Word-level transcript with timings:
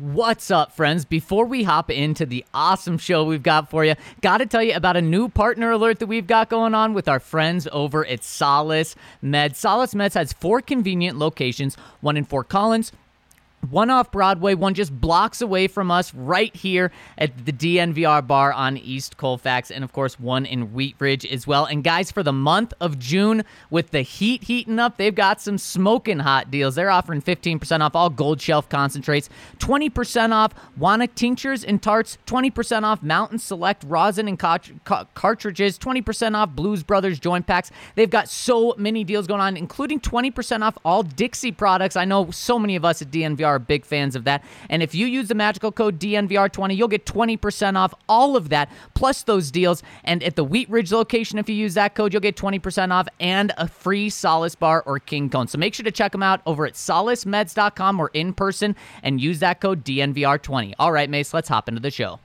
What's 0.00 0.52
up, 0.52 0.70
friends? 0.70 1.04
Before 1.04 1.44
we 1.44 1.64
hop 1.64 1.90
into 1.90 2.24
the 2.24 2.44
awesome 2.54 2.98
show 2.98 3.24
we've 3.24 3.42
got 3.42 3.68
for 3.68 3.84
you, 3.84 3.96
got 4.20 4.38
to 4.38 4.46
tell 4.46 4.62
you 4.62 4.74
about 4.74 4.96
a 4.96 5.02
new 5.02 5.28
partner 5.28 5.72
alert 5.72 5.98
that 5.98 6.06
we've 6.06 6.26
got 6.28 6.48
going 6.48 6.72
on 6.72 6.94
with 6.94 7.08
our 7.08 7.18
friends 7.18 7.66
over 7.72 8.06
at 8.06 8.22
Solace 8.22 8.94
Med. 9.20 9.56
Solace 9.56 9.96
Med 9.96 10.14
has 10.14 10.32
four 10.32 10.60
convenient 10.60 11.18
locations 11.18 11.74
one 12.00 12.16
in 12.16 12.24
Fort 12.24 12.48
Collins, 12.48 12.92
one 13.70 13.90
off 13.90 14.10
Broadway, 14.10 14.54
one 14.54 14.74
just 14.74 14.98
blocks 14.98 15.40
away 15.40 15.68
from 15.68 15.90
us 15.90 16.14
right 16.14 16.54
here 16.54 16.90
at 17.18 17.44
the 17.44 17.52
DNVR 17.52 18.26
bar 18.26 18.52
on 18.52 18.76
East 18.76 19.16
Colfax, 19.16 19.70
and 19.70 19.84
of 19.84 19.92
course, 19.92 20.18
one 20.18 20.46
in 20.46 20.72
Wheat 20.72 20.96
Ridge 20.98 21.26
as 21.26 21.46
well. 21.46 21.66
And 21.66 21.84
guys, 21.84 22.10
for 22.10 22.22
the 22.22 22.32
month 22.32 22.72
of 22.80 22.98
June, 22.98 23.44
with 23.70 23.90
the 23.90 24.02
heat 24.02 24.44
heating 24.44 24.78
up, 24.78 24.96
they've 24.96 25.14
got 25.14 25.40
some 25.40 25.58
smoking 25.58 26.20
hot 26.20 26.50
deals. 26.50 26.76
They're 26.76 26.90
offering 26.90 27.20
15% 27.20 27.80
off 27.80 27.94
all 27.94 28.10
gold 28.10 28.40
shelf 28.40 28.68
concentrates, 28.68 29.28
20% 29.58 30.32
off 30.32 30.54
Wana 30.78 31.12
tinctures 31.14 31.64
and 31.64 31.82
tarts, 31.82 32.16
20% 32.26 32.84
off 32.84 33.02
Mountain 33.02 33.38
Select 33.38 33.84
rosin 33.84 34.28
and 34.28 34.38
cartridges, 34.38 35.78
20% 35.78 36.36
off 36.36 36.50
Blues 36.50 36.82
Brothers 36.82 37.18
joint 37.18 37.46
packs. 37.46 37.70
They've 37.96 38.08
got 38.08 38.28
so 38.28 38.74
many 38.78 39.04
deals 39.04 39.26
going 39.26 39.40
on, 39.40 39.56
including 39.56 40.00
20% 40.00 40.62
off 40.62 40.78
all 40.84 41.02
Dixie 41.02 41.52
products. 41.52 41.96
I 41.96 42.04
know 42.04 42.30
so 42.30 42.58
many 42.58 42.76
of 42.76 42.84
us 42.84 43.02
at 43.02 43.10
DNVR 43.10 43.47
are 43.48 43.58
big 43.58 43.84
fans 43.84 44.14
of 44.14 44.24
that. 44.24 44.44
And 44.70 44.82
if 44.82 44.94
you 44.94 45.06
use 45.06 45.28
the 45.28 45.34
magical 45.34 45.72
code 45.72 45.98
DNVR20, 45.98 46.76
you'll 46.76 46.88
get 46.88 47.06
20% 47.06 47.76
off 47.76 47.94
all 48.08 48.36
of 48.36 48.48
that, 48.50 48.70
plus 48.94 49.22
those 49.22 49.50
deals. 49.50 49.82
And 50.04 50.22
at 50.22 50.36
the 50.36 50.44
Wheat 50.44 50.68
Ridge 50.70 50.92
location, 50.92 51.38
if 51.38 51.48
you 51.48 51.54
use 51.54 51.74
that 51.74 51.94
code, 51.94 52.12
you'll 52.12 52.20
get 52.20 52.36
20% 52.36 52.92
off 52.92 53.08
and 53.20 53.52
a 53.56 53.66
free 53.68 54.10
Solace 54.10 54.54
bar 54.54 54.82
or 54.86 54.98
King 54.98 55.30
Cone. 55.30 55.48
So 55.48 55.58
make 55.58 55.74
sure 55.74 55.84
to 55.84 55.90
check 55.90 56.12
them 56.12 56.22
out 56.22 56.40
over 56.46 56.66
at 56.66 56.74
solacemeds.com 56.74 58.00
or 58.00 58.10
in 58.14 58.32
person 58.32 58.76
and 59.02 59.20
use 59.20 59.40
that 59.40 59.60
code 59.60 59.84
DNVR20. 59.84 60.74
All 60.78 60.92
right, 60.92 61.08
Mace, 61.08 61.34
let's 61.34 61.48
hop 61.48 61.68
into 61.68 61.80
the 61.80 61.90
show. 61.90 62.20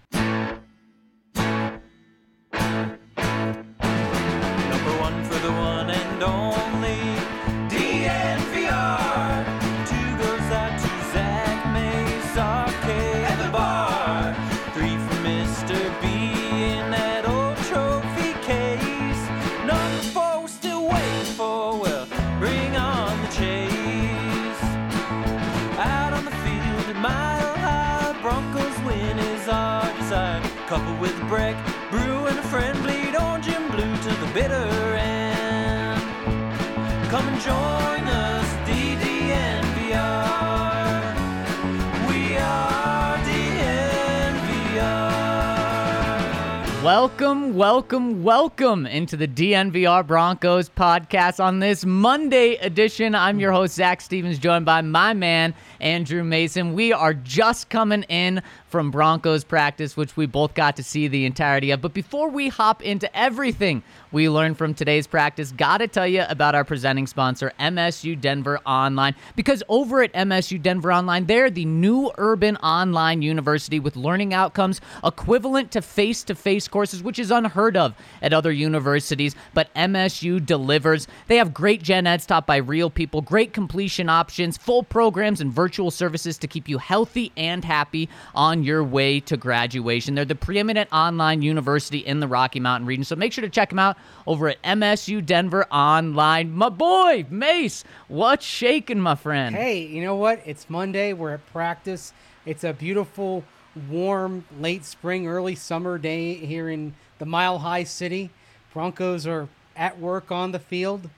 Welcome, 47.03 47.55
welcome, 47.55 48.23
welcome 48.23 48.85
into 48.85 49.17
the 49.17 49.27
DNVR 49.27 50.07
Broncos 50.07 50.69
podcast 50.69 51.43
on 51.43 51.59
this 51.59 51.83
Monday 51.83 52.55
edition. 52.55 53.13
I'm 53.13 53.41
your 53.41 53.51
host, 53.51 53.75
Zac 53.75 53.99
Stevens, 53.99 54.39
joined 54.39 54.65
by 54.65 54.79
my 54.79 55.13
man, 55.13 55.53
Andrew 55.81 56.23
Mason. 56.23 56.71
We 56.73 56.93
are 56.93 57.13
just 57.13 57.67
coming 57.69 58.03
in 58.03 58.41
from 58.73 58.89
Broncos 58.89 59.43
practice, 59.43 59.95
which 59.95 60.17
we 60.17 60.25
both 60.25 60.55
got 60.55 60.77
to 60.77 60.83
see 60.83 61.07
the 61.07 61.27
entirety 61.27 61.69
of. 61.69 61.79
But 61.79 61.93
before 61.93 62.27
we 62.29 62.47
hop 62.47 62.81
into 62.81 63.15
everything 63.15 63.83
we 64.11 64.27
learned 64.29 64.57
from 64.57 64.73
today's 64.73 65.05
practice, 65.05 65.51
gotta 65.51 65.87
tell 65.87 66.07
you 66.07 66.23
about 66.27 66.55
our 66.55 66.63
presenting 66.63 67.05
sponsor, 67.05 67.51
MSU 67.59 68.19
Denver 68.19 68.57
Online. 68.65 69.13
Because 69.35 69.61
over 69.69 70.01
at 70.01 70.11
MSU 70.13 70.59
Denver 70.59 70.91
Online, 70.91 71.27
they're 71.27 71.51
the 71.51 71.65
new 71.65 72.11
urban 72.17 72.57
online 72.57 73.21
university 73.21 73.79
with 73.79 73.95
learning 73.95 74.33
outcomes 74.33 74.81
equivalent 75.03 75.69
to 75.69 75.81
face 75.83 76.23
to 76.23 76.33
face 76.33 76.67
courses, 76.67 77.03
which 77.03 77.19
is 77.19 77.29
unheard 77.29 77.77
of 77.77 77.93
at 78.23 78.33
other 78.33 78.51
universities. 78.51 79.35
But 79.53 79.71
MSU 79.75 80.43
delivers. 80.43 81.07
They 81.27 81.37
have 81.37 81.53
great 81.53 81.83
gen 81.83 82.07
eds 82.07 82.25
taught 82.25 82.47
by 82.47 82.57
real 82.57 82.89
people, 82.89 83.21
great 83.21 83.53
completion 83.53 84.09
options, 84.09 84.57
full 84.57 84.81
programs, 84.81 85.41
and 85.41 85.53
virtual 85.53 85.91
services 85.91 86.39
to 86.39 86.47
keep 86.47 86.67
you 86.67 86.79
healthy 86.79 87.31
and 87.37 87.63
happy 87.63 88.09
on 88.33 88.62
your 88.63 88.83
way 88.83 89.19
to 89.21 89.37
graduation. 89.37 90.15
They're 90.15 90.25
the 90.25 90.35
preeminent 90.35 90.89
online 90.91 91.41
university 91.41 91.99
in 91.99 92.19
the 92.19 92.27
Rocky 92.27 92.59
Mountain 92.59 92.87
region. 92.87 93.03
So 93.03 93.15
make 93.15 93.33
sure 93.33 93.43
to 93.43 93.49
check 93.49 93.69
them 93.69 93.79
out 93.79 93.97
over 94.27 94.49
at 94.49 94.61
MSU 94.63 95.25
Denver 95.25 95.65
Online. 95.71 96.51
My 96.51 96.69
boy, 96.69 97.25
Mace, 97.29 97.83
what's 98.07 98.45
shaking, 98.45 98.99
my 98.99 99.15
friend? 99.15 99.55
Hey, 99.55 99.85
you 99.85 100.03
know 100.03 100.15
what? 100.15 100.41
It's 100.45 100.69
Monday. 100.69 101.13
We're 101.13 101.33
at 101.33 101.45
practice. 101.51 102.13
It's 102.45 102.63
a 102.63 102.73
beautiful, 102.73 103.43
warm, 103.89 104.45
late 104.59 104.85
spring, 104.85 105.27
early 105.27 105.55
summer 105.55 105.97
day 105.97 106.33
here 106.35 106.69
in 106.69 106.93
the 107.19 107.25
Mile 107.25 107.59
High 107.59 107.83
City. 107.83 108.29
Broncos 108.73 109.27
are 109.27 109.47
at 109.75 109.99
work 109.99 110.31
on 110.31 110.51
the 110.51 110.59
field 110.59 111.09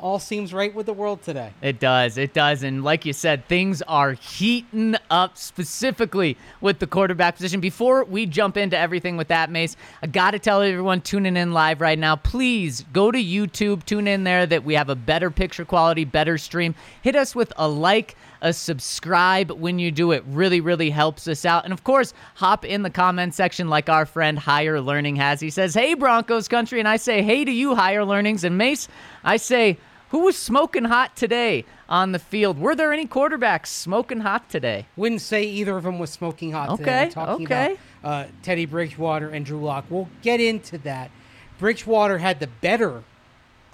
all 0.00 0.18
seems 0.18 0.52
right 0.52 0.74
with 0.74 0.86
the 0.86 0.92
world 0.92 1.22
today. 1.22 1.52
It 1.62 1.78
does. 1.78 2.18
It 2.18 2.34
does. 2.34 2.62
And 2.62 2.82
like 2.82 3.04
you 3.04 3.12
said, 3.12 3.46
things 3.46 3.82
are 3.82 4.12
heating 4.12 4.96
up 5.10 5.36
specifically 5.36 6.36
with 6.60 6.78
the 6.78 6.86
quarterback 6.86 7.36
position. 7.36 7.60
Before 7.60 8.04
we 8.04 8.26
jump 8.26 8.56
into 8.56 8.78
everything 8.78 9.16
with 9.16 9.28
that, 9.28 9.50
Mace, 9.50 9.76
I 10.02 10.06
got 10.06 10.32
to 10.32 10.38
tell 10.38 10.62
everyone 10.62 11.02
tuning 11.02 11.36
in 11.36 11.52
live 11.52 11.80
right 11.80 11.98
now, 11.98 12.16
please 12.16 12.84
go 12.92 13.10
to 13.10 13.18
YouTube, 13.18 13.84
tune 13.84 14.08
in 14.08 14.24
there 14.24 14.46
that 14.46 14.64
we 14.64 14.74
have 14.74 14.88
a 14.88 14.96
better 14.96 15.30
picture 15.30 15.64
quality, 15.64 16.04
better 16.04 16.38
stream. 16.38 16.74
Hit 17.02 17.14
us 17.14 17.34
with 17.34 17.52
a 17.56 17.68
like, 17.68 18.16
a 18.42 18.52
subscribe 18.52 19.50
when 19.50 19.78
you 19.78 19.90
do 19.90 20.12
it. 20.12 20.24
Really, 20.26 20.60
really 20.60 20.90
helps 20.90 21.28
us 21.28 21.44
out. 21.44 21.64
And 21.64 21.72
of 21.72 21.84
course, 21.84 22.14
hop 22.36 22.64
in 22.64 22.82
the 22.82 22.90
comment 22.90 23.34
section 23.34 23.68
like 23.68 23.88
our 23.88 24.06
friend 24.06 24.38
Higher 24.38 24.80
Learning 24.80 25.16
has. 25.16 25.40
He 25.40 25.50
says, 25.50 25.74
Hey, 25.74 25.94
Broncos 25.94 26.48
country. 26.48 26.78
And 26.78 26.88
I 26.88 26.96
say, 26.96 27.22
Hey 27.22 27.44
to 27.44 27.52
you, 27.52 27.74
Higher 27.74 28.04
Learnings. 28.04 28.44
And 28.44 28.56
Mace, 28.56 28.88
I 29.24 29.36
say, 29.36 29.78
who 30.10 30.20
was 30.20 30.36
smoking 30.36 30.84
hot 30.84 31.16
today 31.16 31.64
on 31.88 32.12
the 32.12 32.18
field? 32.18 32.58
Were 32.58 32.74
there 32.74 32.92
any 32.92 33.06
quarterbacks 33.06 33.68
smoking 33.68 34.20
hot 34.20 34.48
today? 34.48 34.86
Wouldn't 34.96 35.20
say 35.20 35.44
either 35.44 35.76
of 35.76 35.84
them 35.84 35.98
was 35.98 36.10
smoking 36.10 36.52
hot 36.52 36.70
okay, 36.70 36.82
today. 36.82 37.02
Okay, 37.02 37.10
talking 37.10 37.46
okay. 37.46 37.76
About, 38.02 38.26
uh, 38.26 38.28
Teddy 38.42 38.66
Bridgewater 38.66 39.28
and 39.28 39.46
Drew 39.46 39.62
Lock. 39.62 39.86
We'll 39.88 40.08
get 40.22 40.40
into 40.40 40.78
that. 40.78 41.10
Bridgewater 41.58 42.18
had 42.18 42.40
the 42.40 42.48
better 42.48 43.04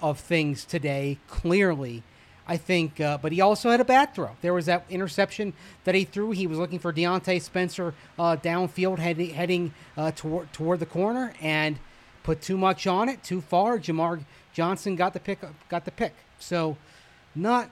of 0.01 0.19
things 0.19 0.63
today, 0.63 1.17
clearly. 1.27 2.03
I 2.49 2.55
think, 2.55 3.01
uh, 3.01 3.17
but 3.17 3.33
he 3.33 3.41
also 3.41 3.71
had 3.71 3.81
a 3.81 3.85
bad 3.85 4.15
throw. 4.15 4.37
There 4.41 4.53
was 4.53 4.67
that 4.67 4.85
interception 4.89 5.51
that 5.83 5.95
he 5.95 6.05
threw. 6.05 6.31
He 6.31 6.47
was 6.47 6.57
looking 6.57 6.79
for 6.79 6.93
Diontae 6.93 7.41
Spencer 7.41 7.93
uh, 8.17 8.37
downfield, 8.37 8.99
heading, 8.99 9.31
heading 9.31 9.73
uh, 9.97 10.11
toward 10.11 10.53
toward 10.53 10.79
the 10.79 10.85
corner, 10.85 11.33
and 11.41 11.77
put 12.23 12.41
too 12.41 12.57
much 12.57 12.87
on 12.87 13.09
it, 13.09 13.21
too 13.21 13.41
far. 13.41 13.77
Jamar 13.79 14.23
Johnson 14.53 14.95
got 14.95 15.11
the 15.11 15.19
pick. 15.19 15.39
Got 15.67 15.83
the 15.83 15.91
pick. 15.91 16.13
So, 16.39 16.77
not 17.35 17.69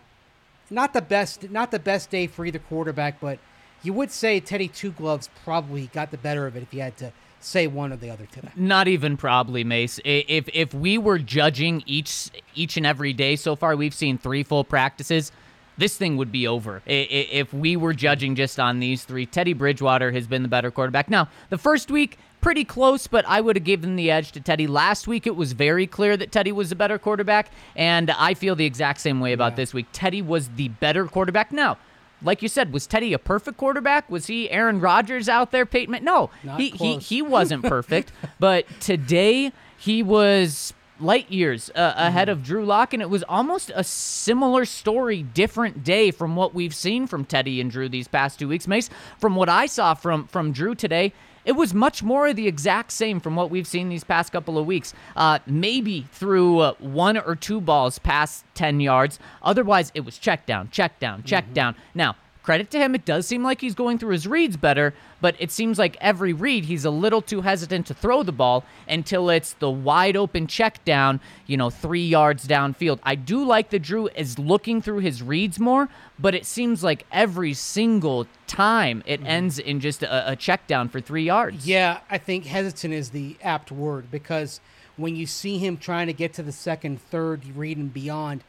not 0.69 0.93
the 0.93 1.01
best 1.01 1.49
not 1.49 1.71
the 1.71 1.79
best 1.79 2.09
day 2.09 2.27
for 2.27 2.45
either 2.45 2.59
quarterback, 2.59 3.19
but 3.19 3.39
you 3.83 3.93
would 3.93 4.11
say 4.11 4.39
Teddy 4.39 4.67
Two 4.67 4.91
Gloves 4.91 5.29
probably 5.43 5.87
got 5.87 6.11
the 6.11 6.17
better 6.17 6.47
of 6.47 6.55
it 6.55 6.63
if 6.63 6.73
you 6.73 6.81
had 6.81 6.97
to 6.97 7.11
say 7.39 7.67
one 7.67 7.93
or 7.93 7.97
the 7.97 8.09
other 8.09 8.25
today. 8.25 8.49
Not 8.55 8.87
even 8.87 9.17
probably, 9.17 9.63
Mace. 9.63 9.99
If 10.03 10.49
if 10.53 10.73
we 10.73 10.97
were 10.97 11.19
judging 11.19 11.83
each 11.85 12.31
each 12.55 12.77
and 12.77 12.85
every 12.85 13.13
day 13.13 13.35
so 13.35 13.55
far, 13.55 13.75
we've 13.75 13.93
seen 13.93 14.17
three 14.17 14.43
full 14.43 14.63
practices. 14.63 15.31
This 15.77 15.97
thing 15.97 16.15
would 16.17 16.31
be 16.31 16.47
over 16.47 16.81
if 16.85 17.53
we 17.53 17.75
were 17.75 17.93
judging 17.93 18.35
just 18.35 18.59
on 18.59 18.79
these 18.79 19.03
three. 19.03 19.25
Teddy 19.25 19.51
Bridgewater 19.51 20.11
has 20.13 20.25
been 20.25 20.41
the 20.41 20.47
better 20.47 20.71
quarterback. 20.71 21.09
Now, 21.09 21.27
the 21.49 21.57
first 21.57 21.91
week 21.91 22.17
pretty 22.45 22.63
close, 22.63 23.07
but 23.07 23.25
I 23.27 23.41
would 23.41 23.55
have 23.55 23.63
given 23.63 23.95
the 23.95 24.11
edge 24.11 24.31
to 24.33 24.39
Teddy. 24.39 24.67
Last 24.67 25.07
week, 25.07 25.25
it 25.25 25.35
was 25.35 25.53
very 25.53 25.87
clear 25.87 26.15
that 26.15 26.31
Teddy 26.31 26.51
was 26.51 26.71
a 26.71 26.75
better 26.75 26.99
quarterback, 26.99 27.49
and 27.75 28.11
I 28.11 28.35
feel 28.35 28.55
the 28.55 28.65
exact 28.65 29.01
same 29.01 29.19
way 29.19 29.33
about 29.33 29.53
yeah. 29.53 29.55
this 29.55 29.73
week. 29.73 29.87
Teddy 29.91 30.21
was 30.21 30.49
the 30.49 30.67
better 30.67 31.07
quarterback. 31.07 31.51
Now, 31.51 31.79
like 32.21 32.43
you 32.43 32.47
said, 32.47 32.71
was 32.71 32.85
Teddy 32.85 33.13
a 33.13 33.17
perfect 33.17 33.57
quarterback? 33.57 34.11
Was 34.11 34.27
he 34.27 34.47
Aaron 34.51 34.79
Rodgers 34.79 35.27
out 35.27 35.49
there, 35.49 35.65
Peyton? 35.65 36.03
No, 36.03 36.29
Not 36.43 36.59
he, 36.59 36.69
close. 36.69 37.07
he 37.07 37.15
he 37.15 37.21
wasn't 37.23 37.63
perfect, 37.67 38.11
but 38.39 38.67
today 38.79 39.51
he 39.75 40.03
was 40.03 40.75
light 40.99 41.31
years 41.31 41.71
uh, 41.73 41.95
ahead 41.97 42.29
of 42.29 42.43
Drew 42.43 42.63
Lock, 42.63 42.93
and 42.93 43.01
it 43.01 43.09
was 43.09 43.23
almost 43.23 43.71
a 43.73 43.83
similar 43.83 44.65
story, 44.65 45.23
different 45.23 45.83
day 45.83 46.11
from 46.11 46.35
what 46.35 46.53
we've 46.53 46.75
seen 46.75 47.07
from 47.07 47.25
Teddy 47.25 47.59
and 47.59 47.71
Drew 47.71 47.89
these 47.89 48.07
past 48.07 48.37
two 48.37 48.47
weeks. 48.47 48.67
Mace, 48.67 48.91
from 49.17 49.35
what 49.35 49.49
I 49.49 49.65
saw 49.65 49.95
from 49.95 50.27
from 50.27 50.51
Drew 50.51 50.75
today, 50.75 51.11
it 51.45 51.53
was 51.53 51.73
much 51.73 52.03
more 52.03 52.27
of 52.27 52.35
the 52.35 52.47
exact 52.47 52.91
same 52.91 53.19
from 53.19 53.35
what 53.35 53.49
we've 53.49 53.67
seen 53.67 53.89
these 53.89 54.03
past 54.03 54.31
couple 54.31 54.57
of 54.57 54.65
weeks. 54.65 54.93
Uh, 55.15 55.39
maybe 55.45 56.07
through 56.11 56.59
uh, 56.59 56.73
one 56.79 57.17
or 57.17 57.35
two 57.35 57.61
balls 57.61 57.99
past 57.99 58.43
10 58.55 58.79
yards. 58.79 59.19
Otherwise, 59.41 59.91
it 59.93 60.01
was 60.01 60.17
check 60.17 60.45
down, 60.45 60.69
check 60.71 60.99
down, 60.99 61.23
check 61.23 61.45
mm-hmm. 61.45 61.53
down. 61.53 61.75
Now, 61.93 62.15
credit 62.45 62.69
to 62.69 62.77
him, 62.77 62.93
it 62.93 63.03
does 63.05 63.25
seem 63.25 63.43
like 63.43 63.59
he's 63.59 63.73
going 63.73 63.97
through 63.97 64.11
his 64.11 64.27
reads 64.27 64.55
better, 64.55 64.93
but 65.19 65.35
it 65.39 65.51
seems 65.51 65.79
like 65.79 65.97
every 65.99 66.31
read 66.31 66.65
he's 66.65 66.85
a 66.85 66.91
little 66.91 67.21
too 67.21 67.41
hesitant 67.41 67.87
to 67.87 67.93
throw 67.95 68.21
the 68.21 68.31
ball 68.31 68.63
until 68.87 69.31
it's 69.31 69.53
the 69.53 69.69
wide 69.69 70.15
open 70.15 70.45
check 70.45 70.85
down, 70.85 71.19
you 71.47 71.57
know, 71.57 71.71
three 71.71 72.05
yards 72.05 72.47
downfield. 72.47 72.99
I 73.01 73.15
do 73.15 73.43
like 73.43 73.71
that 73.71 73.79
Drew 73.79 74.07
is 74.09 74.37
looking 74.37 74.79
through 74.79 74.99
his 74.99 75.23
reads 75.23 75.59
more, 75.59 75.89
but 76.19 76.35
it 76.35 76.45
seems 76.45 76.83
like 76.83 77.07
every 77.11 77.55
single 77.55 78.27
time 78.45 79.01
it 79.07 79.21
mm-hmm. 79.21 79.27
ends 79.27 79.57
in 79.57 79.79
just 79.79 80.03
a, 80.03 80.33
a 80.33 80.35
check 80.35 80.67
down 80.67 80.87
for 80.87 81.01
three 81.01 81.23
yards. 81.23 81.65
Yeah, 81.65 82.01
I 82.11 82.19
think 82.19 82.45
hesitant 82.45 82.93
is 82.93 83.09
the 83.09 83.37
apt 83.41 83.71
word 83.71 84.11
because 84.11 84.61
when 84.97 85.15
you 85.15 85.25
see 85.25 85.57
him 85.57 85.77
trying 85.77 86.05
to 86.07 86.13
get 86.13 86.33
to 86.33 86.43
the 86.43 86.51
second, 86.51 87.01
third 87.01 87.43
read 87.55 87.77
and 87.77 87.91
beyond, 87.91 88.43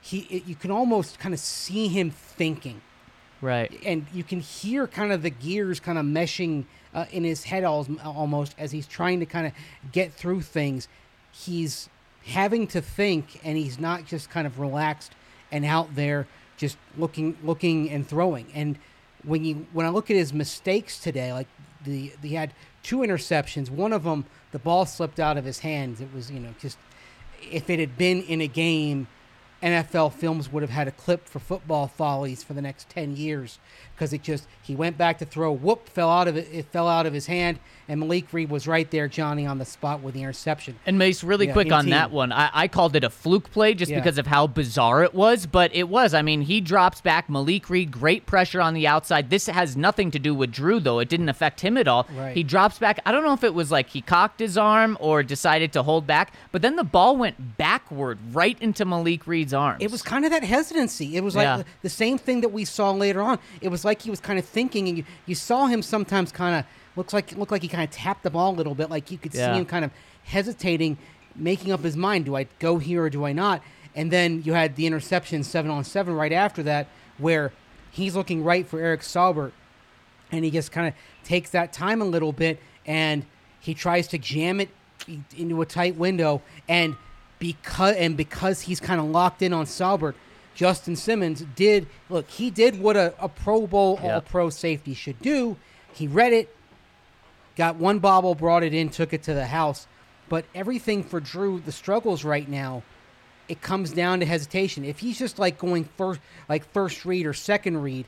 he 0.00 0.20
it, 0.30 0.46
you 0.46 0.56
can 0.56 0.72
almost 0.72 1.20
kind 1.20 1.32
of 1.32 1.38
see 1.38 1.86
him 1.86 2.10
thinking 2.10 2.80
Right. 3.40 3.72
And 3.84 4.06
you 4.12 4.24
can 4.24 4.40
hear 4.40 4.86
kind 4.86 5.12
of 5.12 5.22
the 5.22 5.30
gears 5.30 5.80
kind 5.80 5.98
of 5.98 6.06
meshing 6.06 6.64
uh, 6.94 7.04
in 7.10 7.24
his 7.24 7.44
head 7.44 7.64
almost 7.64 8.54
as 8.58 8.72
he's 8.72 8.86
trying 8.86 9.20
to 9.20 9.26
kind 9.26 9.46
of 9.46 9.52
get 9.92 10.12
through 10.12 10.40
things. 10.42 10.88
He's 11.32 11.88
having 12.24 12.66
to 12.68 12.80
think, 12.80 13.40
and 13.44 13.56
he's 13.56 13.78
not 13.78 14.06
just 14.06 14.30
kind 14.30 14.46
of 14.46 14.58
relaxed 14.58 15.12
and 15.52 15.64
out 15.64 15.94
there 15.94 16.26
just 16.56 16.78
looking, 16.96 17.36
looking 17.42 17.90
and 17.90 18.08
throwing. 18.08 18.46
And 18.54 18.78
when 19.22 19.44
you 19.44 19.66
when 19.72 19.84
I 19.84 19.90
look 19.90 20.10
at 20.10 20.16
his 20.16 20.32
mistakes 20.32 20.98
today, 20.98 21.32
like 21.32 21.48
the 21.84 22.12
he 22.22 22.34
had 22.34 22.52
two 22.82 22.98
interceptions. 22.98 23.68
One 23.68 23.92
of 23.92 24.04
them, 24.04 24.24
the 24.52 24.58
ball 24.58 24.86
slipped 24.86 25.20
out 25.20 25.36
of 25.36 25.44
his 25.44 25.58
hands. 25.58 26.00
It 26.00 26.08
was 26.14 26.30
you 26.30 26.40
know 26.40 26.54
just 26.58 26.78
if 27.50 27.68
it 27.68 27.78
had 27.78 27.98
been 27.98 28.22
in 28.22 28.40
a 28.40 28.46
game 28.46 29.08
NFL 29.62 30.12
Films 30.12 30.52
would 30.52 30.62
have 30.62 30.70
had 30.70 30.86
a 30.86 30.92
clip 30.92 31.26
for 31.28 31.38
football 31.38 31.86
follies 31.86 32.42
for 32.42 32.52
the 32.52 32.62
next 32.62 32.88
10 32.90 33.16
years 33.16 33.58
because 33.96 34.12
it 34.12 34.22
just 34.22 34.46
he 34.62 34.76
went 34.76 34.98
back 34.98 35.18
to 35.18 35.24
throw 35.24 35.50
whoop 35.50 35.88
fell 35.88 36.10
out 36.10 36.28
of 36.28 36.36
it 36.36 36.46
it 36.52 36.66
fell 36.66 36.86
out 36.86 37.06
of 37.06 37.14
his 37.14 37.26
hand 37.26 37.58
and 37.88 38.00
Malik 38.00 38.32
Reed 38.32 38.50
was 38.50 38.66
right 38.66 38.90
there 38.90 39.08
Johnny 39.08 39.46
on 39.46 39.58
the 39.58 39.64
spot 39.64 40.00
with 40.00 40.14
the 40.14 40.22
interception. 40.22 40.78
And 40.86 40.98
Mace 40.98 41.22
really 41.22 41.46
yeah, 41.46 41.52
quick 41.52 41.72
on 41.72 41.84
team. 41.84 41.90
that 41.90 42.10
one. 42.10 42.32
I, 42.32 42.50
I, 42.52 42.68
called 42.68 42.96
it 42.96 43.04
a 43.04 43.10
fluke 43.10 43.50
play 43.50 43.74
just 43.74 43.90
yeah. 43.90 43.98
because 43.98 44.18
of 44.18 44.26
how 44.26 44.46
bizarre 44.46 45.04
it 45.04 45.14
was, 45.14 45.46
but 45.46 45.74
it 45.74 45.88
was. 45.88 46.14
I 46.14 46.22
mean, 46.22 46.42
he 46.42 46.60
drops 46.60 47.00
back 47.00 47.30
Malik 47.30 47.70
Reed 47.70 47.92
great 47.92 48.26
pressure 48.26 48.60
on 48.60 48.74
the 48.74 48.86
outside. 48.86 49.30
This 49.30 49.46
has 49.46 49.76
nothing 49.76 50.10
to 50.12 50.18
do 50.18 50.34
with 50.34 50.50
Drew 50.50 50.80
though. 50.80 50.98
It 50.98 51.08
didn't 51.08 51.28
affect 51.28 51.60
him 51.60 51.76
at 51.76 51.86
all. 51.86 52.06
Right. 52.16 52.36
He 52.36 52.42
drops 52.42 52.78
back. 52.78 53.00
I 53.06 53.12
don't 53.12 53.24
know 53.24 53.32
if 53.32 53.44
it 53.44 53.54
was 53.54 53.70
like 53.70 53.90
he 53.90 54.00
cocked 54.00 54.40
his 54.40 54.58
arm 54.58 54.96
or 55.00 55.22
decided 55.22 55.72
to 55.74 55.82
hold 55.82 56.06
back, 56.06 56.32
but 56.52 56.62
then 56.62 56.76
the 56.76 56.84
ball 56.84 57.16
went 57.16 57.56
backward 57.56 58.18
right 58.32 58.60
into 58.60 58.84
Malik 58.84 59.26
Reed's 59.26 59.54
arms. 59.54 59.82
It 59.82 59.90
was 59.90 60.02
kind 60.02 60.24
of 60.24 60.32
that 60.32 60.42
hesitancy. 60.42 61.16
It 61.16 61.22
was 61.22 61.36
like 61.36 61.44
yeah. 61.44 61.62
the 61.82 61.88
same 61.88 62.18
thing 62.18 62.40
that 62.40 62.50
we 62.50 62.64
saw 62.64 62.90
later 62.90 63.22
on. 63.22 63.38
It 63.60 63.68
was 63.68 63.84
like 63.86 64.02
he 64.02 64.10
was 64.10 64.20
kind 64.20 64.38
of 64.38 64.44
thinking, 64.44 64.88
and 64.88 64.98
you, 64.98 65.04
you 65.24 65.34
saw 65.34 65.66
him 65.66 65.80
sometimes 65.80 66.30
kind 66.30 66.56
of 66.56 66.64
looks 66.96 67.12
like 67.12 67.32
looked 67.36 67.52
like 67.52 67.62
he 67.62 67.68
kind 67.68 67.84
of 67.84 67.90
tapped 67.90 68.22
the 68.22 68.30
ball 68.30 68.52
a 68.52 68.56
little 68.56 68.74
bit, 68.74 68.90
like 68.90 69.10
you 69.10 69.16
could 69.16 69.34
yeah. 69.34 69.52
see 69.52 69.58
him 69.58 69.64
kind 69.64 69.84
of 69.84 69.90
hesitating, 70.24 70.98
making 71.34 71.72
up 71.72 71.80
his 71.80 71.96
mind: 71.96 72.26
do 72.26 72.36
I 72.36 72.46
go 72.58 72.78
here 72.78 73.04
or 73.04 73.10
do 73.10 73.24
I 73.24 73.32
not? 73.32 73.62
And 73.94 74.10
then 74.10 74.42
you 74.44 74.52
had 74.52 74.76
the 74.76 74.86
interception 74.86 75.42
seven 75.42 75.70
on 75.70 75.82
seven 75.84 76.14
right 76.14 76.32
after 76.32 76.62
that, 76.64 76.88
where 77.16 77.52
he's 77.90 78.14
looking 78.14 78.44
right 78.44 78.66
for 78.66 78.78
Eric 78.78 79.00
Saubert, 79.00 79.52
and 80.30 80.44
he 80.44 80.50
just 80.50 80.70
kind 80.70 80.88
of 80.88 80.94
takes 81.24 81.50
that 81.50 81.72
time 81.72 82.02
a 82.02 82.04
little 82.04 82.32
bit, 82.32 82.60
and 82.84 83.24
he 83.60 83.72
tries 83.72 84.06
to 84.08 84.18
jam 84.18 84.60
it 84.60 84.68
into 85.36 85.62
a 85.62 85.66
tight 85.66 85.96
window, 85.96 86.42
and 86.68 86.96
because 87.38 87.96
and 87.96 88.16
because 88.16 88.62
he's 88.62 88.80
kind 88.80 89.00
of 89.00 89.06
locked 89.06 89.42
in 89.42 89.52
on 89.52 89.66
Saubert, 89.66 90.14
Justin 90.56 90.96
Simmons 90.96 91.44
did 91.54 91.86
look. 92.08 92.28
He 92.28 92.50
did 92.50 92.80
what 92.80 92.96
a, 92.96 93.14
a 93.20 93.28
Pro 93.28 93.66
Bowl. 93.66 94.00
All 94.02 94.20
Pro 94.22 94.50
safety 94.50 94.94
should 94.94 95.20
do. 95.20 95.56
He 95.92 96.08
read 96.08 96.32
it, 96.32 96.54
got 97.54 97.76
one 97.76 98.00
bobble, 98.00 98.34
brought 98.34 98.64
it 98.64 98.74
in, 98.74 98.88
took 98.88 99.12
it 99.12 99.22
to 99.24 99.34
the 99.34 99.46
house. 99.46 99.86
But 100.28 100.46
everything 100.54 101.04
for 101.04 101.20
Drew, 101.20 101.60
the 101.60 101.72
struggles 101.72 102.24
right 102.24 102.48
now, 102.48 102.82
it 103.48 103.60
comes 103.60 103.92
down 103.92 104.20
to 104.20 104.26
hesitation. 104.26 104.84
If 104.84 104.98
he's 104.98 105.18
just 105.18 105.38
like 105.38 105.58
going 105.58 105.84
first, 105.96 106.20
like 106.48 106.68
first 106.72 107.04
read 107.04 107.26
or 107.26 107.34
second 107.34 107.82
read, 107.82 108.06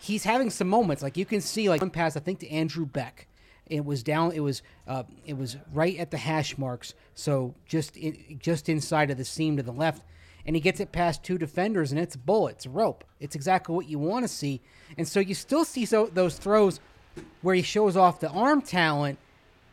he's 0.00 0.24
having 0.24 0.50
some 0.50 0.68
moments. 0.68 1.02
Like 1.02 1.16
you 1.16 1.24
can 1.24 1.40
see, 1.40 1.68
like 1.68 1.80
one 1.80 1.90
pass, 1.90 2.16
I 2.16 2.20
think 2.20 2.40
to 2.40 2.50
Andrew 2.50 2.86
Beck 2.86 3.28
it 3.66 3.84
was 3.84 4.02
down. 4.02 4.32
It 4.32 4.40
was 4.40 4.62
uh, 4.86 5.04
it 5.26 5.36
was 5.36 5.56
right 5.72 5.98
at 5.98 6.10
the 6.10 6.18
hash 6.18 6.58
marks, 6.58 6.94
so 7.14 7.54
just 7.66 7.96
in, 7.96 8.38
just 8.38 8.68
inside 8.68 9.10
of 9.10 9.16
the 9.16 9.24
seam 9.24 9.56
to 9.56 9.62
the 9.62 9.72
left, 9.72 10.02
and 10.46 10.56
he 10.56 10.60
gets 10.60 10.80
it 10.80 10.92
past 10.92 11.22
two 11.22 11.38
defenders, 11.38 11.90
and 11.90 12.00
it's 12.00 12.14
a 12.14 12.18
bullet, 12.18 12.56
it's 12.56 12.66
a 12.66 12.70
rope. 12.70 13.04
It's 13.20 13.34
exactly 13.34 13.74
what 13.74 13.88
you 13.88 13.98
want 13.98 14.24
to 14.24 14.28
see, 14.28 14.60
and 14.96 15.06
so 15.06 15.20
you 15.20 15.34
still 15.34 15.64
see 15.64 15.84
so 15.84 16.06
those 16.06 16.36
throws 16.36 16.80
where 17.42 17.54
he 17.54 17.62
shows 17.62 17.96
off 17.96 18.20
the 18.20 18.30
arm 18.30 18.62
talent, 18.62 19.18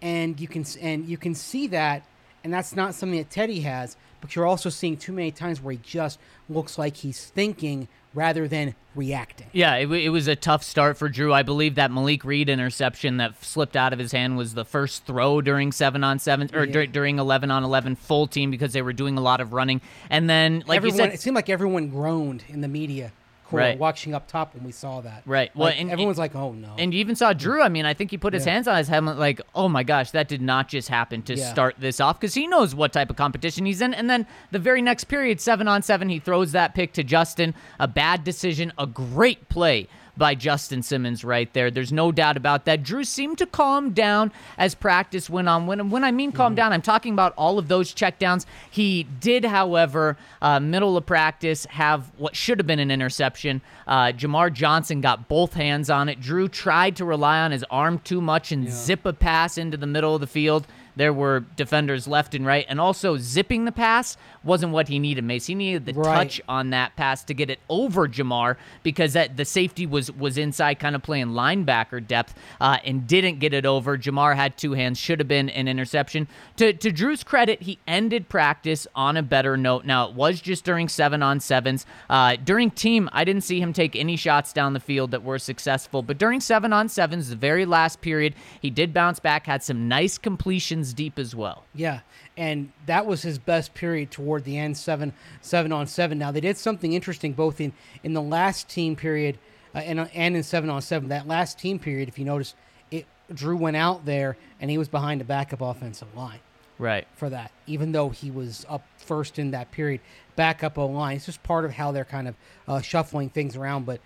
and 0.02 0.40
you 0.40 0.48
can 0.48 0.66
and 0.82 1.06
you 1.06 1.18
can 1.18 1.36
see 1.36 1.68
that, 1.68 2.06
and 2.44 2.54
that's 2.54 2.76
not 2.76 2.96
something 2.96 3.20
that 3.20 3.30
Teddy 3.30 3.62
has. 3.62 3.98
But 4.22 4.36
you're 4.36 4.46
also 4.46 4.70
seeing 4.70 4.98
too 4.98 5.14
many 5.14 5.32
times 5.32 5.62
where 5.62 5.72
he 5.72 5.80
just 5.82 6.20
looks 6.48 6.78
like 6.78 6.98
he's 6.98 7.26
thinking 7.26 7.88
rather 8.14 8.48
than 8.48 8.76
reacting. 8.96 9.48
Yeah, 9.54 9.76
it, 9.76 9.92
it, 9.92 10.10
was 10.10 10.28
a 10.28 10.36
tough 10.36 10.64
start 10.64 10.98
for 10.98 11.08
Drew. 11.08 11.34
I 11.34 11.44
believe 11.44 11.76
that 11.76 11.92
Malik 11.92 12.26
Reed 12.26 12.50
interception 12.50 13.18
that 13.18 13.44
slipped 13.44 13.76
out 13.76 13.94
of 13.94 14.00
his 14.00 14.12
hand 14.12 14.38
was 14.38 14.54
the 14.54 14.66
first 14.66 15.06
throw 15.06 15.42
during 15.42 15.72
seven 15.72 16.04
on 16.04 16.20
seven 16.20 16.50
or 16.54 16.66
yeah. 16.66 16.82
d- 16.82 16.88
during 16.88 17.20
eleven 17.20 17.52
on 17.52 17.64
eleven 17.64 17.96
full 17.96 18.28
team 18.28 18.52
because 18.52 18.74
they 18.74 18.82
were 18.82 18.94
doing 18.94 19.18
a 19.18 19.22
lot 19.22 19.40
of 19.40 19.54
running. 19.54 19.82
And 20.10 20.30
then, 20.30 20.64
like 20.68 20.78
everyone, 20.78 20.98
you 20.98 21.06
said, 21.06 21.14
it 21.14 21.22
seemed 21.22 21.36
like 21.36 21.50
everyone 21.50 21.90
groaned 21.90 22.44
in 22.50 22.62
the 22.62 22.68
media 22.68 23.12
right. 23.58 23.80
watching 23.80 24.14
up 24.14 24.28
top 24.28 24.54
when 24.54 24.64
we 24.64 24.72
saw 24.72 25.02
that. 25.02 25.24
Right. 25.26 25.56
Well, 25.56 25.70
and, 25.70 25.92
everyone's 25.92 26.18
like, 26.18 26.36
"Oh 26.36 26.54
no!" 26.54 26.76
And 26.78 26.94
you 26.94 27.00
even 27.00 27.16
saw 27.16 27.34
Drew. 27.34 27.62
I 27.62 27.70
mean, 27.70 27.86
I 27.86 27.94
think 27.94 28.12
he 28.12 28.18
put 28.18 28.34
his 28.34 28.46
yeah. 28.46 28.54
hands 28.54 28.68
on 28.68 28.78
his 28.78 28.88
helmet, 28.88 29.18
like, 29.18 29.42
"Oh 29.56 29.68
my 29.68 29.84
gosh, 29.84 30.12
that 30.12 30.28
did 30.28 30.42
not 30.42 30.68
just 30.68 30.90
happen 30.90 31.22
to 31.24 31.36
yeah. 31.36 31.52
start 31.52 31.76
this 31.80 32.00
off," 32.00 32.20
because 32.20 32.34
he 32.34 32.48
knows 32.48 32.74
what 32.76 32.94
type 32.94 33.10
of 33.10 33.16
competition 33.16 33.66
he's 33.66 33.82
in. 33.82 33.94
And 33.94 34.10
then 34.10 34.28
the 34.52 34.60
very 34.60 34.82
next 34.82 35.06
period, 35.06 35.42
seven 35.42 35.68
on 35.68 35.82
seven, 35.82 36.10
he 36.10 36.20
throws 36.20 36.52
that 36.52 36.74
pick 36.76 36.94
to 36.94 37.04
Justin. 37.04 37.54
A 37.80 37.88
bad 37.88 38.24
decision, 38.24 38.74
a 38.78 38.88
great 38.88 39.50
play 39.50 39.88
by 40.18 40.36
Justin 40.36 40.84
Simmons 40.84 41.24
right 41.24 41.52
there. 41.54 41.72
There's 41.72 41.92
no 41.92 42.12
doubt 42.12 42.38
about 42.38 42.66
that. 42.66 42.84
Drew 42.84 43.04
seemed 43.04 43.38
to 43.40 43.46
calm 43.46 43.92
down 43.92 44.32
as 44.58 44.76
practice 44.76 45.30
went 45.30 45.50
on. 45.50 45.68
When, 45.68 45.90
when 45.90 46.04
I 46.04 46.12
mean 46.12 46.32
calm 46.32 46.52
mm-hmm. 46.52 46.58
down, 46.58 46.74
I'm 46.74 46.82
talking 46.82 47.14
about 47.14 47.34
all 47.38 47.58
of 47.58 47.68
those 47.68 47.94
checkdowns. 47.94 48.46
He 48.70 49.04
did, 49.04 49.46
however, 49.46 50.18
uh, 50.42 50.60
middle 50.60 50.98
of 50.98 51.06
practice, 51.06 51.66
have 51.66 52.12
what 52.18 52.36
should 52.36 52.60
have 52.60 52.68
been 52.68 52.80
an 52.80 52.92
interception. 52.92 53.62
Uh, 53.88 54.12
Jamar 54.12 54.52
Johnson 54.52 55.02
got 55.02 55.28
both 55.28 55.54
hands 55.54 55.90
on 55.90 56.10
it. 56.10 56.20
Drew 56.20 56.48
tried 56.48 56.96
to 56.98 57.06
rely 57.06 57.40
on 57.40 57.52
his 57.52 57.66
arm 57.70 58.00
too 58.00 58.22
much 58.22 58.52
and 58.52 58.66
yeah. 58.66 58.72
zip 58.72 59.06
a 59.06 59.14
pass 59.14 59.58
into 59.58 59.78
the 59.78 59.88
middle 59.88 60.16
of 60.16 60.22
the 60.22 60.28
field. 60.28 60.68
There 60.96 61.14
were 61.14 61.42
defenders 61.56 62.08
left 62.08 62.36
and 62.36 62.46
right, 62.46 62.66
and 62.68 62.80
also 62.80 63.18
zipping 63.18 63.66
the 63.66 63.72
pass 63.72 64.18
wasn't 64.44 64.74
what 64.74 64.88
he 64.88 65.00
needed. 65.00 65.24
Mace, 65.24 65.46
he 65.46 65.56
needed 65.56 65.86
the 65.86 65.94
right. 65.94 66.16
touch 66.16 66.42
on 66.50 66.72
that 66.72 66.96
pass 66.96 67.24
to 67.26 67.34
get 67.34 67.50
it 67.50 67.60
over 67.70 68.08
Jamar 68.08 68.58
because 68.84 69.14
that 69.14 69.38
the 69.38 69.46
safety 69.46 69.86
was 69.86 70.12
was 70.12 70.38
inside, 70.38 70.80
kind 70.80 70.96
of 70.96 71.04
playing 71.04 71.28
linebacker 71.28 72.06
depth, 72.06 72.36
uh, 72.60 72.78
and 72.84 73.08
didn't 73.08 73.40
get 73.40 73.54
it 73.54 73.66
over. 73.66 73.98
Jamar 73.98 74.36
had 74.36 74.58
two 74.58 74.74
hands, 74.74 74.98
should 74.98 75.20
have 75.20 75.28
been 75.28 75.50
an 75.50 75.68
interception. 75.68 76.28
To 76.58 76.74
to 76.74 76.92
Drew's 76.92 77.24
credit, 77.24 77.62
he 77.64 77.80
ended 77.88 78.30
practice 78.30 78.88
on 78.96 79.18
a 79.18 79.24
better 79.24 79.56
note. 79.56 79.86
Now 79.86 80.10
it 80.10 80.16
was 80.16 80.42
just 80.42 80.66
during 80.66 80.90
seven 80.90 81.24
on 81.24 81.40
sevens. 81.40 81.86
Uh, 82.10 82.36
during 82.36 82.72
team, 82.72 83.10
I 83.14 83.24
didn't 83.24 83.44
see 83.44 83.62
him 83.62 83.74
take 83.74 83.96
any 83.96 84.16
shots 84.16 84.54
down 84.54 84.74
the 84.74 84.80
field 84.80 85.12
that 85.12 85.24
were 85.24 85.40
successful, 85.40 86.02
but 86.02 86.18
during 86.18 86.40
seven 86.40 86.74
on 86.74 86.90
sevens, 86.90 87.30
the 87.30 87.36
very 87.36 87.66
last 87.66 88.02
period, 88.02 88.36
he 88.62 88.70
did 88.70 88.94
bounce 88.94 89.20
back, 89.20 89.46
had 89.46 89.64
some 89.64 89.88
nice 89.88 90.18
completions 90.18 90.81
deep 90.94 91.18
as 91.18 91.36
well. 91.36 91.66
Yeah, 91.74 92.02
and 92.38 92.72
that 92.86 93.06
was 93.06 93.22
his 93.22 93.38
best 93.38 93.74
period 93.74 94.12
toward 94.12 94.44
the 94.44 94.58
end, 94.58 94.78
seven 94.78 95.14
seven 95.42 95.72
on 95.72 95.88
seven. 95.88 96.18
Now 96.18 96.32
they 96.32 96.42
did 96.42 96.58
something 96.58 96.94
interesting 96.94 97.34
both 97.34 97.62
in 97.62 97.74
in 98.04 98.14
the 98.14 98.22
last 98.22 98.70
team 98.70 98.96
period 98.96 99.38
uh, 99.74 99.80
and 99.80 100.10
and 100.14 100.36
in 100.36 100.44
seven 100.44 100.70
on 100.70 100.82
seven. 100.82 101.10
That 101.10 101.28
last 101.28 101.60
team 101.60 101.80
period, 101.80 102.10
if 102.10 102.20
you 102.20 102.26
notice, 102.26 102.56
it 102.90 103.06
Drew 103.34 103.58
went 103.58 103.78
out 103.78 104.06
there 104.06 104.38
and 104.60 104.70
he 104.70 104.78
was 104.78 104.90
behind 104.90 105.22
a 105.22 105.26
backup 105.26 105.62
offensive 105.62 106.16
line. 106.16 106.40
Right. 106.78 107.08
For 107.16 107.30
that, 107.30 107.52
even 107.68 107.92
though 107.92 108.10
he 108.10 108.32
was 108.32 108.66
up 108.68 108.84
first 108.98 109.38
in 109.38 109.52
that 109.52 109.72
period, 109.72 110.02
backup 110.36 110.80
O 110.80 110.88
line. 110.88 111.18
It's 111.18 111.28
just 111.28 111.44
part 111.44 111.64
of 111.64 111.72
how 111.72 111.92
they're 111.92 112.06
kind 112.06 112.28
of 112.28 112.36
uh, 112.68 112.82
shuffling 112.82 113.30
things 113.30 113.56
around. 113.56 113.86
But 113.86 114.02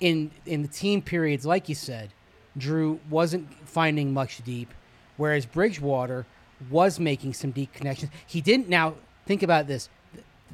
in 0.00 0.30
in 0.46 0.62
the 0.62 0.68
team 0.68 1.02
periods, 1.02 1.44
like 1.44 1.68
you 1.68 1.74
said, 1.74 2.12
Drew 2.56 3.00
wasn't 3.10 3.52
finding 3.68 4.12
much 4.12 4.44
deep 4.44 4.72
whereas 5.16 5.46
Bridgewater 5.46 6.26
was 6.70 6.98
making 7.00 7.34
some 7.34 7.50
deep 7.50 7.72
connections. 7.72 8.10
He 8.26 8.40
didn't. 8.40 8.68
Now 8.68 8.94
think 9.26 9.42
about 9.42 9.66
this. 9.66 9.88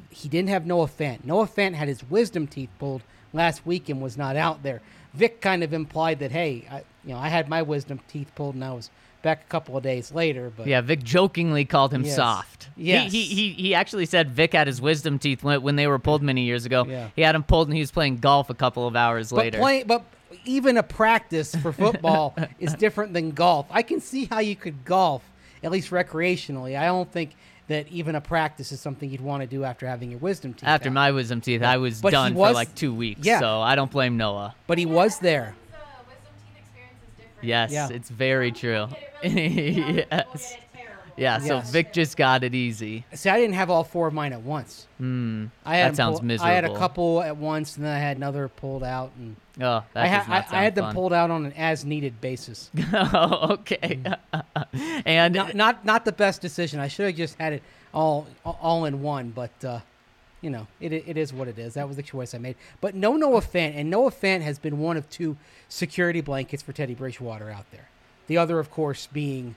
He 0.09 0.27
didn't 0.27 0.49
have 0.49 0.65
Noah 0.65 0.87
Fant. 0.87 1.23
Noah 1.23 1.47
Fant 1.47 1.73
had 1.73 1.87
his 1.87 2.03
wisdom 2.09 2.47
teeth 2.47 2.69
pulled 2.79 3.01
last 3.33 3.65
week 3.65 3.87
and 3.89 4.01
was 4.01 4.17
not 4.17 4.35
out 4.35 4.61
there. 4.63 4.81
Vic 5.13 5.39
kind 5.41 5.63
of 5.63 5.73
implied 5.73 6.19
that, 6.19 6.31
hey, 6.31 6.65
I, 6.69 6.77
you 7.05 7.13
know, 7.13 7.17
I 7.19 7.29
had 7.29 7.47
my 7.49 7.61
wisdom 7.61 7.99
teeth 8.07 8.31
pulled 8.35 8.55
and 8.55 8.63
I 8.63 8.71
was 8.73 8.89
back 9.21 9.41
a 9.43 9.49
couple 9.49 9.77
of 9.77 9.83
days 9.83 10.11
later. 10.11 10.51
But 10.55 10.67
Yeah, 10.67 10.81
Vic 10.81 11.03
jokingly 11.03 11.63
called 11.63 11.93
him 11.93 12.03
Yes. 12.03 12.15
soft. 12.15 12.69
He- 12.75 12.89
Yes. 12.89 13.11
He, 13.11 13.23
he 13.23 13.49
he 13.51 13.75
actually 13.75 14.05
said 14.05 14.31
Vic 14.31 14.53
had 14.53 14.67
his 14.67 14.81
wisdom 14.81 15.19
teeth 15.19 15.43
when, 15.43 15.61
when 15.61 15.75
they 15.75 15.85
were 15.87 15.99
pulled 15.99 16.23
many 16.23 16.41
years 16.43 16.65
ago. 16.65 16.85
Yeah. 16.87 17.09
He 17.15 17.21
had 17.21 17.35
them 17.35 17.43
pulled 17.43 17.67
and 17.67 17.75
he 17.75 17.81
was 17.81 17.91
playing 17.91 18.17
golf 18.17 18.49
a 18.49 18.53
couple 18.55 18.87
of 18.87 18.95
hours 18.95 19.29
but 19.29 19.37
later. 19.37 19.59
play, 19.59 19.83
but 19.83 20.03
even 20.45 20.77
a 20.77 20.83
practice 20.83 21.53
for 21.55 21.71
football 21.71 22.35
is 22.59 22.73
different 22.75 23.13
than 23.13 23.31
golf. 23.31 23.65
I 23.69 23.81
can 23.83 23.99
see 23.99 24.25
how 24.25 24.39
you 24.39 24.55
could 24.55 24.85
golf 24.85 25.23
at 25.63 25.71
least 25.71 25.91
recreationally. 25.91 26.77
I 26.77 26.85
don't 26.85 27.11
think 27.11 27.35
that 27.67 27.87
even 27.89 28.15
a 28.15 28.21
practice 28.21 28.71
is 28.71 28.81
something 28.81 29.09
you'd 29.09 29.21
want 29.21 29.41
to 29.41 29.47
do 29.47 29.63
after 29.63 29.87
having 29.87 30.11
your 30.11 30.19
wisdom 30.19 30.53
teeth. 30.53 30.67
After 30.67 30.89
out. 30.89 30.93
my 30.93 31.11
wisdom 31.11 31.39
teeth, 31.41 31.61
I 31.63 31.77
was 31.77 32.01
But 32.01 32.09
he 32.09 32.15
done 32.15 32.33
for 32.33 32.51
like 32.51 32.73
two 32.75 32.93
weeks. 32.93 33.21
Yeah. 33.25 33.39
So 33.39 33.61
I 33.61 33.75
don't 33.75 33.91
blame 33.91 34.17
Noah. 34.17 34.55
but 34.67 34.77
he 34.77 34.85
was 34.85 35.19
there. 35.19 35.55
The 35.71 35.77
wisdom 36.09 36.33
teeth 36.53 36.63
experience 36.63 36.97
is 37.07 37.15
different. 37.17 37.47
Yes, 37.47 37.71
Yeah. 37.71 37.89
it's 37.89 38.09
very 38.09 38.51
true. 38.51 38.87
It 39.23 39.33
really 39.35 39.47
easy, 39.47 39.75
some 39.75 39.85
people 39.85 40.07
yes. 40.11 40.57
Yeah, 41.21 41.37
so 41.37 41.55
Yes. 41.57 41.69
Vic 41.69 41.93
just 41.93 42.17
got 42.17 42.43
it 42.43 42.55
easy. 42.55 43.05
See, 43.13 43.29
I 43.29 43.37
didn't 43.39 43.53
have 43.53 43.69
all 43.69 43.83
four 43.83 44.07
of 44.07 44.13
mine 44.13 44.33
at 44.33 44.41
once. 44.41 44.87
Hmm. 44.97 45.45
I 45.63 45.77
had 45.77 45.91
That 45.91 45.95
sounds 45.97 46.19
pull- 46.19 46.41
I 46.41 46.51
had 46.53 46.65
a 46.65 46.75
couple 46.75 47.21
at 47.21 47.37
once, 47.37 47.77
and 47.77 47.85
then 47.85 47.95
I 47.95 47.99
had 47.99 48.17
another 48.17 48.47
pulled 48.47 48.83
out, 48.83 49.11
and 49.19 49.35
Oh, 49.59 49.83
that 49.93 50.03
I, 50.03 50.03
does 50.07 50.09
had 50.09 50.27
not 50.29 50.53
I, 50.53 50.59
I 50.59 50.63
had 50.63 50.73
them 50.73 50.93
pulled 50.93 51.13
out 51.13 51.29
on 51.29 51.45
an 51.45 51.53
as-needed 51.53 52.21
basis. 52.21 52.71
oh, 52.93 53.53
okay. 53.53 53.99
and 55.05 55.35
not, 55.35 55.53
not 55.53 55.85
not 55.85 56.05
the 56.05 56.11
best 56.11 56.41
decision. 56.41 56.79
I 56.79 56.87
should 56.87 57.05
have 57.05 57.15
just 57.15 57.37
had 57.37 57.53
it 57.53 57.63
all 57.93 58.25
all 58.43 58.85
in 58.85 59.03
one, 59.03 59.29
but 59.29 59.51
uh, 59.63 59.81
you 60.41 60.49
know, 60.49 60.65
it 60.79 60.91
it 60.91 61.17
is 61.17 61.31
what 61.31 61.47
it 61.47 61.59
is. 61.59 61.75
That 61.75 61.87
was 61.87 61.97
the 61.97 62.03
choice 62.03 62.33
I 62.33 62.39
made. 62.39 62.55
But 62.79 62.95
no 62.95 63.15
Noah 63.15 63.41
Fant, 63.41 63.73
and 63.75 63.91
Noah 63.91 64.11
Fant 64.11 64.41
has 64.41 64.57
been 64.57 64.79
one 64.79 64.97
of 64.97 65.07
two 65.11 65.37
security 65.69 66.21
blankets 66.21 66.63
for 66.63 66.73
Teddy 66.73 66.95
Bridgewater 66.95 67.51
out 67.51 67.69
there. 67.69 67.89
The 68.25 68.37
other, 68.39 68.57
of 68.57 68.71
course, 68.71 69.07
being 69.07 69.55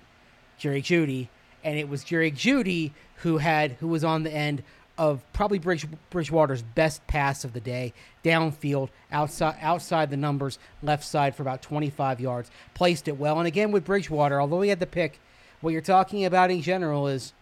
Jerry 0.59 0.83
Jeudy, 0.83 1.28
and 1.64 1.78
it 1.78 1.88
was 1.88 2.04
Jerry 2.04 2.30
Jeudy 2.30 2.92
who 3.18 3.38
had 3.38 3.73
who 3.80 3.88
was 3.88 4.04
on 4.04 4.23
the 4.23 4.33
end 4.33 4.62
of 4.97 5.25
probably 5.33 5.59
Bridge, 5.59 5.87
Bridgewater's 6.11 6.62
best 6.62 7.04
pass 7.09 7.44
of 7.44 7.52
the 7.52 7.61
day, 7.61 7.92
downfield, 8.25 8.90
outside 9.11 9.56
outside 9.61 10.11
the 10.11 10.16
numbers, 10.16 10.59
left 10.83 11.04
side 11.04 11.35
for 11.35 11.42
about 11.42 11.62
25 11.62 12.21
yards, 12.21 12.50
placed 12.75 13.09
it 13.09 13.18
well. 13.18 13.38
And 13.38 13.47
again 13.49 13.73
with 13.73 13.85
Bridgewater, 13.85 14.40
although 14.40 14.61
he 14.62 14.68
had 14.71 14.80
the 14.80 14.87
pick, 14.87 15.18
what 15.61 15.71
you're 15.73 15.80
talking 15.83 16.25
about 16.25 16.50
in 16.50 16.62
general 16.62 17.09
is 17.09 17.33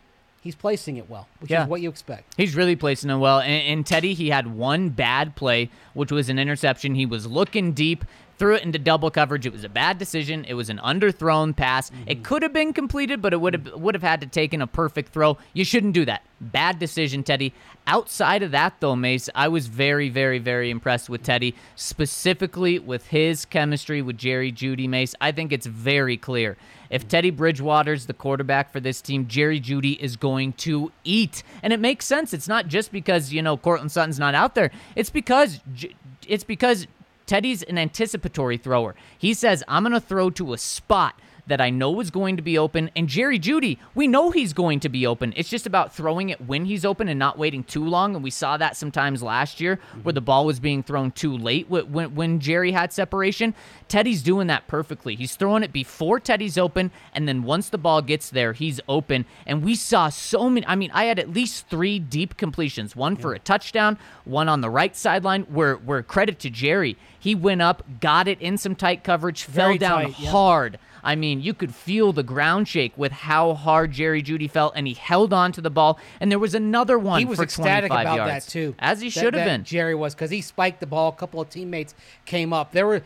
he's 0.40 0.54
placing 0.54 0.96
it 0.96 1.10
well, 1.10 1.28
which 1.40 1.50
Yeah. 1.50 1.64
is 1.64 1.68
what 1.68 1.80
you 1.82 1.88
expect. 1.90 2.32
He's 2.36 2.54
really 2.56 2.74
placing 2.76 3.10
it 3.10 3.16
well. 3.16 3.40
And, 3.40 3.50
and 3.66 3.86
Teddy, 3.86 4.14
he 4.14 4.30
had 4.30 4.46
one 4.46 4.88
bad 4.88 5.36
play, 5.36 5.68
which 5.94 6.10
was 6.10 6.28
an 6.28 6.38
interception. 6.38 6.94
He 6.94 7.04
was 7.06 7.26
looking 7.26 7.72
deep, 7.72 8.04
threw 8.42 8.56
it 8.56 8.64
into 8.64 8.76
double 8.76 9.08
coverage. 9.08 9.46
It 9.46 9.52
was 9.52 9.62
a 9.62 9.68
bad 9.68 9.98
decision. 9.98 10.44
It 10.48 10.54
was 10.54 10.68
an 10.68 10.78
underthrown 10.78 11.54
pass. 11.54 11.90
Mm-hmm. 11.90 12.02
It 12.08 12.24
could 12.24 12.42
have 12.42 12.52
been 12.52 12.72
completed, 12.72 13.22
but 13.22 13.32
it 13.32 13.40
would 13.40 13.54
have 13.54 13.72
would 13.74 13.94
have 13.94 14.02
had 14.02 14.20
to 14.22 14.26
taken 14.26 14.60
a 14.60 14.66
perfect 14.66 15.12
throw. 15.12 15.38
You 15.52 15.64
shouldn't 15.64 15.92
do 15.92 16.04
that. 16.06 16.24
Bad 16.40 16.80
decision, 16.80 17.22
Teddy. 17.22 17.54
Outside 17.86 18.42
of 18.42 18.50
that, 18.50 18.74
though, 18.80 18.96
Mace, 18.96 19.30
I 19.32 19.46
was 19.46 19.68
very, 19.68 20.08
very, 20.08 20.40
very 20.40 20.70
impressed 20.70 21.08
with 21.08 21.22
Teddy, 21.22 21.54
specifically 21.76 22.80
with 22.80 23.06
his 23.06 23.44
chemistry 23.44 24.02
with 24.02 24.18
Jerry 24.18 24.50
Jeudy. 24.50 24.88
Mace, 24.88 25.14
I 25.20 25.30
think 25.30 25.52
it's 25.52 25.66
very 25.66 26.16
clear. 26.16 26.56
If 26.90 27.06
Teddy 27.06 27.30
Bridgewater's 27.30 28.06
the 28.06 28.12
quarterback 28.12 28.72
for 28.72 28.80
this 28.80 29.00
team, 29.00 29.28
Jerry 29.28 29.60
Jeudy 29.60 30.00
is 30.00 30.16
going 30.16 30.54
to 30.54 30.90
eat. 31.04 31.44
And 31.62 31.72
it 31.72 31.78
makes 31.78 32.06
sense. 32.06 32.34
It's 32.34 32.48
not 32.48 32.66
just 32.66 32.90
because, 32.90 33.32
you 33.32 33.40
know, 33.40 33.56
Courtland 33.56 33.92
Sutton's 33.92 34.18
not 34.18 34.34
out 34.34 34.56
there. 34.56 34.72
It's 34.96 35.10
because 35.10 35.60
J- 35.72 35.94
it's 36.26 36.44
because 36.44 36.88
Teddy's 37.32 37.62
an 37.62 37.78
anticipatory 37.78 38.58
thrower. 38.58 38.94
He 39.16 39.32
says, 39.32 39.64
"I'm 39.66 39.84
going 39.84 39.94
to 39.94 40.00
throw 40.00 40.28
to 40.28 40.52
a 40.52 40.58
spot 40.58 41.18
that 41.52 41.60
I 41.60 41.68
know 41.68 42.00
is 42.00 42.10
going 42.10 42.38
to 42.38 42.42
be 42.42 42.56
open. 42.56 42.90
And 42.96 43.06
Jerry 43.06 43.38
Jeudy, 43.38 43.76
we 43.94 44.06
know 44.06 44.30
he's 44.30 44.54
going 44.54 44.80
to 44.80 44.88
be 44.88 45.06
open. 45.06 45.34
It's 45.36 45.50
just 45.50 45.66
about 45.66 45.94
throwing 45.94 46.30
it 46.30 46.40
when 46.40 46.64
he's 46.64 46.82
open 46.82 47.10
and 47.10 47.18
not 47.18 47.36
waiting 47.36 47.62
too 47.62 47.84
long. 47.84 48.14
And 48.14 48.24
we 48.24 48.30
saw 48.30 48.56
that 48.56 48.74
sometimes 48.74 49.22
last 49.22 49.60
year 49.60 49.78
where 50.02 50.14
the 50.14 50.22
ball 50.22 50.46
was 50.46 50.60
being 50.60 50.82
thrown 50.82 51.10
too 51.10 51.36
late 51.36 51.68
when, 51.68 52.14
when 52.14 52.40
Jerry 52.40 52.72
had 52.72 52.90
separation. 52.90 53.54
Teddy's 53.86 54.22
doing 54.22 54.46
that 54.46 54.66
perfectly. 54.66 55.14
He's 55.14 55.36
throwing 55.36 55.62
it 55.62 55.74
before 55.74 56.18
Teddy's 56.18 56.56
open. 56.56 56.90
And 57.14 57.28
then 57.28 57.42
once 57.42 57.68
the 57.68 57.76
ball 57.76 58.00
gets 58.00 58.30
there, 58.30 58.54
he's 58.54 58.80
open. 58.88 59.26
And 59.44 59.62
we 59.62 59.74
saw 59.74 60.08
so 60.08 60.48
many. 60.48 60.66
I 60.66 60.74
mean, 60.74 60.90
I 60.94 61.04
had 61.04 61.18
at 61.18 61.28
least 61.28 61.68
three 61.68 61.98
deep 61.98 62.38
completions 62.38 62.96
one 62.96 63.14
for 63.14 63.34
a 63.34 63.38
touchdown, 63.38 63.98
one 64.24 64.48
on 64.48 64.62
the 64.62 64.70
right 64.70 64.96
sideline, 64.96 65.42
where, 65.42 65.74
where 65.74 66.02
credit 66.02 66.38
to 66.38 66.48
Jerry. 66.48 66.96
He 67.18 67.34
went 67.34 67.60
up, 67.60 67.84
got 68.00 68.26
it 68.26 68.40
in 68.40 68.56
some 68.56 68.74
tight 68.74 69.04
coverage, 69.04 69.44
fell 69.44 69.76
down 69.76 70.04
tight, 70.04 70.18
yep. 70.18 70.32
hard. 70.32 70.78
I 71.02 71.16
mean, 71.16 71.40
you 71.40 71.54
could 71.54 71.74
feel 71.74 72.12
the 72.12 72.22
ground 72.22 72.68
shake 72.68 72.96
with 72.96 73.12
how 73.12 73.54
hard 73.54 73.92
Jerry 73.92 74.22
Jeudy 74.22 74.48
felt, 74.48 74.74
and 74.76 74.86
he 74.86 74.94
held 74.94 75.32
on 75.32 75.52
to 75.52 75.60
the 75.60 75.70
ball. 75.70 75.98
And 76.20 76.30
there 76.30 76.38
was 76.38 76.54
another 76.54 76.98
one 76.98 77.18
he 77.20 77.24
was 77.24 77.38
for 77.38 77.44
ecstatic 77.44 77.90
25 77.90 78.00
about 78.06 78.16
yards, 78.16 78.46
that 78.46 78.50
too, 78.50 78.74
as 78.78 79.00
he 79.00 79.10
should 79.10 79.34
have 79.34 79.44
been. 79.44 79.64
Jerry 79.64 79.94
was 79.94 80.14
because 80.14 80.30
he 80.30 80.40
spiked 80.40 80.80
the 80.80 80.86
ball. 80.86 81.08
A 81.08 81.12
couple 81.12 81.40
of 81.40 81.50
teammates 81.50 81.94
came 82.24 82.52
up. 82.52 82.72
There 82.72 82.86
were 82.86 83.02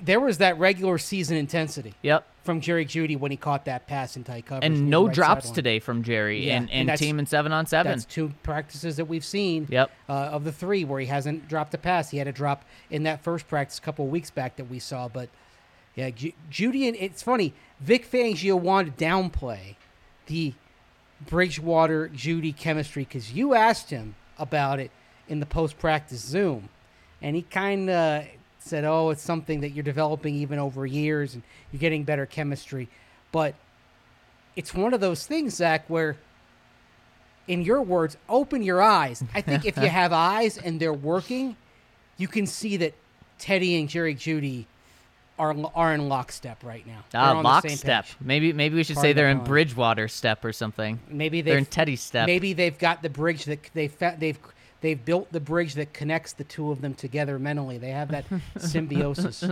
there 0.00 0.20
was 0.20 0.38
that 0.38 0.58
regular 0.58 0.98
season 0.98 1.36
intensity 1.36 1.94
Yep. 2.02 2.24
from 2.44 2.60
Jerry 2.60 2.84
Jeudy 2.84 3.18
when 3.18 3.30
he 3.30 3.36
caught 3.36 3.64
that 3.64 3.86
pass 3.86 4.16
in 4.16 4.22
tight 4.22 4.46
coverage. 4.46 4.64
And 4.64 4.90
no 4.90 5.06
right 5.06 5.14
drops 5.14 5.50
today 5.50 5.80
from 5.80 6.02
Jerry 6.04 6.46
Yeah, 6.46 6.58
and, 6.58 6.70
and 6.70 6.90
and, 6.90 6.98
team 6.98 7.18
and 7.18 7.28
seven 7.28 7.52
on 7.52 7.66
seven. 7.66 7.90
That's 7.90 8.04
two 8.04 8.32
practices 8.42 8.96
that 8.96 9.06
we've 9.06 9.24
seen. 9.24 9.66
Yep. 9.70 9.90
Uh, 10.08 10.12
of 10.12 10.44
the 10.44 10.52
three 10.52 10.84
where 10.84 11.00
he 11.00 11.06
hasn't 11.06 11.48
dropped 11.48 11.74
a 11.74 11.78
pass, 11.78 12.10
he 12.10 12.18
had 12.18 12.28
a 12.28 12.32
drop 12.32 12.64
in 12.90 13.04
that 13.04 13.22
first 13.24 13.48
practice 13.48 13.78
a 13.78 13.80
couple 13.80 14.04
of 14.04 14.10
weeks 14.10 14.30
back 14.30 14.56
that 14.56 14.68
we 14.70 14.78
saw. 14.78 15.08
But 15.08 15.30
yeah, 15.94 16.10
Ju- 16.10 16.32
Jeudy 16.50 16.88
and 16.88 16.96
it's 16.96 17.22
funny. 17.22 17.52
Vic 17.80 18.10
Fangio 18.10 18.58
wanted 18.58 18.96
to 18.96 19.04
downplay 19.04 19.76
the 20.26 20.54
Bridgewater 21.28 22.08
Jeudy 22.08 22.56
chemistry 22.56 23.04
because 23.04 23.32
you 23.32 23.54
asked 23.54 23.90
him 23.90 24.14
about 24.38 24.80
it 24.80 24.90
in 25.28 25.40
the 25.40 25.46
post 25.46 25.78
practice 25.78 26.20
Zoom, 26.20 26.68
and 27.20 27.36
he 27.36 27.42
kind 27.42 27.90
of 27.90 28.24
said, 28.58 28.84
"Oh, 28.84 29.10
it's 29.10 29.22
something 29.22 29.60
that 29.60 29.70
you're 29.70 29.84
developing 29.84 30.34
even 30.36 30.58
over 30.58 30.86
years, 30.86 31.34
and 31.34 31.42
you're 31.70 31.80
getting 31.80 32.04
better 32.04 32.26
chemistry." 32.26 32.88
But 33.30 33.54
it's 34.56 34.74
one 34.74 34.94
of 34.94 35.00
those 35.00 35.26
things, 35.26 35.54
Zac, 35.54 35.88
where 35.88 36.16
in 37.48 37.62
your 37.62 37.82
words, 37.82 38.16
open 38.28 38.62
your 38.62 38.80
eyes. 38.80 39.22
I 39.34 39.40
think 39.40 39.64
if 39.64 39.76
you 39.76 39.88
have 39.88 40.12
eyes 40.12 40.58
and 40.58 40.80
they're 40.80 40.92
working, 40.92 41.56
you 42.16 42.28
can 42.28 42.46
see 42.46 42.76
that 42.78 42.94
Teddy 43.38 43.78
and 43.78 43.88
Jerry 43.88 44.14
Jeudy 44.14 44.66
are 45.38 45.54
are 45.74 45.94
in 45.94 46.08
lockstep 46.08 46.62
right 46.62 46.86
now. 46.86 47.04
Ah, 47.14 47.34
on 47.36 47.42
the 47.42 47.60
same 47.60 47.70
lockstep. 47.70 48.06
Maybe 48.20 48.52
maybe 48.52 48.76
we 48.76 48.84
should 48.84 48.98
say 48.98 49.12
they're 49.12 49.28
in 49.30 49.38
pun. 49.38 49.46
Bridgewater 49.46 50.08
step 50.08 50.44
or 50.44 50.52
something. 50.52 51.00
Maybe 51.08 51.40
They're 51.40 51.58
in 51.58 51.66
Teddy 51.66 51.96
step. 51.96 52.26
maybe 52.26 52.52
they've 52.52 52.78
got 52.78 53.02
the 53.02 53.10
bridge 53.10 53.44
that 53.46 53.60
they 53.74 53.88
fa- 53.88 54.16
they've 54.18 54.38
they've 54.82 55.02
built 55.02 55.32
the 55.32 55.40
bridge 55.40 55.74
that 55.74 55.92
connects 55.94 56.32
the 56.34 56.44
two 56.44 56.70
of 56.70 56.80
them 56.82 56.92
together 56.94 57.38
mentally. 57.38 57.78
They 57.78 57.90
have 57.90 58.10
that 58.10 58.24
symbiosis. 58.58 59.44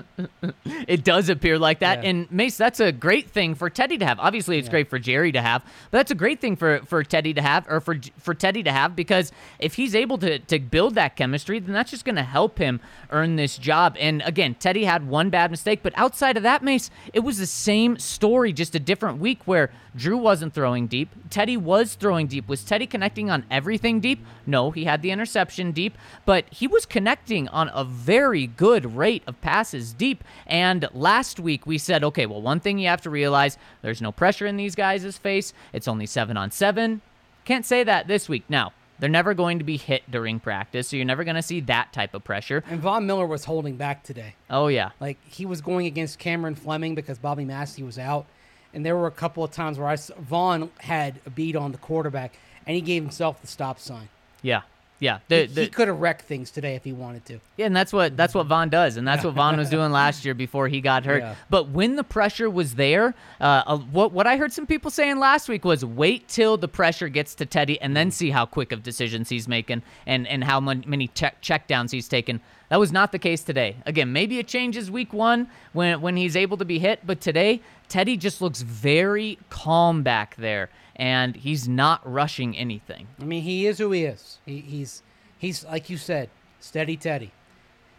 It 0.86 1.04
does 1.04 1.28
appear 1.28 1.58
like 1.58 1.78
that. 1.80 2.02
Yeah. 2.02 2.10
And 2.10 2.30
Mace, 2.32 2.56
that's 2.56 2.80
a 2.80 2.92
great 2.92 3.30
thing 3.30 3.54
for 3.54 3.70
Teddy 3.70 3.96
to 3.98 4.04
have. 4.06 4.18
Obviously, 4.20 4.58
it's 4.58 4.66
Yeah. 4.66 4.72
great 4.72 4.90
for 4.90 4.98
Jerry 4.98 5.32
to 5.32 5.40
have, 5.40 5.62
but 5.90 5.98
that's 5.98 6.10
a 6.10 6.14
great 6.14 6.40
thing 6.40 6.56
for, 6.56 6.80
for 6.86 7.02
Teddy 7.02 7.32
to 7.34 7.42
have, 7.42 7.66
or 7.68 7.80
for 7.80 7.96
for 8.18 8.34
Teddy 8.34 8.62
to 8.64 8.72
have, 8.72 8.94
because 8.94 9.32
if 9.58 9.74
he's 9.74 9.94
able 9.94 10.18
to 10.18 10.38
to 10.38 10.58
build 10.58 10.94
that 10.96 11.16
chemistry, 11.16 11.58
then 11.58 11.72
that's 11.72 11.90
just 11.90 12.04
going 12.04 12.16
to 12.16 12.22
help 12.22 12.58
him 12.58 12.80
earn 13.10 13.36
this 13.36 13.56
job. 13.56 13.96
And 13.98 14.22
again, 14.26 14.54
Teddy 14.54 14.84
had 14.84 15.08
one 15.08 15.30
bad 15.30 15.50
mistake, 15.50 15.80
but 15.82 15.92
outside 15.96 16.36
of 16.36 16.42
that, 16.42 16.62
Mace, 16.62 16.90
it 17.12 17.20
was 17.20 17.38
the 17.38 17.46
same 17.46 17.98
story, 17.98 18.52
just 18.52 18.74
a 18.74 18.80
different 18.80 19.18
week 19.18 19.40
where 19.46 19.70
Drew 19.96 20.16
wasn't 20.18 20.54
throwing 20.54 20.86
deep, 20.86 21.08
Teddy 21.30 21.56
was 21.56 21.94
throwing 21.94 22.26
deep. 22.26 22.48
Was 22.48 22.62
Teddy 22.64 22.86
connecting 22.86 23.30
on 23.30 23.44
everything 23.50 24.00
deep? 24.00 24.24
No, 24.46 24.70
he 24.70 24.84
had 24.84 25.02
the 25.02 25.10
interception 25.20 25.70
deep, 25.72 25.98
but 26.24 26.46
he 26.50 26.66
was 26.66 26.86
connecting 26.86 27.46
on 27.48 27.70
a 27.74 27.84
very 27.84 28.46
good 28.46 28.96
rate 28.96 29.22
of 29.26 29.38
passes 29.42 29.92
deep. 29.92 30.24
And 30.46 30.88
last 30.94 31.38
week 31.38 31.66
we 31.66 31.76
said, 31.76 32.02
okay, 32.02 32.24
well, 32.24 32.40
one 32.40 32.58
thing 32.58 32.78
you 32.78 32.88
have 32.88 33.02
to 33.02 33.10
realize 33.10 33.58
there's 33.82 34.00
no 34.00 34.12
pressure 34.12 34.46
in 34.46 34.56
these 34.56 34.74
guys' 34.74 35.18
face. 35.18 35.52
It's 35.74 35.86
only 35.86 36.06
seven 36.06 36.38
on 36.38 36.50
seven. 36.50 37.02
Can't 37.44 37.66
say 37.66 37.84
that 37.84 38.06
this 38.06 38.30
week. 38.30 38.44
Now, 38.48 38.72
they're 38.98 39.10
never 39.10 39.34
going 39.34 39.58
to 39.58 39.64
be 39.64 39.76
hit 39.76 40.10
during 40.10 40.40
practice, 40.40 40.88
so 40.88 40.96
you're 40.96 41.04
never 41.04 41.24
going 41.24 41.36
to 41.36 41.42
see 41.42 41.60
that 41.60 41.92
type 41.92 42.14
of 42.14 42.24
pressure. 42.24 42.62
and 42.68 42.80
Von 42.80 43.06
Miller 43.06 43.26
was 43.26 43.44
holding 43.44 43.76
back 43.76 44.02
today. 44.02 44.34
Oh, 44.48 44.68
yeah. 44.68 44.90
Like 45.00 45.18
he 45.26 45.44
was 45.44 45.60
going 45.60 45.86
against 45.86 46.18
Cameron 46.18 46.54
Fleming 46.54 46.94
because 46.94 47.18
Bobby 47.18 47.44
Massie 47.44 47.82
was 47.82 47.98
out, 47.98 48.24
and 48.72 48.86
there 48.86 48.96
were 48.96 49.06
a 49.06 49.10
couple 49.10 49.44
of 49.44 49.50
times 49.50 49.78
where 49.78 49.88
I 49.88 49.96
Von 49.96 50.70
had 50.80 51.20
a 51.26 51.30
beat 51.30 51.56
on 51.56 51.72
the 51.72 51.78
quarterback, 51.78 52.38
and 52.66 52.74
he 52.74 52.80
gave 52.80 53.02
himself 53.02 53.40
the 53.40 53.46
stop 53.46 53.78
sign. 53.78 54.08
Yeah. 54.42 54.62
Yeah, 55.00 55.20
the, 55.28 55.40
he, 55.40 55.46
the, 55.46 55.60
he 55.62 55.68
could 55.68 55.88
have 55.88 55.98
wrecked 55.98 56.22
things 56.22 56.50
today 56.50 56.74
if 56.74 56.84
he 56.84 56.92
wanted 56.92 57.24
to. 57.24 57.40
Yeah, 57.56 57.66
and 57.66 57.74
that's 57.74 57.90
what 57.90 58.18
that's 58.18 58.34
what 58.34 58.46
Von 58.46 58.68
does, 58.68 58.98
and 58.98 59.08
that's 59.08 59.24
what 59.24 59.34
Von 59.34 59.56
was 59.56 59.70
doing 59.70 59.90
last 59.90 60.26
year 60.26 60.34
before 60.34 60.68
he 60.68 60.82
got 60.82 61.06
hurt. 61.06 61.22
Yeah. 61.22 61.34
But 61.48 61.70
when 61.70 61.96
the 61.96 62.04
pressure 62.04 62.50
was 62.50 62.74
there, 62.74 63.14
uh, 63.40 63.78
what 63.78 64.12
what 64.12 64.26
I 64.26 64.36
heard 64.36 64.52
some 64.52 64.66
people 64.66 64.90
saying 64.90 65.18
last 65.18 65.48
week 65.48 65.64
was 65.64 65.84
wait 65.84 66.28
till 66.28 66.58
the 66.58 66.68
pressure 66.68 67.08
gets 67.08 67.34
to 67.36 67.46
Teddy, 67.46 67.80
and 67.80 67.96
then 67.96 68.10
see 68.10 68.30
how 68.30 68.44
quick 68.44 68.72
of 68.72 68.82
decisions 68.82 69.30
he's 69.30 69.48
making, 69.48 69.82
and 70.06 70.28
and 70.28 70.44
how 70.44 70.60
many 70.60 71.08
check 71.08 71.40
checkdowns 71.40 71.90
he's 71.90 72.06
taken. 72.06 72.40
That 72.68 72.78
was 72.78 72.92
not 72.92 73.10
the 73.10 73.18
case 73.18 73.42
today. 73.42 73.76
Again, 73.86 74.12
maybe 74.12 74.38
it 74.38 74.46
changes 74.46 74.90
week 74.90 75.14
one 75.14 75.48
when 75.72 76.02
when 76.02 76.16
he's 76.16 76.36
able 76.36 76.58
to 76.58 76.64
be 76.66 76.78
hit, 76.78 77.00
but 77.06 77.22
today 77.22 77.62
Teddy 77.88 78.16
just 78.16 78.40
looks 78.40 78.60
very 78.62 79.38
calm 79.48 80.02
back 80.02 80.36
there, 80.36 80.70
and 81.00 81.34
he's 81.34 81.66
not 81.66 82.00
rushing 82.04 82.54
anything. 82.56 83.06
I 83.20 83.24
mean, 83.24 83.42
he 83.42 83.66
is 83.66 83.78
who 83.78 83.90
he 83.90 84.04
is. 84.04 84.38
He, 84.44 84.60
he's 84.60 85.02
he's 85.38 85.64
like 85.64 85.88
you 85.88 85.96
said, 85.96 86.28
steady 86.60 86.96
Teddy. 86.96 87.32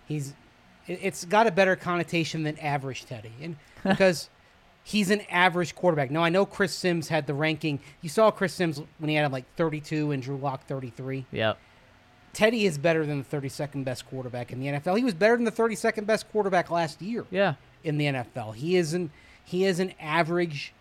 He's 0.08 0.34
it- 0.88 1.00
it's 1.01 1.25
got 1.25 1.48
a 1.48 1.51
better 1.51 1.75
connotation 1.75 2.43
than 2.43 2.58
average 2.60 3.05
Teddy, 3.05 3.31
and 3.41 3.55
because 3.84 4.29
he's 4.84 5.10
an 5.10 5.22
average 5.31 5.74
quarterback. 5.75 6.12
Now 6.12 6.24
I 6.24 6.29
know 6.29 6.46
Chris 6.46 6.74
Sims 6.74 7.08
had 7.10 7.25
the 7.27 7.34
ranking. 7.34 7.79
You 8.01 8.10
saw 8.10 8.29
Chris 8.29 8.53
Sims 8.53 8.79
when 9.00 9.10
he 9.10 9.15
had 9.15 9.25
him 9.25 9.31
like 9.31 9.46
32 9.55 10.12
and 10.12 10.22
Drew 10.22 10.38
Lock 10.38 10.67
33. 10.67 11.25
Yep. 11.31 11.58
Teddy 12.34 12.65
is 12.65 12.77
better 12.77 13.05
than 13.05 13.17
the 13.20 13.38
32nd 13.38 13.84
best 13.84 14.05
quarterback 14.08 14.53
in 14.53 14.60
the 14.62 14.67
NFL. 14.67 14.98
He 14.98 15.03
was 15.03 15.13
better 15.13 15.36
than 15.36 15.43
the 15.43 15.51
32nd 15.51 16.05
best 16.05 16.29
quarterback 16.31 16.72
last 16.72 17.01
year 17.01 17.25
Yeah. 17.29 17.55
in 17.84 17.98
the 17.98 18.05
NFL. 18.05 18.55
He 18.55 18.75
is 18.77 18.93
an 18.93 19.10
he 19.43 19.65
is 19.65 19.79
an 19.79 19.93
average 20.00 20.72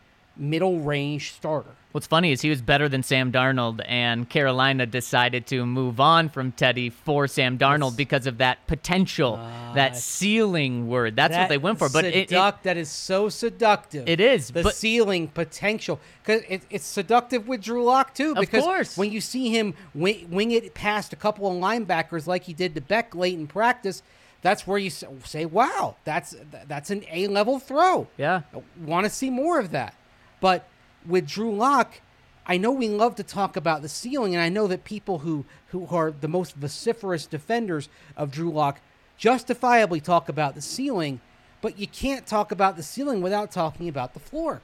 middle 0.41 0.81
range 0.81 1.33
starter. 1.33 1.71
What's 1.93 2.07
funny 2.07 2.31
is 2.31 2.41
he 2.41 2.51
was 2.51 2.63
better 2.63 2.89
than 2.89 3.03
Sam 3.03 3.33
Darnold, 3.33 3.81
and 3.85 4.29
Carolina 4.29 4.87
decided 4.87 5.47
to 5.49 5.67
move 5.67 5.99
on 5.99 6.29
from 6.29 6.53
Teddy 6.53 6.89
for 6.89 7.27
Sam 7.27 7.59
Darnold 7.59 7.97
because 7.97 8.29
of 8.29 8.39
that 8.39 8.65
potential, 8.69 9.37
that 9.75 9.97
ceiling 9.97 10.87
word. 10.87 11.17
That's 11.17 11.37
what 11.37 11.49
they 11.49 11.59
went 11.59 11.81
for. 11.81 11.89
But 11.89 12.05
it, 12.05 12.31
it, 12.31 12.63
that 12.63 12.77
is 12.77 12.89
so 12.91 13.29
seductive. 13.29 14.09
It 14.09 14.21
is, 14.21 14.53
the 14.53 14.63
but- 14.63 14.77
ceiling 14.77 15.27
potential 15.29 15.99
because 16.23 16.43
it, 16.49 16.63
it's 16.71 16.87
seductive 16.87 17.49
with 17.49 17.61
Drew 17.61 17.83
Lock 17.83 18.15
too. 18.15 18.37
Because 18.37 18.63
course. 18.63 18.97
when 18.97 19.11
you 19.11 19.21
see 19.21 19.51
him 19.51 19.75
wing, 19.93 20.31
wing 20.31 20.53
it 20.53 20.75
past 20.75 21.13
a 21.13 21.17
couple 21.17 21.49
of 21.49 21.61
linebackers 21.61 22.29
like 22.29 22.45
he 22.45 22.53
did 22.53 22.77
to 22.77 22.81
Beck 22.81 23.17
late 23.17 23.37
in 23.37 23.49
practice, 23.49 24.05
that's 24.43 24.65
where 24.65 24.79
you 24.79 24.91
say, 24.91 25.45
"Wow, 25.45 25.97
that's 26.05 26.37
that's 26.69 26.91
an 26.91 27.05
A 27.11 27.27
level 27.27 27.59
throw." 27.59 28.07
yeah, 28.17 28.43
want 28.81 29.05
to 29.05 29.11
see 29.11 29.29
more 29.29 29.59
of 29.59 29.73
that. 29.73 29.95
But 30.41 30.67
with 31.07 31.27
Drew 31.27 31.55
Lock, 31.55 32.01
I 32.47 32.57
know 32.57 32.71
we 32.73 32.89
love 32.89 33.15
to 33.17 33.23
talk 33.23 33.57
about 33.57 33.83
the 33.83 33.89
ceiling, 33.89 34.35
and 34.35 34.43
I 34.43 34.49
know 34.49 34.67
that 34.67 34.85
people 34.85 35.21
who, 35.21 35.45
who 35.69 35.87
are 35.91 36.11
the 36.11 36.29
most 36.29 36.57
vociferous 36.57 37.27
defenders 37.27 37.89
of 38.17 38.31
Drew 38.31 38.51
Lock 38.51 38.81
justifiably 39.17 40.01
talk 40.01 40.29
about 40.29 40.55
the 40.55 40.63
ceiling, 40.63 41.21
but 41.61 41.79
you 41.79 41.87
can't 41.87 42.27
talk 42.27 42.51
about 42.51 42.77
the 42.77 42.83
ceiling 42.83 43.21
without 43.21 43.51
talking 43.53 43.89
about 43.89 44.15
the 44.15 44.21
floor. 44.21 44.63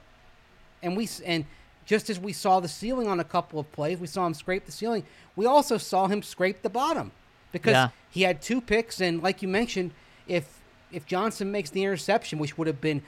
And 0.81 0.97
we 0.97 1.07
and 1.25 1.45
just 1.85 2.09
as 2.09 2.19
we 2.19 2.33
saw 2.33 2.59
the 2.59 2.67
ceiling 2.67 3.07
on 3.07 3.19
a 3.19 3.23
couple 3.23 3.59
of 3.59 3.71
plays, 3.71 3.99
we 3.99 4.07
saw 4.07 4.25
him 4.25 4.33
scrape 4.33 4.65
the 4.65 4.71
ceiling. 4.71 5.03
We 5.35 5.45
also 5.45 5.77
saw 5.77 6.07
him 6.07 6.21
scrape 6.23 6.61
the 6.63 6.69
bottom 6.69 7.11
because 7.51 7.73
Yeah. 7.73 7.89
he 8.09 8.23
had 8.23 8.41
two 8.41 8.59
picks, 8.59 8.99
and 8.99 9.21
like 9.21 9.41
you 9.41 9.47
mentioned, 9.47 9.91
if 10.27 10.59
if 10.91 11.05
Johnson 11.05 11.51
makes 11.51 11.69
the 11.69 11.83
interception, 11.83 12.39
which 12.39 12.57
would 12.57 12.65
have 12.67 12.81
been 12.81 13.01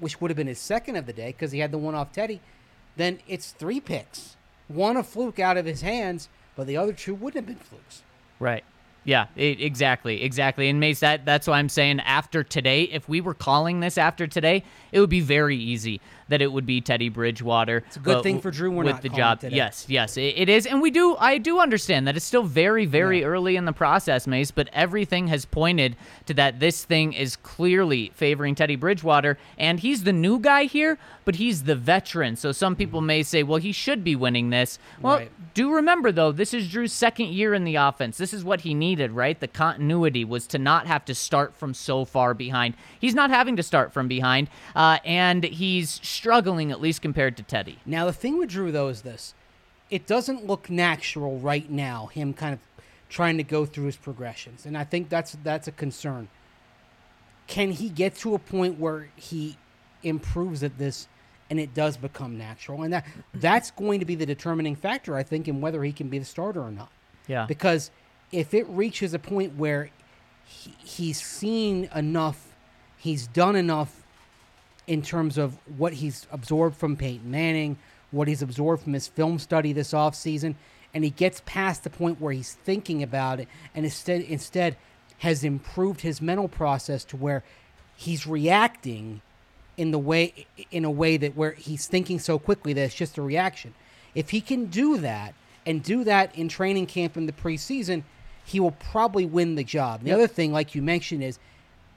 which 0.00 0.20
would 0.20 0.30
have 0.30 0.36
been 0.36 0.46
his 0.46 0.58
second 0.58 0.96
of 0.96 1.06
the 1.06 1.12
day 1.12 1.28
because 1.28 1.52
he 1.52 1.60
had 1.60 1.70
the 1.70 1.78
one 1.78 1.94
off 1.94 2.12
Teddy, 2.12 2.40
then 2.96 3.18
it's 3.28 3.52
three 3.52 3.80
picks, 3.80 4.36
one 4.68 4.96
a 4.96 5.02
fluke 5.02 5.38
out 5.38 5.56
of 5.56 5.66
his 5.66 5.82
hands, 5.82 6.28
but 6.56 6.66
the 6.66 6.76
other 6.76 6.92
two 6.92 7.14
wouldn't 7.14 7.36
have 7.36 7.46
been 7.46 7.64
flukes. 7.64 8.02
right. 8.38 8.64
Yeah, 9.06 9.26
e- 9.36 9.50
exactly, 9.60 10.22
exactly. 10.22 10.70
And 10.70 10.80
Mace, 10.80 11.00
that 11.00 11.26
that's 11.26 11.46
why 11.46 11.58
I'm 11.58 11.68
saying 11.68 12.00
after 12.00 12.42
today, 12.42 12.84
if 12.84 13.06
we 13.06 13.20
were 13.20 13.34
calling 13.34 13.80
this 13.80 13.98
after 13.98 14.26
today, 14.26 14.64
it 14.92 15.00
would 15.00 15.10
be 15.10 15.20
very 15.20 15.58
easy 15.58 16.00
that 16.28 16.40
it 16.42 16.52
would 16.52 16.66
be 16.66 16.80
Teddy 16.80 17.08
Bridgewater. 17.08 17.78
It's 17.86 17.96
a 17.96 18.00
good 18.00 18.22
thing 18.22 18.40
for 18.40 18.50
Drew 18.50 18.70
with 18.70 19.00
the 19.02 19.08
job. 19.08 19.40
Yes, 19.42 19.86
yes, 19.88 20.16
it, 20.16 20.34
it 20.36 20.48
is, 20.48 20.66
and 20.66 20.80
we 20.80 20.90
do. 20.90 21.16
I 21.18 21.38
do 21.38 21.60
understand 21.60 22.06
that 22.06 22.16
it's 22.16 22.24
still 22.24 22.42
very, 22.42 22.86
very 22.86 23.24
early 23.24 23.56
in 23.56 23.64
the 23.64 23.72
process, 23.72 24.26
Mace. 24.26 24.50
But 24.50 24.68
everything 24.72 25.28
has 25.28 25.44
pointed 25.44 25.96
to 26.26 26.34
that 26.34 26.60
this 26.60 26.84
thing 26.84 27.12
is 27.12 27.36
clearly 27.36 28.10
favoring 28.14 28.54
Teddy 28.54 28.76
Bridgewater, 28.76 29.38
and 29.58 29.80
he's 29.80 30.04
the 30.04 30.12
new 30.12 30.38
guy 30.38 30.64
here, 30.64 30.98
but 31.24 31.36
he's 31.36 31.64
the 31.64 31.74
veteran. 31.76 32.36
So 32.36 32.52
some 32.52 32.76
people 32.76 33.00
may 33.00 33.22
say, 33.22 33.42
well, 33.42 33.58
he 33.58 33.72
should 33.72 34.04
be 34.04 34.16
winning 34.16 34.50
this. 34.50 34.78
Well, 35.00 35.18
Right. 35.18 35.54
do 35.54 35.72
remember 35.74 36.10
though, 36.12 36.32
this 36.32 36.52
is 36.54 36.70
Drew's 36.70 36.92
second 36.92 37.28
year 37.28 37.54
in 37.54 37.64
the 37.64 37.76
offense. 37.76 38.18
This 38.18 38.34
is 38.34 38.44
what 38.44 38.62
he 38.62 38.74
needed, 38.74 39.12
right? 39.12 39.38
The 39.38 39.48
continuity 39.48 40.24
was 40.24 40.46
to 40.48 40.58
not 40.58 40.86
have 40.86 41.04
to 41.06 41.14
start 41.14 41.54
from 41.54 41.74
so 41.74 42.04
far 42.04 42.34
behind. 42.34 42.74
He's 42.98 43.14
not 43.14 43.30
having 43.30 43.56
to 43.56 43.62
start 43.62 43.92
from 43.92 44.08
behind, 44.08 44.48
uh, 44.74 44.98
and 45.04 45.44
he's 45.44 45.98
struggling 46.14 46.70
at 46.70 46.80
least 46.80 47.02
compared 47.02 47.36
to 47.36 47.42
Teddy. 47.42 47.78
Now 47.84 48.06
the 48.06 48.12
thing 48.12 48.38
with 48.38 48.50
Drew 48.50 48.72
though 48.72 48.88
is 48.88 49.02
this: 49.02 49.34
it 49.90 50.06
doesn't 50.06 50.46
look 50.46 50.70
natural 50.70 51.38
right 51.38 51.70
now. 51.70 52.06
Him 52.06 52.32
kind 52.32 52.54
of 52.54 52.60
trying 53.08 53.36
to 53.36 53.42
go 53.42 53.66
through 53.66 53.86
his 53.86 53.96
progressions, 53.96 54.66
and 54.66 54.76
I 54.78 54.84
think 54.84 55.08
that's 55.08 55.36
that's 55.42 55.68
a 55.68 55.72
concern. 55.72 56.28
Can 57.46 57.72
he 57.72 57.90
get 57.90 58.14
to 58.16 58.34
a 58.34 58.38
point 58.38 58.80
where 58.80 59.08
he 59.16 59.58
improves 60.02 60.62
at 60.62 60.78
this, 60.78 61.08
and 61.50 61.60
it 61.60 61.74
does 61.74 61.96
become 61.96 62.38
natural? 62.38 62.82
And 62.82 62.92
that 62.92 63.06
that's 63.34 63.70
going 63.70 64.00
to 64.00 64.06
be 64.06 64.14
the 64.14 64.26
determining 64.26 64.76
factor, 64.76 65.14
I 65.16 65.22
think, 65.22 65.46
in 65.48 65.60
whether 65.60 65.84
he 65.84 65.92
can 65.92 66.08
be 66.08 66.18
the 66.18 66.24
starter 66.24 66.62
or 66.62 66.70
not. 66.70 66.90
Yeah. 67.26 67.46
Because 67.46 67.90
if 68.32 68.54
it 68.54 68.66
reaches 68.68 69.14
a 69.14 69.18
point 69.18 69.56
where 69.56 69.90
he, 70.46 70.74
he's 70.78 71.20
seen 71.20 71.88
enough, 71.94 72.54
he's 72.96 73.26
done 73.26 73.56
enough 73.56 74.03
in 74.86 75.02
terms 75.02 75.38
of 75.38 75.58
what 75.78 75.94
he's 75.94 76.26
absorbed 76.30 76.76
from 76.76 76.96
Peyton 76.96 77.30
Manning, 77.30 77.78
what 78.10 78.28
he's 78.28 78.42
absorbed 78.42 78.82
from 78.82 78.92
his 78.92 79.08
film 79.08 79.38
study 79.38 79.72
this 79.72 79.92
offseason, 79.92 80.54
and 80.92 81.04
he 81.04 81.10
gets 81.10 81.42
past 81.44 81.84
the 81.84 81.90
point 81.90 82.20
where 82.20 82.32
he's 82.32 82.54
thinking 82.54 83.02
about 83.02 83.40
it 83.40 83.48
and 83.74 83.84
instead 83.84 84.20
instead 84.22 84.76
has 85.18 85.42
improved 85.42 86.02
his 86.02 86.20
mental 86.20 86.48
process 86.48 87.04
to 87.04 87.16
where 87.16 87.42
he's 87.96 88.26
reacting 88.26 89.20
in 89.76 89.90
the 89.90 89.98
way 89.98 90.46
in 90.70 90.84
a 90.84 90.90
way 90.90 91.16
that 91.16 91.36
where 91.36 91.52
he's 91.52 91.86
thinking 91.86 92.18
so 92.18 92.38
quickly 92.38 92.72
that 92.72 92.82
it's 92.82 92.94
just 92.94 93.18
a 93.18 93.22
reaction. 93.22 93.74
If 94.14 94.30
he 94.30 94.40
can 94.40 94.66
do 94.66 94.98
that 94.98 95.34
and 95.66 95.82
do 95.82 96.04
that 96.04 96.36
in 96.36 96.48
training 96.48 96.86
camp 96.86 97.16
in 97.16 97.26
the 97.26 97.32
preseason, 97.32 98.04
he 98.44 98.60
will 98.60 98.72
probably 98.72 99.26
win 99.26 99.54
the 99.56 99.64
job. 99.64 100.02
The 100.02 100.12
other 100.12 100.28
thing, 100.28 100.52
like 100.52 100.74
you 100.74 100.82
mentioned, 100.82 101.24
is 101.24 101.38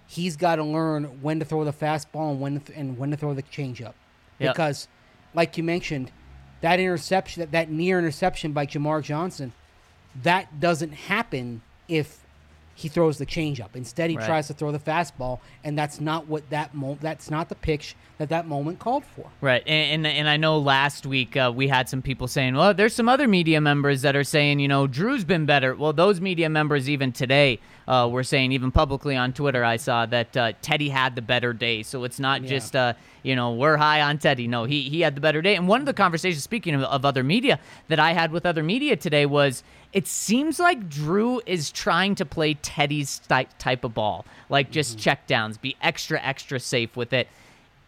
he's 0.07 0.37
got 0.37 0.55
to 0.55 0.63
learn 0.63 1.21
when 1.21 1.39
to 1.39 1.45
throw 1.45 1.63
the 1.63 1.73
fastball 1.73 2.31
and 2.31 2.41
when 2.41 2.59
to 2.59 2.65
th- 2.65 2.79
and 2.79 2.97
when 2.97 3.11
to 3.11 3.17
throw 3.17 3.33
the 3.33 3.43
changeup. 3.43 3.93
Yep. 4.39 4.53
Because, 4.53 4.87
like 5.33 5.57
you 5.57 5.63
mentioned, 5.63 6.11
that 6.61 6.79
interception, 6.79 7.41
that, 7.41 7.51
that 7.51 7.69
near 7.69 7.99
interception 7.99 8.53
by 8.53 8.65
Jamar 8.65 9.03
Johnson, 9.03 9.53
that 10.23 10.59
doesn't 10.59 10.91
happen 10.91 11.61
if 11.87 12.25
he 12.79 12.87
throws 12.87 13.17
the 13.17 13.25
changeup. 13.25 13.75
Instead, 13.75 14.11
he 14.11 14.17
Right. 14.17 14.25
tries 14.27 14.45
to 14.47 14.53
throw 14.53 14.71
the 14.71 14.77
fastball, 14.77 15.39
and 15.63 15.75
that's 15.75 15.99
not 15.99 16.27
what 16.27 16.47
that 16.51 16.75
mo- 16.75 16.99
That's 17.01 17.31
not 17.31 17.49
the 17.49 17.55
pitch 17.55 17.95
that 18.19 18.29
that 18.29 18.47
moment 18.47 18.77
called 18.77 19.03
for. 19.03 19.25
Right, 19.41 19.63
and 19.65 20.05
and, 20.05 20.15
and 20.15 20.29
I 20.29 20.37
know 20.37 20.59
last 20.59 21.03
week 21.07 21.35
uh, 21.35 21.51
we 21.53 21.69
had 21.69 21.89
some 21.89 22.03
people 22.03 22.27
saying, 22.27 22.53
well, 22.55 22.75
there's 22.75 22.93
some 22.93 23.09
other 23.09 23.27
media 23.27 23.59
members 23.59 24.03
that 24.03 24.15
are 24.15 24.23
saying, 24.23 24.59
you 24.59 24.67
know, 24.67 24.85
Drew's 24.85 25.23
been 25.23 25.47
better. 25.47 25.75
Well, 25.75 25.91
those 25.91 26.21
media 26.21 26.49
members 26.49 26.87
even 26.87 27.11
today 27.11 27.59
uh, 27.87 28.07
were 28.11 28.23
saying, 28.23 28.51
even 28.51 28.69
publicly 28.71 29.15
on 29.15 29.33
Twitter, 29.33 29.63
I 29.65 29.77
saw 29.77 30.05
that 30.05 30.37
uh, 30.37 30.51
Teddy 30.61 30.89
had 30.89 31.15
the 31.15 31.21
better 31.23 31.53
day. 31.53 31.81
So 31.81 32.03
it's 32.03 32.19
not 32.19 32.43
Yeah. 32.43 32.49
just, 32.49 32.75
uh, 32.75 32.93
you 33.23 33.35
know, 33.35 33.53
we're 33.53 33.77
high 33.77 34.01
on 34.01 34.17
Teddy. 34.17 34.47
No, 34.47 34.65
he 34.65 34.83
he 34.83 35.01
had 35.01 35.15
the 35.15 35.21
better 35.21 35.41
day. 35.41 35.55
And 35.55 35.67
one 35.67 35.79
of 35.79 35.85
the 35.85 35.93
conversations, 35.93 36.43
speaking 36.43 36.75
of, 36.75 36.81
of 36.83 37.05
other 37.05 37.23
media, 37.23 37.59
that 37.87 37.99
I 37.99 38.13
had 38.13 38.31
with 38.31 38.45
other 38.45 38.63
media 38.63 38.95
today 38.95 39.25
was, 39.25 39.63
it 39.93 40.07
seems 40.07 40.59
like 40.59 40.89
Drew 40.89 41.41
is 41.45 41.71
trying 41.71 42.15
to 42.15 42.25
play 42.25 42.55
Teddy's 42.55 43.19
type 43.19 43.49
type 43.57 43.83
of 43.83 43.93
ball, 43.93 44.25
like 44.49 44.71
just 44.71 44.91
mm-hmm. 44.91 45.01
check 45.01 45.27
downs, 45.27 45.57
be 45.57 45.75
extra 45.81 46.21
extra 46.21 46.59
safe 46.59 46.95
with 46.95 47.13
it 47.13 47.27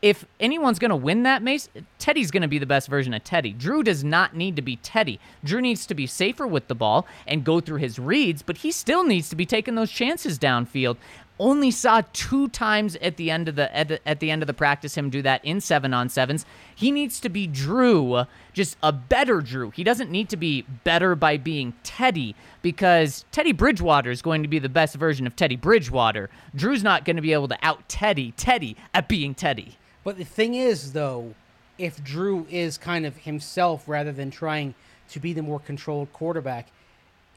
if 0.02 0.26
anyone's 0.40 0.80
going 0.80 0.90
to 0.90 0.96
win 0.96 1.24
that 1.24 1.44
Mace, 1.44 1.68
Teddy's 1.98 2.32
going 2.32 2.42
to 2.42 2.48
be 2.48 2.58
the 2.58 2.66
best 2.66 2.88
version 2.88 3.14
of 3.14 3.24
Teddy. 3.24 3.52
Drew 3.52 3.84
does 3.84 4.04
not 4.04 4.36
need 4.36 4.56
to 4.56 4.62
be 4.62 4.78
Teddy. 4.78 5.20
Drew 5.44 5.60
needs 5.60 5.86
to 5.88 5.94
be 5.94 6.08
safer 6.08 6.48
with 6.48 6.68
the 6.68 6.76
ball 6.76 7.06
and 7.28 7.44
go 7.44 7.60
through 7.60 7.80
his 7.80 8.00
reads, 8.00 8.42
but 8.42 8.58
he 8.58 8.72
still 8.72 9.04
needs 9.04 9.30
to 9.30 9.36
be 9.36 9.46
taking 9.46 9.76
those 9.76 9.92
chances 9.92 10.40
downfield. 10.40 10.96
Only 11.40 11.72
saw 11.72 12.02
two 12.12 12.50
times 12.50 12.98
at 12.98 13.16
the 13.16 13.32
end 13.32 13.48
of 13.48 13.56
the 13.56 13.74
at, 13.76 14.02
at 14.06 14.20
the 14.20 14.30
end 14.30 14.44
of 14.44 14.48
the 14.48 14.54
practice 14.54 14.96
him 14.96 15.10
do 15.10 15.22
that 15.22 15.44
in 15.46 15.62
7 15.62 15.94
on 15.94 16.10
7s. 16.10 16.44
He 16.76 16.92
needs 16.92 17.22
to 17.22 17.30
be 17.30 17.48
Drew, 17.48 18.24
just 18.52 18.78
a 18.84 18.92
better 18.92 19.40
Drew. 19.40 19.70
He 19.70 19.86
doesn't 19.86 20.12
need 20.12 20.28
to 20.30 20.38
be 20.38 20.64
better 20.84 21.16
by 21.16 21.38
being 21.38 21.74
Teddy 21.84 22.36
because 22.62 23.24
Teddy 23.32 23.54
Bridgewater 23.54 24.12
is 24.12 24.22
going 24.22 24.42
to 24.44 24.50
be 24.50 24.60
the 24.60 24.70
best 24.70 24.96
version 24.96 25.26
of 25.26 25.36
Teddy 25.36 25.56
Bridgewater. 25.56 26.30
Drew's 26.54 26.84
not 26.84 27.06
going 27.06 27.16
to 27.16 27.22
be 27.22 27.32
able 27.32 27.48
to 27.48 27.58
out 27.62 27.88
Teddy 27.88 28.34
Teddy 28.36 28.76
at 28.94 29.08
being 29.08 29.34
Teddy. 29.34 29.78
But 30.04 30.18
the 30.18 30.26
thing 30.26 30.56
is, 30.56 30.92
though, 30.92 31.36
if 31.78 32.04
Drew 32.04 32.46
is 32.50 32.78
kind 32.78 33.06
of 33.06 33.16
himself 33.16 33.88
rather 33.88 34.12
than 34.12 34.30
trying 34.30 34.76
to 35.10 35.20
be 35.20 35.32
the 35.32 35.42
more 35.42 35.60
controlled 35.60 36.12
quarterback, 36.12 36.68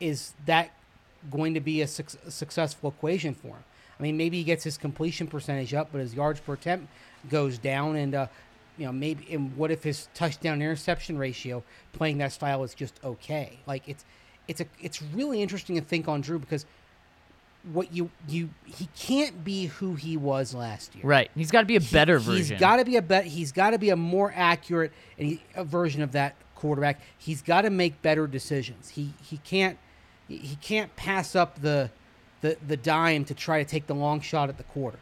is 0.01 0.33
that 0.47 0.71
going 1.31 1.55
to 1.55 1.61
be 1.61 1.81
a, 1.81 1.87
suc- 1.87 2.21
a 2.27 2.31
successful 2.31 2.91
equation 2.91 3.35
for 3.35 3.49
him? 3.49 3.65
I 3.99 4.03
mean, 4.03 4.17
maybe 4.17 4.39
he 4.39 4.45
gets 4.45 4.65
his 4.65 4.79
completion 4.79 5.27
percentage 5.27 5.75
up, 5.75 5.89
but 5.93 6.01
his 6.01 6.15
yards 6.15 6.41
per 6.41 6.55
attempt 6.55 6.89
goes 7.31 7.59
down, 7.59 7.97
and 7.97 8.15
uh, 8.15 8.27
you 8.79 8.87
know 8.87 8.93
maybe. 8.93 9.27
And 9.33 9.57
what 9.57 9.71
if 9.71 9.83
his 9.83 10.09
touchdown 10.15 10.61
interception 10.63 11.19
ratio 11.19 11.63
playing 11.93 12.19
that 12.19 12.33
style 12.33 12.65
is 12.65 12.75
just 12.75 12.99
okay? 13.05 13.59
Like 13.67 13.89
it's 13.89 14.05
it's 14.49 14.61
a 14.61 14.67
it's 14.81 15.01
really 15.03 15.43
interesting 15.43 15.77
to 15.77 15.83
think 15.83 16.09
on 16.09 16.21
Drew 16.21 16.39
because 16.39 16.67
what 17.73 17.93
you 17.93 18.11
you 18.29 18.51
he 18.67 18.89
can't 18.97 19.45
be 19.45 19.67
who 19.67 19.95
he 19.95 20.17
was 20.17 20.53
last 20.55 20.95
year. 20.97 21.05
Right. 21.07 21.31
He's 21.35 21.51
got 21.51 21.61
to 21.61 21.67
be 21.67 21.77
a 21.77 21.81
better 21.81 22.19
He- 22.19 22.25
version. 22.25 22.43
He's 22.43 22.61
got 22.61 22.77
to 22.79 22.85
be 22.85 22.97
a 22.97 23.03
bet. 23.03 23.25
He's 23.27 23.53
got 23.53 23.71
to 23.71 23.79
be 23.79 23.91
a 23.91 23.97
more 23.97 24.33
accurate 24.35 24.93
and 25.19 25.29
he, 25.29 25.43
a 25.55 25.63
version 25.65 26.03
of 26.03 26.13
that 26.13 26.35
quarterback. 26.57 27.01
He's 27.19 27.41
got 27.43 27.63
to 27.63 27.71
make 27.71 28.03
better 28.03 28.27
decisions. 28.27 28.91
He 28.91 29.15
he 29.23 29.37
can't 29.39 29.79
he 30.29 30.57
can't 30.61 30.95
pass 30.97 31.37
up 31.37 31.61
the 31.61 31.91
the 32.43 32.57
the 32.67 32.77
dime 32.77 33.25
to 33.25 33.35
try 33.35 33.63
to 33.63 33.69
take 33.69 33.87
the 33.87 33.95
long 33.95 34.21
shot 34.21 34.49
at 34.49 34.59
the 34.59 34.65
quarter. 34.65 34.99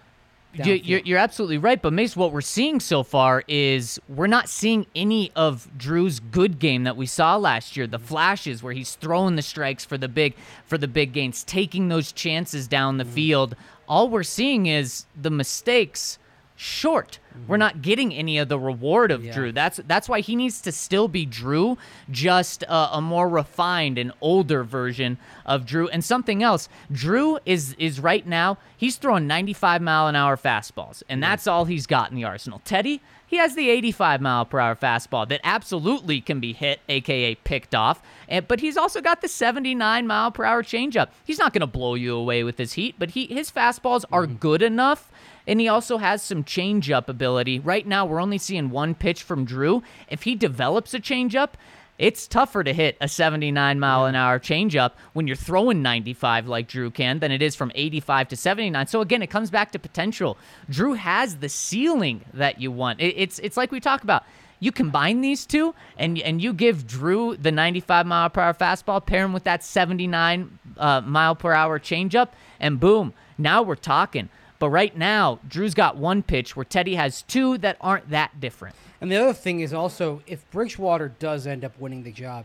You're, 0.52 0.98
you're 0.98 1.18
absolutely 1.18 1.58
right, 1.58 1.80
but 1.80 1.92
Mace, 1.92 2.16
what 2.16 2.32
we're 2.32 2.40
seeing 2.40 2.80
so 2.80 3.04
far 3.04 3.44
is 3.46 4.00
we're 4.08 4.26
not 4.26 4.48
seeing 4.48 4.84
any 4.96 5.30
of 5.36 5.68
Drew's 5.78 6.18
good 6.18 6.58
game 6.58 6.82
that 6.84 6.96
we 6.96 7.06
saw 7.06 7.36
last 7.36 7.76
year. 7.76 7.86
The 7.86 7.98
mm-hmm. 7.98 8.06
flashes 8.06 8.62
where 8.62 8.72
he's 8.72 8.96
throwing 8.96 9.36
the 9.36 9.42
strikes 9.42 9.84
for 9.84 9.96
the 9.96 10.08
big 10.08 10.34
for 10.66 10.76
the 10.76 10.88
big 10.88 11.12
gains, 11.12 11.44
taking 11.44 11.88
those 11.88 12.10
chances 12.10 12.66
down 12.66 12.96
the 12.96 13.04
mm-hmm. 13.04 13.12
field. 13.12 13.56
All 13.88 14.08
we're 14.08 14.22
seeing 14.24 14.66
is 14.66 15.06
the 15.20 15.30
mistakes 15.30 16.18
short. 16.60 17.18
We're 17.48 17.56
not 17.56 17.80
getting 17.80 18.12
any 18.12 18.36
of 18.36 18.50
the 18.50 18.58
reward 18.58 19.10
of 19.10 19.24
Yeah. 19.24 19.32
Drew. 19.32 19.50
That's 19.50 19.80
that's 19.86 20.10
why 20.10 20.20
he 20.20 20.36
needs 20.36 20.60
to 20.60 20.72
still 20.72 21.08
be 21.08 21.24
Drew, 21.24 21.78
just 22.10 22.64
a, 22.64 22.96
a 22.96 23.00
more 23.00 23.30
refined 23.30 23.96
and 23.96 24.12
older 24.20 24.62
version 24.62 25.16
of 25.46 25.64
Drew. 25.64 25.88
And 25.88 26.04
something 26.04 26.42
else, 26.42 26.68
Drew 26.92 27.38
is 27.46 27.74
is 27.78 27.98
right 27.98 28.26
now 28.26 28.58
he's 28.76 28.96
throwing 28.96 29.26
95 29.26 29.80
mile 29.80 30.06
an 30.06 30.16
hour 30.16 30.36
fastballs, 30.36 31.02
and 31.08 31.22
that's 31.22 31.46
all 31.46 31.64
he's 31.64 31.86
got 31.86 32.10
in 32.10 32.16
the 32.16 32.24
arsenal. 32.24 32.60
Teddy, 32.64 33.00
he 33.26 33.36
has 33.36 33.54
the 33.54 33.70
85 33.70 34.20
mile 34.20 34.44
per 34.44 34.58
hour 34.58 34.76
fastball 34.76 35.26
that 35.28 35.40
absolutely 35.42 36.20
can 36.20 36.40
be 36.40 36.52
hit, 36.52 36.80
aka 36.90 37.36
picked 37.36 37.74
off. 37.74 38.02
And, 38.28 38.46
but 38.46 38.60
he's 38.60 38.76
also 38.76 39.00
got 39.00 39.22
the 39.22 39.28
79 39.28 40.06
mile 40.06 40.30
per 40.30 40.44
hour 40.44 40.62
changeup. 40.62 41.08
He's 41.24 41.38
not 41.38 41.54
going 41.54 41.60
to 41.60 41.66
blow 41.66 41.94
you 41.94 42.14
away 42.16 42.44
with 42.44 42.58
his 42.58 42.74
heat, 42.74 42.96
but 42.98 43.12
he 43.12 43.26
his 43.26 43.50
fastballs 43.50 44.04
are 44.12 44.26
mm-hmm. 44.26 44.34
good 44.34 44.62
enough 44.62 45.10
and 45.50 45.60
he 45.60 45.66
also 45.66 45.98
has 45.98 46.22
some 46.22 46.44
changeup 46.44 47.08
ability. 47.08 47.58
Right 47.58 47.84
now, 47.84 48.06
we're 48.06 48.22
only 48.22 48.38
seeing 48.38 48.70
one 48.70 48.94
pitch 48.94 49.24
from 49.24 49.44
Drew. 49.44 49.82
If 50.08 50.22
he 50.22 50.36
develops 50.36 50.94
a 50.94 51.00
changeup, 51.00 51.54
it's 51.98 52.28
tougher 52.28 52.62
to 52.62 52.72
hit 52.72 52.96
a 53.00 53.08
79 53.08 53.80
mile 53.80 54.06
an 54.06 54.14
hour 54.14 54.38
changeup 54.38 54.92
when 55.12 55.26
you're 55.26 55.34
throwing 55.34 55.82
95 55.82 56.46
like 56.46 56.68
Drew 56.68 56.88
can 56.92 57.18
than 57.18 57.32
it 57.32 57.42
is 57.42 57.56
from 57.56 57.72
85 57.74 58.28
to 58.28 58.36
79. 58.36 58.86
So 58.86 59.00
again, 59.00 59.22
it 59.22 59.26
comes 59.26 59.50
back 59.50 59.72
to 59.72 59.80
potential. 59.80 60.38
Drew 60.70 60.92
has 60.92 61.38
the 61.38 61.48
ceiling 61.48 62.24
that 62.32 62.60
you 62.60 62.70
want. 62.70 63.00
It's 63.00 63.40
it's 63.40 63.56
like 63.56 63.72
we 63.72 63.80
talk 63.80 64.04
about. 64.04 64.22
You 64.60 64.70
combine 64.70 65.20
these 65.20 65.46
two, 65.46 65.74
and 65.98 66.20
and 66.20 66.40
you 66.40 66.52
give 66.52 66.86
Drew 66.86 67.36
the 67.36 67.50
95 67.50 68.06
mile 68.06 68.30
per 68.30 68.40
hour 68.40 68.54
fastball, 68.54 69.04
pair 69.04 69.24
him 69.24 69.32
with 69.32 69.44
that 69.44 69.64
79 69.64 70.58
uh, 70.76 71.00
mile 71.00 71.34
per 71.34 71.52
hour 71.52 71.80
changeup, 71.80 72.28
and 72.60 72.78
boom, 72.78 73.14
now 73.36 73.62
we're 73.62 73.74
talking. 73.74 74.28
But 74.60 74.68
right 74.68 74.96
now, 74.96 75.40
Drew's 75.48 75.74
got 75.74 75.96
one 75.96 76.22
pitch 76.22 76.54
where 76.54 76.66
Teddy 76.66 76.94
has 76.94 77.22
two 77.22 77.58
that 77.58 77.78
aren't 77.80 78.10
that 78.10 78.38
different. 78.40 78.76
And 79.00 79.10
the 79.10 79.16
other 79.16 79.32
thing 79.32 79.60
is 79.60 79.72
also 79.72 80.22
if 80.26 80.48
Bridgewater 80.50 81.08
does 81.08 81.46
end 81.46 81.64
up 81.64 81.80
winning 81.80 82.02
the 82.04 82.12
job, 82.12 82.44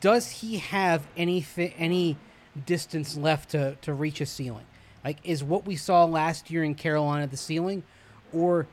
does 0.00 0.30
he 0.30 0.58
have 0.58 1.02
any 1.16 1.44
any 1.76 2.16
distance 2.64 3.16
left 3.16 3.50
to, 3.50 3.74
to 3.82 3.92
reach 3.92 4.20
a 4.20 4.26
ceiling? 4.26 4.64
Like 5.04 5.18
is 5.24 5.42
what 5.42 5.66
we 5.66 5.74
saw 5.74 6.04
last 6.04 6.48
year 6.48 6.62
in 6.62 6.76
Carolina 6.76 7.26
the 7.26 7.36
ceiling, 7.36 7.82
or 8.32 8.68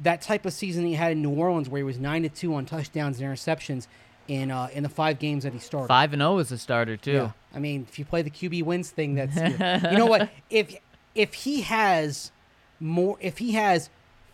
that 0.00 0.22
type 0.22 0.44
of 0.44 0.52
season 0.52 0.84
he 0.84 0.94
had 0.94 1.12
in 1.12 1.22
New 1.22 1.30
Orleans 1.30 1.68
where 1.68 1.78
he 1.78 1.84
was 1.84 1.98
nine 1.98 2.24
to 2.24 2.28
two 2.28 2.52
on 2.54 2.66
touchdowns 2.66 3.20
and 3.20 3.32
interceptions 3.32 3.86
in 4.26 4.50
uh, 4.50 4.68
in 4.72 4.82
the 4.82 4.88
five 4.88 5.20
games 5.20 5.44
that 5.44 5.52
he 5.52 5.60
started. 5.60 5.86
Five 5.86 6.12
and 6.12 6.20
zero 6.20 6.38
as 6.38 6.50
a 6.50 6.58
starter 6.58 6.96
too. 6.96 7.12
Yeah. 7.12 7.30
I 7.54 7.60
mean, 7.60 7.86
if 7.88 8.00
you 8.00 8.04
play 8.04 8.22
the 8.22 8.30
QB 8.30 8.64
wins 8.64 8.90
thing, 8.90 9.14
that's 9.14 9.36
you 9.36 9.96
know 9.96 10.06
what? 10.06 10.28
If 10.50 10.74
if 11.14 11.34
he 11.34 11.62
has 11.62 12.30
more, 12.78 13.16
if 13.20 13.38
he 13.38 13.52
has 13.52 13.90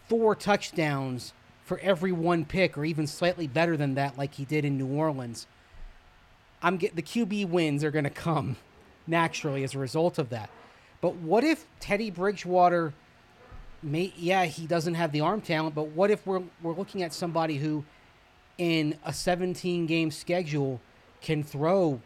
four 0.09 0.35
touchdowns 0.35 1.33
for 1.65 1.79
every 1.81 2.13
one 2.13 2.45
pick, 2.45 2.79
or 2.79 2.85
even 2.85 3.07
slightly 3.07 3.47
better 3.47 3.77
than 3.77 3.95
that, 3.95 4.17
like 4.17 4.35
he 4.35 4.45
did 4.45 4.65
in 4.65 4.79
New 4.79 4.87
Orleans, 4.87 5.47
I'm 6.63 6.77
get 6.77 6.97
the 6.97 7.03
QB 7.03 7.49
wins 7.49 7.83
are 7.83 7.91
going 7.91 8.05
to 8.05 8.11
come 8.11 8.57
naturally 9.07 9.65
as 9.65 9.75
a 9.75 9.79
result 9.79 10.19
of 10.19 10.31
that. 10.31 10.51
But 11.01 11.17
what 11.17 11.45
if 11.45 11.67
Teddy 11.81 12.11
Bridgewater? 12.11 12.95
May, 13.83 14.13
yeah, 14.17 14.47
he 14.47 14.67
doesn't 14.67 14.95
have 14.95 15.13
the 15.13 15.21
arm 15.21 15.41
talent, 15.41 15.75
but 15.75 15.89
what 15.89 16.11
if 16.11 16.27
we're 16.27 16.43
we're 16.63 16.73
looking 16.73 17.03
at 17.03 17.13
somebody 17.13 17.59
who, 17.59 17.85
in 18.59 18.99
a 19.05 19.13
17 19.13 19.87
game 19.87 20.11
schedule, 20.11 20.81
can 21.21 21.43
throw 21.43 22.01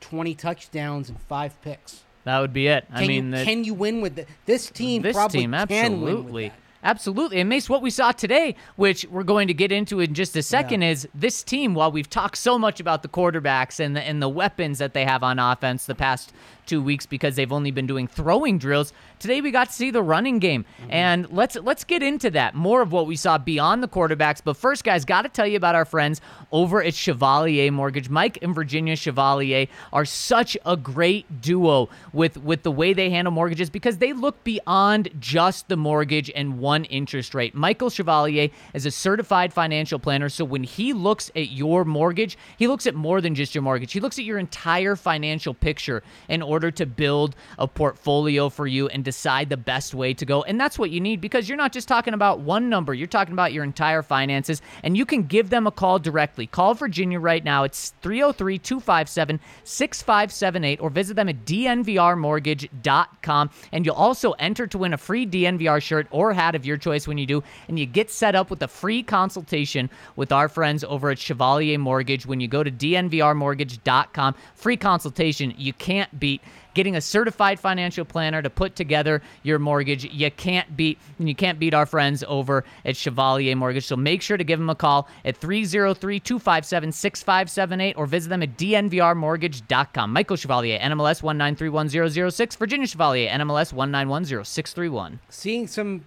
20 0.00 0.34
touchdowns 0.34 1.08
and 1.08 1.20
five 1.22 1.60
picks? 1.62 2.02
That 2.26 2.40
would 2.40 2.52
be 2.52 2.66
it. 2.66 2.84
Can 2.88 2.96
I 2.96 3.06
mean, 3.06 3.24
you, 3.26 3.38
the- 3.38 3.44
can 3.44 3.62
you 3.62 3.72
win 3.72 4.00
with 4.00 4.16
the, 4.16 4.26
this 4.46 4.68
team? 4.68 5.02
this 5.02 5.16
team 5.28 5.52
can 5.52 6.00
win 6.00 6.24
with 6.24 6.44
absolutely 6.44 6.52
absolutely 6.82 7.40
and 7.40 7.48
mace 7.48 7.68
what 7.70 7.82
we 7.82 7.90
saw 7.90 8.12
today 8.12 8.54
which 8.76 9.04
we're 9.06 9.24
going 9.24 9.48
to 9.48 9.54
get 9.54 9.72
into 9.72 9.98
in 9.98 10.12
just 10.12 10.36
a 10.36 10.42
second 10.42 10.82
is 10.82 11.08
this 11.14 11.42
team 11.42 11.74
while 11.74 11.90
we've 11.90 12.10
talked 12.10 12.36
so 12.36 12.58
much 12.58 12.78
about 12.78 13.02
the 13.02 13.08
quarterbacks 13.08 13.80
and 13.80 13.96
the, 13.96 14.02
and 14.02 14.22
the 14.22 14.28
weapons 14.28 14.78
that 14.78 14.92
they 14.92 15.04
have 15.04 15.22
on 15.22 15.38
offense 15.38 15.86
the 15.86 15.94
past 15.94 16.32
two 16.66 16.82
weeks 16.82 17.06
because 17.06 17.36
they've 17.36 17.52
only 17.52 17.70
been 17.70 17.86
doing 17.86 18.06
throwing 18.06 18.58
drills 18.58 18.92
today 19.18 19.40
we 19.40 19.50
got 19.50 19.68
to 19.68 19.72
see 19.72 19.90
the 19.90 20.02
running 20.02 20.38
game 20.38 20.64
Mm-hmm. 20.80 20.90
and 20.92 21.30
let's 21.30 21.56
let's 21.56 21.84
get 21.84 22.02
into 22.02 22.30
that 22.30 22.54
more 22.54 22.80
of 22.82 22.90
what 22.92 23.06
we 23.06 23.14
saw 23.16 23.38
beyond 23.38 23.82
the 23.82 23.88
quarterbacks 23.88 24.40
but 24.42 24.56
first 24.56 24.84
guys 24.84 25.04
got 25.04 25.22
to 25.22 25.28
tell 25.28 25.46
you 25.46 25.56
about 25.56 25.74
our 25.74 25.84
friends 25.84 26.20
over 26.50 26.82
at 26.82 26.94
chevalier 26.94 27.70
mortgage 27.70 28.08
mike 28.08 28.38
and 28.42 28.54
virginia 28.54 28.96
chevalier 28.96 29.66
are 29.92 30.04
such 30.04 30.56
a 30.66 30.76
great 30.76 31.40
duo 31.40 31.88
with 32.12 32.36
with 32.38 32.62
the 32.62 32.70
way 32.70 32.92
they 32.92 33.10
handle 33.10 33.32
mortgages 33.32 33.70
because 33.70 33.98
they 33.98 34.12
look 34.12 34.42
beyond 34.44 35.08
just 35.20 35.68
the 35.68 35.76
mortgage 35.76 36.30
and 36.34 36.58
one 36.58 36.84
interest 36.86 37.34
rate. 37.34 37.54
Michael 37.54 37.90
Chevalier 37.90 38.48
is 38.72 38.86
a 38.86 38.90
certified 38.90 39.52
financial 39.52 39.98
planner, 39.98 40.28
so 40.28 40.44
when 40.44 40.62
he 40.62 40.92
looks 40.92 41.30
at 41.36 41.50
your 41.50 41.84
mortgage, 41.84 42.38
he 42.56 42.66
looks 42.66 42.86
at 42.86 42.94
more 42.94 43.20
than 43.20 43.34
just 43.34 43.54
your 43.54 43.62
mortgage. 43.62 43.92
He 43.92 44.00
looks 44.00 44.18
at 44.18 44.24
your 44.24 44.38
entire 44.38 44.96
financial 44.96 45.52
picture 45.52 46.02
in 46.28 46.40
order 46.42 46.55
to 46.58 46.86
build 46.86 47.36
a 47.58 47.68
portfolio 47.68 48.48
for 48.48 48.66
you 48.66 48.88
and 48.88 49.04
decide 49.04 49.48
the 49.48 49.56
best 49.56 49.94
way 49.94 50.14
to 50.14 50.24
go. 50.24 50.42
And 50.42 50.60
that's 50.60 50.78
what 50.78 50.90
you 50.90 51.00
need 51.00 51.20
because 51.20 51.48
you're 51.48 51.56
not 51.56 51.72
just 51.72 51.88
talking 51.88 52.14
about 52.14 52.40
one 52.40 52.68
number, 52.68 52.94
you're 52.94 53.06
talking 53.06 53.32
about 53.32 53.52
your 53.52 53.64
entire 53.64 54.02
finances 54.02 54.62
and 54.82 54.96
you 54.96 55.04
can 55.04 55.24
give 55.24 55.50
them 55.50 55.66
a 55.66 55.70
call 55.70 55.98
directly. 55.98 56.46
Call 56.46 56.74
Virginia 56.74 57.20
right 57.20 57.44
now. 57.44 57.64
It's 57.64 57.90
303 58.02 58.58
257 58.58 59.40
6578 59.64 60.80
or 60.80 60.90
visit 60.90 61.14
them 61.14 61.28
at 61.28 61.44
dnvrmortgage.com. 61.44 63.50
And 63.72 63.84
you'll 63.84 63.94
also 63.94 64.32
enter 64.32 64.66
to 64.66 64.78
win 64.78 64.94
a 64.94 64.98
free 64.98 65.26
DNVR 65.26 65.82
shirt 65.82 66.06
or 66.10 66.32
hat 66.32 66.54
of 66.54 66.64
your 66.64 66.76
choice 66.76 67.06
when 67.06 67.18
you 67.18 67.26
do. 67.26 67.42
And 67.68 67.78
you 67.78 67.86
get 67.86 68.10
set 68.10 68.34
up 68.34 68.50
with 68.50 68.62
a 68.62 68.68
free 68.68 69.02
consultation 69.02 69.90
with 70.16 70.32
our 70.32 70.48
friends 70.48 70.84
over 70.84 71.10
at 71.10 71.18
Chevalier 71.18 71.78
Mortgage 71.78 72.26
when 72.26 72.40
you 72.40 72.48
go 72.48 72.62
to 72.62 72.70
dnvrmortgage.com. 72.70 74.34
Free 74.54 74.76
consultation 74.76 75.54
you 75.56 75.72
can't 75.72 76.18
beat 76.18 76.40
getting 76.76 76.94
a 76.94 77.00
certified 77.00 77.58
financial 77.58 78.04
planner 78.04 78.40
to 78.42 78.50
put 78.50 78.76
together 78.76 79.20
your 79.42 79.58
mortgage. 79.58 80.04
You 80.04 80.30
can't 80.30 80.76
beat 80.76 81.00
you 81.18 81.34
can't 81.34 81.58
beat 81.58 81.74
our 81.74 81.86
friends 81.86 82.22
over 82.28 82.62
at 82.84 82.96
Chevalier 82.96 83.56
Mortgage. 83.56 83.86
So 83.86 83.96
make 83.96 84.22
sure 84.22 84.36
to 84.36 84.44
give 84.44 84.60
them 84.60 84.70
a 84.70 84.74
call 84.74 85.08
at 85.24 85.40
303-257-6578 85.40 87.94
or 87.96 88.04
visit 88.06 88.28
them 88.28 88.42
at 88.42 88.58
dnvrmortgage.com. 88.58 90.12
Michael 90.12 90.36
Chevalier, 90.36 90.78
NMLS 90.78 91.22
1931006, 91.22 92.58
Virginia 92.58 92.86
Chevalier, 92.86 93.30
NMLS 93.30 93.72
1910631. 93.72 95.18
Seeing 95.30 95.66
some 95.66 96.04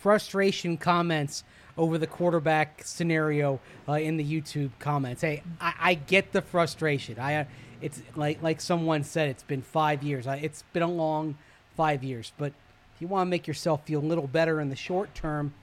frustration 0.00 0.78
comments 0.78 1.44
over 1.76 1.98
the 1.98 2.06
quarterback 2.06 2.80
scenario 2.84 3.60
uh, 3.86 3.92
in 3.92 4.16
the 4.16 4.24
YouTube 4.24 4.70
comments. 4.78 5.20
Hey, 5.20 5.42
I, 5.60 5.74
I 5.78 5.92
get 5.94 6.32
the 6.32 6.40
frustration. 6.40 7.18
I, 7.18 7.46
it's 7.80 8.02
like 8.14 8.42
like 8.42 8.60
someone 8.60 9.04
said, 9.04 9.28
it's 9.28 9.42
been 9.42 9.62
five 9.62 10.02
years. 10.02 10.26
It's 10.26 10.62
been 10.72 10.82
a 10.82 10.90
long 10.90 11.36
five 11.76 12.02
years. 12.02 12.32
But 12.38 12.52
if 12.94 13.02
you 13.02 13.08
want 13.08 13.26
to 13.26 13.30
make 13.30 13.46
yourself 13.46 13.84
feel 13.84 14.00
a 14.00 14.02
little 14.02 14.26
better 14.26 14.60
in 14.60 14.70
the 14.70 14.76
short 14.76 15.14
term, 15.14 15.54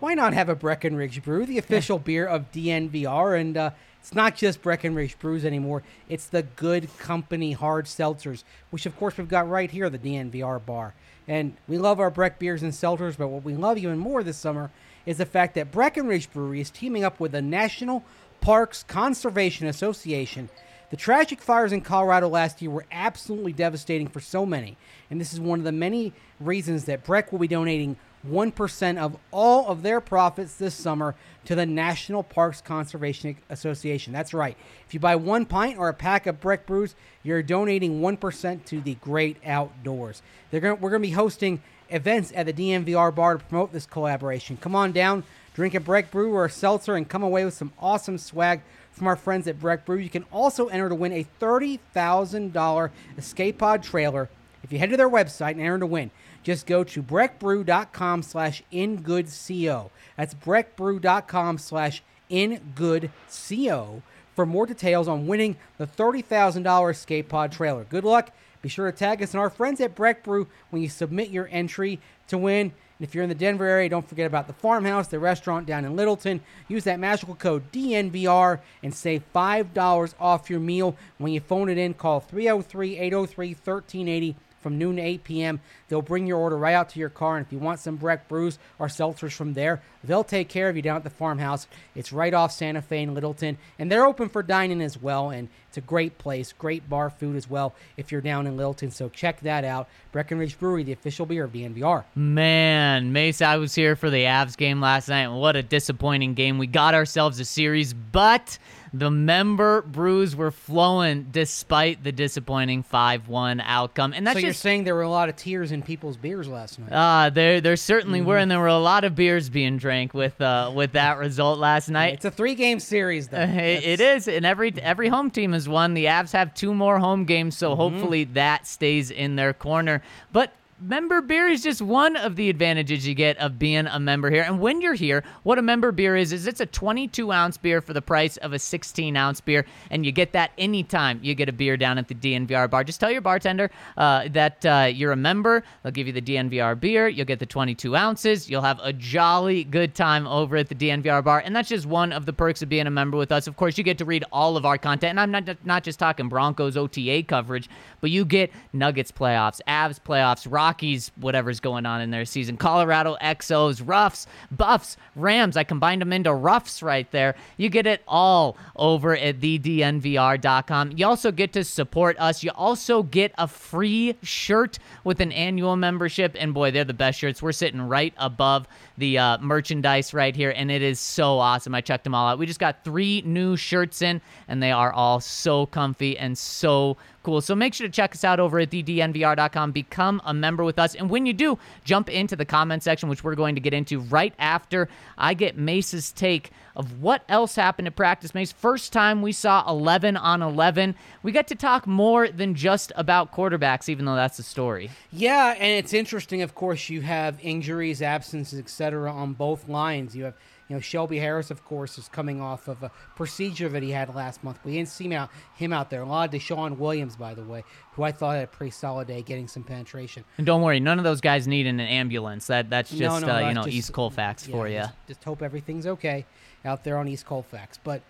why 0.00 0.14
not 0.14 0.34
have 0.34 0.48
a 0.48 0.54
Breckenridge 0.54 1.22
Brew, 1.22 1.46
the 1.46 1.58
official 1.58 1.98
beer 1.98 2.26
of 2.26 2.52
DNVR? 2.52 3.40
And 3.40 3.56
uh, 3.56 3.70
it's 4.00 4.14
not 4.14 4.36
just 4.36 4.60
Breckenridge 4.60 5.18
Brews 5.18 5.46
anymore. 5.46 5.82
It's 6.10 6.26
the 6.26 6.42
Good 6.42 6.94
Company 6.98 7.52
Hard 7.52 7.86
Seltzers, 7.86 8.44
which 8.70 8.84
of 8.84 8.96
course 8.98 9.16
we've 9.16 9.28
got 9.28 9.48
right 9.48 9.70
here, 9.70 9.88
the 9.88 9.98
DNVR 9.98 10.64
bar. 10.64 10.94
And 11.26 11.56
we 11.66 11.78
love 11.78 12.00
our 12.00 12.10
Breck 12.10 12.38
beers 12.38 12.62
and 12.62 12.72
seltzers, 12.72 13.16
but 13.16 13.28
what 13.28 13.44
we 13.44 13.54
love 13.54 13.78
even 13.78 13.96
more 13.96 14.22
this 14.22 14.36
summer 14.36 14.70
is 15.06 15.16
the 15.16 15.24
fact 15.24 15.54
that 15.54 15.72
Breckenridge 15.72 16.30
Brewery 16.30 16.60
is 16.60 16.70
teaming 16.70 17.02
up 17.02 17.18
with 17.18 17.32
the 17.32 17.40
National 17.40 18.04
Parks 18.42 18.82
Conservation 18.82 19.66
Association. 19.66 20.50
The 20.94 21.00
tragic 21.00 21.42
fires 21.42 21.72
in 21.72 21.80
Colorado 21.80 22.28
last 22.28 22.62
year 22.62 22.70
were 22.70 22.86
absolutely 22.92 23.52
devastating 23.52 24.06
for 24.06 24.20
so 24.20 24.46
many, 24.46 24.76
and 25.10 25.20
this 25.20 25.32
is 25.32 25.40
one 25.40 25.58
of 25.58 25.64
the 25.64 25.72
many 25.72 26.12
reasons 26.38 26.84
that 26.84 27.02
Breck 27.02 27.32
will 27.32 27.40
be 27.40 27.48
donating 27.48 27.96
1% 28.30 28.98
of 28.98 29.16
all 29.32 29.66
of 29.66 29.82
their 29.82 30.00
profits 30.00 30.54
this 30.54 30.72
summer 30.72 31.16
to 31.46 31.56
the 31.56 31.66
National 31.66 32.22
Parks 32.22 32.60
Conservation 32.60 33.36
Association. 33.50 34.12
That's 34.12 34.32
right. 34.32 34.56
If 34.86 34.94
you 34.94 35.00
buy 35.00 35.16
one 35.16 35.46
pint 35.46 35.78
or 35.78 35.88
a 35.88 35.94
pack 35.94 36.28
of 36.28 36.40
Breck 36.40 36.64
brews, 36.64 36.94
you're 37.24 37.42
donating 37.42 38.00
1% 38.00 38.64
to 38.66 38.80
the 38.80 38.94
great 38.94 39.38
outdoors. 39.44 40.22
They're 40.52 40.60
going 40.60 40.80
we're 40.80 40.90
going 40.90 41.02
to 41.02 41.08
be 41.08 41.14
hosting 41.14 41.60
events 41.90 42.32
at 42.36 42.46
the 42.46 42.52
DNVR 42.52 43.12
bar 43.12 43.38
to 43.38 43.44
promote 43.44 43.72
this 43.72 43.84
collaboration. 43.84 44.58
Come 44.58 44.76
on 44.76 44.92
down, 44.92 45.24
drink 45.54 45.74
a 45.74 45.80
Breck 45.80 46.12
brew 46.12 46.32
or 46.32 46.44
a 46.44 46.50
seltzer, 46.50 46.94
and 46.94 47.08
come 47.08 47.24
away 47.24 47.44
with 47.44 47.54
some 47.54 47.72
awesome 47.80 48.16
swag 48.16 48.60
from 48.94 49.06
our 49.08 49.16
friends 49.16 49.46
at 49.46 49.60
Breck 49.60 49.84
Brew. 49.84 49.98
You 49.98 50.08
can 50.08 50.24
also 50.32 50.68
enter 50.68 50.88
to 50.88 50.94
win 50.94 51.12
a 51.12 51.26
$30,000 51.40 52.90
escape 53.18 53.58
pod 53.58 53.82
trailer 53.82 54.30
if 54.62 54.72
you 54.72 54.78
head 54.78 54.90
to 54.90 54.96
their 54.96 55.10
website 55.10 55.52
and 55.52 55.60
enter 55.60 55.80
to 55.80 55.86
win. 55.86 56.10
Just 56.42 56.66
go 56.66 56.84
to 56.84 57.02
breckbrew.com 57.02 58.22
slash 58.22 58.62
ingoodco. 58.72 59.90
That's 60.16 60.34
breckbrew.com 60.34 61.58
slash 61.58 62.02
ingoodco 62.30 64.02
for 64.34 64.46
more 64.46 64.66
details 64.66 65.08
on 65.08 65.26
winning 65.26 65.56
the 65.78 65.86
$30,000 65.86 66.90
escape 66.90 67.28
pod 67.28 67.52
trailer. 67.52 67.84
Good 67.84 68.04
luck. 68.04 68.30
Be 68.62 68.68
sure 68.68 68.90
to 68.90 68.96
tag 68.96 69.22
us 69.22 69.34
and 69.34 69.40
our 69.40 69.50
friends 69.50 69.80
at 69.80 69.94
Breck 69.94 70.22
Brew 70.22 70.46
when 70.70 70.80
you 70.80 70.88
submit 70.88 71.28
your 71.28 71.48
entry 71.50 72.00
to 72.28 72.38
win. 72.38 72.72
And 73.04 73.10
if 73.10 73.14
you're 73.14 73.22
in 73.22 73.28
the 73.28 73.34
Denver 73.34 73.66
area, 73.66 73.90
don't 73.90 74.08
forget 74.08 74.26
about 74.26 74.46
the 74.46 74.54
farmhouse, 74.54 75.08
the 75.08 75.18
restaurant 75.18 75.66
down 75.66 75.84
in 75.84 75.94
Littleton. 75.94 76.40
Use 76.68 76.84
that 76.84 76.98
magical 76.98 77.34
code 77.34 77.70
DNVR 77.70 78.60
and 78.82 78.94
save 78.94 79.22
$5 79.34 80.14
off 80.18 80.48
your 80.48 80.58
meal 80.58 80.96
when 81.18 81.30
you 81.30 81.40
phone 81.40 81.68
it 81.68 81.76
in. 81.76 81.92
Call 81.92 82.20
303 82.20 82.96
803 82.96 83.48
1380 83.48 84.36
from 84.64 84.78
noon 84.78 84.96
to 84.96 85.02
8 85.02 85.24
p.m. 85.24 85.60
They'll 85.88 86.00
bring 86.00 86.26
your 86.26 86.38
order 86.38 86.56
right 86.56 86.72
out 86.74 86.88
to 86.88 86.98
your 86.98 87.10
car. 87.10 87.36
And 87.36 87.44
if 87.46 87.52
you 87.52 87.58
want 87.58 87.80
some 87.80 87.96
Breck 87.96 88.26
brews 88.28 88.58
or 88.78 88.86
seltzers 88.88 89.32
from 89.32 89.52
there, 89.52 89.82
they'll 90.02 90.24
take 90.24 90.48
care 90.48 90.70
of 90.70 90.74
you 90.74 90.80
down 90.80 90.96
at 90.96 91.04
the 91.04 91.10
farmhouse. 91.10 91.68
It's 91.94 92.14
right 92.14 92.32
off 92.32 92.50
Santa 92.50 92.80
Fe 92.80 93.02
and 93.02 93.14
Littleton. 93.14 93.58
And 93.78 93.92
they're 93.92 94.06
open 94.06 94.30
for 94.30 94.42
dining 94.42 94.80
as 94.80 95.00
well. 95.00 95.28
And 95.28 95.50
it's 95.68 95.76
a 95.76 95.82
great 95.82 96.16
place, 96.16 96.54
great 96.54 96.88
bar 96.88 97.10
food 97.10 97.36
as 97.36 97.50
well 97.50 97.74
if 97.98 98.10
you're 98.10 98.22
down 98.22 98.46
in 98.46 98.56
Littleton. 98.56 98.90
So 98.90 99.10
check 99.10 99.40
that 99.40 99.64
out. 99.64 99.86
Breckenridge 100.12 100.58
Brewery, 100.58 100.82
the 100.82 100.92
official 100.92 101.26
beer 101.26 101.44
of 101.44 101.52
DNVR. 101.52 102.04
Man, 102.14 103.12
Mace, 103.12 103.42
I 103.42 103.58
was 103.58 103.74
here 103.74 103.96
for 103.96 104.08
the 104.08 104.22
Avs 104.22 104.56
game 104.56 104.80
last 104.80 105.08
night. 105.08 105.24
and 105.24 105.38
What 105.38 105.56
a 105.56 105.62
disappointing 105.62 106.32
game. 106.34 106.56
We 106.56 106.66
got 106.66 106.94
ourselves 106.94 107.38
a 107.38 107.44
series, 107.44 107.92
but 107.92 108.58
the 108.96 109.10
member 109.10 109.82
brews 109.82 110.36
were 110.36 110.52
flowing 110.52 111.26
despite 111.32 112.04
the 112.04 112.12
disappointing 112.12 112.84
5-1 112.84 113.60
outcome. 113.64 114.12
And 114.12 114.24
that's 114.24 114.36
so 114.36 114.40
you're 114.40 114.50
just 114.50 114.62
saying 114.62 114.84
there 114.84 114.94
were 114.94 115.02
a 115.02 115.10
lot 115.10 115.28
of 115.28 115.34
tears 115.34 115.72
in 115.72 115.82
people's 115.82 116.16
beers 116.16 116.46
last 116.46 116.78
night. 116.78 116.92
uh, 116.92 117.28
there 117.30 117.60
there 117.60 117.76
certainly 117.76 118.20
were, 118.20 118.34
Mm-hmm. 118.34 118.42
and 118.42 118.50
there 118.52 118.60
were 118.60 118.68
a 118.68 118.78
lot 118.78 119.02
of 119.02 119.14
beers 119.16 119.48
being 119.48 119.78
drank 119.78 120.14
with 120.14 120.40
uh, 120.40 120.70
with 120.74 120.92
that 120.92 121.18
result 121.18 121.58
last 121.58 121.88
night. 121.88 122.14
it's 122.14 122.24
a 122.24 122.30
three-game 122.30 122.78
series, 122.78 123.28
though. 123.28 123.40
It- 123.40 123.84
it 123.84 124.00
is, 124.00 124.28
and 124.28 124.46
every 124.46 124.72
every 124.80 125.08
home 125.08 125.30
team 125.30 125.52
has 125.54 125.68
won. 125.68 125.94
The 125.94 126.04
Avs 126.04 126.32
have 126.32 126.54
two 126.54 126.72
more 126.72 126.98
home 127.00 127.24
games, 127.24 127.56
so 127.56 127.74
hopefully 127.74 128.24
that 128.24 128.66
stays 128.66 129.10
in 129.10 129.34
their 129.36 129.52
corner. 129.52 130.02
But 130.32 130.52
member 130.80 131.20
beer 131.20 131.48
is 131.48 131.62
just 131.62 131.80
one 131.80 132.16
of 132.16 132.36
the 132.36 132.50
advantages 132.50 133.06
you 133.06 133.14
get 133.14 133.36
of 133.38 133.58
being 133.58 133.86
a 133.86 133.98
member 133.98 134.30
here. 134.30 134.42
And 134.42 134.60
when 134.60 134.80
you're 134.80 134.94
here, 134.94 135.24
what 135.42 135.58
a 135.58 135.62
member 135.62 135.92
beer 135.92 136.16
is 136.16 136.32
is 136.32 136.46
it's 136.46 136.60
a 136.60 136.66
22 136.66 137.32
ounce 137.32 137.56
beer 137.56 137.80
for 137.80 137.92
the 137.92 138.02
price 138.02 138.36
of 138.38 138.52
a 138.52 138.58
16 138.58 139.16
ounce 139.16 139.40
beer, 139.40 139.66
and 139.90 140.04
you 140.04 140.12
get 140.12 140.32
that 140.32 140.52
anytime 140.58 141.20
you 141.22 141.34
get 141.34 141.48
a 141.48 141.52
beer 141.52 141.76
down 141.76 141.98
at 141.98 142.08
the 142.08 142.14
DNVR 142.14 142.68
bar. 142.68 142.84
Just 142.84 143.00
tell 143.00 143.10
your 143.10 143.20
bartender 143.20 143.70
uh, 143.96 144.28
that 144.28 144.64
uh, 144.66 144.88
you're 144.92 145.12
a 145.12 145.16
member. 145.16 145.62
They'll 145.82 145.92
give 145.92 146.06
you 146.06 146.12
the 146.12 146.22
DNVR 146.22 146.78
beer. 146.78 147.08
You'll 147.08 147.26
get 147.26 147.38
the 147.38 147.46
22 147.46 147.94
ounces. 147.96 148.50
You'll 148.50 148.62
have 148.62 148.80
a 148.82 148.92
jolly 148.92 149.64
good 149.64 149.94
time 149.94 150.26
over 150.26 150.56
at 150.56 150.68
the 150.68 150.74
DNVR 150.74 151.24
bar, 151.24 151.42
and 151.44 151.54
that's 151.54 151.68
just 151.68 151.86
one 151.86 152.12
of 152.12 152.26
the 152.26 152.32
perks 152.32 152.62
of 152.62 152.68
being 152.68 152.86
a 152.86 152.90
member 152.90 153.16
with 153.16 153.32
us. 153.32 153.46
Of 153.46 153.56
course, 153.56 153.78
you 153.78 153.84
get 153.84 153.98
to 153.98 154.04
read 154.04 154.24
all 154.32 154.56
of 154.56 154.64
our 154.64 154.78
content, 154.78 155.10
and 155.10 155.20
I'm 155.20 155.30
not 155.30 155.64
not 155.64 155.84
just 155.84 155.98
talking 155.98 156.28
Broncos 156.28 156.76
OTA 156.76 157.24
coverage, 157.28 157.68
but 158.00 158.10
you 158.10 158.24
get 158.24 158.50
Nuggets 158.72 159.12
playoffs, 159.12 159.60
Avs 159.68 160.00
playoffs, 160.00 160.46
Rockies, 160.64 161.12
whatever's 161.16 161.60
going 161.60 161.84
on 161.84 162.00
in 162.00 162.10
their 162.10 162.24
season, 162.24 162.56
Colorado 162.56 163.18
XOs, 163.20 163.82
Ruffs, 163.84 164.26
Buffs, 164.50 164.96
Rams. 165.14 165.58
I 165.58 165.64
combined 165.64 166.00
them 166.00 166.10
into 166.10 166.32
Ruffs 166.32 166.82
right 166.82 167.10
there. 167.10 167.34
You 167.58 167.68
get 167.68 167.86
it 167.86 168.02
all 168.08 168.56
over 168.74 169.14
at 169.14 169.40
thednvr.com. 169.40 170.92
You 170.96 171.06
also 171.06 171.32
get 171.32 171.52
to 171.52 171.64
support 171.64 172.18
us. 172.18 172.42
You 172.42 172.50
also 172.54 173.02
get 173.02 173.32
a 173.36 173.46
free 173.46 174.16
shirt 174.22 174.78
with 175.04 175.20
an 175.20 175.32
annual 175.32 175.76
membership, 175.76 176.34
and 176.38 176.54
boy, 176.54 176.70
they're 176.70 176.84
the 176.84 176.94
best 176.94 177.18
shirts. 177.18 177.42
We're 177.42 177.52
sitting 177.52 177.82
right 177.82 178.14
above 178.16 178.66
the 178.96 179.18
uh, 179.18 179.38
merchandise 179.42 180.14
right 180.14 180.34
here, 180.34 180.54
and 180.56 180.70
it 180.70 180.80
is 180.80 180.98
so 180.98 181.38
awesome. 181.40 181.74
I 181.74 181.82
checked 181.82 182.04
them 182.04 182.14
all 182.14 182.26
out. 182.26 182.38
We 182.38 182.46
just 182.46 182.58
got 182.58 182.84
three 182.84 183.22
new 183.26 183.58
shirts 183.58 184.00
in, 184.00 184.22
and 184.48 184.62
they 184.62 184.72
are 184.72 184.94
all 184.94 185.20
so 185.20 185.66
comfy 185.66 186.16
and 186.16 186.38
so 186.38 186.96
cool. 187.24 187.40
So 187.40 187.56
make 187.56 187.74
sure 187.74 187.88
to 187.88 187.92
check 187.92 188.14
us 188.14 188.22
out 188.22 188.38
over 188.38 188.60
at 188.60 188.70
thednvr.com. 188.70 189.72
Become 189.72 190.22
a 190.24 190.32
member 190.32 190.62
with 190.62 190.78
us. 190.78 190.94
And 190.94 191.10
when 191.10 191.26
you 191.26 191.32
do, 191.32 191.58
jump 191.84 192.08
into 192.08 192.36
the 192.36 192.44
comment 192.44 192.84
section, 192.84 193.08
which 193.08 193.24
we're 193.24 193.34
going 193.34 193.56
to 193.56 193.60
get 193.60 193.74
into 193.74 193.98
right 193.98 194.32
after 194.38 194.88
I 195.18 195.34
get 195.34 195.58
Mace's 195.58 196.12
take 196.12 196.52
of 196.76 197.00
what 197.00 197.24
else 197.28 197.56
happened 197.56 197.88
at 197.88 197.96
practice. 197.96 198.34
Mace, 198.34 198.52
first 198.52 198.92
time 198.92 199.22
we 199.22 199.32
saw 199.32 199.68
11 199.68 200.16
on 200.16 200.42
11. 200.42 200.94
We 201.22 201.32
got 201.32 201.48
to 201.48 201.54
talk 201.54 201.86
more 201.86 202.28
than 202.28 202.54
just 202.54 202.92
about 202.96 203.32
quarterbacks, 203.32 203.88
even 203.88 204.04
though 204.04 204.16
that's 204.16 204.36
the 204.36 204.42
story. 204.42 204.90
Yeah, 205.12 205.54
and 205.58 205.84
it's 205.84 205.92
interesting. 205.92 206.42
Of 206.42 206.54
course, 206.54 206.88
you 206.88 207.02
have 207.02 207.38
injuries, 207.42 208.02
absences, 208.02 208.58
etc. 208.58 209.12
on 209.12 209.34
both 209.34 209.68
lines. 209.68 210.16
You 210.16 210.24
have, 210.24 210.34
you 210.74 210.78
know, 210.78 210.80
Shelby 210.80 211.20
Harris, 211.20 211.52
of 211.52 211.64
course, 211.64 211.98
is 211.98 212.08
coming 212.08 212.40
off 212.40 212.66
of 212.66 212.82
a 212.82 212.90
procedure 213.14 213.68
that 213.68 213.84
he 213.84 213.92
had 213.92 214.12
last 214.12 214.42
month. 214.42 214.58
We 214.64 214.72
didn't 214.72 214.88
see 214.88 215.04
him 215.04 215.12
out, 215.12 215.30
him 215.54 215.72
out 215.72 215.88
there. 215.88 216.02
A 216.02 216.04
lot 216.04 216.34
of 216.34 216.40
DeShawn 216.40 216.78
Williams, 216.78 217.14
by 217.14 217.32
the 217.32 217.44
way, 217.44 217.62
who 217.92 218.02
I 218.02 218.10
thought 218.10 218.34
had 218.34 218.42
a 218.42 218.48
pretty 218.48 218.72
solid 218.72 219.06
day, 219.06 219.22
getting 219.22 219.46
some 219.46 219.62
penetration. 219.62 220.24
And 220.36 220.44
don't 220.44 220.62
worry, 220.62 220.80
none 220.80 220.98
of 220.98 221.04
those 221.04 221.20
guys 221.20 221.46
need 221.46 221.68
an 221.68 221.78
ambulance. 221.78 222.48
That 222.48 222.70
That's 222.70 222.90
just, 222.90 223.00
No, 223.00 223.20
no, 223.20 223.34
uh, 223.36 223.48
you 223.48 223.54
know, 223.54 223.62
just- 223.62 223.76
East 223.76 223.92
Colfax 223.92 224.48
for 224.48 224.66
you. 224.66 224.78
Just, 224.78 224.94
just 225.06 225.22
hope 225.22 225.42
everything's 225.42 225.86
okay 225.86 226.26
out 226.64 226.82
there 226.82 226.98
on 226.98 227.06
East 227.06 227.24
Colfax. 227.24 227.78
But 227.84 228.02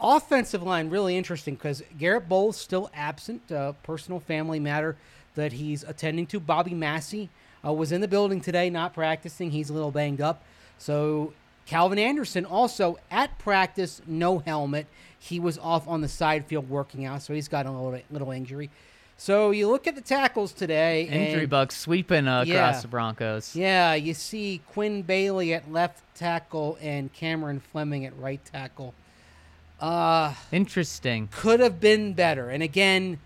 offensive 0.00 0.64
line 0.64 0.90
really 0.90 1.16
interesting 1.16 1.54
because 1.54 1.80
Garett 1.96 2.28
Bolles 2.28 2.56
still 2.56 2.90
absent. 2.92 3.52
Uh, 3.52 3.74
personal 3.84 4.18
family 4.18 4.58
matter 4.58 4.96
that 5.36 5.52
he's 5.52 5.84
attending 5.84 6.26
to. 6.26 6.40
Bobby 6.40 6.74
Massey 6.74 7.28
uh, 7.64 7.72
was 7.72 7.92
in 7.92 8.00
the 8.00 8.08
building 8.08 8.40
today, 8.40 8.68
not 8.68 8.94
practicing. 8.94 9.52
He's 9.52 9.70
a 9.70 9.74
little 9.74 9.92
banged 9.92 10.20
up. 10.20 10.42
So 10.76 11.34
Calvin 11.66 11.98
Anderson 11.98 12.44
also 12.44 12.98
at 13.10 13.38
practice, 13.38 14.00
no 14.06 14.38
helmet. 14.40 14.86
He 15.18 15.38
was 15.38 15.58
off 15.58 15.86
on 15.86 16.00
the 16.00 16.08
side 16.08 16.46
field 16.46 16.68
working 16.68 17.04
out, 17.04 17.22
so 17.22 17.32
he's 17.34 17.48
got 17.48 17.66
a 17.66 17.70
little, 17.70 18.00
little 18.10 18.30
injury. 18.30 18.70
So 19.16 19.50
you 19.50 19.68
look 19.68 19.86
at 19.86 19.94
the 19.94 20.00
tackles 20.00 20.52
today. 20.52 21.02
Injury 21.02 21.42
and- 21.42 21.50
bug 21.50 21.72
sweeping 21.72 22.26
uh, 22.26 22.44
Yeah. 22.46 22.68
across 22.68 22.82
the 22.82 22.88
Broncos. 22.88 23.54
yeah, 23.54 23.92
you 23.94 24.14
see 24.14 24.62
Quinn 24.72 25.02
Bailey 25.02 25.52
at 25.52 25.70
left 25.70 26.02
tackle 26.14 26.78
and 26.80 27.12
Cameron 27.12 27.60
Fleming 27.60 28.06
at 28.06 28.18
right 28.18 28.40
tackle. 28.44 28.94
Uh 29.78 30.34
Interesting. 30.52 31.28
could 31.30 31.60
have 31.60 31.80
been 31.80 32.12
better. 32.14 32.50
And 32.50 32.62
again, 32.62 33.18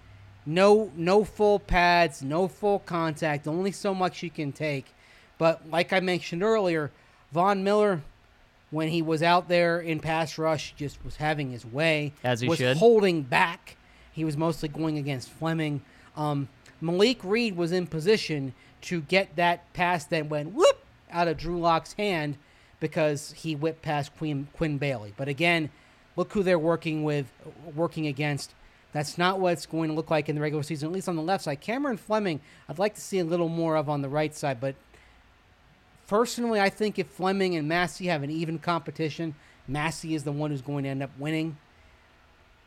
no 0.47 0.91
no 0.97 1.25
full 1.25 1.59
pads, 1.59 2.23
no 2.23 2.47
full 2.49 2.79
contact, 2.81 3.49
only 3.49 3.73
so 3.73 3.95
much 3.95 4.23
you 4.23 4.31
can 4.31 4.53
take. 4.53 4.87
But 5.39 5.69
like 5.71 5.93
I 5.93 6.01
mentioned 6.01 6.43
earlier, 6.43 6.91
Von 7.33 7.65
Miller 7.65 8.03
when 8.75 8.89
he 8.89 9.01
was 9.01 9.23
out 9.23 9.49
there 9.49 9.79
in 9.79 10.01
pass 10.01 10.37
rush 10.37 10.75
just 10.77 11.03
was 11.05 11.15
having 11.17 11.53
his 11.53 11.65
way. 11.65 12.13
As 12.25 12.41
he 12.41 12.49
was 12.49 12.59
should. 12.59 12.77
holding 12.77 13.23
back. 13.23 13.77
He 14.11 14.25
was 14.25 14.37
mostly 14.37 14.69
going 14.69 14.99
against 14.99 15.31
Fleming. 15.31 15.81
Um, 16.17 16.49
Malik 16.81 17.21
Reed 17.23 17.57
was 17.57 17.71
in 17.71 17.87
position 17.87 18.53
to 18.83 19.01
get 19.03 19.37
that 19.37 19.73
pass 19.75 20.05
that 20.07 20.29
went 20.29 20.55
whoop 20.55 20.85
out 21.09 21.29
of 21.29 21.37
Drew 21.37 21.61
Lock's 21.61 21.93
hand 21.93 22.37
because 22.81 23.31
he 23.33 23.55
whipped 23.55 23.81
past 23.81 24.17
Quinn, 24.19 24.49
Quinn 24.53 24.77
Bailey. 24.77 25.15
But 25.17 25.29
again, 25.29 25.71
look 26.17 26.33
who 26.33 26.43
they're 26.43 26.59
working 26.59 27.05
with, 27.05 27.27
working 27.77 28.09
against. 28.09 28.55
That's 28.93 29.17
not 29.17 29.39
what 29.39 29.53
it's 29.53 29.67
going 29.67 29.89
to 29.89 29.95
look 29.95 30.11
like 30.11 30.29
in 30.29 30.35
the 30.35 30.43
regular 30.43 30.65
season, 30.65 30.89
at 30.89 30.93
least 30.93 31.09
on 31.09 31.15
the 31.15 31.23
left 31.23 31.45
side. 31.45 31.61
Cameron 31.61 31.97
Fleming, 31.97 32.41
I'd 32.69 32.81
like 32.81 32.95
to 32.97 33.01
see 33.01 33.21
a 33.21 33.25
little 33.25 33.49
more 33.49 33.77
of 33.77 33.89
on 33.89 34.03
the 34.03 34.09
right 34.09 34.35
side, 34.35 34.61
but 34.61 34.75
personally, 36.07 36.61
I 36.61 36.71
think 36.71 36.99
if 36.99 37.07
Fleming 37.09 37.57
and 37.57 37.69
Massie 37.69 38.07
have 38.07 38.23
an 38.23 38.31
even 38.31 38.59
competition, 38.59 39.35
Massie 39.67 40.15
is 40.15 40.25
the 40.25 40.33
one 40.33 40.51
who's 40.51 40.63
going 40.63 40.85
to 40.85 40.91
end 40.91 41.03
up 41.03 41.11
winning. 41.19 41.57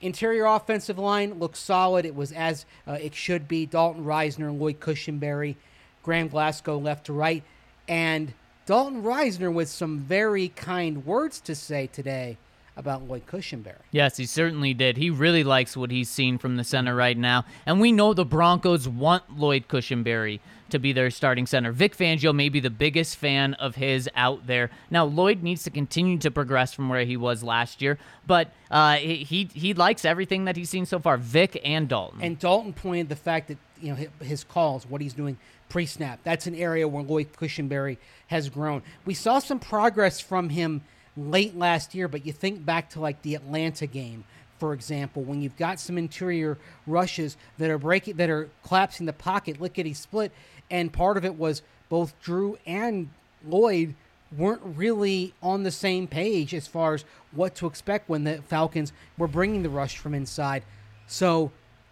Interior 0.02 0.46
offensive 0.46 1.00
line 1.00 1.40
looks 1.40 1.60
solid. 1.60 2.06
It 2.06 2.16
was 2.16 2.32
as 2.32 2.66
uh, 2.88 2.98
it 3.02 3.16
should 3.16 3.48
be. 3.48 3.66
Dalton 3.66 4.06
Risner, 4.06 4.58
Lloyd 4.58 4.80
Cushenberry, 4.80 5.56
Graham 6.04 6.28
Glasgow 6.28 6.78
left 6.78 7.08
to 7.08 7.14
right, 7.14 7.44
and 7.88 8.34
Dalton 8.68 9.02
Risner 9.02 9.52
with 9.52 9.70
some 9.70 10.00
very 10.00 10.50
kind 10.50 11.06
words 11.06 11.40
to 11.42 11.56
say 11.56 11.88
today 11.88 12.38
about 12.76 13.08
Lloyd 13.08 13.26
Cushenberry. 13.26 13.82
Yes, 13.92 14.18
he 14.18 14.26
certainly 14.26 14.74
did. 14.74 14.98
He 14.98 15.10
really 15.10 15.44
likes 15.44 15.76
what 15.76 15.90
he's 15.90 16.10
seen 16.10 16.38
from 16.38 16.58
the 16.58 16.64
center 16.64 16.96
right 16.96 17.18
now. 17.18 17.44
And 17.66 17.82
we 17.82 17.92
know 17.92 18.14
the 18.14 18.24
Broncos 18.24 18.88
want 18.88 19.38
Lloyd 19.38 19.68
Cushenberry 19.68 20.40
to 20.72 20.80
be 20.80 20.94
their 20.94 21.10
starting 21.10 21.46
center. 21.46 21.72
Vic 21.72 21.96
Fangio 21.96 22.34
may 22.34 22.50
be 22.50 22.60
the 22.60 22.70
biggest 22.70 23.18
fan 23.18 23.54
of 23.56 23.76
his 23.76 24.10
out 24.16 24.48
there. 24.48 24.70
Now, 24.90 25.06
Lloyd 25.06 25.44
needs 25.44 25.64
to 25.64 25.70
continue 25.70 26.18
to 26.20 26.32
progress 26.32 26.74
from 26.74 26.90
where 26.90 27.06
he 27.06 27.18
was 27.18 27.44
last 27.44 27.82
year, 27.82 27.98
but 28.26 28.52
uh, 28.70 28.96
he 28.96 29.50
he 29.54 29.74
likes 29.74 30.06
everything 30.06 30.46
that 30.46 30.56
he's 30.56 30.70
seen 30.70 30.86
so 30.86 31.00
far, 31.00 31.18
Vic 31.18 31.60
and 31.64 31.88
Dalton. 31.88 32.20
And 32.22 32.40
Dalton 32.40 32.74
pointed 32.74 33.10
the 33.10 33.16
fact 33.16 33.48
that 33.50 33.58
you 33.82 33.90
know 33.94 34.08
his 34.22 34.44
calls, 34.44 34.86
what 34.86 35.02
he's 35.02 35.14
doing 35.14 35.38
pre-snap. 35.70 36.20
That's 36.24 36.48
an 36.48 36.56
area 36.56 36.88
where 36.88 37.04
Lloyd 37.04 37.34
Cushenberry 37.34 37.98
has 38.28 38.50
grown. 38.50 38.84
We 39.06 39.14
saw 39.14 39.40
some 39.40 39.60
progress 39.60 40.20
from 40.20 40.50
him 40.50 40.82
late 41.16 41.58
last 41.58 41.96
year, 41.96 42.08
but 42.08 42.26
you 42.26 42.32
think 42.32 42.66
back 42.66 42.92
to 42.92 43.00
like 43.00 43.22
the 43.22 43.36
Atlanta 43.36 43.88
game, 43.88 44.24
for 44.60 44.74
example, 44.74 45.24
when 45.24 45.42
you've 45.42 45.58
got 45.58 45.80
some 45.80 45.98
interior 45.98 46.58
rushes 46.86 47.38
that 47.58 47.70
are 47.70 47.78
breaking, 47.78 48.18
that 48.18 48.30
are 48.30 48.50
collapsing 48.64 49.06
the 49.06 49.14
pocket, 49.14 49.60
lickety 49.62 49.94
split, 49.94 50.32
and 50.70 50.92
part 50.92 51.18
of 51.18 51.26
it 51.26 51.36
was 51.36 51.62
both 51.90 52.20
Drew 52.22 52.58
and 52.66 53.10
Lloyd 53.46 53.96
weren't 54.36 54.62
really 54.64 55.34
on 55.42 55.64
the 55.64 55.72
same 55.72 56.08
page 56.08 56.54
as 56.54 56.68
far 56.68 56.94
as 56.94 57.06
what 57.32 57.56
to 57.56 57.68
expect 57.68 58.10
when 58.10 58.24
the 58.24 58.42
Falcons 58.42 58.92
were 59.18 59.28
bringing 59.28 59.64
the 59.64 59.70
rush 59.70 59.98
from 59.98 60.14
inside. 60.14 60.64
So 61.08 61.52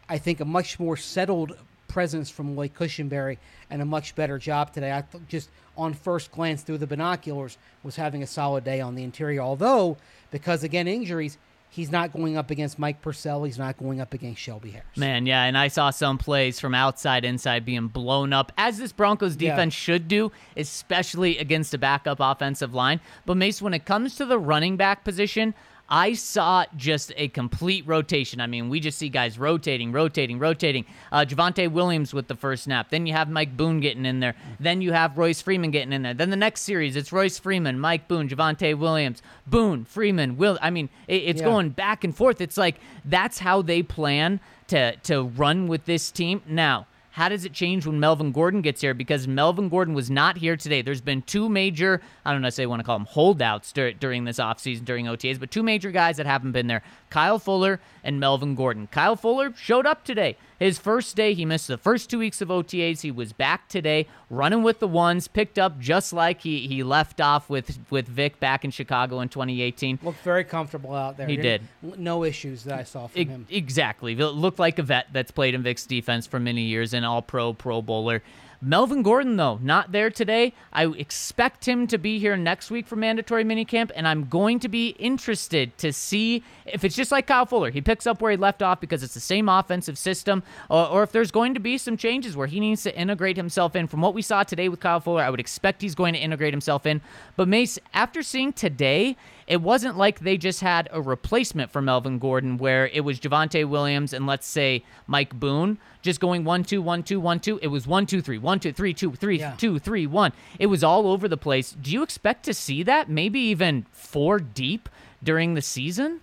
I 0.10 0.18
think 0.18 0.40
a 0.40 0.46
much 0.46 0.80
more 0.80 0.98
settled 0.98 1.58
presence 1.88 2.30
from 2.30 2.56
Lloyd 2.56 2.74
Cushenberry 2.74 3.38
and 3.70 3.82
a 3.82 3.86
much 3.86 4.16
better 4.16 4.38
job 4.38 4.74
today. 4.74 4.92
I 4.92 5.02
th- 5.02 5.24
just 5.30 5.50
on 5.78 5.94
first 5.94 6.32
glance 6.32 6.62
through 6.62 6.80
the 6.80 6.88
binoculars 6.88 7.58
was 7.84 7.96
having 7.96 8.22
a 8.22 8.28
solid 8.28 8.66
day 8.66 8.82
on 8.82 8.96
the 8.96 9.04
interior. 9.04 9.42
Although 9.42 9.98
because 10.30 10.64
again 10.64 10.88
injuries, 10.88 11.38
he's 11.76 11.92
not 11.92 12.14
going 12.14 12.38
up 12.38 12.50
against 12.52 12.80
Mike 12.80 13.02
Purcell. 13.02 13.44
He's 13.44 13.58
not 13.58 13.78
going 13.78 14.00
up 14.00 14.14
against 14.14 14.40
Shelby 14.42 14.72
Harris. 14.72 14.88
Man, 14.96 15.26
yeah, 15.26 15.44
and 15.44 15.58
I 15.58 15.68
saw 15.68 15.90
some 15.90 16.18
plays 16.18 16.60
from 16.60 16.74
outside 16.74 17.26
inside 17.26 17.66
being 17.66 17.88
blown 17.90 18.32
up, 18.32 18.52
as 18.58 18.78
this 18.78 18.94
Broncos 18.94 19.36
Yeah. 19.36 19.52
defense 19.52 19.74
should 19.74 20.08
do, 20.08 20.32
especially 20.56 21.38
against 21.38 21.74
a 21.74 21.78
backup 21.78 22.18
offensive 22.22 22.74
line. 22.74 23.02
But 23.26 23.36
Mace, 23.38 23.62
when 23.62 23.74
it 23.74 23.86
comes 23.86 24.16
to 24.16 24.26
the 24.26 24.40
running 24.40 24.78
back 24.78 25.04
position, 25.04 25.54
I 25.88 26.14
saw 26.14 26.66
just 26.76 27.14
a 27.16 27.28
complete 27.28 27.86
rotation. 27.86 28.42
I 28.42 28.48
mean, 28.48 28.70
we 28.70 28.80
just 28.80 28.98
see 28.98 29.08
guys 29.10 29.38
rotating, 29.38 29.92
rotating, 29.92 30.40
rotating. 30.40 30.86
Uh, 31.12 31.26
Javonte 31.28 31.72
Williams 31.72 32.12
with 32.14 32.28
the 32.28 32.34
first 32.36 32.64
snap. 32.64 32.90
Then 32.90 33.06
you 33.06 33.14
have 33.14 33.30
Mike 33.30 33.56
Boone 33.56 33.80
getting 33.82 34.06
in 34.06 34.20
there. 34.20 34.36
Then 34.60 34.82
you 34.82 34.94
have 34.94 35.18
Royce 35.18 35.42
Freeman 35.42 35.70
getting 35.70 35.94
in 35.94 36.02
there. 36.02 36.16
Then 36.16 36.32
the 36.32 36.36
next 36.36 36.62
series, 36.62 36.96
it's 36.96 37.12
Royce 37.12 37.38
Freeman, 37.38 37.80
Mike 37.80 38.08
Boone, 38.08 38.28
Javonte 38.28 38.76
Williams, 38.78 39.22
Boone, 39.46 39.86
Freeman, 39.86 40.38
Will. 40.38 40.58
I 40.62 40.72
mean, 40.72 40.90
it, 41.08 41.24
it's 41.24 41.42
Yeah. 41.42 41.48
going 41.48 41.70
back 41.70 42.04
and 42.04 42.16
forth. 42.16 42.42
It's 42.42 42.58
like 42.58 42.80
that's 43.06 43.38
how 43.40 43.62
they 43.62 43.84
plan 43.84 44.40
to 44.70 44.96
to 45.04 45.22
run 45.24 45.68
with 45.68 45.86
this 45.86 46.10
team. 46.10 46.42
Now, 46.48 46.88
how 47.16 47.30
does 47.30 47.46
it 47.46 47.54
change 47.54 47.86
when 47.86 47.98
Melvin 47.98 48.34
Gordon 48.34 48.60
gets 48.60 48.82
here? 48.82 48.94
Because 48.94 49.26
Melvin 49.26 49.70
Gordon 49.70 49.94
was 49.94 50.10
not 50.10 50.38
here 50.38 50.58
today. 50.58 50.82
There's 50.82 51.00
been 51.00 51.22
two 51.22 51.48
major, 51.48 52.02
I 52.26 52.34
don't 52.34 52.56
they 52.56 52.66
want 52.66 52.82
to 52.82 52.84
call 52.84 52.98
them 53.00 53.08
holdouts 53.10 53.72
dur- 53.72 53.94
during 53.94 54.26
this 54.26 54.38
offseason, 54.38 54.84
during 54.84 55.06
OTAs, 55.06 55.40
but 55.40 55.50
two 55.50 55.64
major 55.64 55.92
guys 55.92 56.18
that 56.18 56.26
haven't 56.26 56.52
been 56.52 56.68
there 56.68 56.84
Kyle 57.10 57.40
Fuller 57.40 57.80
and 58.04 58.20
Melvin 58.20 58.54
Gordon. 58.54 58.88
Kyle 58.88 59.16
Fuller 59.16 59.54
showed 59.56 59.86
up 59.86 60.04
today. 60.04 60.36
His 60.60 60.80
first 60.80 61.16
day, 61.16 61.34
he 61.34 61.44
missed 61.44 61.68
the 61.68 61.78
first 61.78 62.10
two 62.10 62.20
weeks 62.20 62.42
of 62.42 62.48
OTAs. 62.50 63.02
He 63.02 63.12
was 63.12 63.34
back 63.34 63.68
today, 63.68 64.08
running 64.30 64.64
with 64.64 64.80
the 64.80 64.88
ones, 64.88 65.28
picked 65.28 65.60
up 65.60 65.80
just 65.80 66.14
like 66.14 66.42
he, 66.42 66.68
he 66.68 66.82
left 66.84 67.20
off 67.20 67.50
with, 67.50 67.78
with 67.90 68.08
Vic 68.08 68.40
back 68.40 68.64
in 68.64 68.72
Chicago 68.72 69.20
in 69.20 69.28
2018. 69.30 70.00
Looked 70.02 70.20
very 70.22 70.44
comfortable 70.46 70.94
out 70.96 71.18
there. 71.18 71.28
He 71.28 71.36
Didn't- 71.36 71.68
No 71.98 72.24
issues 72.24 72.64
that 72.64 72.80
I 72.80 72.84
saw 72.84 73.08
from 73.08 73.26
him. 73.28 73.48
Exactly. 73.50 74.16
Looked 74.16 74.60
like 74.60 74.80
a 74.80 74.84
vet 74.84 75.08
that's 75.12 75.32
played 75.32 75.54
in 75.56 75.62
Vic's 75.64 75.86
defense 75.86 76.26
for 76.26 76.40
many 76.40 76.62
years, 76.64 76.94
an 76.94 77.04
all 77.04 77.22
pro, 77.22 77.54
pro 77.54 77.82
bowler. 77.82 78.24
Melvin 78.62 79.04
Gordon, 79.04 79.36
though, 79.36 79.60
not 79.62 79.92
there 79.92 80.10
today. 80.10 80.54
I 80.74 80.86
expect 80.86 81.68
him 81.68 81.88
to 81.88 81.98
be 81.98 82.20
here 82.20 82.38
next 82.38 82.72
week 82.72 82.88
for 82.88 82.96
mandatory 82.96 83.44
minicamp, 83.44 83.92
and 83.96 84.08
I'm 84.08 84.26
going 84.26 84.60
to 84.60 84.70
be 84.70 84.90
interested 85.00 85.78
to 85.80 85.92
see 85.94 86.44
if 86.66 86.84
it's 86.84 86.96
just 86.96 87.12
like 87.12 87.28
Kyle 87.28 87.46
Fuller. 87.46 87.70
He 87.70 87.82
picks 87.82 88.08
up 88.08 88.22
where 88.22 88.32
he 88.32 88.38
left 88.38 88.62
off 88.62 88.80
because 88.80 89.04
it's 89.04 89.14
the 89.14 89.20
same 89.20 89.50
offensive 89.50 89.98
system, 89.98 90.44
or, 90.70 90.88
or 90.88 91.04
if 91.04 91.12
there's 91.12 91.32
going 91.32 91.54
to 91.54 91.60
be 91.60 91.78
some 91.78 91.98
changes 91.98 92.36
where 92.36 92.48
he 92.48 92.60
needs 92.60 92.84
to 92.84 92.98
integrate 92.98 93.38
himself 93.38 93.76
in. 93.76 93.88
From 93.88 94.02
what 94.02 94.14
we 94.14 94.22
saw 94.22 94.44
today 94.44 94.70
with 94.70 94.80
Kyle 94.80 95.00
Fuller, 95.00 95.22
I 95.22 95.30
would 95.30 95.40
expect 95.40 95.82
he's 95.82 95.96
going 95.96 96.14
to 96.14 96.20
integrate 96.20 96.54
himself 96.54 96.86
in. 96.86 97.02
But 97.36 97.48
Mace, 97.48 97.78
after 97.94 98.24
seeing 98.24 98.54
today, 98.54 99.18
it 99.48 99.62
wasn't 99.62 99.96
like 99.98 100.20
they 100.22 100.38
just 100.38 100.62
had 100.62 100.90
a 100.92 101.02
replacement 101.02 101.72
for 101.72 101.82
Melvin 101.82 102.18
Gordon 102.18 102.58
where 102.58 102.88
it 102.88 103.02
was 103.02 103.20
Javonte 103.20 103.68
Williams 103.68 104.12
and 104.14 104.26
let's 104.26 104.48
say 104.48 104.84
Mike 105.06 105.40
Boone 105.40 105.78
just 106.02 106.20
going 106.20 106.44
one 106.44 106.64
two 106.64 106.82
one 106.82 107.04
two 107.04 107.20
one 107.20 107.40
two. 107.40 107.60
It 107.62 107.68
was 107.68 107.86
one 107.86 108.06
two 108.08 108.22
three 108.22 108.38
one 108.40 108.60
two 108.60 108.72
three 108.74 108.94
two 108.94 109.12
three 109.14 109.40
Yeah. 109.40 109.54
two 109.58 109.78
three 109.80 110.08
one. 110.08 110.34
It 110.58 110.66
was 110.68 110.84
all 110.84 111.08
over 111.08 111.28
the 111.28 111.38
place. 111.38 111.72
Do 111.80 111.92
you 111.92 112.02
expect 112.02 112.44
to 112.46 112.54
see 112.54 112.82
that? 112.84 113.10
Maybe 113.10 113.40
even 113.40 113.86
four 113.92 114.40
deep 114.40 114.90
during 115.24 115.54
the 115.54 115.62
season? 115.62 116.22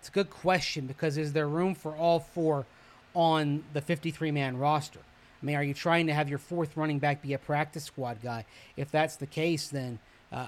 It's 0.00 0.08
a 0.08 0.12
good 0.12 0.30
question 0.30 0.86
because 0.88 1.16
is 1.16 1.32
there 1.32 1.46
room 1.48 1.74
for 1.76 1.94
all 1.94 2.18
four 2.18 2.66
on 3.14 3.62
the 3.72 3.80
53 3.80 4.32
man 4.32 4.58
roster? 4.58 4.98
I 5.00 5.46
mean, 5.46 5.56
are 5.56 5.62
you 5.62 5.74
trying 5.74 6.06
to 6.08 6.14
have 6.14 6.28
your 6.28 6.38
fourth 6.38 6.76
running 6.76 6.98
back 6.98 7.22
be 7.22 7.32
a 7.34 7.38
practice 7.38 7.84
squad 7.84 8.18
guy? 8.22 8.44
If 8.76 8.90
that's 8.90 9.16
the 9.16 9.26
case, 9.26 9.68
then 9.68 9.98
uh, 10.32 10.46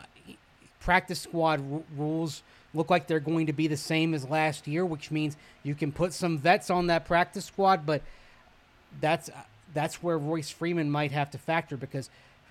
practice 0.85 1.21
squad 1.21 1.61
r- 1.73 1.83
rules 1.97 2.43
look 2.75 2.91
like 2.91 3.07
they're 3.07 3.21
going 3.21 3.47
to 3.47 3.53
be 3.53 3.67
the 3.67 3.77
same 3.77 4.13
as 4.15 4.29
last 4.29 4.67
year, 4.67 4.85
which 4.85 5.11
means 5.11 5.37
you 5.63 5.75
can 5.75 5.91
put 5.91 6.13
some 6.13 6.37
vets 6.39 6.71
on 6.71 6.89
that 6.89 7.07
practice 7.07 7.47
squad, 7.47 7.87
but 7.87 8.03
that's 9.01 9.31
that's 9.73 10.03
where 10.03 10.19
Royce 10.19 10.51
Freeman 10.51 10.91
might 10.91 11.11
have 11.11 11.31
to 11.33 11.39
factor 11.39 11.77
because 11.77 12.11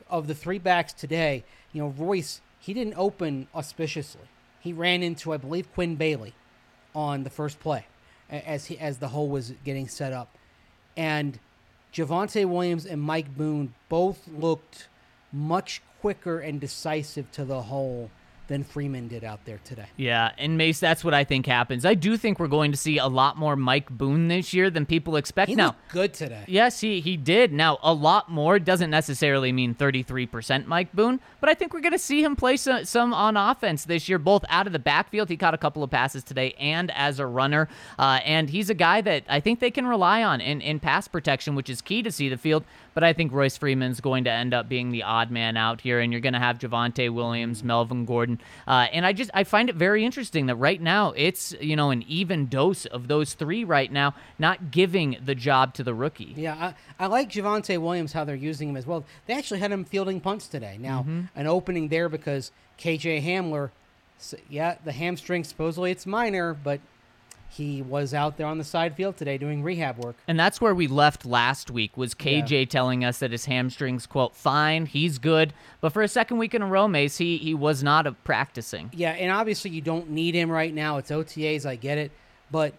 of 0.10 0.28
the 0.28 0.36
three 0.36 0.58
backs 0.58 0.92
today. 0.92 1.44
You 1.72 1.84
know, 1.84 1.90
Royce 1.90 2.42
he 2.60 2.74
didn't 2.74 2.96
open 2.98 3.48
auspiciously. 3.54 4.28
He 4.60 4.74
ran 4.74 5.04
into, 5.04 5.34
I 5.34 5.38
believe, 5.38 5.72
Quinn 5.74 5.96
Bailey 5.96 6.34
on 6.96 7.24
the 7.24 7.30
first 7.30 7.60
play 7.60 7.86
as 8.30 8.66
he 8.66 8.80
as 8.80 8.98
the 8.98 9.10
hole 9.10 9.30
was 9.30 9.54
getting 9.64 9.88
set 9.88 10.12
up, 10.12 10.36
and 10.98 11.40
Javonte 11.94 12.46
Williams 12.46 12.86
and 12.86 13.00
Mike 13.00 13.38
Boone 13.38 13.76
both 13.90 14.28
looked 14.28 14.88
much 15.32 15.82
quicker 16.02 16.40
and 16.40 16.60
decisive 16.60 17.32
to 17.32 17.46
the 17.46 17.64
hole 17.64 18.10
than 18.48 18.64
Freeman 18.64 19.08
did 19.08 19.24
out 19.24 19.46
there 19.46 19.60
today. 19.64 19.86
Yeah, 19.96 20.32
and 20.38 20.58
Mace, 20.58 20.80
that's 20.80 21.04
what 21.04 21.14
I 21.14 21.24
think 21.24 21.46
happens. 21.46 21.86
I 21.86 21.94
do 21.94 22.18
think 22.18 22.40
we're 22.40 22.48
going 22.48 22.72
to 22.72 22.78
see 22.78 22.98
a 22.98 23.08
lot 23.08 23.38
more 23.38 23.56
Mike 23.56 23.90
Boone 23.90 24.28
this 24.28 24.54
year 24.54 24.70
than 24.70 24.86
people 24.86 25.16
expect. 25.16 25.50
He 25.50 25.56
now, 25.56 25.76
good 25.90 26.14
today. 26.14 26.44
Yes, 26.48 26.82
he, 26.82 27.00
he 27.00 27.18
did. 27.18 27.54
Now, 27.54 27.80
a 27.82 27.94
lot 27.94 28.30
more 28.30 28.60
doesn't 28.60 28.90
necessarily 28.90 29.52
mean 29.52 29.76
33% 29.76 30.66
Mike 30.66 30.92
Boone, 30.94 31.20
but 31.40 31.50
I 31.50 31.54
think 31.54 31.74
we're 31.74 31.82
going 31.82 31.94
to 31.94 32.00
see 32.00 32.24
him 32.24 32.36
play 32.36 32.58
some, 32.58 32.86
some 32.86 33.14
on 33.14 33.38
offense 33.38 33.86
this 33.86 34.10
year, 34.10 34.20
both 34.20 34.44
out 34.50 34.68
of 34.68 34.74
the 34.74 34.80
backfield. 34.80 35.30
He 35.30 35.38
caught 35.38 35.54
a 35.54 35.58
couple 35.58 35.84
of 35.84 35.90
passes 35.90 36.24
today 36.24 36.54
and 36.60 36.92
as 36.92 37.20
a 37.20 37.26
runner. 37.26 37.70
Uh, 37.98 38.20
and 38.26 38.50
he's 38.50 38.70
a 38.70 38.76
guy 38.76 39.02
that 39.02 39.24
I 39.30 39.40
think 39.40 39.60
they 39.60 39.72
can 39.72 39.88
rely 39.88 40.24
on 40.24 40.42
in, 40.42 40.62
in 40.62 40.80
pass 40.80 41.08
protection, 41.08 41.56
which 41.56 41.70
is 41.70 41.82
key 41.82 42.04
to 42.04 42.12
see 42.12 42.30
the 42.30 42.38
field. 42.38 42.64
But 42.94 43.04
I 43.04 43.14
think 43.14 43.32
Royce 43.32 43.58
Freeman's 43.58 44.02
going 44.02 44.26
to 44.26 44.32
end 44.32 44.54
up 44.54 44.70
being 44.70 44.92
the 44.92 45.04
odd 45.04 45.32
man 45.32 45.58
out 45.58 45.82
here, 45.82 46.00
and 46.00 46.12
you're 46.12 46.22
going 46.22 46.34
to 46.34 46.40
have 46.40 46.60
Javonte 46.60 47.10
Williams, 47.12 47.64
Melvin 47.64 48.06
Gordon. 48.06 48.40
Uh, 48.68 48.88
and 48.94 49.06
I 49.06 49.14
just 49.14 49.32
I 49.34 49.44
find 49.44 49.70
it 49.70 49.76
very 49.76 50.06
interesting 50.06 50.46
that 50.46 50.56
right 50.56 50.82
now 50.82 51.14
it's 51.16 51.56
you 51.60 51.76
know 51.76 51.90
an 51.90 52.04
even 52.08 52.48
dose 52.48 52.86
of 52.86 53.08
those 53.08 53.34
three 53.34 53.64
right 53.64 53.92
now, 53.92 54.14
not 54.38 54.72
giving 54.72 55.18
the 55.24 55.36
job 55.36 55.74
to 55.76 55.84
the 55.84 55.94
rookie. 55.94 56.34
Yeah, 56.38 56.74
I, 57.00 57.06
I 57.06 57.08
like 57.08 57.30
Javonte 57.32 57.80
Williams 57.80 58.14
how 58.14 58.24
they're 58.24 58.36
using 58.36 58.70
him 58.70 58.78
as 58.78 58.86
well. 58.86 59.04
They 59.26 59.34
actually 59.34 59.60
had 59.60 59.72
him 59.72 59.86
fielding 59.86 60.20
punts 60.20 60.48
today. 60.48 60.78
Now, 60.80 61.02
Mm-hmm. 61.02 61.22
an 61.36 61.48
opening 61.48 61.88
there 61.88 62.08
because 62.10 62.52
KJ 62.80 63.24
Hamler, 63.26 63.72
yeah, 64.50 64.76
the 64.86 64.92
hamstring 64.92 65.44
supposedly 65.44 65.92
it's 65.92 66.06
minor, 66.06 66.54
but 66.54 66.80
he 67.54 67.82
was 67.82 68.14
out 68.14 68.38
there 68.38 68.48
on 68.48 68.58
the 68.58 68.64
side 68.64 68.96
field 68.96 69.16
today 69.16 69.38
doing 69.38 69.62
rehab 69.62 69.98
work. 69.98 70.16
And 70.28 70.40
that's 70.40 70.60
where 70.60 70.74
we 70.74 70.88
left 70.88 71.26
last 71.26 71.70
week 71.70 71.96
was 71.96 72.16
KJ 72.16 72.70
telling 72.70 73.06
us 73.06 73.20
that 73.20 73.32
his 73.32 73.46
hamstrings 73.46 74.08
quote 74.08 74.36
fine, 74.36 74.88
he's 74.88 75.20
good, 75.20 75.54
but 75.80 75.94
for 75.94 76.02
a 76.02 76.08
second 76.08 76.38
week 76.38 76.56
in 76.56 76.62
a 76.62 76.66
row, 76.66 76.88
Mace, 76.88 77.18
he 77.18 77.38
he 77.38 77.54
was 77.54 77.84
not 77.84 78.24
practicing. 78.24 78.90
Yeah, 78.94 79.12
and 79.12 79.32
obviously 79.32 79.72
you 79.72 79.82
don't 79.82 80.10
need 80.10 80.34
him 80.34 80.50
right 80.50 80.74
now. 80.74 80.98
It's 80.98 81.12
OTAs, 81.12 81.66
I 81.66 81.76
get 81.76 81.98
it, 81.98 82.12
but 82.50 82.74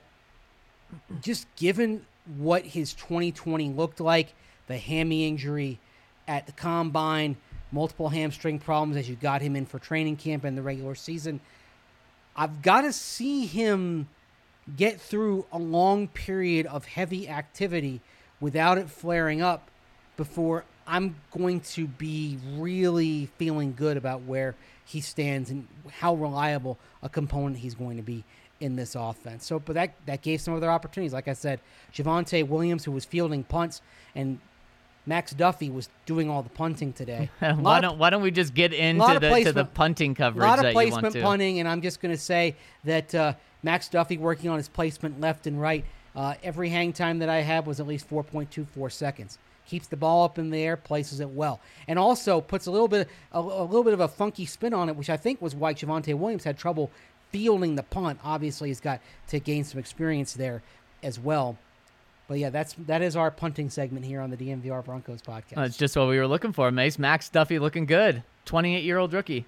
just 1.21 1.47
given 1.57 2.05
what 2.37 2.65
his 2.65 2.95
2020 2.95 3.71
looked 3.71 4.01
like, 4.01 4.35
the 4.67 4.79
hammy 4.79 5.29
injury 5.29 5.79
at 6.27 6.47
the 6.47 6.53
combine, 6.53 7.37
multiple 7.71 8.09
hamstring 8.09 8.59
problems 8.59 8.97
as 8.97 9.09
you 9.09 9.15
got 9.15 9.41
him 9.41 9.55
in 9.55 9.67
for 9.67 9.79
training 9.79 10.17
camp 10.17 10.45
and 10.45 10.59
the 10.59 10.63
regular 10.63 10.95
season, 10.95 11.41
I've 12.37 12.63
got 12.63 12.83
to 12.83 12.93
see 12.93 13.47
him 13.47 14.09
get 14.77 15.01
through 15.01 15.47
a 15.53 15.59
long 15.59 16.09
period 16.09 16.67
of 16.67 16.87
heavy 16.87 17.29
activity 17.29 18.01
without 18.41 18.79
it 18.79 18.89
flaring 18.89 19.43
up 19.43 19.71
before 20.17 20.65
I'm 20.87 21.17
going 21.31 21.61
to 21.61 21.87
be 21.87 22.39
really 22.57 23.27
feeling 23.39 23.75
good 23.77 23.97
about 23.97 24.23
where 24.23 24.55
he 24.85 25.01
stands 25.01 25.51
and 25.51 25.67
how 25.91 26.15
reliable 26.15 26.79
a 27.03 27.09
component 27.09 27.59
he's 27.59 27.75
going 27.75 27.97
to 27.97 28.03
be 28.03 28.25
in 28.61 28.77
this 28.77 28.95
offense. 28.95 29.47
So, 29.47 29.59
but 29.59 29.75
that 29.75 29.95
that 30.07 30.23
gave 30.23 30.41
some 30.41 30.55
other 30.55 30.71
opportunities. 30.71 31.13
Like 31.13 31.29
I 31.29 31.33
said, 31.33 31.61
Javonte 31.93 32.47
Williams, 32.47 32.85
who 32.85 32.93
was 32.93 33.05
fielding 33.05 33.45
punts, 33.45 33.81
and 34.15 34.39
Max 35.07 35.33
Duffy 35.33 35.71
was 35.71 35.89
doing 36.07 36.31
all 36.31 36.43
the 36.43 36.51
punting 36.51 36.93
today. 36.93 37.31
Why 37.39 37.81
don't 37.81 37.99
Why 37.99 38.11
don't 38.11 38.23
we 38.23 38.31
just 38.31 38.55
get 38.55 38.73
into 38.73 39.19
the 39.21 39.45
to 39.45 39.53
the 39.53 39.65
punting 39.65 40.13
a 40.13 40.15
coverage 40.15 40.43
lot 40.43 40.59
of 40.59 40.65
that 40.65 40.71
you 40.71 40.77
want 40.77 40.91
placement 40.91 41.25
punting, 41.25 41.61
and 41.61 41.69
I'm 41.69 41.83
just 41.83 42.01
going 42.01 42.15
to 42.15 42.21
say 42.21 42.57
that 42.85 43.15
uh, 43.15 43.35
Max 43.65 43.89
Duffy 43.89 44.19
working 44.19 44.51
on 44.51 44.59
his 44.59 44.69
placement 44.69 45.21
left 45.21 45.47
and 45.47 45.61
right. 45.61 45.85
Uh, 46.15 46.35
every 46.45 46.69
hang 46.69 46.93
time 46.93 47.19
that 47.19 47.29
I 47.29 47.41
had 47.41 47.67
was 47.67 47.81
at 47.81 47.89
least 47.89 48.09
4.24 48.09 48.93
seconds. 48.93 49.39
Keeps 49.67 49.89
the 49.89 49.97
ball 49.97 50.25
up 50.25 50.39
in 50.39 50.51
the 50.51 50.59
air, 50.59 50.77
places 50.77 51.21
it 51.21 51.31
well, 51.31 51.59
and 51.89 51.99
also 51.99 52.41
puts 52.41 52.67
a 52.67 52.71
little 52.71 52.87
bit 52.87 53.09
a, 53.33 53.41
a 53.41 53.65
little 53.65 53.83
bit 53.83 53.95
of 53.95 54.01
a 54.01 54.07
funky 54.07 54.45
spin 54.45 54.75
on 54.75 54.91
it, 54.91 54.95
which 54.95 55.09
I 55.09 55.17
think 55.17 55.41
was 55.41 55.57
why 55.57 55.73
Javonte 55.73 56.15
Williams 56.15 56.45
had 56.45 56.59
trouble 56.59 56.91
fielding 57.33 57.75
the 57.75 57.83
punt. 57.83 58.21
Obviously, 58.23 58.69
he's 58.69 58.81
got 58.81 59.01
to 59.29 59.41
gain 59.41 59.65
some 59.65 59.81
experience 59.81 60.35
there 60.35 60.63
as 61.03 61.19
well. 61.19 61.57
But 62.29 62.39
yeah, 62.39 62.51
that's 62.51 62.75
that 62.87 63.01
is 63.01 63.17
our 63.17 63.31
punting 63.31 63.71
segment 63.71 64.05
here 64.05 64.21
on 64.21 64.31
the 64.31 64.37
DNVR 64.37 64.85
Broncos 64.85 65.23
podcast. 65.23 65.55
That's 65.55 65.77
just 65.79 65.97
what 65.97 66.09
we 66.09 66.19
were 66.19 66.29
looking 66.29 66.53
for, 66.53 66.71
Mace. 66.71 66.99
Max 66.99 67.31
Duffy 67.31 67.59
looking 67.59 67.87
good. 67.87 68.23
28 68.45 68.85
year 68.85 68.99
old 68.99 69.15
rookie. 69.15 69.47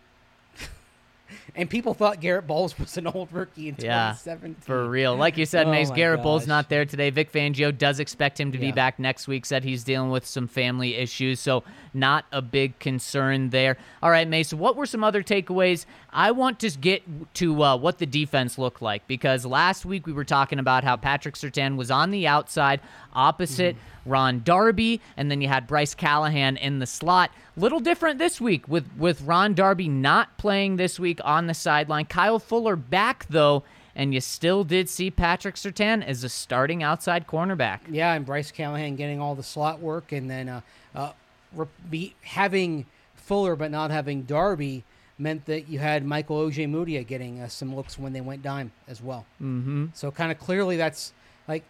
And 1.55 1.69
people 1.71 1.95
thought 1.95 2.21
Garett 2.21 2.47
Bolles 2.47 2.79
was 2.79 2.97
an 2.97 3.07
old 3.07 3.33
rookie 3.33 3.69
in 3.69 3.75
Yeah, 3.79 4.11
2017. 4.13 4.57
For 4.61 4.89
real. 4.89 5.17
Like 5.17 5.37
you 5.37 5.47
said, 5.47 5.67
Oh 5.67 5.71
Mace, 5.71 5.91
Garrett 5.91 6.23
gosh. 6.23 6.25
not 6.47 6.69
there 6.69 6.85
today. 6.85 7.11
Vic 7.11 7.33
Fangio 7.33 7.77
does 7.77 8.01
expect 8.01 8.39
him 8.41 8.53
to 8.53 8.59
be 8.59 8.73
back 8.73 8.99
next 8.99 9.27
week. 9.29 9.47
Said 9.47 9.65
he's 9.65 9.85
dealing 9.85 10.11
with 10.11 10.27
some 10.27 10.49
family 10.49 10.95
issues, 10.97 11.41
so 11.41 11.65
not 11.95 12.25
a 12.33 12.43
big 12.43 12.79
concern 12.79 13.51
there. 13.51 13.77
All 14.03 14.11
right, 14.11 14.29
Mace, 14.29 14.53
what 14.53 14.77
were 14.77 14.87
some 14.87 15.03
other 15.05 15.23
takeaways? 15.23 15.87
I 16.17 16.31
want 16.31 16.59
to 16.61 16.71
get 16.71 17.03
to 17.35 17.63
uh, 17.63 17.77
what 17.77 17.99
the 17.99 18.07
defense 18.07 18.57
looked 18.57 18.81
like 18.81 19.07
because 19.07 19.45
last 19.45 19.85
week 19.85 20.07
we 20.07 20.15
were 20.15 20.25
talking 20.25 20.59
about 20.59 20.83
how 20.83 20.97
Patrick 20.97 21.35
Surtain 21.35 21.77
was 21.77 21.91
on 21.91 22.11
the 22.11 22.27
outside 22.27 22.81
opposite 23.13 23.77
Mm-hmm. 23.77 24.11
Ron 24.11 24.43
Darby, 24.45 25.01
and 25.17 25.31
then 25.31 25.41
you 25.41 25.49
had 25.49 25.67
Bryce 25.67 25.95
Callahan 25.95 26.57
in 26.57 26.79
the 26.79 26.87
slot. 26.87 27.33
Little 27.57 27.81
different 27.81 28.19
this 28.21 28.41
week 28.41 28.69
with, 28.69 28.89
with 28.97 29.21
Ron 29.23 29.53
Darby 29.53 29.89
not 29.89 30.39
playing 30.39 30.77
this 30.77 31.01
week 31.01 31.19
on 31.25 31.49
the 31.49 31.55
sideline. 31.55 32.05
Kyle 32.07 32.39
Fuller 32.39 32.77
back, 32.77 33.27
though 33.29 33.65
and 33.97 34.15
you 34.15 34.21
still 34.21 34.63
did 34.63 34.89
see 34.89 35.11
Patrick 35.11 35.57
Surtain 35.57 36.05
as 36.05 36.23
a 36.23 36.29
starting 36.29 36.83
outside 36.83 37.27
cornerback. 37.27 37.81
Yeah, 37.91 38.13
and 38.13 38.25
Bryce 38.25 38.53
Callahan 38.53 38.95
getting 38.95 39.21
all 39.21 39.35
the 39.35 39.43
slot 39.43 39.81
work, 39.81 40.13
and 40.13 40.31
then 40.31 40.49
uh, 40.49 40.61
uh, 40.95 41.13
re- 41.53 41.67
be, 41.91 42.15
having 42.23 42.87
Fuller 43.17 43.57
but 43.57 43.71
not 43.71 43.91
having 43.91 44.23
Darby 44.23 44.85
meant 45.19 45.47
that 45.47 45.69
you 45.69 45.79
had 45.79 46.05
Michael 46.05 46.47
Ojemudia 46.47 47.07
getting 47.07 47.41
uh, 47.41 47.49
some 47.49 47.75
looks 47.75 47.99
when 47.99 48.13
they 48.13 48.21
went 48.21 48.43
dime 48.43 48.73
as 48.87 49.03
well. 49.03 49.25
Mm-hmm. 49.43 49.87
So 49.95 50.11
kind 50.11 50.31
of 50.31 50.39
clearly, 50.39 50.77
that's 50.77 51.13
like 51.49 51.65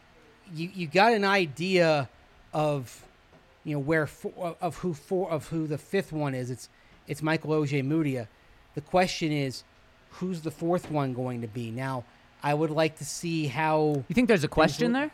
you 0.55 0.71
you 0.75 0.87
got 0.87 1.13
an 1.13 1.25
idea 1.25 2.09
of 2.53 3.05
you 3.65 3.75
know 3.75 3.81
where 3.81 4.09
of 4.61 4.77
who 4.79 4.95
four 4.95 5.31
of 5.31 5.49
who 5.49 5.67
the 5.67 5.79
fifth 5.79 6.13
one 6.13 6.35
is. 6.35 6.51
It's 6.51 6.69
it's 7.07 7.23
Michael 7.23 7.51
Ojemudia. 7.51 8.29
The 8.75 8.81
question 8.81 9.33
is, 9.33 9.65
who's 10.11 10.41
the 10.43 10.51
fourth 10.51 10.91
one 10.91 11.15
going 11.15 11.41
to 11.41 11.49
be? 11.49 11.71
Now, 11.71 12.05
I 12.43 12.53
would 12.55 12.71
like 12.71 12.99
to 12.99 13.05
see 13.05 13.47
how. 13.47 14.05
You 14.09 14.15
think 14.15 14.29
there's 14.29 14.45
a 14.45 14.49
question 14.49 14.93
there? 14.93 15.11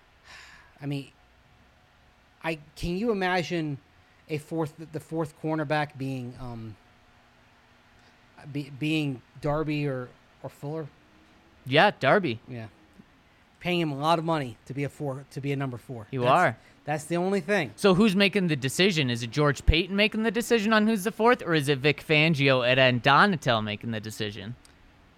I 0.82 0.86
mean, 0.86 1.08
I 2.42 2.58
can 2.76 2.96
you 2.96 3.10
imagine 3.10 3.78
a 4.28 4.38
fourth 4.38 4.72
the 4.92 5.00
fourth 5.00 5.34
cornerback 5.42 5.96
being 5.98 6.34
um 6.40 6.76
be, 8.52 8.70
being 8.78 9.22
Darby 9.40 9.86
or 9.86 10.08
or 10.42 10.48
Fuller? 10.50 10.86
Yeah, 11.66 11.90
Darby. 11.98 12.40
Yeah, 12.48 12.66
paying 13.60 13.80
him 13.80 13.92
a 13.92 13.98
lot 13.98 14.18
of 14.18 14.24
money 14.24 14.56
to 14.66 14.74
be 14.74 14.84
a 14.84 14.88
four 14.88 15.24
to 15.32 15.40
be 15.40 15.52
a 15.52 15.56
number 15.56 15.76
four. 15.76 16.06
You 16.10 16.20
That's- 16.20 16.38
are. 16.38 16.56
That's 16.84 17.02
the 17.04 17.16
only 17.16 17.40
thing. 17.40 17.72
So 17.74 17.94
who's 17.94 18.14
making 18.14 18.46
the 18.46 18.54
decision? 18.54 19.10
Is 19.10 19.24
it 19.24 19.32
George 19.32 19.66
Paton 19.66 19.96
making 19.96 20.22
the 20.22 20.30
decision 20.30 20.72
on 20.72 20.86
who's 20.86 21.02
the 21.02 21.10
fourth, 21.10 21.42
or 21.44 21.52
is 21.52 21.68
it 21.68 21.78
Vic 21.80 22.00
Fangio 22.06 22.64
and 22.64 23.02
Donatell 23.02 23.64
making 23.64 23.90
the 23.90 23.98
decision? 23.98 24.54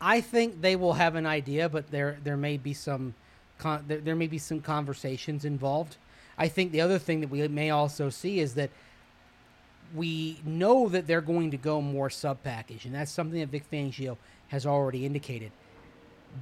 I 0.01 0.23
think 0.23 0.62
they 0.62 0.77
will 0.77 0.95
have 0.95 1.14
an 1.14 1.27
idea, 1.27 1.69
but 1.69 1.91
there 1.91 2.16
there 2.25 2.39
may 2.39 2.57
be 2.57 2.73
some 2.73 3.14
con- 3.59 3.85
there, 3.87 3.99
there 3.99 4.16
may 4.16 4.29
be 4.29 4.39
some 4.39 4.62
conversations 4.62 5.45
involved. 5.45 5.97
I 6.39 6.49
think 6.49 6.73
the 6.73 6.81
other 6.81 6.99
thing 6.99 7.21
that 7.21 7.29
we 7.29 7.47
may 7.49 7.69
also 7.69 8.09
see 8.09 8.41
is 8.41 8.55
that 8.55 8.71
we 9.95 10.41
know 10.45 10.89
that 10.89 11.07
they're 11.07 11.20
going 11.20 11.51
to 11.51 11.57
go 11.57 11.80
more 11.80 12.11
sub 12.11 12.43
package, 12.43 12.84
and 12.84 12.95
that's 12.95 13.11
something 13.11 13.41
that 13.41 13.49
Vic 13.49 13.70
Fangio 13.70 14.16
has 14.49 14.66
already 14.66 15.07
indicated. 15.07 15.53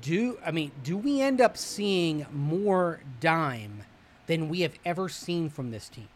Do 0.03 0.39
I 0.45 0.51
mean 0.51 0.73
do 0.83 0.97
we 0.97 1.21
end 1.21 1.41
up 1.41 1.57
seeing 1.57 2.27
more 2.33 3.01
dime 3.21 3.85
than 4.27 4.49
we 4.49 4.61
have 4.63 4.75
ever 4.85 5.09
seen 5.09 5.49
from 5.49 5.71
this 5.71 5.89
team? 5.89 6.09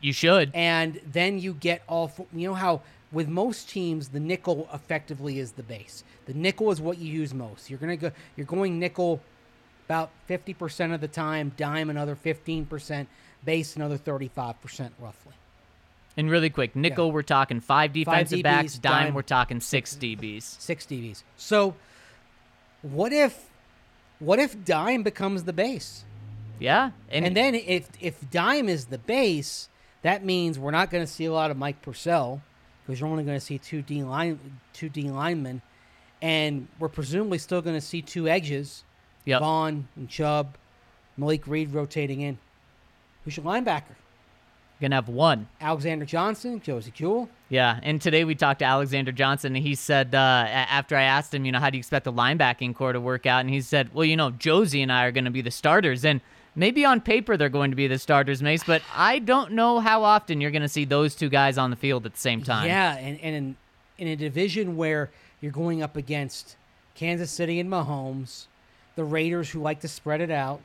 You 0.00 0.14
should. 0.14 0.50
and 0.54 0.98
then 1.04 1.38
you 1.38 1.52
get 1.52 1.82
all 1.86 2.10
you 2.32 2.48
know 2.48 2.54
how 2.54 2.80
with 3.12 3.28
most 3.28 3.68
teams 3.68 4.08
the 4.08 4.20
nickel 4.20 4.66
effectively 4.72 5.38
is 5.38 5.52
the 5.52 5.62
base 5.62 6.04
the 6.24 6.32
nickel 6.32 6.70
is 6.70 6.80
what 6.80 6.96
you 6.96 7.12
use 7.12 7.34
most 7.34 7.68
you're 7.68 7.78
gonna 7.78 7.98
go 7.98 8.10
you're 8.34 8.46
going 8.46 8.78
nickel 8.78 9.20
about 9.86 10.10
50% 10.28 10.94
of 10.94 11.00
the 11.00 11.08
time 11.08 11.52
dime 11.56 11.90
another 11.90 12.16
15% 12.16 13.06
base 13.44 13.76
another 13.76 13.98
35% 13.98 14.90
roughly 14.98 15.34
And 16.16 16.30
really 16.30 16.50
quick, 16.50 16.74
nickel, 16.76 17.12
we're 17.12 17.22
talking 17.22 17.60
five 17.60 17.92
defensive 17.92 18.40
DBs, 18.40 18.42
backs. 18.42 18.78
Dime, 18.78 19.06
dime. 19.06 19.14
we're 19.14 19.22
talking 19.22 19.60
six 19.60 19.94
DBs. 19.94 20.42
six 20.60 20.84
dbs 20.84 21.22
so 21.36 21.74
what 22.82 23.12
if 23.12 23.48
what 24.18 24.38
if 24.38 24.64
dime 24.64 25.02
becomes 25.02 25.44
the 25.44 25.52
base 25.52 26.04
Yeah, 26.58 26.90
and, 27.08 27.36
then 27.36 27.54
if 27.54 27.88
if 28.00 28.28
dime 28.30 28.68
is 28.68 28.86
the 28.86 28.98
base 28.98 29.68
that 30.02 30.24
means 30.24 30.58
we're 30.58 30.70
not 30.72 30.90
going 30.90 31.04
to 31.04 31.10
see 31.10 31.26
a 31.26 31.32
lot 31.32 31.50
of 31.50 31.56
mike 31.56 31.80
purcell 31.82 32.42
because 32.84 33.00
you're 33.00 33.08
only 33.08 33.24
going 33.24 33.38
to 33.38 33.44
see 33.44 33.58
two 33.58 33.82
D 33.82 34.02
line 34.02 34.38
two 34.72 34.88
D 34.88 35.02
linemen, 35.10 35.62
and 36.20 36.66
we're 36.78 36.88
presumably 36.88 37.38
still 37.38 37.62
going 37.62 37.76
to 37.76 37.80
see 37.80 38.02
two 38.02 38.26
edges, 38.28 38.82
Yep. 39.26 39.40
Von 39.40 39.88
and 39.96 40.08
Chubb, 40.08 40.56
Malik 41.16 41.46
Reed 41.46 41.72
rotating 41.72 42.20
in. 42.22 42.38
Who's 43.24 43.36
your 43.36 43.46
linebacker? 43.46 43.94
Gonna 44.80 44.94
have 44.94 45.08
one. 45.08 45.46
Alexander 45.60 46.06
Johnson, 46.06 46.60
Josey 46.60 46.90
Jewell. 46.90 47.28
Yeah, 47.50 47.78
and 47.82 48.00
today 48.00 48.24
we 48.24 48.34
talked 48.34 48.60
to 48.60 48.64
Alexander 48.64 49.12
Johnson, 49.12 49.54
and 49.54 49.64
he 49.64 49.74
said 49.74 50.14
uh, 50.14 50.18
after 50.48 50.96
I 50.96 51.02
asked 51.02 51.34
him, 51.34 51.44
you 51.44 51.52
know, 51.52 51.58
how 51.58 51.68
do 51.68 51.76
you 51.76 51.80
expect 51.80 52.04
the 52.04 52.12
linebacking 52.12 52.74
core 52.74 52.94
to 52.94 53.00
work 53.00 53.26
out, 53.26 53.40
and 53.40 53.50
he 53.50 53.60
said, 53.60 53.92
well, 53.92 54.06
you 54.06 54.16
know, 54.16 54.30
Josey 54.30 54.80
and 54.80 54.90
I 54.90 55.04
are 55.04 55.12
going 55.12 55.26
to 55.26 55.30
be 55.30 55.42
the 55.42 55.50
starters, 55.50 56.04
and 56.04 56.22
maybe 56.54 56.84
on 56.84 57.02
paper 57.02 57.36
they're 57.36 57.50
going 57.50 57.70
to 57.72 57.76
be 57.76 57.88
the 57.88 57.98
starters, 57.98 58.42
Mace, 58.42 58.64
but 58.64 58.80
I 58.96 59.18
don't 59.18 59.52
know 59.52 59.80
how 59.80 60.02
often 60.02 60.40
you're 60.40 60.50
going 60.50 60.62
to 60.62 60.68
see 60.68 60.86
those 60.86 61.14
two 61.14 61.28
guys 61.28 61.58
on 61.58 61.68
the 61.68 61.76
field 61.76 62.06
at 62.06 62.14
the 62.14 62.20
same 62.20 62.42
time. 62.42 62.66
Yeah, 62.66 62.96
and, 62.96 63.20
and 63.20 63.36
in, 63.36 63.56
in 63.98 64.08
a 64.08 64.16
division 64.16 64.76
where 64.76 65.10
you're 65.42 65.52
going 65.52 65.82
up 65.82 65.96
against 65.96 66.56
Kansas 66.94 67.30
City 67.30 67.60
and 67.60 67.70
Mahomes, 67.70 68.46
the 68.96 69.04
Raiders 69.04 69.50
who 69.50 69.60
like 69.60 69.80
to 69.80 69.88
spread 69.88 70.22
it 70.22 70.30
out, 70.30 70.60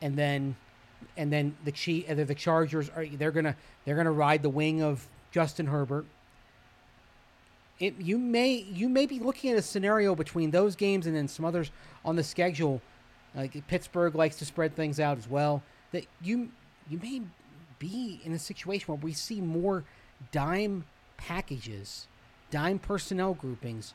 and 0.00 0.16
then 0.16 0.54
and 1.16 1.32
then 1.32 1.56
the 1.64 1.72
Chi- 1.72 2.04
uh, 2.08 2.14
the 2.14 2.34
Chargers 2.34 2.90
are 2.90 3.06
they're 3.06 3.30
gonna 3.30 3.56
they're 3.84 3.96
gonna 3.96 4.12
ride 4.12 4.42
the 4.42 4.48
wing 4.48 4.82
of 4.82 5.08
Justin 5.30 5.66
Herbert. 5.66 6.06
It, 7.78 8.00
you 8.00 8.18
may 8.18 8.54
you 8.54 8.88
may 8.88 9.06
be 9.06 9.18
looking 9.18 9.50
at 9.52 9.58
a 9.58 9.62
scenario 9.62 10.14
between 10.14 10.50
those 10.50 10.74
games 10.76 11.06
and 11.06 11.14
then 11.14 11.28
some 11.28 11.44
others 11.44 11.70
on 12.04 12.16
the 12.16 12.24
schedule. 12.24 12.80
Like 13.34 13.66
Pittsburgh 13.68 14.14
likes 14.14 14.36
to 14.36 14.44
spread 14.44 14.74
things 14.74 14.98
out 14.98 15.18
as 15.18 15.28
well. 15.28 15.62
That 15.92 16.06
you 16.20 16.50
you 16.88 16.98
may 16.98 17.22
be 17.78 18.20
in 18.24 18.32
a 18.32 18.38
situation 18.38 18.86
where 18.88 19.00
we 19.00 19.12
see 19.12 19.40
more 19.40 19.84
dime 20.32 20.84
packages, 21.16 22.08
dime 22.50 22.78
personnel 22.78 23.34
groupings 23.34 23.94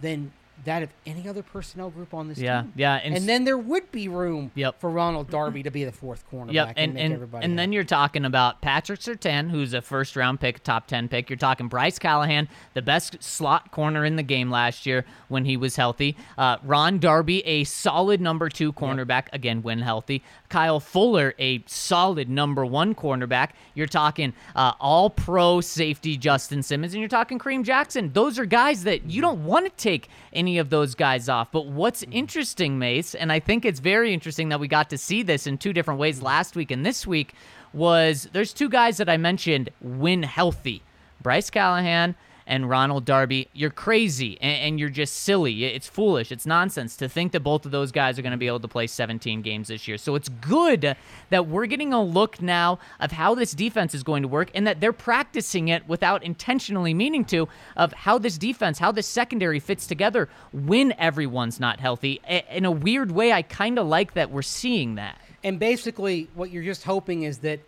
than 0.00 0.32
that 0.64 0.82
of 0.82 0.88
any 1.04 1.28
other 1.28 1.42
personnel 1.42 1.90
group 1.90 2.14
on 2.14 2.28
this 2.28 2.38
Yeah, 2.38 2.62
team. 2.62 2.72
yeah, 2.76 2.94
and 3.02 3.16
And, 3.16 3.28
then 3.28 3.44
there 3.44 3.58
would 3.58 3.90
be 3.92 4.08
room 4.08 4.50
Yep. 4.54 4.80
for 4.80 4.88
Ronald 4.88 5.28
Darby 5.28 5.62
to 5.64 5.70
be 5.70 5.84
the 5.84 5.92
fourth 5.92 6.24
cornerback 6.32 6.52
Yep, 6.52 6.68
and, 6.68 6.78
and 6.78 6.94
make 6.94 7.04
and, 7.04 7.14
everybody 7.14 7.44
and 7.44 7.58
then 7.58 7.72
you're 7.72 7.84
talking 7.84 8.24
about 8.24 8.60
Patrick 8.62 9.00
Surtain, 9.00 9.50
who's 9.50 9.74
a 9.74 9.82
first 9.82 10.16
round 10.16 10.40
pick, 10.40 10.62
top 10.62 10.86
ten 10.86 11.08
pick. 11.08 11.28
You're 11.28 11.36
talking 11.36 11.68
Bryce 11.68 11.98
Callahan, 11.98 12.48
the 12.72 12.82
best 12.82 13.22
slot 13.22 13.72
corner 13.72 14.04
in 14.04 14.16
the 14.16 14.22
game 14.22 14.50
last 14.50 14.86
year 14.86 15.04
when 15.28 15.44
he 15.44 15.56
was 15.56 15.76
healthy. 15.76 16.16
Uh, 16.38 16.56
Ron 16.62 16.98
Darby, 16.98 17.44
a 17.46 17.64
solid 17.64 18.20
number 18.20 18.48
two 18.48 18.72
cornerback 18.72 19.26
again 19.32 19.60
when 19.62 19.80
healthy. 19.80 20.22
Kyle 20.48 20.80
Fuller, 20.80 21.34
a 21.38 21.62
solid 21.66 22.28
number 22.30 22.64
one 22.64 22.94
cornerback. 22.94 23.50
You're 23.74 23.86
talking 23.86 24.32
uh, 24.54 24.72
all 24.80 25.10
pro 25.10 25.60
safety 25.60 26.16
Justin 26.16 26.62
Simmons, 26.62 26.94
and 26.94 27.00
you're 27.00 27.08
talking 27.08 27.38
Kareem 27.38 27.64
Jackson. 27.64 28.12
Those 28.12 28.38
are 28.38 28.44
guys 28.46 28.84
that 28.84 29.10
you 29.10 29.20
don't 29.20 29.44
want 29.44 29.66
to 29.66 29.72
take 29.72 30.08
any 30.34 30.58
of 30.58 30.70
those 30.70 30.94
guys 30.94 31.28
off. 31.28 31.52
But 31.52 31.66
what's 31.66 32.02
hmm. 32.02 32.12
interesting, 32.12 32.78
Mace, 32.78 33.14
and 33.14 33.32
I 33.32 33.40
think 33.40 33.64
it's 33.64 33.80
very 33.80 34.12
interesting 34.12 34.48
that 34.50 34.60
we 34.60 34.68
got 34.68 34.90
to 34.90 34.98
see 34.98 35.22
this 35.22 35.46
in 35.46 35.58
two 35.58 35.72
different 35.72 36.00
ways 36.00 36.18
hmm. 36.18 36.26
last 36.26 36.56
week 36.56 36.70
and 36.70 36.84
this 36.84 37.06
week. 37.06 37.34
was 37.72 38.28
there's 38.32 38.52
two 38.52 38.68
guys 38.68 38.98
that 38.98 39.08
I 39.08 39.16
mentioned 39.16 39.70
win 39.80 40.22
healthy 40.22 40.82
Bryce 41.22 41.50
Callahan 41.50 42.14
and 42.46 42.68
Ronald 42.68 43.04
Darby. 43.04 43.48
You're 43.52 43.70
crazy 43.70 44.38
and, 44.40 44.62
and 44.62 44.80
you're 44.80 44.88
just 44.88 45.14
silly. 45.16 45.64
It's 45.64 45.88
foolish. 45.88 46.30
It's 46.32 46.46
nonsense 46.46 46.96
to 46.96 47.08
think 47.08 47.32
that 47.32 47.40
both 47.40 47.64
of 47.64 47.72
those 47.72 47.92
guys 47.92 48.18
are 48.18 48.22
going 48.22 48.32
to 48.32 48.38
be 48.38 48.46
able 48.46 48.60
to 48.60 48.68
play 48.68 48.86
17 48.86 49.42
games 49.42 49.68
this 49.68 49.88
year. 49.88 49.98
So 49.98 50.14
it's 50.14 50.28
good 50.28 50.96
that 51.30 51.46
we're 51.46 51.66
getting 51.66 51.92
a 51.92 52.02
look 52.02 52.40
now 52.42 52.78
of 53.00 53.12
how 53.12 53.34
this 53.34 53.52
defense 53.52 53.94
is 53.94 54.02
going 54.02 54.22
to 54.22 54.28
work 54.28 54.50
and 54.54 54.66
that 54.66 54.80
they're 54.80 54.92
practicing 54.92 55.68
it 55.68 55.88
without 55.88 56.22
intentionally 56.22 56.94
meaning 56.94 57.24
to 57.26 57.48
of 57.76 57.92
how 57.92 58.18
this 58.18 58.38
defense, 58.38 58.78
how 58.78 58.92
this 58.92 59.06
secondary 59.06 59.60
fits 59.60 59.86
together 59.86 60.28
when 60.52 60.92
everyone's 60.98 61.60
not 61.60 61.80
healthy. 61.80 62.20
In 62.50 62.64
a 62.64 62.70
weird 62.70 63.10
way, 63.10 63.32
I 63.32 63.42
kind 63.42 63.78
of 63.78 63.86
like 63.86 64.14
that 64.14 64.30
we're 64.30 64.42
seeing 64.42 64.96
that. 64.96 65.20
And 65.42 65.58
basically, 65.58 66.28
what 66.34 66.50
you're 66.50 66.62
just 66.62 66.84
hoping 66.84 67.24
is 67.24 67.38
that 67.38 67.60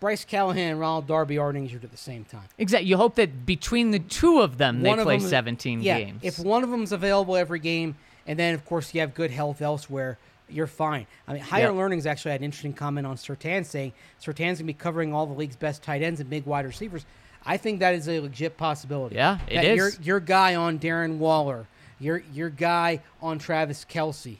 Bryce 0.00 0.24
Callahan 0.24 0.72
and 0.72 0.80
Ronald 0.80 1.08
Darby 1.08 1.38
aren't 1.38 1.58
injured 1.58 1.84
at 1.84 1.90
the 1.90 1.96
same 1.96 2.24
time. 2.24 2.44
Exactly. 2.56 2.88
You 2.88 2.96
hope 2.96 3.16
that 3.16 3.44
between 3.44 3.90
the 3.90 3.98
two 3.98 4.40
of 4.40 4.58
them, 4.58 4.82
they 4.82 4.92
of 4.92 5.00
play 5.00 5.18
them 5.18 5.28
17 5.28 5.82
yeah, 5.82 5.98
games. 5.98 6.20
If 6.22 6.38
one 6.38 6.62
of 6.62 6.70
them's 6.70 6.92
available 6.92 7.36
every 7.36 7.58
game, 7.58 7.96
and 8.26 8.38
then 8.38 8.54
of 8.54 8.64
course 8.64 8.94
you 8.94 9.00
have 9.00 9.14
good 9.14 9.30
health 9.30 9.60
elsewhere, 9.60 10.18
you're 10.48 10.68
fine. 10.68 11.06
I 11.26 11.34
mean, 11.34 11.42
Higher 11.42 11.66
Yep. 11.66 11.74
Learning's 11.74 12.06
actually 12.06 12.32
had 12.32 12.40
an 12.40 12.44
interesting 12.44 12.72
comment 12.72 13.06
on 13.06 13.16
Surtain 13.16 13.66
saying 13.66 13.92
Surtain's 14.22 14.58
gonna 14.58 14.66
be 14.66 14.72
covering 14.72 15.12
all 15.12 15.26
the 15.26 15.34
league's 15.34 15.56
best 15.56 15.82
tight 15.82 16.02
ends 16.02 16.20
and 16.20 16.30
big 16.30 16.46
wide 16.46 16.64
receivers. 16.64 17.04
I 17.44 17.56
think 17.56 17.80
that 17.80 17.94
is 17.94 18.08
a 18.08 18.20
legit 18.20 18.56
possibility. 18.56 19.16
Yeah, 19.16 19.38
it 19.48 19.54
that 19.54 19.64
is. 19.64 19.76
Your 19.76 19.90
your 20.02 20.20
guy 20.20 20.54
on 20.54 20.78
Darren 20.78 21.18
Waller, 21.18 21.66
your 21.98 22.22
your 22.32 22.50
guy 22.50 23.00
on 23.20 23.38
Travis 23.38 23.84
Kelce, 23.84 24.36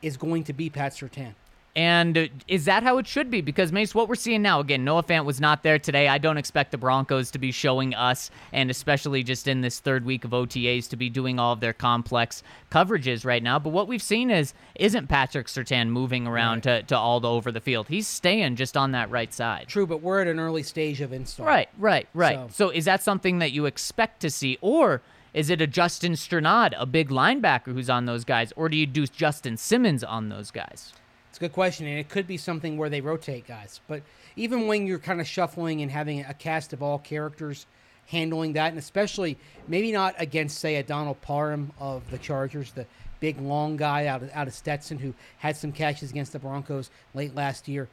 is 0.00 0.16
going 0.16 0.44
to 0.44 0.52
be 0.52 0.70
Pat 0.70 0.92
Surtain. 0.92 1.34
And 1.76 2.28
is 2.48 2.64
that 2.64 2.82
how 2.82 2.98
it 2.98 3.06
should 3.06 3.30
be? 3.30 3.40
Because 3.42 3.70
Mace, 3.70 3.94
what 3.94 4.08
we're 4.08 4.16
seeing 4.16 4.42
now, 4.42 4.58
again, 4.58 4.84
Noah 4.84 5.04
Fant 5.04 5.24
was 5.24 5.40
not 5.40 5.62
there 5.62 5.78
today. 5.78 6.08
I 6.08 6.18
don't 6.18 6.36
expect 6.36 6.72
the 6.72 6.78
Broncos 6.78 7.30
to 7.30 7.38
be 7.38 7.52
showing 7.52 7.94
us, 7.94 8.30
and 8.52 8.70
especially 8.70 9.22
just 9.22 9.46
in 9.46 9.60
this 9.60 9.78
third 9.78 10.04
week 10.04 10.24
of 10.24 10.32
OTAs, 10.32 10.88
to 10.90 10.96
be 10.96 11.08
doing 11.08 11.38
all 11.38 11.52
of 11.52 11.60
their 11.60 11.72
complex 11.72 12.42
coverages 12.72 13.24
right 13.24 13.42
now. 13.42 13.58
But 13.60 13.70
what 13.70 13.86
we've 13.86 14.02
seen 14.02 14.30
is 14.30 14.52
isn't 14.74 15.06
Patrick 15.06 15.46
Surtain 15.46 15.88
moving 15.90 16.26
around 16.26 16.64
to, 16.64 16.82
to 16.82 16.96
all 16.98 17.20
the 17.20 17.30
over 17.30 17.52
the 17.52 17.60
field. 17.60 17.86
He's 17.88 18.08
staying 18.08 18.56
just 18.56 18.76
on 18.76 18.90
that 18.92 19.08
right 19.10 19.32
side. 19.32 19.66
True, 19.68 19.86
but 19.86 20.02
we're 20.02 20.20
at 20.22 20.26
an 20.26 20.40
early 20.40 20.64
stage 20.64 21.00
of 21.00 21.12
install. 21.12 21.46
Right, 21.46 21.68
right, 21.78 22.08
right. 22.14 22.50
So- 22.50 22.66
So, 22.66 22.70
is 22.70 22.84
that 22.86 23.02
something 23.02 23.38
that 23.38 23.52
you 23.52 23.66
expect 23.66 24.20
to 24.22 24.30
see, 24.30 24.58
or 24.60 25.02
is 25.32 25.50
it 25.50 25.60
a 25.60 25.66
Justin 25.68 26.12
Strnad, 26.14 26.72
a 26.76 26.84
big 26.86 27.10
linebacker 27.10 27.72
who's 27.72 27.88
on 27.88 28.06
those 28.06 28.24
guys, 28.24 28.52
or 28.56 28.68
do 28.68 28.76
you 28.76 28.86
do 28.86 29.06
Justin 29.06 29.56
Simmons 29.56 30.02
on 30.02 30.28
those 30.30 30.50
guys? 30.50 30.92
A 31.40 31.44
good 31.44 31.52
question, 31.54 31.86
and 31.86 31.98
it 31.98 32.10
could 32.10 32.26
be 32.26 32.36
something 32.36 32.76
where 32.76 32.90
they 32.90 33.00
rotate 33.00 33.46
guys. 33.46 33.80
But 33.88 34.02
even 34.36 34.66
when 34.66 34.86
you're 34.86 34.98
kind 34.98 35.22
of 35.22 35.26
shuffling 35.26 35.80
and 35.80 35.90
having 35.90 36.20
a 36.20 36.34
cast 36.34 36.74
of 36.74 36.82
all 36.82 36.98
characters 36.98 37.64
handling 38.08 38.52
that, 38.54 38.68
and 38.68 38.78
especially 38.78 39.38
maybe 39.66 39.90
not 39.90 40.14
against, 40.18 40.58
say, 40.58 40.76
a 40.76 40.82
Donald 40.82 41.18
Parham 41.22 41.72
of 41.80 42.02
the 42.10 42.18
Chargers, 42.18 42.72
the 42.72 42.84
big 43.20 43.40
long 43.40 43.78
guy 43.78 44.06
out 44.06 44.22
of, 44.22 44.30
out 44.34 44.48
of 44.48 44.54
Stetson 44.54 44.98
who 44.98 45.14
had 45.38 45.56
some 45.56 45.72
catches 45.72 46.10
against 46.10 46.34
the 46.34 46.38
Broncos 46.38 46.90
late 47.14 47.34
last 47.34 47.68
year. 47.68 47.88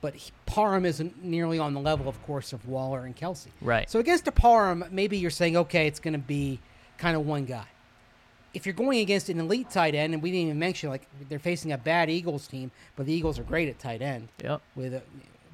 But 0.00 0.14
he, 0.14 0.30
Parham 0.46 0.84
isn't 0.84 1.24
nearly 1.24 1.58
on 1.58 1.74
the 1.74 1.80
level, 1.80 2.08
of 2.08 2.22
course, 2.24 2.52
of 2.52 2.68
Waller 2.68 3.04
and 3.04 3.16
Kelce. 3.16 3.48
Right. 3.60 3.90
So 3.90 3.98
against 3.98 4.28
a 4.28 4.32
Parham, 4.32 4.84
maybe 4.92 5.18
you're 5.18 5.30
saying, 5.30 5.56
okay, 5.56 5.88
it's 5.88 5.98
going 5.98 6.14
to 6.14 6.20
be 6.20 6.60
kind 6.98 7.16
of 7.16 7.26
one 7.26 7.46
guy 7.46 7.66
if 8.54 8.66
you're 8.66 8.74
going 8.74 9.00
against 9.00 9.28
an 9.28 9.40
elite 9.40 9.70
tight 9.70 9.94
end, 9.94 10.14
and 10.14 10.22
we 10.22 10.30
didn't 10.30 10.46
even 10.48 10.58
mention 10.58 10.90
like 10.90 11.06
they're 11.28 11.38
facing 11.38 11.72
a 11.72 11.78
bad 11.78 12.10
Eagles 12.10 12.46
team, 12.46 12.70
but 12.96 13.06
the 13.06 13.12
Eagles 13.12 13.38
are 13.38 13.42
great 13.44 13.68
at 13.68 13.78
tight 13.78 14.02
end 14.02 14.28
Yep. 14.42 14.60
with 14.74 14.94
uh, 14.94 15.00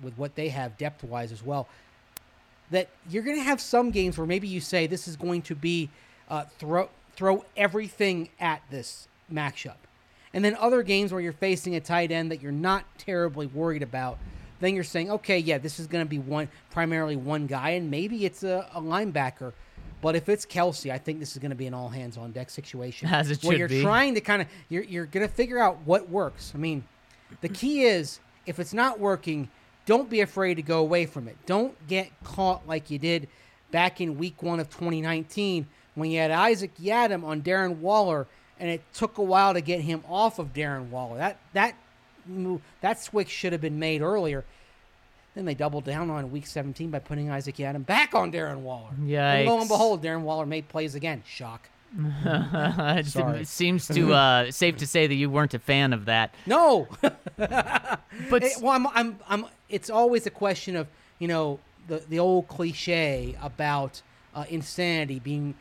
with 0.02 0.16
what 0.16 0.34
they 0.34 0.48
have 0.48 0.76
depth 0.78 1.02
wise 1.04 1.32
as 1.32 1.42
well. 1.44 1.68
That 2.70 2.88
you're 3.08 3.22
going 3.22 3.36
to 3.36 3.42
have 3.42 3.60
some 3.60 3.90
games 3.90 4.18
where 4.18 4.26
maybe 4.26 4.46
you 4.48 4.60
say 4.60 4.86
this 4.86 5.08
is 5.08 5.16
going 5.16 5.42
to 5.42 5.54
be 5.54 5.90
uh, 6.28 6.44
throw 6.58 6.88
throw 7.14 7.44
everything 7.56 8.28
at 8.38 8.62
this 8.70 9.08
matchup, 9.32 9.76
and 10.34 10.44
then 10.44 10.54
other 10.56 10.82
games 10.82 11.12
where 11.12 11.20
you're 11.20 11.32
facing 11.32 11.74
a 11.76 11.80
tight 11.80 12.10
end 12.10 12.30
that 12.30 12.42
you're 12.42 12.52
not 12.52 12.84
terribly 12.98 13.46
worried 13.46 13.82
about. 13.82 14.18
Then 14.60 14.74
you're 14.74 14.82
saying, 14.82 15.08
okay, 15.12 15.38
yeah, 15.38 15.58
this 15.58 15.78
is 15.78 15.86
going 15.86 16.04
to 16.04 16.08
be 16.08 16.18
one 16.18 16.48
primarily 16.72 17.14
one 17.14 17.46
guy, 17.46 17.70
and 17.70 17.90
maybe 17.92 18.24
it's 18.24 18.42
a, 18.42 18.68
a 18.74 18.80
linebacker. 18.80 19.52
But 20.00 20.14
if 20.14 20.28
it's 20.28 20.46
Kelce, 20.46 20.92
I 20.92 20.98
think 20.98 21.18
this 21.18 21.32
is 21.32 21.38
going 21.38 21.50
to 21.50 21.56
be 21.56 21.66
an 21.66 21.74
all 21.74 21.88
hands 21.88 22.16
on 22.16 22.32
deck 22.32 22.50
situation. 22.50 23.08
As 23.08 23.30
it 23.30 23.42
where 23.42 23.52
should 23.52 23.58
you're 23.58 23.68
be. 23.68 23.82
trying 23.82 24.14
to 24.14 24.20
kind 24.20 24.42
of 24.42 24.48
you're 24.68 24.84
you're 24.84 25.06
going 25.06 25.26
to 25.26 25.32
figure 25.32 25.58
out 25.58 25.78
what 25.84 26.08
works. 26.08 26.52
I 26.54 26.58
mean, 26.58 26.84
the 27.40 27.48
key 27.48 27.82
is 27.82 28.20
if 28.46 28.58
it's 28.58 28.72
not 28.72 29.00
working, 29.00 29.48
don't 29.86 30.08
be 30.08 30.20
afraid 30.20 30.54
to 30.54 30.62
go 30.62 30.78
away 30.80 31.06
from 31.06 31.28
it. 31.28 31.36
Don't 31.46 31.74
get 31.88 32.10
caught 32.22 32.66
like 32.66 32.90
you 32.90 32.98
did 32.98 33.28
back 33.70 34.00
in 34.00 34.18
week 34.18 34.42
one 34.42 34.60
of 34.60 34.70
2019 34.70 35.66
when 35.94 36.10
you 36.10 36.18
had 36.18 36.30
Isaac 36.30 36.76
Yiadom 36.76 37.24
on 37.24 37.42
Darren 37.42 37.78
Waller, 37.78 38.26
and 38.60 38.70
it 38.70 38.82
took 38.94 39.18
a 39.18 39.22
while 39.22 39.52
to 39.54 39.60
get 39.60 39.80
him 39.80 40.04
off 40.08 40.38
of 40.38 40.52
Darren 40.52 40.90
Waller. 40.90 41.18
That 41.18 41.38
that 41.54 41.74
move, 42.26 42.62
that 42.80 43.00
switch 43.00 43.28
should 43.28 43.52
have 43.52 43.60
been 43.60 43.78
made 43.78 44.00
earlier. 44.00 44.44
Then 45.38 45.44
they 45.44 45.54
doubled 45.54 45.84
down 45.84 46.10
on 46.10 46.32
week 46.32 46.48
17 46.48 46.90
by 46.90 46.98
putting 46.98 47.30
Isaac 47.30 47.58
Yiadom 47.58 47.86
back 47.86 48.12
on 48.12 48.32
Darren 48.32 48.62
Waller. 48.62 48.90
And 49.38 49.48
lo 49.48 49.60
and 49.60 49.68
behold, 49.68 50.02
Darren 50.02 50.22
Waller 50.22 50.46
made 50.46 50.66
plays 50.68 50.96
again. 50.96 51.22
Shock. 51.24 51.68
it 51.96 53.46
seems 53.46 53.86
to 53.86 54.12
uh, 54.14 54.50
safe 54.50 54.78
to 54.78 54.86
say 54.88 55.06
that 55.06 55.14
you 55.14 55.30
weren't 55.30 55.54
a 55.54 55.60
fan 55.60 55.92
of 55.92 56.06
that. 56.06 56.34
No, 56.44 56.88
But 57.00 58.42
It- 58.42 58.60
well, 58.60 58.72
I'm, 58.72 58.88
I'm, 58.88 59.20
I'm. 59.28 59.46
It's 59.68 59.90
always 59.90 60.26
a 60.26 60.30
question 60.30 60.74
of 60.74 60.88
you 61.20 61.28
know 61.28 61.60
the 61.86 62.02
the 62.08 62.18
old 62.18 62.48
cliche 62.48 63.36
about 63.40 64.02
uh, 64.34 64.44
insanity 64.48 65.20
being 65.20 65.54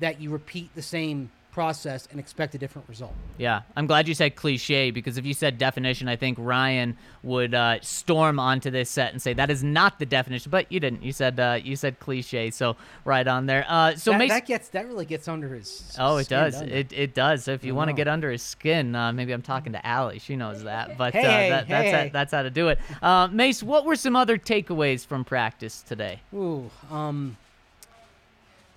that 0.00 0.18
you 0.18 0.30
repeat 0.30 0.74
the 0.74 0.80
same 0.80 1.30
process 1.52 2.06
and 2.10 2.20
expect 2.20 2.54
a 2.54 2.58
different 2.58 2.88
result. 2.88 3.14
yeah, 3.38 3.62
I'm 3.76 3.86
glad 3.86 4.06
you 4.08 4.14
said 4.14 4.36
cliche 4.36 4.90
because 4.90 5.18
if 5.18 5.26
you 5.26 5.34
said 5.34 5.58
definition, 5.58 6.08
I 6.08 6.16
think 6.16 6.38
Ryan 6.40 6.96
would 7.22 7.54
uh, 7.54 7.80
storm 7.82 8.38
onto 8.38 8.70
this 8.70 8.88
set 8.88 9.12
and 9.12 9.20
say 9.20 9.32
that 9.34 9.50
is 9.50 9.62
not 9.64 9.98
the 9.98 10.06
definition. 10.06 10.50
But 10.50 10.70
you 10.70 10.80
didn't. 10.80 11.02
You 11.02 11.12
said 11.12 11.38
uh, 11.40 11.58
you 11.62 11.76
said 11.76 11.98
cliche, 11.98 12.50
so 12.50 12.76
right 13.04 13.26
on 13.26 13.46
there. 13.46 13.64
Uh, 13.68 13.94
so 13.96 14.12
that, 14.12 14.18
Mace- 14.18 14.30
that 14.30 14.46
gets 14.46 14.68
that 14.68 14.86
really 14.86 15.04
gets 15.06 15.28
under 15.28 15.54
his. 15.54 15.96
Oh, 15.98 16.16
it 16.18 16.24
skin, 16.24 16.38
does. 16.38 16.52
doesn't 16.54 16.68
It 16.70 16.92
it 16.92 17.14
does. 17.14 17.44
So 17.44 17.52
if 17.52 17.64
you 17.64 17.74
want 17.74 17.88
to 17.88 17.94
get 17.94 18.08
under 18.08 18.30
his 18.30 18.42
skin, 18.42 18.94
uh, 18.94 19.12
maybe 19.12 19.32
I'm 19.32 19.42
talking 19.42 19.72
to 19.72 19.86
Allie. 19.86 20.18
She 20.18 20.36
knows 20.36 20.62
that. 20.64 20.90
But 21.00 21.14
Hey, 21.14 21.20
uh, 21.24 21.30
hey, 21.30 21.48
that's 21.50 21.68
hey. 21.68 21.90
How, 21.92 22.08
that's 22.12 22.32
how 22.32 22.42
to 22.42 22.50
do 22.50 22.68
it. 22.68 22.78
Uh, 23.00 23.28
Mace, 23.32 23.62
what 23.62 23.84
were 23.84 23.96
some 23.96 24.16
other 24.16 24.36
takeaways 24.38 25.06
from 25.06 25.24
practice 25.24 25.82
today? 25.82 26.20
Ooh, 26.34 26.70
um, 26.90 27.36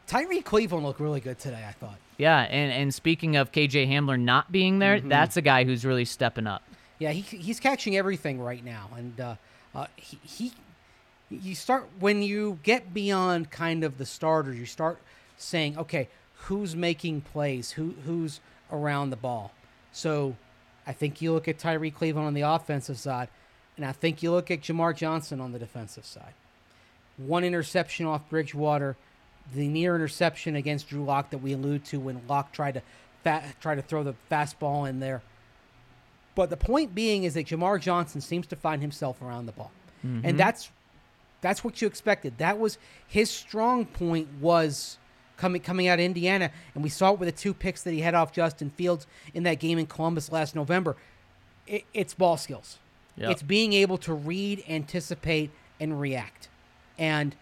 Tyree 0.07 0.41
Cleveland 0.41 0.85
looked 0.85 0.99
really 0.99 1.19
good 1.21 1.39
today. 1.39 1.63
I 1.67 1.71
thought. 1.71 1.97
Yeah, 2.17 2.41
and 2.41 2.71
and 2.71 2.93
speaking 2.93 3.35
of 3.35 3.51
KJ 3.51 3.89
Hamler 3.89 4.19
not 4.19 4.51
being 4.51 4.79
there, 4.79 4.97
Mm-hmm. 4.99 5.09
that's 5.09 5.37
a 5.37 5.41
guy 5.41 5.63
who's 5.63 5.85
really 5.85 6.05
stepping 6.05 6.47
up. 6.47 6.63
Yeah, 6.99 7.11
he, 7.11 7.21
he's 7.21 7.59
catching 7.59 7.97
everything 7.97 8.39
right 8.39 8.63
now, 8.63 8.89
and 8.95 9.19
uh, 9.19 9.35
uh, 9.73 9.87
he, 9.95 10.19
he 10.23 10.51
you 11.29 11.55
start 11.55 11.89
when 11.99 12.21
you 12.21 12.59
get 12.63 12.93
beyond 12.93 13.49
kind 13.49 13.83
of 13.83 13.97
the 13.97 14.05
starters, 14.05 14.57
you 14.57 14.65
start 14.65 14.99
saying, 15.37 15.77
okay, 15.77 16.07
who's 16.35 16.75
making 16.75 17.21
plays, 17.21 17.71
who 17.71 17.95
who's 18.05 18.39
around 18.71 19.09
the 19.09 19.15
ball. 19.17 19.51
So, 19.91 20.35
I 20.87 20.93
think 20.93 21.21
you 21.21 21.33
look 21.33 21.47
at 21.47 21.57
Tyree 21.59 21.91
Cleveland 21.91 22.27
on 22.27 22.33
the 22.35 22.41
offensive 22.41 22.97
side, 22.99 23.27
and 23.77 23.85
I 23.85 23.91
think 23.91 24.21
you 24.21 24.31
look 24.31 24.51
at 24.51 24.61
Jamar 24.61 24.95
Johnson 24.95 25.39
on 25.41 25.51
the 25.51 25.59
defensive 25.59 26.05
side. 26.05 26.33
One 27.17 27.43
interception 27.43 28.05
off 28.05 28.27
Bridgewater, 28.29 28.95
the 29.53 29.67
near 29.67 29.95
interception 29.95 30.55
against 30.55 30.89
Drew 30.89 31.03
Lock 31.03 31.29
that 31.31 31.39
we 31.39 31.53
allude 31.53 31.85
to 31.85 31.99
when 31.99 32.21
Lock 32.27 32.51
tried 32.51 32.75
to 32.75 32.81
fa- 33.23 33.53
try 33.59 33.75
to 33.75 33.81
throw 33.81 34.03
the 34.03 34.15
fastball 34.31 34.87
in 34.87 34.99
there. 34.99 35.21
But 36.35 36.49
the 36.49 36.57
point 36.57 36.95
being 36.95 37.23
is 37.23 37.35
that 37.35 37.47
Jamar 37.47 37.79
Johnson 37.79 38.21
seems 38.21 38.47
to 38.47 38.55
find 38.55 38.81
himself 38.81 39.21
around 39.21 39.45
the 39.45 39.51
ball, 39.51 39.71
mm-hmm. 40.05 40.25
and 40.25 40.39
that's 40.39 40.71
that's 41.41 41.63
what 41.63 41.81
you 41.81 41.87
expected. 41.87 42.37
That 42.37 42.57
was 42.57 42.77
his 43.05 43.29
strong 43.29 43.85
point 43.85 44.27
was 44.39 44.97
coming 45.37 45.61
coming 45.61 45.87
out 45.87 45.99
of 45.99 46.05
Indiana, 46.05 46.51
and 46.73 46.83
we 46.83 46.89
saw 46.89 47.13
it 47.13 47.19
with 47.19 47.27
the 47.27 47.33
two 47.33 47.53
picks 47.53 47.83
that 47.83 47.91
he 47.91 48.01
had 48.01 48.15
off 48.15 48.31
Justin 48.31 48.71
Fields 48.71 49.05
in 49.33 49.43
that 49.43 49.59
game 49.59 49.77
in 49.77 49.85
Columbus 49.85 50.31
last 50.31 50.55
November. 50.55 50.95
It, 51.67 51.83
it's 51.93 52.13
ball 52.13 52.37
skills. 52.37 52.79
Yep. 53.15 53.31
It's 53.31 53.43
being 53.43 53.73
able 53.73 53.99
to 53.99 54.13
read, 54.13 54.63
anticipate, 54.67 55.51
and 55.79 55.99
react, 55.99 56.49
and 56.97 57.35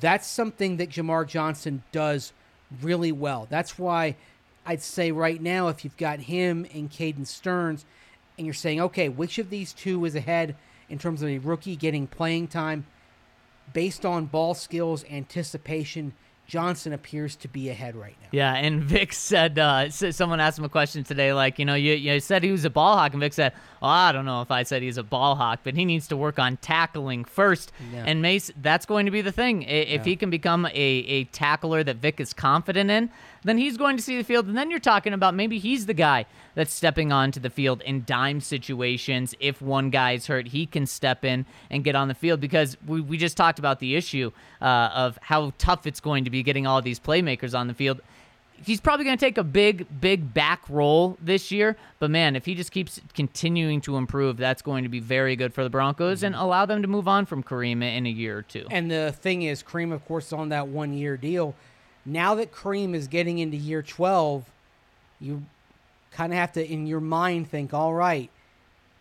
that's 0.00 0.26
something 0.26 0.76
that 0.78 0.90
Jamar 0.90 1.26
Johnson 1.26 1.82
does 1.92 2.32
really 2.80 3.12
well. 3.12 3.46
That's 3.50 3.78
why 3.78 4.16
I'd 4.64 4.82
say 4.82 5.12
right 5.12 5.40
now, 5.40 5.68
if 5.68 5.84
you've 5.84 5.96
got 5.96 6.20
him 6.20 6.66
and 6.74 6.90
Caden 6.90 7.26
Sterns, 7.26 7.84
and 8.38 8.46
you're 8.46 8.54
saying, 8.54 8.80
okay, 8.80 9.08
which 9.08 9.38
of 9.38 9.50
these 9.50 9.72
two 9.72 10.04
is 10.04 10.14
ahead 10.14 10.56
in 10.88 10.98
terms 10.98 11.22
of 11.22 11.28
a 11.28 11.38
rookie 11.38 11.76
getting 11.76 12.06
playing 12.06 12.48
time, 12.48 12.86
based 13.72 14.04
on 14.04 14.26
ball 14.26 14.54
skills, 14.54 15.04
anticipation, 15.10 16.12
Johnson 16.52 16.92
appears 16.92 17.34
to 17.36 17.48
be 17.48 17.70
ahead 17.70 17.96
right 17.96 18.14
now. 18.20 18.28
Yeah, 18.30 18.52
and 18.54 18.82
Vic 18.82 19.14
said, 19.14 19.58
uh, 19.58 19.88
someone 19.88 20.38
asked 20.38 20.58
him 20.58 20.66
a 20.66 20.68
question 20.68 21.02
today, 21.02 21.32
like, 21.32 21.58
you 21.58 21.64
know, 21.64 21.74
you, 21.74 21.94
you 21.94 22.20
said 22.20 22.42
he 22.44 22.52
was 22.52 22.66
a 22.66 22.70
ball 22.70 22.98
hawk, 22.98 23.12
and 23.14 23.20
Vic 23.22 23.32
said, 23.32 23.54
well, 23.80 23.90
I 23.90 24.12
don't 24.12 24.26
know 24.26 24.42
if 24.42 24.50
I 24.50 24.62
said 24.62 24.82
he's 24.82 24.98
a 24.98 25.02
ball 25.02 25.34
hawk, 25.34 25.60
but 25.64 25.74
he 25.76 25.86
needs 25.86 26.08
to 26.08 26.16
work 26.16 26.38
on 26.38 26.58
tackling 26.58 27.24
first. 27.24 27.72
Yeah. 27.90 28.04
And 28.06 28.20
Mace, 28.20 28.50
that's 28.60 28.84
going 28.84 29.06
to 29.06 29.10
be 29.10 29.22
the 29.22 29.32
thing. 29.32 29.62
If 29.62 29.88
Yeah. 29.88 30.04
he 30.04 30.14
can 30.14 30.28
become 30.28 30.66
a, 30.66 30.70
a 30.74 31.24
tackler 31.24 31.82
that 31.84 31.96
Vic 31.96 32.20
is 32.20 32.34
confident 32.34 32.90
in, 32.90 33.08
then 33.44 33.58
he's 33.58 33.76
going 33.76 33.96
to 33.96 34.02
see 34.02 34.16
the 34.16 34.24
field, 34.24 34.46
and 34.46 34.56
then 34.56 34.70
you're 34.70 34.78
talking 34.78 35.12
about 35.12 35.34
maybe 35.34 35.58
he's 35.58 35.86
the 35.86 35.94
guy 35.94 36.26
that's 36.54 36.72
stepping 36.72 37.12
onto 37.12 37.40
the 37.40 37.50
field 37.50 37.82
in 37.82 38.04
dime 38.04 38.40
situations. 38.40 39.34
If 39.40 39.60
one 39.60 39.90
guy's 39.90 40.26
hurt, 40.26 40.48
he 40.48 40.66
can 40.66 40.86
step 40.86 41.24
in 41.24 41.46
and 41.70 41.82
get 41.82 41.94
on 41.94 42.08
the 42.08 42.14
field 42.14 42.40
because 42.40 42.76
we, 42.86 43.00
we 43.00 43.16
just 43.16 43.36
talked 43.36 43.58
about 43.58 43.80
the 43.80 43.96
issue 43.96 44.30
uh, 44.60 44.90
of 44.94 45.18
how 45.22 45.52
tough 45.58 45.86
it's 45.86 46.00
going 46.00 46.24
to 46.24 46.30
be 46.30 46.42
getting 46.42 46.66
all 46.66 46.82
these 46.82 47.00
playmakers 47.00 47.58
on 47.58 47.68
the 47.68 47.74
field 47.74 48.00
he's 48.64 48.80
probably 48.80 49.04
going 49.04 49.16
to 49.16 49.24
take 49.24 49.38
a 49.38 49.44
big, 49.44 49.86
big 50.00 50.32
back 50.32 50.62
role 50.68 51.16
this 51.20 51.50
year. 51.50 51.76
But 51.98 52.10
man, 52.10 52.36
if 52.36 52.44
he 52.44 52.54
just 52.54 52.72
keeps 52.72 53.00
continuing 53.14 53.80
to 53.82 53.96
improve, 53.96 54.36
that's 54.36 54.62
going 54.62 54.84
to 54.84 54.88
be 54.88 55.00
very 55.00 55.36
good 55.36 55.52
for 55.52 55.64
the 55.64 55.70
Broncos 55.70 56.22
and 56.22 56.34
allow 56.34 56.66
them 56.66 56.82
to 56.82 56.88
move 56.88 57.08
on 57.08 57.26
from 57.26 57.42
Kareem 57.42 57.82
in 57.82 58.06
a 58.06 58.10
year 58.10 58.38
or 58.38 58.42
two. 58.42 58.66
And 58.70 58.90
the 58.90 59.12
thing 59.12 59.42
is, 59.42 59.62
Kareem, 59.62 59.92
of 59.92 60.04
course, 60.06 60.26
is 60.26 60.32
on 60.32 60.50
that 60.50 60.68
one 60.68 60.92
year 60.92 61.16
deal. 61.16 61.54
Now 62.04 62.34
that 62.36 62.52
Kareem 62.52 62.94
is 62.94 63.06
getting 63.08 63.38
into 63.38 63.56
year 63.56 63.82
12, 63.82 64.44
you 65.20 65.44
kind 66.10 66.32
of 66.32 66.38
have 66.38 66.52
to, 66.52 66.66
in 66.66 66.86
your 66.86 67.00
mind, 67.00 67.48
think, 67.48 67.72
all 67.72 67.94
right, 67.94 68.30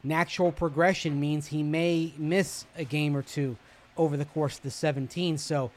natural 0.03 0.51
progression 0.51 1.19
means 1.19 1.47
he 1.47 1.63
may 1.63 2.13
miss 2.17 2.65
a 2.77 2.83
game 2.83 3.15
or 3.15 3.21
two 3.21 3.57
over 3.97 4.17
the 4.17 4.25
course 4.25 4.57
of 4.57 4.63
the 4.63 4.71
17. 4.71 5.37
So 5.37 5.71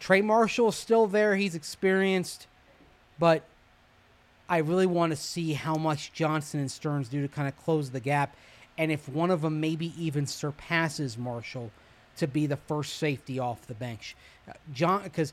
Trey 0.00 0.20
Marshall 0.20 0.68
is 0.68 0.76
still 0.76 1.06
there. 1.06 1.36
He's 1.36 1.54
experienced, 1.54 2.46
but 3.18 3.42
I 4.48 4.58
really 4.58 4.86
want 4.86 5.10
to 5.10 5.16
see 5.16 5.54
how 5.54 5.76
much 5.76 6.12
Johnson 6.12 6.60
and 6.60 6.70
Sterns 6.70 7.08
do 7.08 7.22
to 7.22 7.28
kind 7.28 7.48
of 7.48 7.56
close 7.56 7.90
the 7.90 8.00
gap. 8.00 8.36
And 8.78 8.92
if 8.92 9.08
one 9.08 9.30
of 9.30 9.40
them 9.40 9.60
maybe 9.60 9.92
even 9.98 10.26
surpasses 10.26 11.16
Marshall 11.16 11.70
to 12.18 12.26
be 12.26 12.46
the 12.46 12.56
first 12.56 12.96
safety 12.96 13.38
off 13.38 13.66
the 13.66 13.74
bench. 13.74 14.16
John, 14.72 15.02
because 15.02 15.32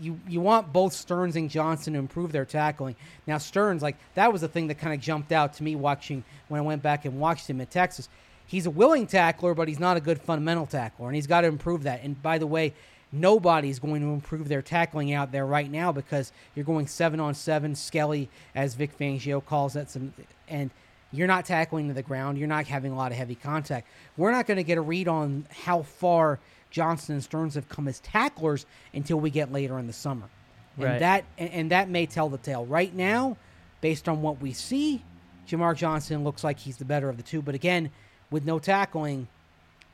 you 0.00 0.18
you 0.28 0.40
want 0.40 0.72
both 0.72 0.92
Sterns 0.92 1.36
and 1.36 1.50
Johnson 1.50 1.94
to 1.94 1.98
improve 1.98 2.32
their 2.32 2.44
tackling. 2.44 2.96
Now 3.26 3.38
Sterns, 3.38 3.82
like 3.82 3.96
that 4.14 4.32
was 4.32 4.40
the 4.40 4.48
thing 4.48 4.68
that 4.68 4.76
kind 4.76 4.94
of 4.94 5.00
jumped 5.00 5.32
out 5.32 5.54
to 5.54 5.62
me 5.62 5.76
watching 5.76 6.24
when 6.48 6.60
I 6.60 6.62
went 6.62 6.82
back 6.82 7.04
and 7.04 7.20
watched 7.20 7.48
him 7.48 7.60
at 7.60 7.70
Texas. 7.70 8.08
He's 8.46 8.66
a 8.66 8.70
willing 8.70 9.06
tackler, 9.06 9.54
but 9.54 9.68
he's 9.68 9.78
not 9.78 9.96
a 9.96 10.00
good 10.00 10.20
fundamental 10.20 10.66
tackler, 10.66 11.06
and 11.06 11.16
he's 11.16 11.26
got 11.26 11.42
to 11.42 11.48
improve 11.48 11.84
that. 11.84 12.02
And 12.02 12.20
by 12.22 12.38
the 12.38 12.46
way, 12.46 12.74
nobody's 13.10 13.78
going 13.78 14.02
to 14.02 14.08
improve 14.08 14.48
their 14.48 14.62
tackling 14.62 15.12
out 15.12 15.32
there 15.32 15.46
right 15.46 15.70
now 15.70 15.92
because 15.92 16.32
you're 16.54 16.64
going 16.64 16.86
seven 16.86 17.20
on 17.20 17.34
seven, 17.34 17.74
Skelly, 17.74 18.28
as 18.54 18.74
Vic 18.74 18.96
Fangio 18.98 19.44
calls 19.44 19.76
it, 19.76 19.88
some, 19.88 20.12
and 20.48 20.70
you're 21.12 21.28
not 21.28 21.46
tackling 21.46 21.88
to 21.88 21.94
the 21.94 22.02
ground. 22.02 22.38
You're 22.38 22.48
not 22.48 22.66
having 22.66 22.92
a 22.92 22.96
lot 22.96 23.12
of 23.12 23.18
heavy 23.18 23.36
contact. 23.36 23.88
We're 24.16 24.32
not 24.32 24.46
going 24.46 24.56
to 24.56 24.64
get 24.64 24.78
a 24.78 24.82
read 24.82 25.08
on 25.08 25.46
how 25.50 25.82
far 25.82 26.40
Johnson 26.74 27.14
and 27.14 27.22
Sterns 27.22 27.54
have 27.54 27.68
come 27.68 27.86
as 27.86 28.00
tacklers 28.00 28.66
until 28.92 29.20
we 29.20 29.30
get 29.30 29.52
later 29.52 29.78
in 29.78 29.86
the 29.86 29.92
summer. 29.92 30.28
And 30.76 31.00
that 31.02 31.24
and, 31.38 31.50
and 31.50 31.70
that 31.70 31.88
may 31.88 32.04
tell 32.04 32.28
the 32.28 32.36
tale. 32.36 32.66
Right 32.66 32.92
now, 32.92 33.36
based 33.80 34.08
on 34.08 34.22
what 34.22 34.42
we 34.42 34.52
see, 34.52 35.00
Jamar 35.48 35.76
Johnson 35.76 36.24
looks 36.24 36.42
like 36.42 36.58
he's 36.58 36.76
the 36.76 36.84
better 36.84 37.08
of 37.08 37.16
the 37.16 37.22
two. 37.22 37.42
But 37.42 37.54
again, 37.54 37.92
with 38.32 38.44
no 38.44 38.58
tackling, 38.58 39.28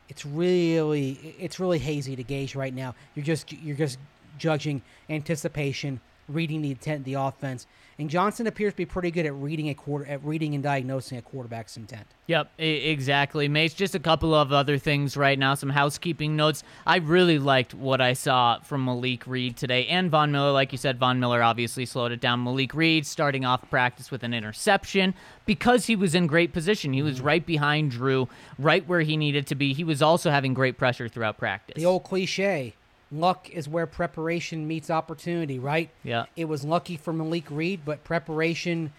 it's 0.09 0.25
really 0.25 1.37
it's 1.39 1.61
really 1.61 1.79
hazy 1.79 2.17
to 2.17 2.23
gauge 2.23 2.55
right 2.55 2.73
now. 2.73 2.95
You're 3.15 3.27
just 3.27 3.53
you're 3.53 3.77
just 3.77 3.99
judging 4.39 4.81
anticipation, 5.11 6.01
reading 6.31 6.63
the 6.63 6.71
intent 6.71 7.01
of 7.01 7.05
the 7.05 7.15
offense. 7.15 7.67
And 8.01 8.09
Johnson 8.09 8.47
appears 8.47 8.73
to 8.73 8.79
be 8.79 8.87
pretty 8.87 9.11
good 9.11 9.27
at 9.27 9.35
reading 9.35 9.69
a 9.69 9.75
quarter 9.75 10.07
at 10.07 10.25
reading 10.25 10.55
and 10.55 10.65
diagnosing 10.65 11.19
a 11.19 11.23
quarterback's 11.23 11.77
intent. 11.77 12.07
Yep, 12.29 12.51
exactly. 12.59 13.47
Mace, 13.47 13.75
just 13.75 13.95
a 13.95 13.99
couple 13.99 14.35
of 14.35 14.55
other 14.55 14.79
things 14.79 15.19
right 15.19 15.39
now, 15.39 15.55
some 15.55 15.69
housekeeping 15.69 16.35
notes. 16.35 16.63
I 16.87 16.97
really 16.97 17.39
liked 17.39 17.75
what 17.75 18.01
I 18.01 18.15
saw 18.15 18.59
from 18.61 18.87
Malik 18.87 19.27
Reed 19.27 19.59
today 19.59 19.87
and 19.89 20.11
Von 20.11 20.33
Miller. 20.33 20.51
Like 20.51 20.73
you 20.73 20.79
said, 20.79 20.99
Von 20.99 21.21
Miller 21.21 21.43
obviously 21.43 21.85
slowed 21.85 22.11
it 22.11 22.21
down. 22.21 22.43
Malik 22.43 22.73
Reed 22.73 23.05
starting 23.05 23.45
off 23.45 23.69
practice 23.69 24.11
with 24.11 24.23
an 24.23 24.33
interception 24.33 25.13
because 25.45 25.85
he 25.85 25.95
was 25.95 26.15
in 26.15 26.27
great 26.27 26.55
position. 26.55 26.95
He 26.95 27.03
was 27.03 27.17
mm-hmm. 27.17 27.27
right 27.27 27.45
behind 27.45 27.91
Drew, 27.91 28.31
right 28.59 28.87
where 28.89 29.03
he 29.03 29.19
needed 29.19 29.47
to 29.49 29.55
be. 29.55 29.75
He 29.75 29.85
was 29.85 30.01
also 30.01 30.31
having 30.31 30.55
great 30.55 30.79
pressure 30.79 31.07
throughout 31.07 31.37
practice. 31.37 31.75
The 31.77 31.85
old 31.85 32.05
cliche, 32.05 32.73
luck 33.13 33.49
is 33.51 33.69
where 33.69 33.87
preparation 33.87 34.67
meets 34.67 34.91
opportunity, 34.91 35.59
right? 35.59 35.91
Yeah. 36.05 36.27
It 36.37 36.47
was 36.47 36.65
lucky 36.65 36.97
for 36.97 37.13
Malik 37.13 37.47
Reed, 37.51 37.81
but 37.85 38.05
preparation 38.05 38.93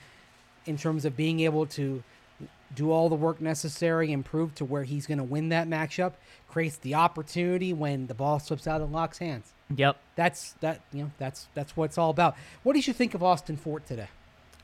in 0.65 0.77
terms 0.77 1.05
of 1.05 1.15
being 1.15 1.39
able 1.39 1.65
to 1.65 2.03
do 2.73 2.91
all 2.91 3.09
the 3.09 3.15
work 3.15 3.41
necessary 3.41 4.11
and 4.13 4.23
prove 4.23 4.55
to 4.55 4.65
where 4.65 4.83
he's 4.83 5.05
going 5.05 5.17
to 5.17 5.23
win 5.23 5.49
that 5.49 5.67
matchup 5.67 6.13
creates 6.47 6.77
the 6.77 6.95
opportunity 6.95 7.73
when 7.73 8.07
the 8.07 8.13
ball 8.13 8.39
slips 8.39 8.67
out 8.67 8.81
of 8.81 8.91
Lock's 8.91 9.17
hands. 9.17 9.53
Yep. 9.75 9.97
That's 10.15 10.53
that 10.61 10.81
you 10.91 11.03
know 11.03 11.11
that's 11.17 11.47
that's 11.53 11.75
what 11.77 11.85
it's 11.85 11.97
all 11.97 12.09
about. 12.09 12.35
What 12.63 12.73
did 12.73 12.87
you 12.87 12.93
think 12.93 13.13
of 13.13 13.23
Austin 13.23 13.57
Fort 13.57 13.85
today? 13.85 14.07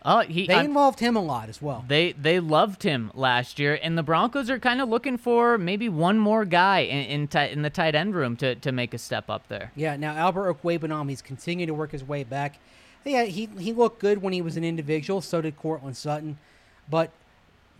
Oh, 0.03 0.19
he 0.21 0.47
They 0.47 0.53
I'm- 0.53 0.65
involved 0.65 0.99
him 0.99 1.15
a 1.15 1.21
lot 1.21 1.49
as 1.49 1.61
well. 1.61 1.83
They 1.87 2.11
they 2.13 2.39
loved 2.39 2.83
him 2.83 3.11
last 3.13 3.59
year, 3.59 3.77
and 3.81 3.97
the 3.97 4.03
Broncos 4.03 4.49
are 4.49 4.59
kind 4.59 4.79
of 4.81 4.87
looking 4.89 5.17
for 5.17 5.57
maybe 5.57 5.89
one 5.89 6.17
more 6.19 6.45
guy 6.45 6.79
in 6.79 7.27
in, 7.29 7.39
in 7.51 7.61
the 7.63 7.69
tight 7.69 7.95
end 7.95 8.15
room 8.15 8.35
to, 8.37 8.55
to 8.55 8.71
make 8.71 8.93
a 8.93 8.97
step 8.97 9.29
up 9.29 9.47
there. 9.47 9.71
Yeah, 9.75 9.95
now 9.97 10.15
Albert 10.15 10.53
Okwuegbunam, 10.53 11.09
he's 11.09 11.21
continuing 11.21 11.67
to 11.67 11.73
work 11.73 11.91
his 11.91 12.03
way 12.03 12.23
back. 12.23 12.59
Yeah, 13.03 13.23
he 13.23 13.49
he 13.57 13.73
looked 13.73 13.99
good 13.99 14.21
when 14.21 14.33
he 14.33 14.41
was 14.41 14.55
an 14.57 14.63
individual. 14.63 15.21
So 15.21 15.41
did 15.41 15.57
Courtland 15.57 15.97
Sutton, 15.97 16.37
but 16.89 17.11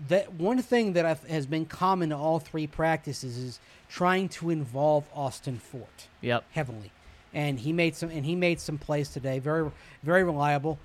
that 0.09 0.33
one 0.33 0.61
thing 0.61 0.93
that 0.93 1.05
I've, 1.05 1.23
has 1.25 1.45
been 1.45 1.65
common 1.65 2.09
to 2.09 2.15
all 2.17 2.39
three 2.39 2.67
practices 2.67 3.37
is 3.37 3.59
trying 3.89 4.29
to 4.29 4.49
involve 4.49 5.05
Austin 5.15 5.57
Fort 5.59 6.07
Yep. 6.21 6.43
heavily, 6.51 6.91
and 7.33 7.59
he 7.59 7.71
made 7.73 7.95
some 7.95 8.09
and 8.09 8.25
he 8.25 8.35
made 8.35 8.59
some 8.59 8.77
plays 8.77 9.09
today. 9.09 9.39
Very 9.39 9.69
very 10.03 10.23
reliable. 10.23 10.77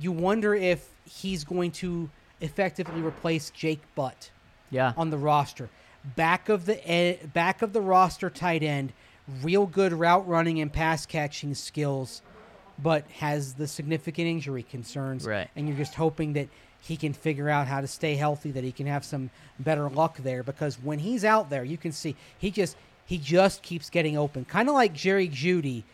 You 0.00 0.12
wonder 0.12 0.54
if 0.54 0.88
he's 1.04 1.44
going 1.44 1.70
to 1.72 2.10
effectively 2.40 3.00
replace 3.02 3.50
Jake 3.50 3.80
Butt 3.94 4.30
Yeah. 4.70 4.92
on 4.96 5.10
the 5.10 5.18
roster. 5.18 5.68
Back 6.16 6.48
of 6.48 6.66
the 6.66 6.78
e- 6.92 7.18
back 7.32 7.62
of 7.62 7.72
the 7.72 7.80
roster 7.80 8.28
tight 8.28 8.62
end, 8.62 8.92
real 9.42 9.66
good 9.66 9.92
route 9.92 10.26
running 10.28 10.60
and 10.60 10.72
pass 10.72 11.06
catching 11.06 11.54
skills, 11.54 12.20
but 12.78 13.04
has 13.20 13.54
the 13.54 13.66
significant 13.66 14.26
injury 14.28 14.62
concerns. 14.62 15.24
Right. 15.26 15.48
And 15.56 15.68
you're 15.68 15.76
just 15.78 15.94
hoping 15.94 16.34
that 16.34 16.48
he 16.80 16.96
can 16.98 17.14
figure 17.14 17.48
out 17.48 17.66
how 17.66 17.80
to 17.80 17.86
stay 17.86 18.16
healthy, 18.16 18.50
that 18.50 18.64
he 18.64 18.72
can 18.72 18.86
have 18.86 19.04
some 19.04 19.30
better 19.58 19.88
luck 19.88 20.18
there 20.18 20.42
because 20.42 20.74
when 20.82 20.98
he's 20.98 21.24
out 21.24 21.48
there, 21.48 21.64
you 21.64 21.78
can 21.78 21.92
see 21.92 22.16
he 22.36 22.50
just 22.50 22.76
he 23.06 23.16
just 23.16 23.62
keeps 23.62 23.88
getting 23.90 24.16
open. 24.18 24.44
Kind 24.44 24.68
of 24.68 24.74
like 24.74 24.92
Jerry 24.92 25.28
Jeudy 25.28 25.84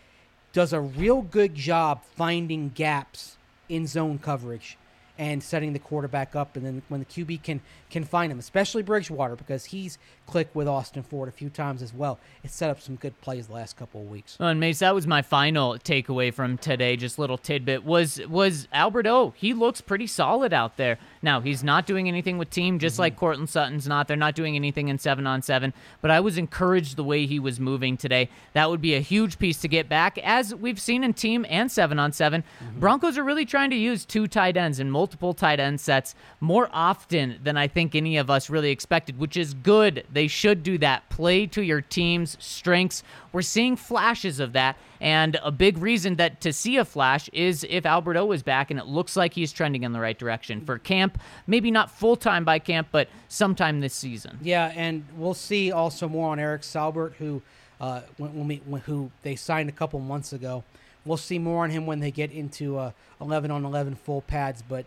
does 0.53 0.73
a 0.73 0.81
real 0.81 1.23
good 1.23 1.55
job 1.55 2.03
finding 2.17 2.71
gaps 2.71 3.37
in 3.71 3.87
zone 3.87 4.19
coverage 4.19 4.77
and 5.21 5.43
setting 5.43 5.75
the 5.75 5.79
quarterback 5.79 6.35
up 6.35 6.57
and 6.57 6.65
then 6.65 6.81
when 6.89 6.99
the 6.99 7.07
QB 7.07 7.43
can 7.43 7.61
can 7.91 8.05
find 8.05 8.33
him, 8.33 8.39
especially 8.39 8.83
Bridgewater 8.83 9.37
because 9.37 9.67
he's 9.67 9.99
clicked 10.27 10.55
with 10.55 10.67
Austin 10.67 11.03
Fort 11.03 11.29
a 11.29 11.33
few 11.33 11.51
times 11.51 11.83
as 11.83 11.93
well. 11.93 12.19
It 12.43 12.51
set 12.51 12.71
up 12.71 12.81
some 12.81 12.95
good 12.95 13.21
plays 13.21 13.49
the 13.49 13.53
last 13.53 13.77
couple 13.77 14.01
of 14.01 14.09
weeks. 14.09 14.37
Oh, 14.41 14.47
and 14.47 14.59
Mace, 14.59 14.79
that 14.79 14.95
was 14.95 15.07
my 15.07 15.21
final 15.21 15.75
takeaway 15.75 16.33
from 16.33 16.57
today. 16.57 16.97
Just 16.97 17.19
little 17.19 17.37
tidbit 17.37 17.85
was 17.85 18.21
was 18.29 18.67
Albert 18.73 19.07
O. 19.07 19.35
He 19.37 19.53
looks 19.53 19.83
pretty 19.83 20.07
solid 20.07 20.55
out 20.55 20.79
there. 20.79 20.99
Now 21.21 21.41
he's 21.41 21.63
not 21.63 21.87
doing 21.87 22.09
anything 22.09 22.39
with 22.39 22.49
team, 22.49 22.79
just 22.79 22.95
mm-hmm. 22.95 23.01
like 23.03 23.17
Courtland 23.17 23.51
Sutton's 23.51 23.87
not. 23.87 24.09
They're 24.09 24.17
not 24.17 24.35
doing 24.35 24.57
anything 24.57 24.89
in 24.89 24.99
seven 24.99 25.27
on 25.27 25.43
seven. 25.43 25.75
But 26.01 26.11
I 26.11 26.21
was 26.21 26.39
encouraged 26.39 26.97
the 26.97 27.05
way 27.05 27.27
he 27.27 27.39
was 27.39 27.61
moving 27.61 27.99
today. 27.99 28.31
That 28.55 28.71
would 28.71 28.81
be 28.81 28.95
a 28.95 29.01
huge 29.01 29.39
piece 29.39 29.61
to 29.61 29.69
get 29.69 29.87
back, 29.87 30.17
as 30.19 30.55
we've 30.55 30.81
seen 30.81 31.05
in 31.05 31.13
team 31.13 31.45
and 31.51 31.71
seven 31.71 31.99
on 31.99 32.13
7 32.13 32.43
mm-hmm. 32.43 32.81
Broncos 32.81 33.19
are 33.19 33.25
really 33.25 33.45
trying 33.45 33.69
to 33.69 33.77
use 33.77 34.07
two 34.07 34.27
tight 34.27 34.57
ends 34.57 34.81
and 34.81 34.91
multiple 34.91 35.10
tight 35.35 35.61
end 35.61 35.81
sets 35.81 36.15
more 36.41 36.69
often 36.73 37.39
than 37.43 37.57
I 37.57 37.69
think 37.69 37.95
any 37.95 38.17
of 38.17 38.31
us 38.31 38.51
really 38.51 38.71
expected, 38.71 39.19
which 39.19 39.37
is 39.37 39.55
good. 39.55 40.05
They 40.13 40.27
should 40.27 40.63
do 40.63 40.79
that. 40.79 41.09
Play 41.11 41.47
to 41.49 41.63
your 41.63 41.81
team's 41.81 42.37
strengths. 42.41 43.03
We're 43.33 43.43
seeing 43.43 43.77
flashes 43.77 44.41
of 44.41 44.53
that, 44.55 44.77
and 45.01 45.39
a 45.43 45.51
big 45.51 45.79
reason 45.79 46.17
that 46.17 46.41
to 46.43 46.53
see 46.53 46.77
a 46.77 46.85
flash 46.85 47.29
is 47.33 47.65
if 47.69 47.87
Alberto 47.87 48.31
is 48.33 48.43
back, 48.43 48.71
and 48.71 48.81
it 48.81 48.87
looks 48.87 49.17
like 49.17 49.35
he's 49.35 49.53
trending 49.53 49.85
in 49.85 49.93
the 49.93 50.01
right 50.01 50.19
direction 50.19 50.61
for 50.61 50.79
camp. 50.79 51.21
Maybe 51.47 51.71
not 51.71 51.91
full 51.91 52.17
time 52.17 52.45
by 52.45 52.59
camp, 52.59 52.89
but 52.91 53.09
sometime 53.29 53.81
this 53.81 53.95
season. 53.95 54.39
Yeah, 54.43 54.73
and 54.75 55.05
we'll 55.17 55.35
see 55.35 55.71
also 55.73 56.09
more 56.09 56.31
on 56.31 56.39
Eric 56.39 56.63
Saubert, 56.63 57.15
who 57.15 57.43
uh, 57.81 58.03
when, 58.19 58.35
when 58.35 58.49
we 58.49 58.57
when, 58.67 58.81
who 58.83 59.11
they 59.23 59.37
signed 59.37 59.69
a 59.69 59.73
couple 59.73 59.99
months 60.01 60.33
ago. 60.33 60.65
We'll 61.05 61.17
see 61.17 61.39
more 61.39 61.65
on 61.65 61.71
him 61.71 61.87
when 61.87 62.01
they 62.01 62.11
get 62.11 62.31
into 62.31 62.77
uh, 62.77 62.91
11 63.21 63.51
on 63.51 63.65
11 63.65 63.95
full 63.97 64.21
pads, 64.21 64.63
but 64.63 64.85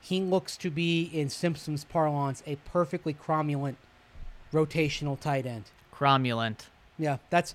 he 0.00 0.20
looks 0.20 0.56
to 0.58 0.70
be, 0.70 1.02
in 1.12 1.28
Simpsons 1.28 1.84
parlance, 1.84 2.42
a 2.46 2.56
perfectly 2.56 3.14
cromulent 3.14 3.76
rotational 4.52 5.18
tight 5.18 5.46
end. 5.46 5.64
Cromulent. 5.94 6.66
Yeah, 6.98 7.18
that's 7.30 7.54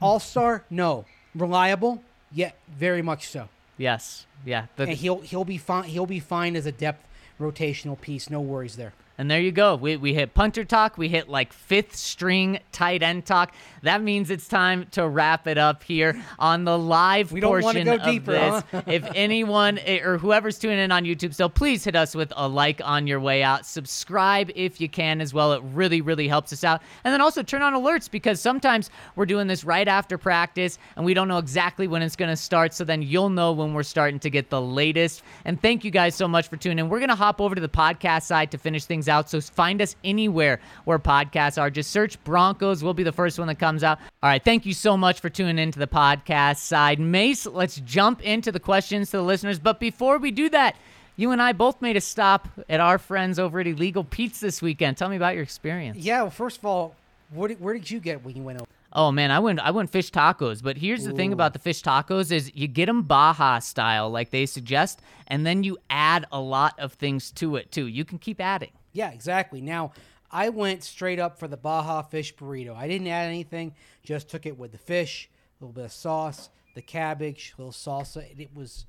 all 0.00 0.18
star. 0.20 0.64
No, 0.70 1.04
reliable. 1.34 2.02
Yeah, 2.32 2.52
very 2.68 3.02
much 3.02 3.28
so. 3.28 3.48
Yes. 3.78 4.26
Yeah. 4.44 4.66
The- 4.76 4.84
And 4.84 4.92
he'll 4.96 5.20
he'll 5.20 5.44
be 5.44 5.58
fine. 5.58 5.84
He'll 5.84 6.06
be 6.06 6.20
fine 6.20 6.56
as 6.56 6.66
a 6.66 6.72
depth 6.72 7.06
rotational 7.40 8.00
piece. 8.00 8.28
No 8.30 8.40
worries 8.40 8.76
there. 8.76 8.92
And 9.16 9.30
there 9.30 9.40
you 9.40 9.52
go. 9.52 9.76
We, 9.76 9.96
we 9.96 10.12
hit 10.12 10.34
punter 10.34 10.64
talk. 10.64 10.98
We 10.98 11.08
hit 11.08 11.28
like 11.28 11.52
fifth 11.52 11.94
string 11.94 12.58
tight 12.72 13.02
end 13.02 13.26
talk. 13.26 13.54
That 13.82 14.02
means 14.02 14.28
it's 14.28 14.48
time 14.48 14.86
to 14.92 15.08
wrap 15.08 15.46
it 15.46 15.56
up 15.56 15.84
here 15.84 16.20
on 16.38 16.64
the 16.64 16.76
live 16.76 17.30
We 17.30 17.40
portion 17.40 17.84
go 17.84 17.94
of 17.94 18.02
deeper, 18.02 18.32
this. 18.32 18.64
huh? 18.72 18.82
if 18.86 19.08
anyone 19.14 19.78
eh, 19.78 20.00
or 20.00 20.18
whoever's 20.18 20.58
tuning 20.58 20.78
in 20.80 20.90
on 20.90 21.04
YouTube 21.04 21.32
still, 21.32 21.48
please 21.48 21.84
hit 21.84 21.94
us 21.94 22.14
with 22.16 22.32
a 22.36 22.48
like 22.48 22.80
on 22.84 23.06
your 23.06 23.20
way 23.20 23.44
out. 23.44 23.66
Subscribe 23.66 24.50
if 24.56 24.80
you 24.80 24.88
can 24.88 25.20
as 25.20 25.32
well. 25.32 25.52
It 25.52 25.62
really, 25.72 26.00
really 26.00 26.26
helps 26.26 26.52
us 26.52 26.64
out. 26.64 26.82
And 27.04 27.12
then 27.12 27.20
also 27.20 27.42
turn 27.44 27.62
on 27.62 27.72
alerts 27.74 28.10
because 28.10 28.40
sometimes 28.40 28.90
we're 29.14 29.26
doing 29.26 29.46
this 29.46 29.62
right 29.62 29.86
after 29.86 30.18
practice 30.18 30.78
and 30.96 31.04
we 31.04 31.14
don't 31.14 31.28
know 31.28 31.38
exactly 31.38 31.86
when 31.86 32.02
it's 32.02 32.16
going 32.16 32.30
to 32.30 32.36
start. 32.36 32.74
So 32.74 32.82
then 32.82 33.00
you'll 33.02 33.30
know 33.30 33.52
when 33.52 33.74
we're 33.74 33.84
starting 33.84 34.18
to 34.20 34.30
get 34.30 34.50
the 34.50 34.60
latest. 34.60 35.22
And 35.44 35.60
thank 35.62 35.84
you 35.84 35.92
guys 35.92 36.16
so 36.16 36.26
much 36.26 36.48
for 36.48 36.56
tuning 36.56 36.80
in. 36.80 36.88
We're 36.88 36.98
going 36.98 37.10
to 37.10 37.14
hop 37.14 37.40
over 37.40 37.54
to 37.54 37.60
the 37.60 37.68
podcast 37.68 38.22
side 38.22 38.50
to 38.50 38.58
finish 38.58 38.86
things 38.86 39.03
out. 39.08 39.30
So 39.30 39.40
find 39.40 39.80
us 39.80 39.96
anywhere 40.04 40.60
where 40.84 40.98
podcasts 40.98 41.60
are. 41.60 41.70
Just 41.70 41.90
search 41.90 42.22
Broncos. 42.24 42.82
We'll 42.82 42.94
be 42.94 43.02
the 43.02 43.12
first 43.12 43.38
one 43.38 43.48
that 43.48 43.58
comes 43.58 43.82
out. 43.82 43.98
All 44.22 44.30
right. 44.30 44.42
Thank 44.42 44.66
you 44.66 44.74
so 44.74 44.96
much 44.96 45.20
for 45.20 45.30
tuning 45.30 45.58
into 45.58 45.78
the 45.78 45.86
podcast 45.86 46.58
side. 46.58 47.00
Mace, 47.00 47.46
let's 47.46 47.76
jump 47.80 48.22
into 48.22 48.52
the 48.52 48.60
questions 48.60 49.10
to 49.10 49.18
the 49.18 49.22
listeners. 49.22 49.58
But 49.58 49.80
before 49.80 50.18
we 50.18 50.30
do 50.30 50.48
that, 50.50 50.76
you 51.16 51.30
and 51.30 51.40
I 51.40 51.52
both 51.52 51.80
made 51.80 51.96
a 51.96 52.00
stop 52.00 52.48
at 52.68 52.80
our 52.80 52.98
friends 52.98 53.38
over 53.38 53.60
at 53.60 53.66
Illegal 53.66 54.04
Pete's 54.04 54.40
this 54.40 54.60
weekend. 54.60 54.96
Tell 54.96 55.08
me 55.08 55.16
about 55.16 55.34
your 55.34 55.44
experience. 55.44 55.98
Yeah. 55.98 56.22
Well, 56.22 56.30
first 56.30 56.58
of 56.58 56.64
all, 56.64 56.94
what 57.30 57.48
did, 57.48 57.60
where 57.60 57.74
did 57.74 57.90
you 57.90 58.00
get 58.00 58.24
when 58.24 58.36
you 58.36 58.42
went 58.42 58.60
over? 58.60 58.68
Oh 58.96 59.10
man, 59.10 59.32
I 59.32 59.40
went 59.40 59.58
I 59.58 59.72
went 59.72 59.90
fish 59.90 60.12
tacos, 60.12 60.62
but 60.62 60.76
here's 60.76 61.04
the 61.04 61.12
thing 61.12 61.32
about 61.32 61.52
the 61.52 61.58
fish 61.58 61.82
tacos 61.82 62.30
is 62.30 62.52
you 62.54 62.68
get 62.68 62.86
them 62.86 63.02
Baja 63.02 63.58
style 63.58 64.08
like 64.08 64.30
they 64.30 64.46
suggest, 64.46 65.00
and 65.26 65.44
then 65.44 65.64
you 65.64 65.78
add 65.90 66.26
a 66.30 66.38
lot 66.38 66.78
of 66.78 66.92
things 66.92 67.32
to 67.32 67.56
it 67.56 67.72
too. 67.72 67.88
You 67.88 68.04
can 68.04 68.18
keep 68.18 68.40
adding. 68.40 68.70
Yeah, 68.94 69.10
exactly. 69.10 69.60
Now, 69.60 69.92
I 70.30 70.48
went 70.48 70.82
straight 70.82 71.18
up 71.18 71.38
for 71.38 71.46
the 71.46 71.58
Baja 71.58 72.00
fish 72.02 72.34
burrito. 72.34 72.74
I 72.74 72.88
didn't 72.88 73.08
add 73.08 73.28
anything, 73.28 73.74
just 74.02 74.28
took 74.30 74.46
it 74.46 74.58
with 74.58 74.72
the 74.72 74.78
fish, 74.78 75.28
a 75.60 75.64
little 75.64 75.74
bit 75.74 75.84
of 75.84 75.92
sauce, 75.92 76.48
the 76.74 76.80
cabbage, 76.80 77.54
a 77.58 77.60
little 77.60 77.72
salsa. 77.72 78.24
It 78.38 78.54
was 78.54 78.86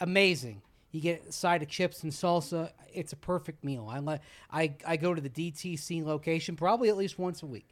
amazing. 0.00 0.60
You 0.92 1.00
get 1.00 1.26
a 1.28 1.32
side 1.32 1.62
of 1.62 1.68
chips 1.68 2.02
and 2.02 2.12
salsa. 2.12 2.70
It's 2.92 3.12
a 3.12 3.16
perfect 3.16 3.64
meal. 3.64 3.88
I 3.90 3.98
like 4.00 4.20
I 4.50 4.74
I 4.86 4.96
go 4.96 5.14
to 5.14 5.20
the 5.20 5.30
DTC 5.30 6.04
location 6.04 6.56
probably 6.56 6.88
at 6.88 6.96
least 6.96 7.18
once 7.18 7.42
a 7.42 7.46
week. 7.46 7.68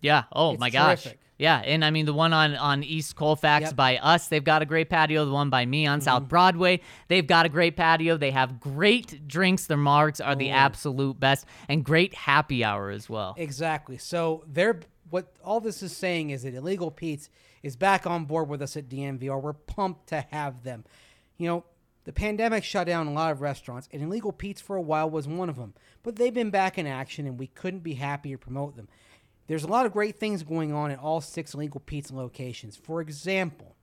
Yeah. 0.00 0.24
Oh 0.32 0.52
It's 0.52 0.60
my 0.60 0.70
gosh. 0.70 1.06
Yeah, 1.40 1.56
and 1.64 1.84
I 1.84 1.90
mean 1.90 2.04
the 2.04 2.12
one 2.12 2.32
on 2.34 2.54
on 2.54 2.84
East 2.84 3.16
Colfax 3.16 3.62
Yep. 3.62 3.68
Mm-hmm. 3.70 3.76
by 3.76 3.96
us, 3.96 4.28
they've 4.28 4.44
got 4.44 4.60
a 4.60 4.66
great 4.66 4.90
patio. 4.90 5.24
The 5.24 5.32
one 5.32 5.48
by 5.48 5.64
me 5.64 5.86
on 5.86 6.00
South 6.02 6.28
Broadway, 6.28 6.80
they've 7.08 7.26
got 7.26 7.46
a 7.46 7.48
great 7.48 7.76
patio. 7.76 8.16
They 8.18 8.30
have 8.30 8.60
great 8.60 9.26
drinks. 9.26 9.66
Their 9.66 9.76
marks 9.78 10.20
are 10.20 10.34
the 10.36 10.50
Oh. 10.50 10.54
absolute 10.54 11.18
best, 11.18 11.46
and 11.68 11.82
great 11.84 12.14
happy 12.14 12.62
hour 12.62 12.90
as 12.90 13.08
well. 13.08 13.34
Exactly. 13.38 13.96
So 13.96 14.44
they're 14.46 14.80
what 15.08 15.32
all 15.44 15.60
this 15.60 15.82
is 15.82 15.96
saying 15.96 16.30
is 16.30 16.42
that 16.42 16.54
Illegal 16.54 16.90
Pete's 16.90 17.30
is 17.62 17.74
back 17.74 18.06
on 18.06 18.26
board 18.26 18.48
with 18.48 18.62
us 18.62 18.76
at 18.76 18.88
DNVR. 18.88 19.40
We're 19.40 19.54
pumped 19.54 20.08
to 20.08 20.24
have 20.30 20.62
them. 20.62 20.84
You 21.36 21.48
know, 21.48 21.64
the 22.04 22.12
pandemic 22.12 22.64
shut 22.64 22.86
down 22.86 23.06
a 23.06 23.12
lot 23.12 23.32
of 23.32 23.40
restaurants, 23.40 23.88
and 23.92 24.02
Illegal 24.02 24.32
Pete's 24.32 24.60
for 24.60 24.76
a 24.76 24.80
while 24.80 25.08
was 25.10 25.26
one 25.26 25.48
of 25.48 25.56
them. 25.56 25.74
But 26.02 26.16
they've 26.16 26.32
been 26.32 26.50
back 26.50 26.78
in 26.78 26.86
action, 26.86 27.26
and 27.26 27.38
we 27.38 27.46
couldn't 27.48 27.80
be 27.82 27.94
happier 27.94 28.36
to 28.36 28.42
promote 28.42 28.76
them. 28.76 28.88
There's 29.50 29.64
a 29.64 29.66
lot 29.66 29.84
of 29.84 29.92
great 29.92 30.20
things 30.20 30.44
going 30.44 30.72
on 30.72 30.92
at 30.92 31.00
all 31.00 31.20
six 31.20 31.56
Legal 31.56 31.80
Pizza 31.80 32.14
locations. 32.14 32.76
For 32.76 33.00
example, 33.00 33.74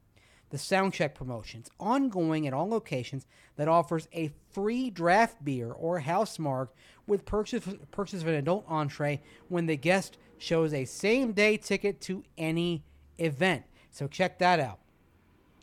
the 0.49 0.55
Soundcheck 0.55 1.13
promotions, 1.13 1.70
ongoing 1.78 2.47
at 2.47 2.53
all 2.53 2.70
locations 2.70 3.28
that 3.57 3.68
offers 3.68 4.07
a 4.13 4.32
free 4.53 4.89
draft 4.89 5.43
beer 5.43 5.70
or 5.70 5.99
house 5.99 6.39
mark 6.39 6.74
with 7.05 7.26
purchase, 7.26 7.68
purchase 7.91 8.22
of 8.22 8.30
an 8.30 8.36
adult 8.36 8.63
entree 8.70 9.22
when 9.49 9.65
the 9.65 9.76
guest 9.76 10.18
shows 10.38 10.74
a 10.74 10.86
same 10.86 11.34
day 11.34 11.57
ticket 11.57 11.99
to 11.99 12.24
any 12.38 12.86
event. 13.18 13.65
So 13.91 14.07
check 14.07 14.39
that 14.39 14.61
out. 14.61 14.80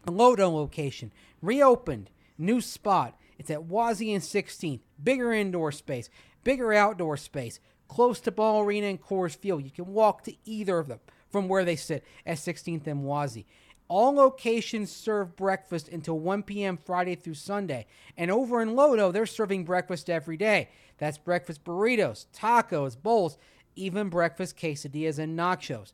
A 0.07 0.13
Lodo 0.13 0.53
location, 0.53 1.15
reopened, 1.41 2.11
new 2.37 2.61
spot. 2.61 3.19
It's 3.39 3.51
at 3.51 3.71
Wazee 3.71 4.13
and 4.13 4.23
16th. 4.23 4.81
Bigger 5.03 5.33
indoor 5.33 5.73
space, 5.73 6.11
bigger 6.45 6.75
outdoor 6.75 7.17
space, 7.17 7.59
close 7.95 8.18
to 8.18 8.32
Ball 8.32 8.62
Arena 8.62 8.88
and 8.88 9.01
Coors 9.01 9.36
Field. 9.36 9.62
You 9.62 9.70
can 9.70 9.86
walk 9.86 10.24
to 10.24 10.34
either 10.45 10.80
of 10.80 10.88
them 10.88 10.99
from 11.30 11.47
where 11.47 11.64
they 11.64 11.76
sit 11.76 12.05
at 12.26 12.38
16th 12.38 12.88
and 12.88 13.05
Wazee. 13.05 13.45
All 13.86 14.12
locations 14.12 14.90
serve 14.90 15.36
breakfast 15.36 15.88
until 15.88 16.18
1 16.18 16.42
p.m. 16.42 16.76
Friday 16.76 17.14
through 17.14 17.34
Sunday. 17.34 17.86
And 18.16 18.32
over 18.32 18.61
in 18.61 18.70
Lodo, 18.70 19.12
they're 19.12 19.26
serving 19.26 19.64
breakfast 19.64 20.11
every 20.11 20.36
day. 20.36 20.70
That's 20.99 21.18
breakfast 21.18 21.62
burritos, 21.62 22.26
tacos, 22.34 23.01
bowls, 23.01 23.38
even 23.76 24.09
breakfast 24.09 24.57
quesadillas 24.57 25.20
and 25.20 25.38
nachos. 25.38 25.92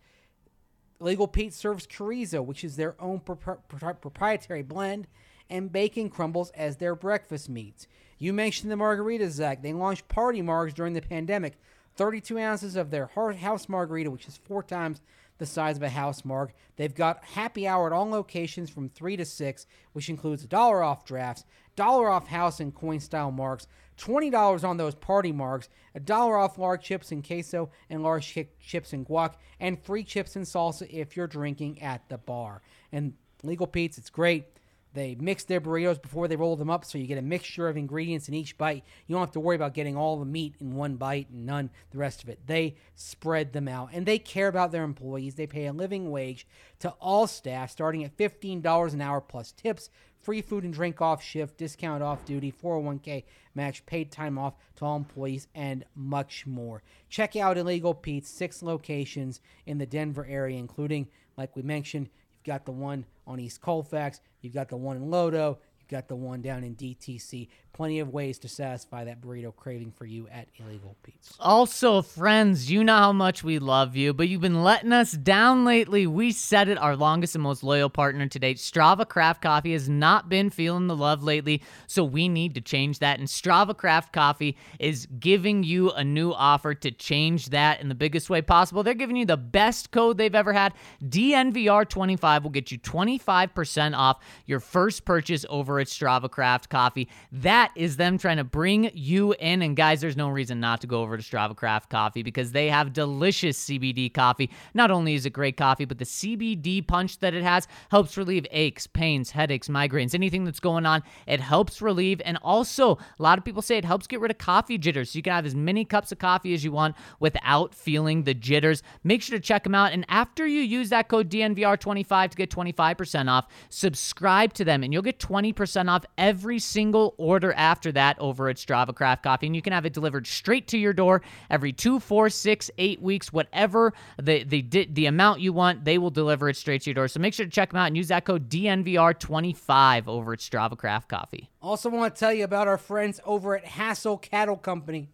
Legal 1.00 1.28
Pete 1.28 1.52
serves 1.52 1.86
chorizo, 1.86 2.42
which 2.42 2.64
is 2.64 2.76
their 2.76 2.94
own 2.98 3.20
propri- 3.20 3.58
propri- 3.68 4.00
proprietary 4.00 4.62
blend, 4.62 5.06
and 5.50 5.72
bacon 5.72 6.08
crumbles 6.08 6.50
as 6.50 6.78
their 6.78 6.94
breakfast 6.94 7.50
meats. 7.50 7.86
You 8.18 8.32
mentioned 8.32 8.70
the 8.70 8.76
margaritas, 8.76 9.30
Zac. 9.30 9.62
They 9.62 9.72
launched 9.72 10.08
party 10.08 10.40
margs 10.40 10.74
during 10.74 10.94
the 10.94 11.02
pandemic. 11.02 11.58
32 11.96 12.38
ounces 12.38 12.76
of 12.76 12.90
their 12.90 13.06
house 13.06 13.68
margarita, 13.68 14.10
which 14.10 14.28
is 14.28 14.36
four 14.36 14.62
times 14.62 15.00
the 15.38 15.46
size 15.46 15.76
of 15.76 15.82
a 15.82 15.88
house 15.88 16.24
marg. 16.24 16.52
They've 16.76 16.94
got 16.94 17.24
happy 17.24 17.66
hour 17.66 17.86
at 17.86 17.92
all 17.92 18.08
locations 18.08 18.70
from 18.70 18.88
3 18.88 19.16
to 19.16 19.24
6, 19.24 19.66
which 19.92 20.08
includes 20.08 20.44
a 20.44 20.46
dollar 20.46 20.82
off 20.82 21.04
drafts, 21.04 21.44
dollar 21.74 22.08
off 22.10 22.28
house 22.28 22.60
and 22.60 22.74
coin 22.74 23.00
style 23.00 23.32
marks, 23.32 23.66
$20 23.98 24.64
on 24.64 24.76
those 24.76 24.94
party 24.94 25.32
marks, 25.32 25.68
a 25.94 26.00
dollar 26.00 26.38
off 26.38 26.58
large 26.58 26.82
chips 26.82 27.10
and 27.10 27.26
queso 27.26 27.70
and 27.88 28.02
large 28.02 28.34
chi- 28.34 28.48
chips 28.60 28.92
and 28.92 29.06
guac, 29.06 29.34
and 29.58 29.82
free 29.82 30.04
chips 30.04 30.36
and 30.36 30.44
salsa 30.44 30.88
if 30.90 31.16
you're 31.16 31.26
drinking 31.26 31.82
at 31.82 32.08
the 32.08 32.18
bar. 32.18 32.62
And 32.92 33.14
Legal 33.42 33.66
Pete's, 33.66 33.98
it's 33.98 34.10
great. 34.10 34.44
They 34.92 35.14
mix 35.14 35.44
their 35.44 35.60
burritos 35.60 36.02
before 36.02 36.26
they 36.26 36.36
roll 36.36 36.56
them 36.56 36.70
up, 36.70 36.84
so 36.84 36.98
you 36.98 37.06
get 37.06 37.18
a 37.18 37.22
mixture 37.22 37.68
of 37.68 37.76
ingredients 37.76 38.28
in 38.28 38.34
each 38.34 38.58
bite. 38.58 38.84
You 39.06 39.14
don't 39.14 39.22
have 39.22 39.30
to 39.32 39.40
worry 39.40 39.56
about 39.56 39.74
getting 39.74 39.96
all 39.96 40.18
the 40.18 40.24
meat 40.24 40.56
in 40.60 40.74
one 40.74 40.96
bite 40.96 41.30
and 41.30 41.46
none 41.46 41.70
the 41.90 41.98
rest 41.98 42.22
of 42.22 42.28
it. 42.28 42.40
They 42.46 42.76
spread 42.96 43.52
them 43.52 43.68
out, 43.68 43.90
and 43.92 44.04
they 44.04 44.18
care 44.18 44.48
about 44.48 44.72
their 44.72 44.82
employees. 44.82 45.36
They 45.36 45.46
pay 45.46 45.66
a 45.66 45.72
living 45.72 46.10
wage 46.10 46.46
to 46.80 46.90
all 47.00 47.26
staff, 47.26 47.70
starting 47.70 48.02
at 48.04 48.16
$15 48.16 48.92
an 48.92 49.00
hour 49.00 49.20
plus 49.20 49.52
tips, 49.52 49.90
free 50.18 50.42
food 50.42 50.64
and 50.64 50.74
drink 50.74 51.00
off 51.00 51.22
shift, 51.22 51.56
discount 51.56 52.02
off 52.02 52.24
duty, 52.24 52.52
401k 52.52 53.24
match, 53.54 53.86
paid 53.86 54.10
time 54.10 54.38
off 54.38 54.54
to 54.76 54.84
all 54.84 54.96
employees, 54.96 55.46
and 55.54 55.84
much 55.94 56.46
more. 56.46 56.82
Check 57.08 57.36
out 57.36 57.56
Illegal 57.56 57.94
Pete's 57.94 58.28
six 58.28 58.62
locations 58.62 59.40
in 59.66 59.78
the 59.78 59.86
Denver 59.86 60.26
area, 60.28 60.58
including, 60.58 61.08
like 61.36 61.54
we 61.56 61.62
mentioned, 61.62 62.10
got 62.44 62.64
the 62.64 62.72
one 62.72 63.04
on 63.26 63.40
East 63.40 63.60
Colfax. 63.60 64.20
You've 64.40 64.54
got 64.54 64.68
the 64.68 64.76
one 64.76 64.96
in 64.96 65.04
Lodo. 65.04 65.58
Got 65.90 66.06
the 66.06 66.14
one 66.14 66.40
down 66.40 66.62
in 66.62 66.76
DTC. 66.76 67.48
Plenty 67.72 67.98
of 67.98 68.10
ways 68.10 68.38
to 68.40 68.48
satisfy 68.48 69.04
that 69.04 69.20
burrito 69.20 69.54
craving 69.54 69.90
for 69.90 70.04
you 70.04 70.28
at 70.28 70.46
Illegal 70.58 70.96
Pete's. 71.02 71.34
Also, 71.40 72.00
friends, 72.02 72.70
you 72.70 72.84
know 72.84 72.96
how 72.96 73.12
much 73.12 73.42
we 73.42 73.58
love 73.58 73.96
you, 73.96 74.12
but 74.12 74.28
you've 74.28 74.40
been 74.40 74.62
letting 74.62 74.92
us 74.92 75.12
down 75.12 75.64
lately. 75.64 76.06
We 76.06 76.30
said 76.30 76.68
it, 76.68 76.78
our 76.78 76.94
longest 76.94 77.34
and 77.34 77.42
most 77.42 77.64
loyal 77.64 77.90
partner 77.90 78.28
to 78.28 78.38
date, 78.38 78.58
Strava 78.58 79.08
Craft 79.08 79.42
Coffee, 79.42 79.72
has 79.72 79.88
not 79.88 80.28
been 80.28 80.50
feeling 80.50 80.86
the 80.86 80.96
love 80.96 81.24
lately, 81.24 81.62
so 81.88 82.04
we 82.04 82.28
need 82.28 82.54
to 82.54 82.60
change 82.60 83.00
that. 83.00 83.18
And 83.18 83.26
Strava 83.26 83.76
Craft 83.76 84.12
Coffee 84.12 84.56
is 84.78 85.06
giving 85.18 85.64
you 85.64 85.90
a 85.90 86.04
new 86.04 86.32
offer 86.32 86.74
to 86.74 86.90
change 86.92 87.50
that 87.50 87.80
in 87.80 87.88
the 87.88 87.94
biggest 87.96 88.30
way 88.30 88.42
possible. 88.42 88.82
They're 88.82 88.94
giving 88.94 89.16
you 89.16 89.26
the 89.26 89.36
best 89.36 89.90
code 89.90 90.18
they've 90.18 90.34
ever 90.34 90.52
had. 90.52 90.74
DNVR25 91.02 92.42
will 92.42 92.50
get 92.50 92.70
you 92.70 92.78
25% 92.78 93.96
off 93.96 94.18
your 94.46 94.60
first 94.60 95.04
purchase 95.04 95.44
over 95.48 95.79
Strava 95.88 96.30
Craft 96.30 96.68
Coffee. 96.68 97.08
That 97.32 97.70
is 97.74 97.96
them 97.96 98.18
trying 98.18 98.36
to 98.36 98.44
bring 98.44 98.90
you 98.94 99.34
in. 99.34 99.62
And 99.62 99.76
guys, 99.76 100.00
there's 100.00 100.16
no 100.16 100.28
reason 100.28 100.60
not 100.60 100.80
to 100.80 100.86
go 100.86 101.02
over 101.02 101.16
to 101.16 101.22
Strava 101.22 101.56
Craft 101.56 101.90
Coffee 101.90 102.22
because 102.22 102.52
they 102.52 102.68
have 102.68 102.92
delicious 102.92 103.64
CBD 103.64 104.12
coffee. 104.12 104.50
Not 104.74 104.90
only 104.90 105.14
is 105.14 105.26
it 105.26 105.30
great 105.30 105.56
coffee, 105.56 105.84
but 105.84 105.98
the 105.98 106.04
CBD 106.04 106.86
punch 106.86 107.18
that 107.18 107.34
it 107.34 107.42
has 107.42 107.68
helps 107.90 108.16
relieve 108.16 108.46
aches, 108.50 108.86
pains, 108.86 109.30
headaches, 109.30 109.68
migraines, 109.68 110.14
anything 110.14 110.44
that's 110.44 110.60
going 110.60 110.86
on. 110.86 111.02
It 111.26 111.40
helps 111.40 111.80
relieve. 111.80 112.20
And 112.24 112.38
also, 112.42 112.96
a 113.18 113.22
lot 113.22 113.38
of 113.38 113.44
people 113.44 113.62
say 113.62 113.76
it 113.78 113.84
helps 113.84 114.06
get 114.06 114.20
rid 114.20 114.30
of 114.30 114.38
coffee 114.38 114.78
jitters. 114.78 115.10
So 115.10 115.18
you 115.18 115.22
can 115.22 115.32
have 115.32 115.46
as 115.46 115.54
many 115.54 115.84
cups 115.84 116.12
of 116.12 116.18
coffee 116.18 116.54
as 116.54 116.64
you 116.64 116.72
want 116.72 116.96
without 117.18 117.74
feeling 117.74 118.24
the 118.24 118.34
jitters. 118.34 118.82
Make 119.04 119.22
sure 119.22 119.38
to 119.38 119.42
check 119.42 119.64
them 119.64 119.74
out. 119.74 119.92
And 119.92 120.04
after 120.08 120.46
you 120.46 120.60
use 120.60 120.90
that 120.90 121.08
code 121.08 121.30
DNVR25 121.30 122.30
to 122.30 122.36
get 122.36 122.50
25% 122.50 123.30
off, 123.30 123.46
subscribe 123.68 124.52
to 124.54 124.64
them 124.64 124.82
and 124.82 124.92
you'll 124.92 125.02
get 125.02 125.18
20% 125.18 125.54
10% 125.70 125.90
off 125.90 126.04
every 126.18 126.58
single 126.58 127.14
order 127.18 127.52
after 127.52 127.92
that 127.92 128.18
over 128.18 128.48
at 128.48 128.56
Strava 128.56 128.94
Craft 128.94 129.22
Coffee. 129.22 129.46
And 129.46 129.56
you 129.56 129.62
can 129.62 129.72
have 129.72 129.86
it 129.86 129.92
delivered 129.92 130.26
straight 130.26 130.68
to 130.68 130.78
your 130.78 130.92
door 130.92 131.22
every 131.48 131.72
two, 131.72 132.00
four, 132.00 132.30
six, 132.30 132.70
eight 132.78 133.00
weeks, 133.00 133.32
whatever 133.32 133.92
the, 134.20 134.44
the, 134.44 134.62
the 134.62 135.06
amount 135.06 135.40
you 135.40 135.52
want, 135.52 135.84
they 135.84 135.98
will 135.98 136.10
deliver 136.10 136.48
it 136.48 136.56
straight 136.56 136.82
to 136.82 136.90
your 136.90 136.94
door. 136.94 137.08
So 137.08 137.20
make 137.20 137.34
sure 137.34 137.46
to 137.46 137.50
check 137.50 137.70
them 137.70 137.78
out 137.78 137.86
and 137.86 137.96
use 137.96 138.08
that 138.08 138.24
code 138.24 138.48
DNVR25 138.48 140.08
over 140.08 140.32
at 140.32 140.38
Strava 140.40 140.76
Craft 140.76 141.08
Coffee. 141.08 141.50
Also, 141.62 141.88
want 141.90 142.14
to 142.14 142.18
tell 142.18 142.32
you 142.32 142.44
about 142.44 142.68
our 142.68 142.78
friends 142.78 143.20
over 143.24 143.56
at 143.56 143.64
Hassell 143.64 144.20
Cattle 144.20 144.56
Company. 144.56 145.10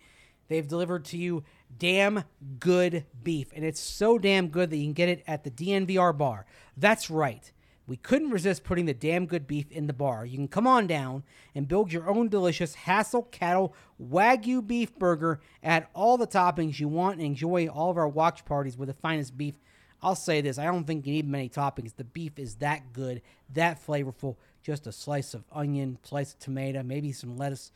They've 0.49 0.67
delivered 0.67 1.05
to 1.07 1.19
you 1.19 1.43
damn 1.77 2.25
good 2.61 3.05
beef, 3.23 3.53
and 3.55 3.65
it's 3.65 3.81
so 3.81 4.19
damn 4.19 4.49
good 4.49 4.71
that 4.71 4.77
you 4.77 4.85
can 4.85 4.93
get 4.93 5.09
it 5.09 5.25
at 5.27 5.43
the 5.43 5.51
DNVR 5.51 6.17
bar. 6.17 6.47
That's 6.77 7.11
right. 7.11 7.51
We 7.87 7.97
couldn't 7.97 8.31
resist 8.31 8.65
putting 8.65 8.87
the 8.87 8.95
damn 8.95 9.27
good 9.27 9.47
beef 9.47 9.71
in 9.71 9.87
the 9.87 9.93
bar. 9.93 10.27
You 10.27 10.37
can 10.37 10.49
come 10.49 10.67
on 10.67 10.87
down 10.87 11.23
and 11.55 11.69
build 11.69 11.93
your 11.93 12.09
own 12.09 12.29
delicious 12.29 12.75
Hassell 12.75 13.31
Cattle 13.31 13.75
Wagyu 14.03 14.67
beef 14.67 14.97
burger. 14.99 15.41
Add 15.63 15.87
all 15.95 16.17
the 16.17 16.27
toppings 16.27 16.81
you 16.81 16.89
want 16.89 17.19
and 17.19 17.27
enjoy 17.27 17.69
all 17.69 17.91
of 17.91 17.97
our 17.97 18.09
watch 18.09 18.45
parties 18.45 18.77
with 18.77 18.89
the 18.89 18.95
finest 18.95 19.37
beef. 19.37 19.55
I'll 20.03 20.17
say 20.17 20.41
this 20.41 20.59
I 20.59 20.65
don't 20.65 20.85
think 20.85 21.07
you 21.07 21.13
need 21.13 21.29
many 21.29 21.49
toppings. 21.49 21.95
The 21.95 22.05
beef 22.05 22.39
is 22.39 22.57
that 22.57 22.93
good, 22.93 23.23
that 23.53 23.85
flavorful. 23.85 24.37
Just 24.63 24.89
a 24.89 24.93
slice 24.93 25.33
of 25.33 25.45
onion, 25.53 25.99
slice 26.03 26.33
of 26.33 26.41
tomato, 26.41 26.83
maybe 26.83 27.13
some 27.13 27.37
lettuce, 27.37 27.71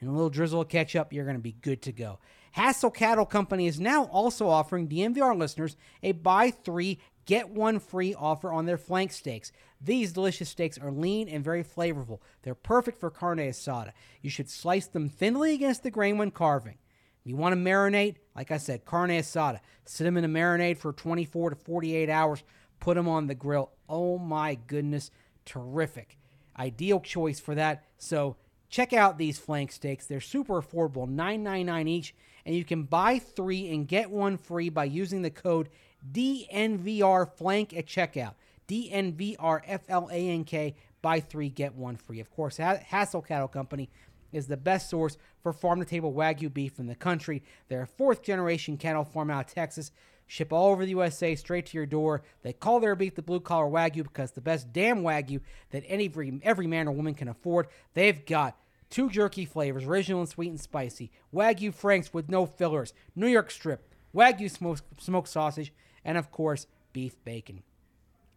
and 0.00 0.08
a 0.08 0.12
little 0.12 0.30
drizzle 0.30 0.60
of 0.60 0.68
ketchup. 0.68 1.12
You're 1.12 1.24
going 1.24 1.36
to 1.36 1.42
be 1.42 1.56
good 1.60 1.82
to 1.82 1.92
go. 1.92 2.20
Hassell 2.56 2.94
Cattle 2.94 3.26
Company 3.26 3.66
is 3.66 3.78
now 3.78 4.04
also 4.04 4.48
offering 4.48 4.88
DNVR 4.88 5.36
listeners 5.36 5.76
a 6.02 6.12
buy 6.12 6.50
three, 6.50 6.98
get 7.26 7.50
one 7.50 7.78
free 7.78 8.14
offer 8.14 8.50
on 8.50 8.66
their 8.66 8.78
flank 8.78 9.12
steaks. 9.12 9.52
These 9.80 10.12
delicious 10.12 10.48
steaks 10.48 10.78
are 10.78 10.90
lean 10.90 11.28
and 11.28 11.44
very 11.44 11.62
flavorful. 11.62 12.20
They're 12.42 12.54
perfect 12.54 12.98
for 12.98 13.10
carne 13.10 13.38
asada. 13.38 13.92
You 14.22 14.30
should 14.30 14.48
slice 14.48 14.86
them 14.86 15.08
thinly 15.08 15.52
against 15.52 15.82
the 15.82 15.90
grain 15.90 16.16
when 16.16 16.30
carving. 16.30 16.78
You 17.24 17.36
want 17.36 17.52
to 17.54 17.60
marinate? 17.60 18.16
Like 18.36 18.52
I 18.52 18.56
said, 18.56 18.84
carne 18.84 19.10
asada. 19.10 19.60
Sit 19.84 20.04
them 20.04 20.16
in 20.16 20.24
a 20.24 20.28
marinade 20.28 20.78
for 20.78 20.92
24 20.92 21.50
to 21.50 21.56
48 21.56 22.08
hours. 22.08 22.44
Put 22.78 22.94
them 22.94 23.08
on 23.08 23.26
the 23.26 23.34
grill. 23.34 23.72
Oh 23.88 24.16
my 24.16 24.54
goodness, 24.54 25.10
terrific. 25.44 26.18
Ideal 26.56 27.00
choice 27.00 27.40
for 27.40 27.56
that. 27.56 27.84
So 27.98 28.36
check 28.68 28.92
out 28.92 29.18
these 29.18 29.38
flank 29.38 29.72
steaks. 29.72 30.06
They're 30.06 30.20
super 30.20 30.62
affordable, 30.62 31.08
$9.99 31.08 31.88
each, 31.88 32.14
and 32.44 32.54
you 32.54 32.64
can 32.64 32.84
buy 32.84 33.18
three 33.18 33.72
and 33.72 33.88
get 33.88 34.10
one 34.10 34.36
free 34.36 34.68
by 34.68 34.84
using 34.84 35.22
the 35.22 35.30
code 35.30 35.68
DNVR 36.12 37.30
flank 37.36 37.74
at 37.74 37.86
checkout. 37.86 38.34
DNVR 38.68 39.60
F 39.66 39.82
L 39.88 40.08
A 40.10 40.28
N 40.28 40.44
K. 40.44 40.74
Buy 41.02 41.20
three, 41.20 41.48
get 41.48 41.74
one 41.74 41.96
free. 41.96 42.20
Of 42.20 42.30
course, 42.30 42.58
Hassell 42.58 43.26
Cattle 43.26 43.48
Company 43.48 43.88
is 44.32 44.46
the 44.48 44.56
best 44.56 44.90
source 44.90 45.16
for 45.40 45.52
farm 45.52 45.78
to 45.78 45.84
table 45.84 46.12
Wagyu 46.12 46.52
beef 46.52 46.78
in 46.78 46.86
the 46.86 46.94
country. 46.94 47.42
They're 47.68 47.82
a 47.82 47.86
fourth 47.86 48.22
generation 48.22 48.76
cattle 48.76 49.04
farm 49.04 49.30
out 49.30 49.46
of 49.46 49.54
Texas. 49.54 49.92
Ship 50.26 50.52
all 50.52 50.72
over 50.72 50.84
the 50.84 50.90
USA 50.90 51.36
straight 51.36 51.66
to 51.66 51.76
your 51.76 51.86
door. 51.86 52.22
They 52.42 52.52
call 52.52 52.80
their 52.80 52.96
beef 52.96 53.14
the 53.14 53.22
blue 53.22 53.38
collar 53.38 53.70
Wagyu 53.70 54.02
because 54.02 54.32
the 54.32 54.40
best 54.40 54.72
damn 54.72 55.02
Wagyu 55.02 55.40
that 55.70 55.84
any 55.86 56.10
every 56.42 56.66
man 56.66 56.88
or 56.88 56.92
woman 56.92 57.14
can 57.14 57.28
afford. 57.28 57.68
They've 57.94 58.26
got 58.26 58.56
two 58.90 59.08
jerky 59.08 59.44
flavors, 59.44 59.84
original 59.84 60.20
and 60.20 60.28
sweet 60.28 60.50
and 60.50 60.60
spicy, 60.60 61.10
Wagyu 61.32 61.72
Franks 61.72 62.12
with 62.12 62.28
no 62.28 62.46
fillers, 62.46 62.92
New 63.14 63.28
York 63.28 63.50
strip, 63.50 63.88
Wagyu 64.14 64.50
smoked, 64.50 64.82
smoked 65.00 65.28
sausage, 65.28 65.72
and 66.06 66.16
of 66.16 66.30
course, 66.30 66.66
beef 66.94 67.22
bacon. 67.24 67.62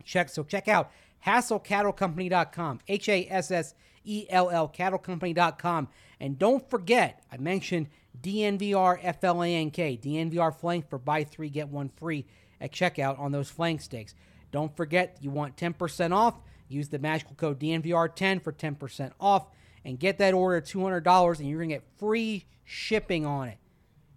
Check 0.04 0.28
so 0.28 0.44
check 0.44 0.68
out 0.68 0.92
HassellCattleCompany.com, 1.26 2.80
H 2.88 3.08
A 3.08 3.28
S 3.30 3.52
S 3.52 3.76
E 4.04 4.26
L 4.30 4.50
L 4.50 4.68
CattleCompany.com, 4.68 5.88
and 6.20 6.38
don't 6.38 6.70
forget 6.70 7.24
I 7.32 7.38
mentioned 7.38 7.88
DNVR 8.22 9.00
FLANK, 9.20 9.76
DNVR 9.76 10.54
flank 10.54 10.90
for 10.90 10.98
buy 10.98 11.24
three 11.24 11.50
get 11.50 11.70
one 11.70 11.90
free 11.90 12.26
at 12.60 12.74
checkout 12.74 13.18
on 13.20 13.32
those 13.32 13.50
flank 13.50 13.80
steaks. 13.80 14.16
Don't 14.52 14.76
forget 14.76 15.18
you 15.22 15.30
want 15.30 15.56
10% 15.56 16.12
off. 16.12 16.36
Use 16.68 16.90
the 16.90 17.00
magical 17.00 17.36
code 17.36 17.60
DNVR10 17.60 18.44
for 18.44 18.52
10% 18.52 19.12
off 19.20 19.48
and 19.86 20.00
get 20.00 20.18
that 20.18 20.34
order 20.34 20.58
at 20.58 20.66
$200 20.66 21.40
and 21.40 21.48
you're 21.48 21.60
going 21.60 21.70
to 21.70 21.76
get 21.76 21.84
free 21.98 22.46
shipping 22.64 23.26
on 23.26 23.48
it. 23.48 23.58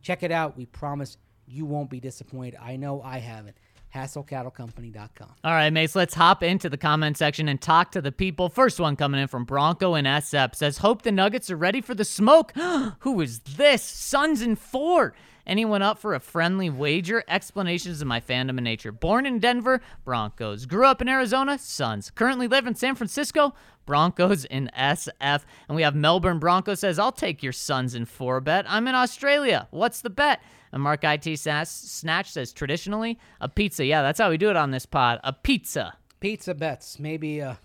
Check 0.00 0.22
it 0.22 0.32
out. 0.32 0.56
We 0.56 0.66
promise 0.66 1.16
you 1.52 1.64
won't 1.64 1.90
be 1.90 2.00
disappointed. 2.00 2.58
I 2.60 2.76
know 2.76 3.02
I 3.02 3.18
haven't. 3.18 3.56
HassellCattleCompany.com. 3.94 5.28
All 5.44 5.52
right, 5.52 5.70
Mace, 5.70 5.94
let's 5.94 6.14
hop 6.14 6.42
into 6.42 6.70
the 6.70 6.78
comment 6.78 7.18
section 7.18 7.48
and 7.48 7.60
talk 7.60 7.92
to 7.92 8.00
the 8.00 8.12
people. 8.12 8.48
First 8.48 8.80
one 8.80 8.96
coming 8.96 9.20
in 9.20 9.28
from 9.28 9.44
Bronco 9.44 9.94
and 9.94 10.06
SF 10.06 10.54
says, 10.54 10.78
Hope 10.78 11.02
the 11.02 11.12
Nuggets 11.12 11.50
are 11.50 11.56
ready 11.56 11.80
for 11.80 11.94
the 11.94 12.04
smoke. 12.04 12.52
Who 13.00 13.20
is 13.20 13.40
this? 13.40 13.82
Suns 13.82 14.40
and 14.40 14.58
four. 14.58 15.14
Anyone 15.46 15.82
up 15.82 15.98
for 15.98 16.14
a 16.14 16.20
friendly 16.20 16.70
wager? 16.70 17.24
Explanations 17.28 18.00
of 18.00 18.06
my 18.06 18.20
fandom 18.20 18.50
and 18.50 18.64
nature. 18.64 18.92
Born 18.92 19.26
in 19.26 19.40
Denver, 19.40 19.80
Broncos. 20.04 20.66
Grew 20.66 20.86
up 20.86 21.02
in 21.02 21.08
Arizona, 21.08 21.58
Suns. 21.58 22.10
Currently 22.10 22.46
live 22.46 22.66
in 22.66 22.76
San 22.76 22.94
Francisco, 22.94 23.52
Broncos 23.84 24.44
in 24.44 24.70
SF. 24.78 25.42
And 25.68 25.76
we 25.76 25.82
have 25.82 25.96
Melbourne 25.96 26.38
Broncos 26.38 26.80
says, 26.80 26.98
I'll 26.98 27.12
take 27.12 27.42
your 27.42 27.52
Suns 27.52 27.94
in 27.94 28.04
four 28.04 28.40
bet. 28.40 28.64
I'm 28.68 28.86
in 28.86 28.94
Australia. 28.94 29.66
What's 29.70 30.00
the 30.00 30.10
bet? 30.10 30.40
And 30.72 30.82
Mark 30.82 31.04
IT 31.04 31.38
Snatch 31.38 32.32
says, 32.32 32.52
traditionally, 32.52 33.18
a 33.40 33.48
pizza. 33.48 33.84
Yeah, 33.84 34.02
that's 34.02 34.18
how 34.18 34.30
we 34.30 34.38
do 34.38 34.48
it 34.48 34.56
on 34.56 34.70
this 34.70 34.86
pod. 34.86 35.20
A 35.22 35.32
pizza. 35.32 35.94
Pizza 36.18 36.54
bets. 36.54 36.98
Maybe 36.98 37.40
a 37.40 37.58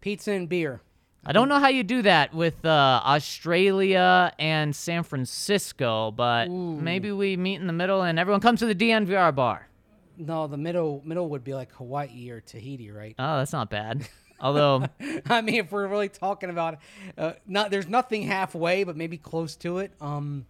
pizza 0.00 0.32
and 0.32 0.48
beer. 0.48 0.80
I 1.24 1.32
don't 1.32 1.48
know 1.48 1.58
how 1.58 1.68
you 1.68 1.82
do 1.82 2.02
that 2.02 2.32
with 2.32 2.64
uh, 2.64 3.02
Australia 3.04 4.32
and 4.38 4.74
San 4.74 5.02
Francisco, 5.02 6.10
but 6.10 6.48
Ooh. 6.48 6.80
maybe 6.80 7.12
we 7.12 7.36
meet 7.36 7.60
in 7.60 7.66
the 7.66 7.74
middle 7.74 8.02
and 8.02 8.18
everyone 8.18 8.40
comes 8.40 8.60
to 8.60 8.66
the 8.66 8.74
DNVR 8.74 9.34
bar. 9.34 9.68
No, 10.16 10.46
the 10.46 10.56
middle 10.56 11.02
middle 11.04 11.28
would 11.30 11.44
be 11.44 11.54
like 11.54 11.72
Hawaii 11.72 12.30
or 12.30 12.40
Tahiti, 12.40 12.90
right? 12.90 13.14
Oh, 13.18 13.38
that's 13.38 13.52
not 13.52 13.70
bad. 13.70 14.08
Although, 14.40 14.86
I 15.28 15.42
mean, 15.42 15.56
if 15.56 15.72
we're 15.72 15.86
really 15.86 16.08
talking 16.08 16.48
about, 16.48 16.78
uh, 17.18 17.32
not 17.46 17.70
there's 17.70 17.88
nothing 17.88 18.22
halfway, 18.22 18.84
but 18.84 18.96
maybe 18.96 19.18
close 19.18 19.56
to 19.56 19.78
it. 19.78 19.92
Um, 20.00 20.46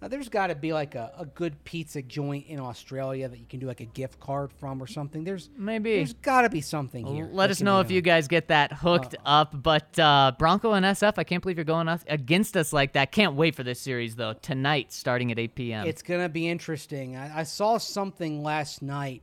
now, 0.00 0.08
there's 0.08 0.30
got 0.30 0.46
to 0.46 0.54
be 0.54 0.72
like 0.72 0.94
a, 0.94 1.12
a 1.18 1.26
good 1.26 1.62
pizza 1.64 2.00
joint 2.00 2.46
in 2.46 2.58
Australia 2.58 3.28
that 3.28 3.38
you 3.38 3.44
can 3.44 3.60
do 3.60 3.66
like 3.66 3.80
a 3.80 3.86
gift 3.86 4.18
card 4.18 4.50
from 4.50 4.82
or 4.82 4.86
something. 4.86 5.24
There's 5.24 5.50
maybe 5.56 5.96
there's 5.96 6.14
got 6.14 6.42
to 6.42 6.48
be 6.48 6.62
something 6.62 7.06
here. 7.06 7.28
Let 7.30 7.50
us 7.50 7.60
know 7.60 7.80
if 7.80 7.90
you 7.90 8.00
guys 8.00 8.26
get 8.26 8.48
that 8.48 8.72
hooked 8.72 9.14
uh, 9.26 9.28
up. 9.28 9.62
But 9.62 9.98
uh, 9.98 10.32
Bronco 10.38 10.72
and 10.72 10.86
SF, 10.86 11.14
I 11.18 11.24
can't 11.24 11.42
believe 11.42 11.58
you're 11.58 11.64
going 11.64 11.88
against 12.08 12.56
us 12.56 12.72
like 12.72 12.94
that. 12.94 13.12
Can't 13.12 13.34
wait 13.34 13.54
for 13.54 13.62
this 13.62 13.78
series 13.78 14.16
though. 14.16 14.32
Tonight, 14.32 14.90
starting 14.90 15.30
at 15.32 15.38
8 15.38 15.54
p.m. 15.54 15.86
It's 15.86 16.02
gonna 16.02 16.30
be 16.30 16.48
interesting. 16.48 17.16
I, 17.16 17.40
I 17.40 17.42
saw 17.42 17.76
something 17.76 18.42
last 18.42 18.80
night 18.80 19.22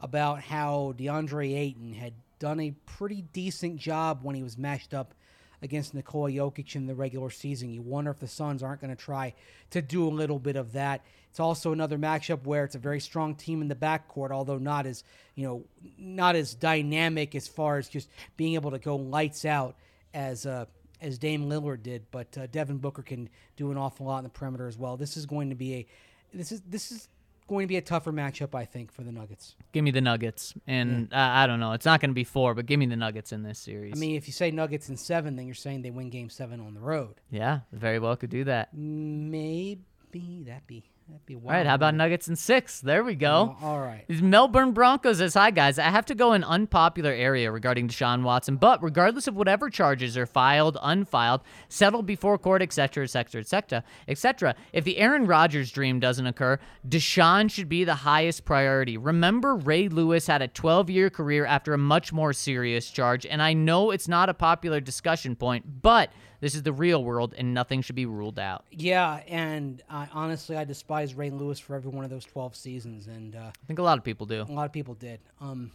about 0.00 0.42
how 0.42 0.94
DeAndre 0.98 1.56
Ayton 1.56 1.94
had 1.94 2.12
done 2.38 2.60
a 2.60 2.72
pretty 2.84 3.22
decent 3.32 3.76
job 3.76 4.20
when 4.22 4.36
he 4.36 4.42
was 4.42 4.58
matched 4.58 4.92
up 4.92 5.14
against 5.62 5.94
Nikola 5.94 6.30
Jokic 6.30 6.74
in 6.76 6.86
the 6.86 6.94
regular 6.94 7.30
season. 7.30 7.70
You 7.70 7.82
wonder 7.82 8.10
if 8.10 8.18
the 8.18 8.28
Suns 8.28 8.62
aren't 8.62 8.80
going 8.80 8.94
to 8.94 9.02
try 9.02 9.34
to 9.70 9.82
do 9.82 10.06
a 10.06 10.10
little 10.10 10.38
bit 10.38 10.56
of 10.56 10.72
that. 10.72 11.04
It's 11.30 11.40
also 11.40 11.72
another 11.72 11.98
matchup 11.98 12.44
where 12.44 12.64
it's 12.64 12.74
a 12.74 12.78
very 12.78 13.00
strong 13.00 13.34
team 13.34 13.60
in 13.60 13.68
the 13.68 13.74
backcourt, 13.74 14.30
although 14.30 14.58
not 14.58 14.86
as 14.86 15.04
you 15.34 15.46
know, 15.46 15.64
not 15.98 16.36
as 16.36 16.54
dynamic 16.54 17.34
as 17.34 17.46
far 17.46 17.78
as 17.78 17.88
just 17.88 18.08
being 18.36 18.54
able 18.54 18.70
to 18.70 18.78
go 18.78 18.96
lights 18.96 19.44
out 19.44 19.76
as 20.14 20.46
uh, 20.46 20.64
as 21.00 21.18
Dame 21.18 21.48
Lillard 21.48 21.82
did. 21.82 22.06
But 22.10 22.36
uh, 22.36 22.46
Devin 22.46 22.78
Booker 22.78 23.02
can 23.02 23.28
do 23.56 23.70
an 23.70 23.76
awful 23.76 24.06
lot 24.06 24.18
in 24.18 24.24
the 24.24 24.30
perimeter 24.30 24.66
as 24.66 24.78
well. 24.78 24.96
This 24.96 25.16
is 25.16 25.26
going 25.26 25.50
to 25.50 25.54
be 25.54 25.74
a 25.74 25.86
this 26.32 26.52
is 26.52 26.60
this 26.62 26.90
is 26.90 27.08
going 27.48 27.64
to 27.64 27.68
be 27.68 27.76
a 27.76 27.82
tougher 27.82 28.12
matchup, 28.12 28.54
I 28.54 28.64
think, 28.64 28.92
for 28.92 29.02
the 29.02 29.10
Nuggets. 29.10 29.56
Give 29.72 29.82
me 29.82 29.90
the 29.90 30.00
Nuggets, 30.00 30.54
and 30.66 31.08
yeah. 31.10 31.26
uh, 31.26 31.42
I 31.42 31.46
don't 31.46 31.58
know. 31.58 31.72
It's 31.72 31.86
not 31.86 32.00
going 32.00 32.10
to 32.10 32.14
be 32.14 32.24
four, 32.24 32.54
but 32.54 32.66
give 32.66 32.78
me 32.78 32.86
the 32.86 32.96
Nuggets 32.96 33.32
in 33.32 33.42
this 33.42 33.58
series. 33.58 33.94
I 33.96 33.98
mean, 33.98 34.16
if 34.16 34.26
you 34.26 34.32
say 34.32 34.50
Nuggets 34.50 34.88
in 34.88 34.96
seven, 34.96 35.34
then 35.36 35.46
you're 35.46 35.54
saying 35.54 35.82
they 35.82 35.90
win 35.90 36.10
Game 36.10 36.30
Seven 36.30 36.60
on 36.60 36.74
the 36.74 36.80
road. 36.80 37.20
Yeah, 37.30 37.60
very 37.72 37.98
well 37.98 38.14
could 38.16 38.30
do 38.30 38.44
that. 38.44 38.68
Maybe 38.72 40.44
that 40.46 40.66
be 40.66 40.84
That'd 41.08 41.24
be 41.24 41.36
wild. 41.36 41.46
All 41.46 41.52
right, 41.56 41.66
how 41.66 41.74
about 41.74 41.94
Nuggets 41.94 42.28
and 42.28 42.38
six? 42.38 42.82
There 42.82 43.02
we 43.02 43.14
go. 43.14 43.56
Oh, 43.62 43.66
all 43.66 43.80
right. 43.80 44.04
These 44.08 44.20
Melbourne 44.20 44.72
Broncos 44.72 45.22
as 45.22 45.32
hi 45.32 45.50
guys. 45.50 45.78
I 45.78 45.84
have 45.84 46.04
to 46.06 46.14
go 46.14 46.32
an 46.32 46.44
unpopular 46.44 47.10
area 47.10 47.50
regarding 47.50 47.88
Deshaun 47.88 48.24
Watson, 48.24 48.56
but 48.56 48.82
regardless 48.82 49.26
of 49.26 49.34
whatever 49.34 49.70
charges 49.70 50.18
are 50.18 50.26
filed, 50.26 50.76
unfiled, 50.82 51.40
settled 51.70 52.04
before 52.04 52.36
court, 52.36 52.60
etc., 52.60 53.04
etc., 53.04 53.40
etc., 53.40 53.84
etc., 54.06 54.54
if 54.74 54.84
the 54.84 54.98
Aaron 54.98 55.26
Rodgers 55.26 55.72
dream 55.72 55.98
doesn't 55.98 56.26
occur, 56.26 56.58
Deshaun 56.86 57.50
should 57.50 57.70
be 57.70 57.84
the 57.84 57.94
highest 57.94 58.44
priority. 58.44 58.98
Remember, 58.98 59.56
Ray 59.56 59.88
Lewis 59.88 60.26
had 60.26 60.42
a 60.42 60.48
12-year 60.48 61.08
career 61.08 61.46
after 61.46 61.72
a 61.72 61.78
much 61.78 62.12
more 62.12 62.34
serious 62.34 62.90
charge, 62.90 63.24
and 63.24 63.40
I 63.40 63.54
know 63.54 63.92
it's 63.92 64.08
not 64.08 64.28
a 64.28 64.34
popular 64.34 64.78
discussion 64.78 65.36
point, 65.36 65.80
but 65.80 66.10
this 66.40 66.54
is 66.54 66.62
the 66.62 66.72
real 66.72 67.02
world, 67.02 67.34
and 67.36 67.52
nothing 67.54 67.82
should 67.82 67.96
be 67.96 68.06
ruled 68.06 68.38
out. 68.38 68.64
Yeah, 68.70 69.22
and 69.26 69.82
I, 69.90 70.08
honestly, 70.12 70.56
I 70.56 70.64
despise 70.64 71.14
Ray 71.14 71.30
Lewis 71.30 71.58
for 71.58 71.74
every 71.74 71.90
one 71.90 72.04
of 72.04 72.10
those 72.10 72.24
twelve 72.24 72.54
seasons, 72.54 73.06
and 73.06 73.34
uh, 73.36 73.50
I 73.52 73.66
think 73.66 73.78
a 73.78 73.82
lot 73.82 73.98
of 73.98 74.04
people 74.04 74.26
do. 74.26 74.42
A 74.42 74.44
lot 74.44 74.66
of 74.66 74.72
people 74.72 74.94
did. 74.94 75.20
Um, 75.40 75.72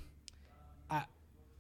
I 0.90 1.04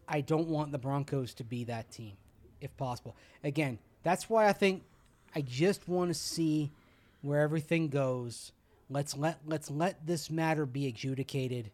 I 0.08 0.22
don't 0.22 0.48
want 0.48 0.72
the 0.72 0.78
Broncos 0.78 1.34
to 1.36 1.44
be 1.44 1.64
that 1.66 1.92
team. 1.92 2.14
if 2.62 2.76
possible. 2.78 3.16
Again, 3.44 3.80
that's 4.04 4.30
why 4.30 4.48
I 4.48 4.54
think 4.54 4.84
I 5.36 5.42
just 5.42 5.88
want 5.88 6.10
to 6.10 6.14
see 6.14 6.72
where 7.22 7.42
everything 7.42 7.90
goes. 7.90 8.52
Let's 8.90 9.18
let 9.18 9.40
let's 9.46 9.70
let 9.72 10.06
this 10.06 10.30
matter 10.30 10.66
be 10.66 10.88
adjudicated 10.88 11.72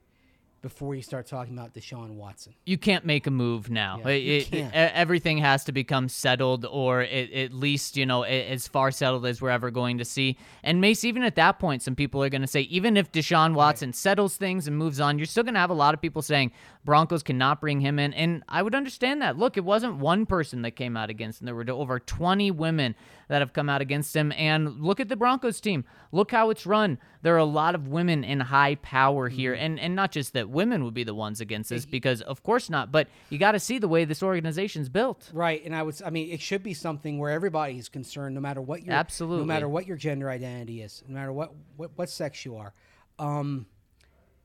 before 0.61 0.93
you 0.95 1.01
start 1.01 1.25
talking 1.27 1.53
about 1.57 1.73
Deshaun 1.73 2.11
Watson. 2.15 2.53
you 2.65 2.77
can't 2.77 3.05
make 3.05 3.27
a 3.27 3.31
move 3.31 3.69
now. 3.69 3.99
Yeah, 4.03 4.09
It- 4.09 4.53
it- 4.53 4.71
everything 4.73 5.37
has 5.39 5.63
to 5.65 5.71
become 5.71 6.09
settled, 6.09 6.65
or 6.65 7.01
it, 7.01 7.31
at 7.33 7.53
least 7.53 7.95
you 7.97 8.05
know 8.05 8.23
as 8.23 8.67
far 8.67 8.91
settled 8.91 9.25
as 9.25 9.41
we're 9.41 9.49
ever 9.49 9.71
going 9.71 9.97
to 9.99 10.05
see. 10.05 10.37
And 10.63 10.81
Mace, 10.81 11.03
even 11.03 11.23
at 11.23 11.35
that 11.35 11.59
point, 11.59 11.81
some 11.81 11.95
people 11.95 12.23
are 12.23 12.29
going 12.29 12.41
to 12.41 12.47
say, 12.47 12.61
even 12.61 12.97
if 12.97 13.11
Deshaun 13.11 13.53
Watson 13.53 13.93
settles 13.93 14.35
things 14.37 14.67
and 14.67 14.77
moves 14.77 14.99
on, 14.99 15.17
you're 15.17 15.25
still 15.25 15.43
going 15.43 15.53
to 15.53 15.59
have 15.59 15.69
a 15.69 15.73
lot 15.73 15.93
of 15.93 16.01
people 16.01 16.21
saying 16.21 16.51
Broncos 16.89 17.21
cannot 17.21 17.61
bring 17.61 17.81
him 17.81 17.99
in. 17.99 18.13
And 18.15 18.43
I 18.49 18.63
would 18.63 18.73
understand 18.73 19.21
that. 19.21 19.37
Look, 19.37 19.57
it 19.57 19.63
wasn't 19.63 19.97
one 19.97 20.25
person 20.25 20.63
that 20.63 20.71
came 20.71 20.97
out 20.97 21.11
against 21.11 21.39
him. 21.39 21.45
There 21.45 21.53
were 21.53 21.63
over 21.69 21.99
20 21.99 22.49
women 22.49 22.95
that 23.27 23.41
have 23.43 23.53
come 23.53 23.69
out 23.69 23.79
against 23.79 24.15
him. 24.15 24.31
And 24.35 24.81
look 24.81 24.99
at 24.99 25.07
the 25.07 25.15
Broncos 25.15 25.61
team. 25.61 25.85
Look 26.11 26.31
how 26.31 26.49
it's 26.49 26.65
run. 26.65 26.97
There 27.21 27.35
are 27.35 27.37
a 27.37 27.45
lot 27.45 27.75
of 27.75 27.87
women 27.89 28.23
in 28.23 28.39
high 28.39 28.73
power 28.73 29.29
here, 29.29 29.53
Mm-hmm. 29.53 29.63
and 29.65 29.79
and 29.79 29.95
not 29.95 30.11
just 30.11 30.33
that 30.33 30.49
women 30.49 30.83
would 30.83 30.95
be 30.95 31.03
the 31.03 31.13
ones 31.13 31.39
against 31.41 31.69
this, 31.69 31.85
because 31.85 32.21
of 32.23 32.41
course 32.41 32.71
not. 32.71 32.91
But 32.91 33.07
you 33.29 33.37
got 33.37 33.51
to 33.51 33.59
see 33.59 33.77
the 33.77 33.87
way 33.87 34.03
this 34.05 34.23
organization's 34.23 34.89
built. 34.89 35.29
Right, 35.31 35.63
and 35.63 35.75
I 35.75 35.83
would. 35.83 36.01
I 36.03 36.09
mean, 36.09 36.31
it 36.31 36.41
should 36.41 36.63
be 36.63 36.73
something 36.73 37.19
where 37.19 37.29
everybody's 37.29 37.87
concerned, 37.87 38.33
no 38.33 38.41
matter 38.41 38.61
what 38.61 38.83
your 38.83 38.95
Absolutely. 38.95 39.41
no 39.41 39.45
matter 39.45 39.69
what 39.69 39.85
your 39.85 39.97
gender 39.97 40.27
identity 40.27 40.81
is, 40.81 41.03
no 41.07 41.13
matter 41.13 41.31
what 41.31 41.51
what, 41.77 41.91
what 41.95 42.09
sex 42.09 42.45
you 42.45 42.55
are. 42.57 42.73
Um, 43.19 43.67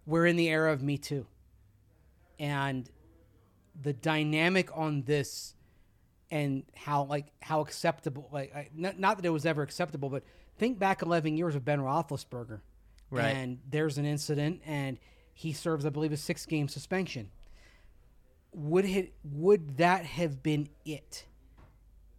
we're 0.04 0.26
in 0.26 0.36
the 0.36 0.48
era 0.48 0.70
of 0.72 0.82
Me 0.82 0.98
Too, 0.98 1.26
and 2.38 2.88
the 3.80 3.92
dynamic 3.92 4.70
on 4.76 5.02
this, 5.02 5.54
and 6.30 6.64
how 6.74 7.04
like 7.04 7.26
how 7.40 7.60
acceptable, 7.60 8.28
like 8.32 8.54
I, 8.54 8.68
not, 8.74 8.98
not 8.98 9.16
that 9.16 9.24
it 9.26 9.30
was 9.30 9.46
ever 9.46 9.62
acceptable, 9.62 10.08
but 10.10 10.22
think 10.58 10.78
back 10.78 11.02
eleven 11.02 11.36
years 11.36 11.54
of 11.54 11.64
Ben 11.64 11.80
Roethlisberger, 11.80 12.60
Right. 13.10 13.26
And 13.26 13.58
there's 13.68 13.98
an 13.98 14.04
incident, 14.04 14.60
and 14.66 14.98
he 15.32 15.52
serves, 15.52 15.84
I 15.86 15.90
believe, 15.90 16.12
a 16.12 16.16
six 16.16 16.46
game 16.46 16.68
suspension 16.68 17.30
would 18.54 18.84
it 18.84 19.12
would 19.24 19.78
that 19.78 20.04
have 20.04 20.42
been 20.42 20.68
it? 20.84 21.26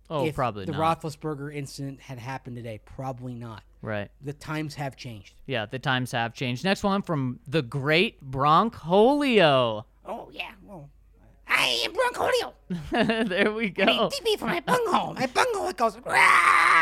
Oh, 0.10 0.26
if 0.26 0.36
probably 0.36 0.66
the 0.66 0.74
not. 0.74 1.02
Roethlisberger 1.02 1.54
incident 1.54 2.00
had 2.00 2.20
happened 2.20 2.58
today. 2.58 2.80
Probably 2.86 3.34
not. 3.34 3.64
right. 3.82 4.10
The 4.22 4.34
times 4.34 4.76
have 4.76 4.96
changed. 4.96 5.34
Yeah, 5.48 5.66
the 5.66 5.80
times 5.80 6.12
have 6.12 6.34
changed. 6.34 6.64
Next 6.64 6.84
one 6.84 7.02
from 7.02 7.40
the 7.48 7.64
great 7.64 8.24
Broncholio. 8.24 9.86
Oh 10.08 10.30
yeah. 10.32 10.52
Well, 10.64 10.90
I 11.48 11.84
am 11.86 11.94
Broncolio. 11.94 13.28
there 13.30 13.52
we 13.52 13.70
go. 13.70 13.86
TV 14.10 14.38
for 14.38 14.46
my 14.46 14.60
bunghole. 14.60 15.14
My 15.14 15.28
bunghole 15.28 15.68
it 15.70 15.78
goes. 15.78 15.98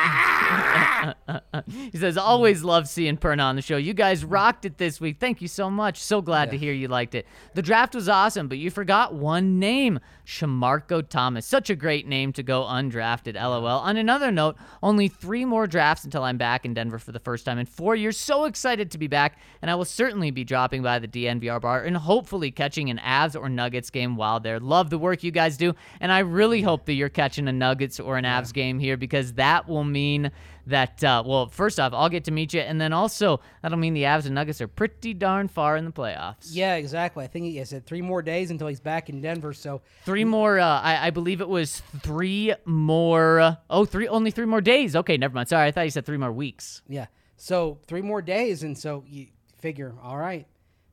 He 1.91 1.97
says, 1.97 2.17
always 2.17 2.63
love 2.63 2.87
seeing 2.87 3.17
Perna 3.17 3.43
on 3.43 3.55
the 3.55 3.61
show. 3.61 3.77
You 3.77 3.93
guys 3.93 4.25
rocked 4.25 4.65
it 4.65 4.77
this 4.77 4.99
week. 4.99 5.19
Thank 5.19 5.41
you 5.41 5.47
so 5.47 5.69
much. 5.69 5.97
So 5.99 6.21
glad 6.21 6.51
to 6.51 6.57
hear 6.57 6.73
you 6.73 6.87
liked 6.87 7.15
it. 7.15 7.27
The 7.53 7.61
draft 7.61 7.95
was 7.95 8.09
awesome, 8.09 8.47
but 8.47 8.57
you 8.57 8.71
forgot 8.71 9.13
one 9.13 9.59
name 9.59 9.99
Shamarko 10.25 11.07
Thomas. 11.07 11.45
Such 11.45 11.69
a 11.69 11.75
great 11.75 12.07
name 12.07 12.33
to 12.33 12.43
go 12.43 12.63
undrafted, 12.63 13.35
lol. 13.35 13.65
On 13.65 13.97
another 13.97 14.31
note, 14.31 14.57
only 14.81 15.07
three 15.07 15.45
more 15.45 15.67
drafts 15.67 16.03
until 16.05 16.23
I'm 16.23 16.37
back 16.37 16.65
in 16.65 16.73
Denver 16.73 16.99
for 16.99 17.11
the 17.11 17.19
first 17.19 17.45
time 17.45 17.59
in 17.59 17.65
four 17.65 17.95
years. 17.95 18.17
So 18.17 18.45
excited 18.45 18.91
to 18.91 18.97
be 18.97 19.07
back, 19.07 19.37
and 19.61 19.69
I 19.69 19.75
will 19.75 19.85
certainly 19.85 20.31
be 20.31 20.43
dropping 20.43 20.81
by 20.81 20.99
the 20.99 21.07
DNVR 21.07 21.61
bar 21.61 21.83
and 21.83 21.97
hopefully 21.97 22.51
catching 22.51 22.89
an 22.89 22.99
Avs 22.99 23.39
or 23.39 23.49
Nuggets 23.49 23.89
game 23.89 24.15
while 24.15 24.39
there. 24.39 24.59
Love 24.59 24.89
the 24.89 24.97
work 24.97 25.23
you 25.23 25.31
guys 25.31 25.57
do, 25.57 25.73
and 25.99 26.11
I 26.11 26.19
really 26.19 26.61
hope 26.61 26.85
that 26.85 26.93
you're 26.93 27.09
catching 27.09 27.47
a 27.47 27.53
Nuggets 27.53 27.99
or 27.99 28.17
an 28.17 28.25
Avs 28.25 28.53
game 28.53 28.79
here 28.79 28.97
because 28.97 29.33
that 29.33 29.67
will 29.67 29.83
mean 29.93 30.31
that 30.65 31.03
uh, 31.03 31.21
well 31.25 31.47
first 31.47 31.79
off 31.79 31.93
i'll 31.93 32.09
get 32.09 32.23
to 32.23 32.31
meet 32.31 32.53
you 32.53 32.61
and 32.61 32.79
then 32.79 32.93
also 32.93 33.39
that'll 33.61 33.77
mean 33.77 33.93
the 33.93 34.03
avs 34.03 34.25
and 34.25 34.33
nuggets 34.33 34.61
are 34.61 34.67
pretty 34.67 35.13
darn 35.13 35.47
far 35.47 35.77
in 35.77 35.85
the 35.85 35.91
playoffs 35.91 36.47
yeah, 36.51 36.75
exactly. 36.75 37.23
I 37.23 37.27
think 37.27 37.45
he 37.45 37.63
said 37.65 37.85
three 37.85 38.01
more 38.01 38.21
days 38.21 38.49
until 38.51 38.67
he's 38.67 38.79
back 38.79 39.09
in 39.09 39.21
Denver. 39.21 39.53
So 39.53 39.81
three 40.05 40.23
more 40.25 40.59
uh, 40.59 40.81
I, 40.81 41.07
I 41.07 41.09
believe 41.09 41.41
it 41.41 41.49
was 41.49 41.81
three 41.99 42.53
more 42.65 43.57
oh 43.69 43.85
three 43.85 44.07
only 44.07 44.31
three 44.31 44.45
more 44.45 44.61
days 44.61 44.95
okay 44.95 45.17
never 45.17 45.33
mind 45.35 45.49
sorry 45.49 45.67
i 45.67 45.71
thought 45.71 45.85
you 45.85 45.91
said 45.91 46.05
three 46.05 46.17
more 46.17 46.31
weeks 46.31 46.81
yeah, 46.87 47.07
so 47.37 47.79
three 47.87 48.01
more 48.01 48.21
days, 48.21 48.63
and 48.63 48.77
so 48.77 49.03
you 49.07 49.27
figure, 49.59 49.95
all 50.01 50.17
right, 50.17 50.47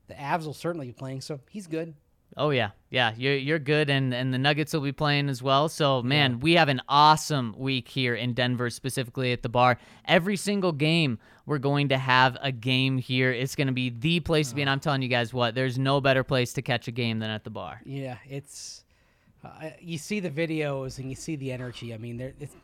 the 0.07 0.13
Avs 0.15 0.45
will 0.45 0.53
certainly 0.53 0.87
be 0.87 0.93
playing. 0.93 1.21
So 1.21 1.39
he's 1.49 1.67
good. 1.67 1.93
Oh 2.37 2.49
yeah. 2.49 2.71
Yeah 2.89 3.13
you're, 3.17 3.35
you're 3.35 3.59
good 3.59 3.89
and, 3.89 4.13
and 4.13 4.33
the 4.33 4.37
nuggets 4.37 4.73
will 4.73 4.81
be 4.81 4.91
playing 4.91 5.29
as 5.29 5.41
well. 5.41 5.69
So 5.69 6.01
man 6.01 6.39
we 6.39 6.53
have 6.53 6.69
an 6.69 6.81
awesome 6.87 7.55
week 7.57 7.87
here 7.87 8.15
in 8.15 8.33
denver 8.33 8.69
specifically 8.69 9.31
at 9.31 9.43
the 9.43 9.49
bar. 9.49 9.77
Every 10.05 10.35
single 10.35 10.71
game 10.71 11.19
we're 11.45 11.57
going 11.57 11.89
to 11.89 11.97
have 11.97 12.37
a 12.41 12.51
game 12.51 12.97
here. 12.97 13.31
It's 13.31 13.55
going 13.55 13.67
to 13.67 13.73
be 13.73 13.89
the 13.89 14.19
place 14.19 14.49
to 14.49 14.55
be 14.55 14.61
and 14.61 14.69
i'm 14.69 14.79
telling 14.79 15.01
you 15.01 15.09
guys 15.09 15.33
what 15.33 15.55
there's 15.55 15.77
no 15.79 16.01
better 16.01 16.23
place 16.23 16.53
to 16.53 16.61
catch 16.61 16.87
a 16.87 16.91
game 16.91 17.19
than 17.19 17.29
at 17.29 17.43
the 17.43 17.49
bar. 17.49 17.81
Yeah, 17.85 18.17
it's 18.29 18.83
uh, 19.43 19.71
you 19.79 19.97
see 19.97 20.19
the 20.19 20.29
videos 20.29 20.99
and 20.99 21.09
you 21.09 21.15
see 21.15 21.35
the 21.35 21.51
energy. 21.51 21.93
I 21.93 21.97
mean, 21.97 22.17
there 22.17 22.33
it's, 22.39 22.55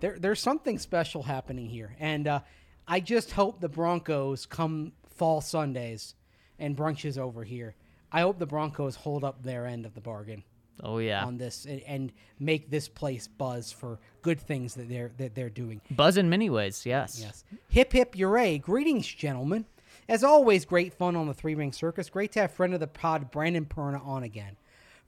there 0.00 0.18
there's 0.18 0.40
something 0.40 0.78
special 0.78 1.22
happening 1.22 1.68
here, 1.68 1.96
and 1.98 2.26
uh, 2.26 2.40
I 2.86 3.00
just 3.00 3.32
hope 3.32 3.60
the 3.60 3.68
Broncos 3.68 4.46
come 4.46 4.92
fall 5.08 5.40
Sundays 5.40 6.14
and 6.58 6.76
brunches 6.76 7.18
over 7.18 7.44
here. 7.44 7.74
I 8.10 8.22
hope 8.22 8.38
the 8.38 8.46
Broncos 8.46 8.96
hold 8.96 9.24
up 9.24 9.42
their 9.42 9.66
end 9.66 9.86
of 9.86 9.94
the 9.94 10.00
bargain 10.00 10.44
oh 10.84 10.98
yeah 10.98 11.24
on 11.24 11.36
this 11.36 11.64
and, 11.64 11.82
and 11.82 12.12
make 12.38 12.70
this 12.70 12.88
place 12.88 13.26
buzz 13.26 13.72
for 13.72 13.98
good 14.22 14.40
things 14.40 14.74
that 14.74 14.88
they're 14.88 15.10
that 15.18 15.34
they're 15.34 15.50
doing. 15.50 15.80
Buzz 15.90 16.16
in 16.16 16.28
many 16.28 16.50
ways, 16.50 16.86
yes. 16.86 17.18
Yes. 17.20 17.44
Hip 17.68 17.92
hip 17.92 18.14
hooray. 18.14 18.58
Greetings, 18.58 19.06
gentlemen. 19.06 19.66
As 20.08 20.24
always, 20.24 20.64
great 20.64 20.94
fun 20.94 21.16
on 21.16 21.26
the 21.26 21.34
three 21.34 21.54
ring 21.54 21.72
circus. 21.72 22.08
Great 22.08 22.32
to 22.32 22.40
have 22.40 22.52
friend 22.52 22.74
of 22.74 22.80
the 22.80 22.86
pod, 22.86 23.30
Brandon 23.30 23.66
Perna, 23.66 24.04
on 24.06 24.22
again. 24.22 24.56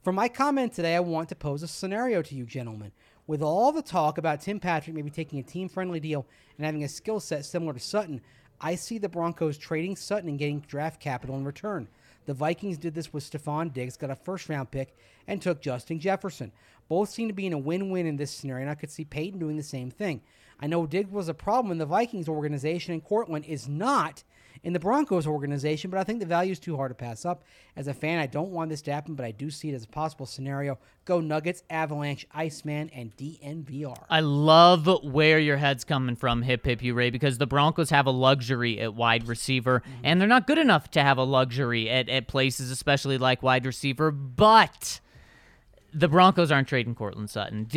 For 0.02 0.12
my 0.12 0.28
comment 0.28 0.72
today, 0.72 0.96
I 0.96 1.00
want 1.00 1.28
to 1.28 1.34
pose 1.34 1.62
a 1.62 1.68
scenario 1.68 2.22
to 2.22 2.34
you, 2.34 2.44
gentlemen. 2.44 2.92
With 3.26 3.42
all 3.42 3.70
the 3.70 3.82
talk 3.82 4.18
about 4.18 4.40
Tim 4.40 4.58
Patrick 4.58 4.96
maybe 4.96 5.10
taking 5.10 5.38
a 5.38 5.42
team 5.42 5.68
friendly 5.68 6.00
deal 6.00 6.26
and 6.56 6.66
having 6.66 6.84
a 6.84 6.88
skill 6.88 7.20
set 7.20 7.44
similar 7.44 7.74
to 7.74 7.78
Sutton, 7.78 8.20
I 8.60 8.74
see 8.74 8.98
the 8.98 9.08
Broncos 9.08 9.56
trading 9.56 9.96
Sutton 9.96 10.28
and 10.28 10.38
getting 10.38 10.60
draft 10.60 11.00
capital 11.00 11.36
in 11.36 11.44
return. 11.44 11.88
The 12.30 12.34
Vikings 12.34 12.78
did 12.78 12.94
this 12.94 13.12
with 13.12 13.28
Stefon 13.28 13.72
Diggs, 13.72 13.96
got 13.96 14.12
a 14.12 14.14
first 14.14 14.48
round 14.48 14.70
pick, 14.70 14.96
and 15.26 15.42
took 15.42 15.60
Justin 15.60 15.98
Jefferson. 15.98 16.52
Both 16.88 17.08
seem 17.08 17.26
to 17.26 17.34
be 17.34 17.44
in 17.44 17.52
a 17.52 17.58
win 17.58 17.90
win 17.90 18.06
in 18.06 18.18
this 18.18 18.30
scenario, 18.30 18.62
and 18.62 18.70
I 18.70 18.76
could 18.76 18.92
see 18.92 19.04
Paton 19.04 19.40
doing 19.40 19.56
the 19.56 19.64
same 19.64 19.90
thing. 19.90 20.20
I 20.60 20.68
know 20.68 20.86
Diggs 20.86 21.10
was 21.10 21.28
a 21.28 21.34
problem 21.34 21.72
in 21.72 21.78
the 21.78 21.86
Vikings 21.86 22.28
organization, 22.28 22.92
and 22.94 23.02
Courtland 23.02 23.46
is 23.46 23.66
not 23.66 24.22
in 24.62 24.72
the 24.72 24.80
Broncos 24.80 25.26
organization, 25.26 25.90
but 25.90 25.98
I 25.98 26.04
think 26.04 26.20
the 26.20 26.26
value 26.26 26.52
is 26.52 26.58
too 26.58 26.76
hard 26.76 26.90
to 26.90 26.94
pass 26.94 27.24
up. 27.24 27.44
As 27.76 27.88
a 27.88 27.94
fan, 27.94 28.18
I 28.18 28.26
don't 28.26 28.50
want 28.50 28.70
this 28.70 28.82
to 28.82 28.92
happen, 28.92 29.14
but 29.14 29.24
I 29.24 29.30
do 29.30 29.50
see 29.50 29.70
it 29.70 29.74
as 29.74 29.84
a 29.84 29.88
possible 29.88 30.26
scenario. 30.26 30.78
Go 31.04 31.20
Nuggets, 31.20 31.62
Avalanche, 31.70 32.26
Iceman, 32.32 32.90
and 32.90 33.16
DNVR. 33.16 34.04
I 34.08 34.20
love 34.20 34.88
where 35.02 35.38
your 35.38 35.56
head's 35.56 35.84
coming 35.84 36.16
from, 36.16 36.42
Hip 36.42 36.64
Hip 36.66 36.82
You 36.82 36.94
Ray, 36.94 37.10
because 37.10 37.38
the 37.38 37.46
Broncos 37.46 37.90
have 37.90 38.06
a 38.06 38.10
luxury 38.10 38.80
at 38.80 38.94
wide 38.94 39.26
receiver, 39.28 39.80
mm-hmm. 39.80 40.00
and 40.04 40.20
they're 40.20 40.28
not 40.28 40.46
good 40.46 40.58
enough 40.58 40.90
to 40.92 41.02
have 41.02 41.18
a 41.18 41.24
luxury 41.24 41.88
at, 41.88 42.08
at 42.08 42.28
places, 42.28 42.70
especially 42.70 43.18
like 43.18 43.42
wide 43.42 43.66
receiver, 43.66 44.10
but 44.10 45.00
the 45.92 46.08
Broncos 46.08 46.52
aren't 46.52 46.68
trading 46.68 46.94
Courtland 46.94 47.30
Sutton. 47.30 47.68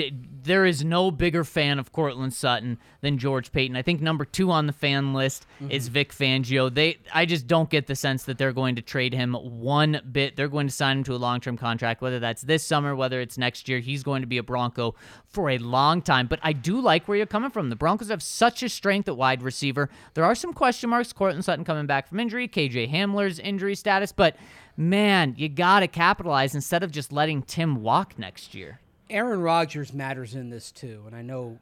There 0.43 0.65
is 0.65 0.83
no 0.83 1.09
bigger 1.11 1.43
fan 1.43 1.79
of 1.79 1.91
Courtland 1.91 2.33
Sutton 2.33 2.77
than 3.01 3.17
George 3.17 3.51
Paton. 3.51 3.75
I 3.75 3.81
think 3.81 4.01
number 4.01 4.25
two 4.25 4.51
on 4.51 4.67
the 4.67 4.73
fan 4.73 5.13
list 5.13 5.45
mm-hmm. 5.55 5.71
is 5.71 5.87
Vic 5.87 6.13
Fangio. 6.13 6.73
They, 6.73 6.97
I 7.13 7.25
just 7.25 7.47
don't 7.47 7.69
get 7.69 7.87
the 7.87 7.95
sense 7.95 8.23
that 8.23 8.37
they're 8.37 8.53
going 8.53 8.75
to 8.75 8.81
trade 8.81 9.13
him 9.13 9.33
one 9.33 10.01
bit. 10.11 10.35
They're 10.35 10.47
going 10.47 10.67
to 10.67 10.73
sign 10.73 10.99
him 10.99 11.03
to 11.05 11.15
a 11.15 11.17
long-term 11.17 11.57
contract, 11.57 12.01
whether 12.01 12.19
that's 12.19 12.43
this 12.43 12.63
summer, 12.63 12.95
whether 12.95 13.19
it's 13.19 13.37
next 13.37 13.67
year. 13.67 13.79
He's 13.79 14.03
going 14.03 14.21
to 14.21 14.27
be 14.27 14.37
a 14.37 14.43
Bronco 14.43 14.95
for 15.25 15.49
a 15.49 15.57
long 15.57 16.01
time. 16.01 16.27
But 16.27 16.39
I 16.43 16.53
do 16.53 16.79
like 16.79 17.07
where 17.07 17.17
you're 17.17 17.25
coming 17.25 17.49
from. 17.49 17.69
The 17.69 17.75
Broncos 17.75 18.09
have 18.09 18.23
such 18.23 18.63
a 18.63 18.69
strength 18.69 19.07
at 19.07 19.17
wide 19.17 19.41
receiver. 19.41 19.89
There 20.13 20.23
are 20.23 20.35
some 20.35 20.53
question 20.53 20.89
marks. 20.89 21.13
Cortland 21.13 21.45
Sutton 21.45 21.65
coming 21.65 21.87
back 21.87 22.07
from 22.07 22.19
injury, 22.19 22.47
KJ 22.47 22.91
Hamler's 22.91 23.39
injury 23.39 23.75
status, 23.75 24.11
but 24.11 24.35
man, 24.77 25.35
you 25.37 25.49
got 25.49 25.81
to 25.81 25.87
capitalize 25.87 26.55
instead 26.55 26.83
of 26.83 26.91
just 26.91 27.11
letting 27.11 27.41
Tim 27.41 27.81
walk 27.81 28.17
next 28.17 28.53
year. 28.53 28.79
Aaron 29.09 29.41
Rodgers 29.41 29.93
matters 29.93 30.35
in 30.35 30.49
this 30.49 30.71
too, 30.71 31.03
and 31.05 31.15
I 31.15 31.21
know 31.21 31.59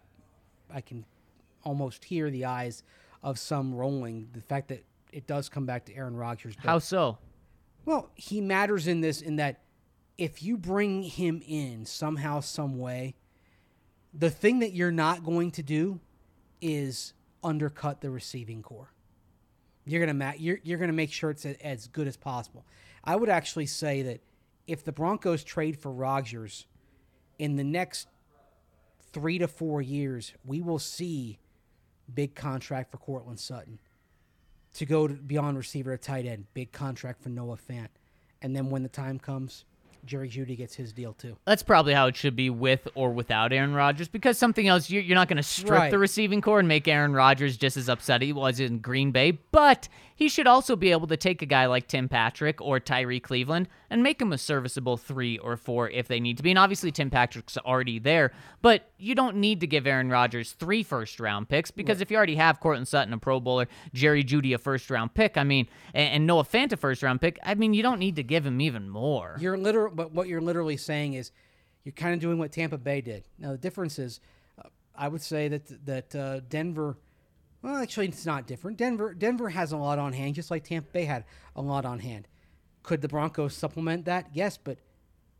I 0.73 0.81
can 0.81 1.05
almost 1.63 2.05
hear 2.05 2.29
the 2.29 2.45
eyes 2.45 2.83
of 3.23 3.37
some 3.37 3.73
rolling. 3.73 4.29
The 4.33 4.41
fact 4.41 4.69
that 4.69 4.83
it 5.11 5.27
does 5.27 5.49
come 5.49 5.65
back 5.65 5.85
to 5.85 5.95
Aaron 5.95 6.15
Rodgers. 6.15 6.55
How 6.57 6.79
so? 6.79 7.17
Well, 7.85 8.09
he 8.15 8.41
matters 8.41 8.87
in 8.87 9.01
this 9.01 9.21
in 9.21 9.37
that 9.37 9.61
if 10.17 10.43
you 10.43 10.57
bring 10.57 11.03
him 11.03 11.41
in 11.47 11.85
somehow, 11.85 12.39
some 12.41 12.77
way, 12.77 13.15
the 14.13 14.29
thing 14.29 14.59
that 14.59 14.73
you're 14.73 14.91
not 14.91 15.23
going 15.23 15.51
to 15.51 15.63
do 15.63 15.99
is 16.61 17.13
undercut 17.43 18.01
the 18.01 18.09
receiving 18.09 18.61
core. 18.61 18.91
You're 19.85 19.99
gonna 19.99 20.13
ma- 20.13 20.33
you're 20.37 20.59
you're 20.63 20.77
gonna 20.77 20.93
make 20.93 21.11
sure 21.11 21.31
it's 21.31 21.45
a, 21.45 21.65
as 21.65 21.87
good 21.87 22.07
as 22.07 22.17
possible. 22.17 22.65
I 23.03 23.15
would 23.15 23.29
actually 23.29 23.65
say 23.65 24.01
that 24.03 24.21
if 24.67 24.83
the 24.83 24.91
Broncos 24.91 25.43
trade 25.43 25.77
for 25.77 25.91
Rodgers 25.91 26.65
in 27.39 27.55
the 27.55 27.63
next 27.63 28.07
three 29.11 29.39
to 29.39 29.47
four 29.47 29.81
years, 29.81 30.33
we 30.45 30.61
will 30.61 30.79
see 30.79 31.39
big 32.13 32.35
contract 32.35 32.91
for 32.91 32.97
Courtland 32.97 33.39
Sutton 33.39 33.79
to 34.75 34.85
go 34.85 35.07
to 35.07 35.13
beyond 35.13 35.57
receiver 35.57 35.97
to 35.97 36.01
tight 36.01 36.25
end, 36.25 36.45
big 36.53 36.71
contract 36.71 37.21
for 37.21 37.29
Noah 37.29 37.57
Fant, 37.57 37.89
and 38.41 38.55
then 38.55 38.69
when 38.69 38.83
the 38.83 38.89
time 38.89 39.19
comes, 39.19 39.65
Jerry 40.05 40.29
Jeudy 40.29 40.57
gets 40.57 40.75
his 40.75 40.93
deal 40.93 41.13
too. 41.13 41.37
That's 41.45 41.63
probably 41.63 41.93
how 41.93 42.07
it 42.07 42.15
should 42.15 42.35
be 42.35 42.49
with 42.49 42.87
or 42.95 43.11
without 43.11 43.53
Aaron 43.53 43.73
Rodgers 43.73 44.07
because 44.07 44.37
something 44.37 44.67
else, 44.67 44.89
you're, 44.89 45.01
you're 45.01 45.15
not 45.15 45.27
going 45.27 45.37
to 45.37 45.43
strip 45.43 45.71
Right. 45.71 45.91
the 45.91 45.99
receiving 45.99 46.41
core 46.41 46.59
and 46.59 46.67
make 46.67 46.87
Aaron 46.87 47.13
Rodgers 47.13 47.57
just 47.57 47.77
as 47.77 47.89
upset 47.89 48.21
he 48.21 48.33
was 48.33 48.59
in 48.59 48.79
Green 48.79 49.11
Bay, 49.11 49.31
but 49.51 49.87
he 50.15 50.29
should 50.29 50.45
also 50.47 50.75
be 50.75 50.91
able 50.91 51.07
to 51.07 51.17
take 51.17 51.41
a 51.41 51.47
guy 51.47 51.65
like 51.65 51.87
Tim 51.87 52.07
Patrick 52.07 52.61
or 52.61 52.79
Tyrie 52.79 53.19
Cleveland 53.19 53.67
and 53.89 54.03
make 54.03 54.21
him 54.21 54.31
a 54.31 54.37
serviceable 54.37 54.95
three 54.95 55.37
or 55.39 55.57
four 55.57 55.89
if 55.89 56.07
they 56.07 56.19
need 56.19 56.37
to 56.37 56.43
be. 56.43 56.51
And 56.51 56.59
obviously, 56.59 56.91
Tim 56.91 57.09
Patrick's 57.09 57.57
already 57.57 57.97
there, 57.97 58.31
but 58.61 58.91
you 58.99 59.15
don't 59.15 59.37
need 59.37 59.61
to 59.61 59.67
give 59.67 59.87
Aaron 59.87 60.09
Rodgers 60.09 60.51
three 60.51 60.83
first 60.83 61.19
round 61.19 61.49
picks 61.49 61.71
because 61.71 62.01
if 62.01 62.11
you 62.11 62.17
already 62.17 62.35
have 62.35 62.59
Courtland 62.59 62.87
Sutton, 62.87 63.13
a 63.13 63.17
Pro 63.17 63.39
Bowler, 63.39 63.67
Jerry 63.95 64.23
Jeudy, 64.23 64.53
a 64.53 64.59
first 64.59 64.91
round 64.91 65.15
pick, 65.15 65.37
I 65.37 65.43
mean, 65.43 65.67
and, 65.95 66.13
and 66.13 66.27
Noah 66.27 66.43
Fant, 66.43 66.71
a 66.71 66.77
first 66.77 67.01
round 67.01 67.19
pick, 67.19 67.39
I 67.43 67.55
mean, 67.55 67.73
you 67.73 67.81
don't 67.81 67.99
need 67.99 68.15
to 68.17 68.23
give 68.23 68.45
him 68.45 68.61
even 68.61 68.89
more. 68.89 69.37
You're 69.39 69.57
literal, 69.57 69.90
but 69.95 70.11
what 70.13 70.27
you're 70.27 70.41
literally 70.41 70.77
saying 70.77 71.13
is 71.13 71.31
you're 71.83 71.93
kind 71.93 72.13
of 72.13 72.19
doing 72.19 72.37
what 72.37 72.51
Tampa 72.51 72.77
Bay 72.77 73.01
did. 73.01 73.23
Now 73.37 73.51
the 73.51 73.57
difference 73.57 73.97
is, 73.99 74.19
uh, 74.57 74.69
I 74.95 75.07
would 75.07 75.21
say 75.21 75.47
that 75.47 75.85
that 75.85 76.15
uh, 76.15 76.39
Denver. 76.49 76.97
Well, 77.61 77.75
actually, 77.75 78.07
it's 78.07 78.25
not 78.25 78.47
different. 78.47 78.77
Denver 78.77 79.13
Denver 79.13 79.49
has 79.49 79.71
a 79.71 79.77
lot 79.77 79.99
on 79.99 80.13
hand, 80.13 80.35
just 80.35 80.49
like 80.49 80.63
Tampa 80.63 80.89
Bay 80.91 81.05
had 81.05 81.25
a 81.55 81.61
lot 81.61 81.85
on 81.85 81.99
hand. 81.99 82.27
Could 82.83 83.01
the 83.01 83.07
Broncos 83.07 83.55
supplement 83.55 84.05
that? 84.05 84.29
Yes, 84.33 84.57
but 84.57 84.79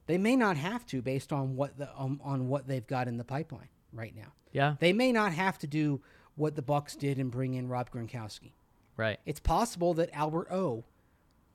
they 0.06 0.18
may 0.20 0.36
not 0.36 0.58
have 0.58 0.86
to 0.88 1.02
based 1.02 1.34
on 1.34 1.56
what 1.56 1.78
the 1.78 1.89
um, 1.97 2.22
on 2.24 2.47
what 2.47 2.68
they've 2.68 2.86
got 2.86 3.08
in 3.08 3.18
the 3.18 3.24
pipeline 3.24 3.70
right 3.91 4.16
now. 4.16 4.34
Yeah, 4.52 4.76
They 4.80 4.91
may 4.91 5.12
not 5.14 5.32
have 5.34 5.58
to 5.60 5.68
do 5.68 6.02
what 6.36 6.56
the 6.56 6.62
Bucs 6.62 6.97
did 6.97 7.18
and 7.20 7.32
bring 7.32 7.54
in 7.54 7.70
Rob 7.70 7.89
Gronkowski. 7.89 8.52
right. 8.97 9.18
It's 9.26 9.39
possible 9.39 9.93
that 9.93 10.10
Albert 10.14 10.47
O, 10.52 10.84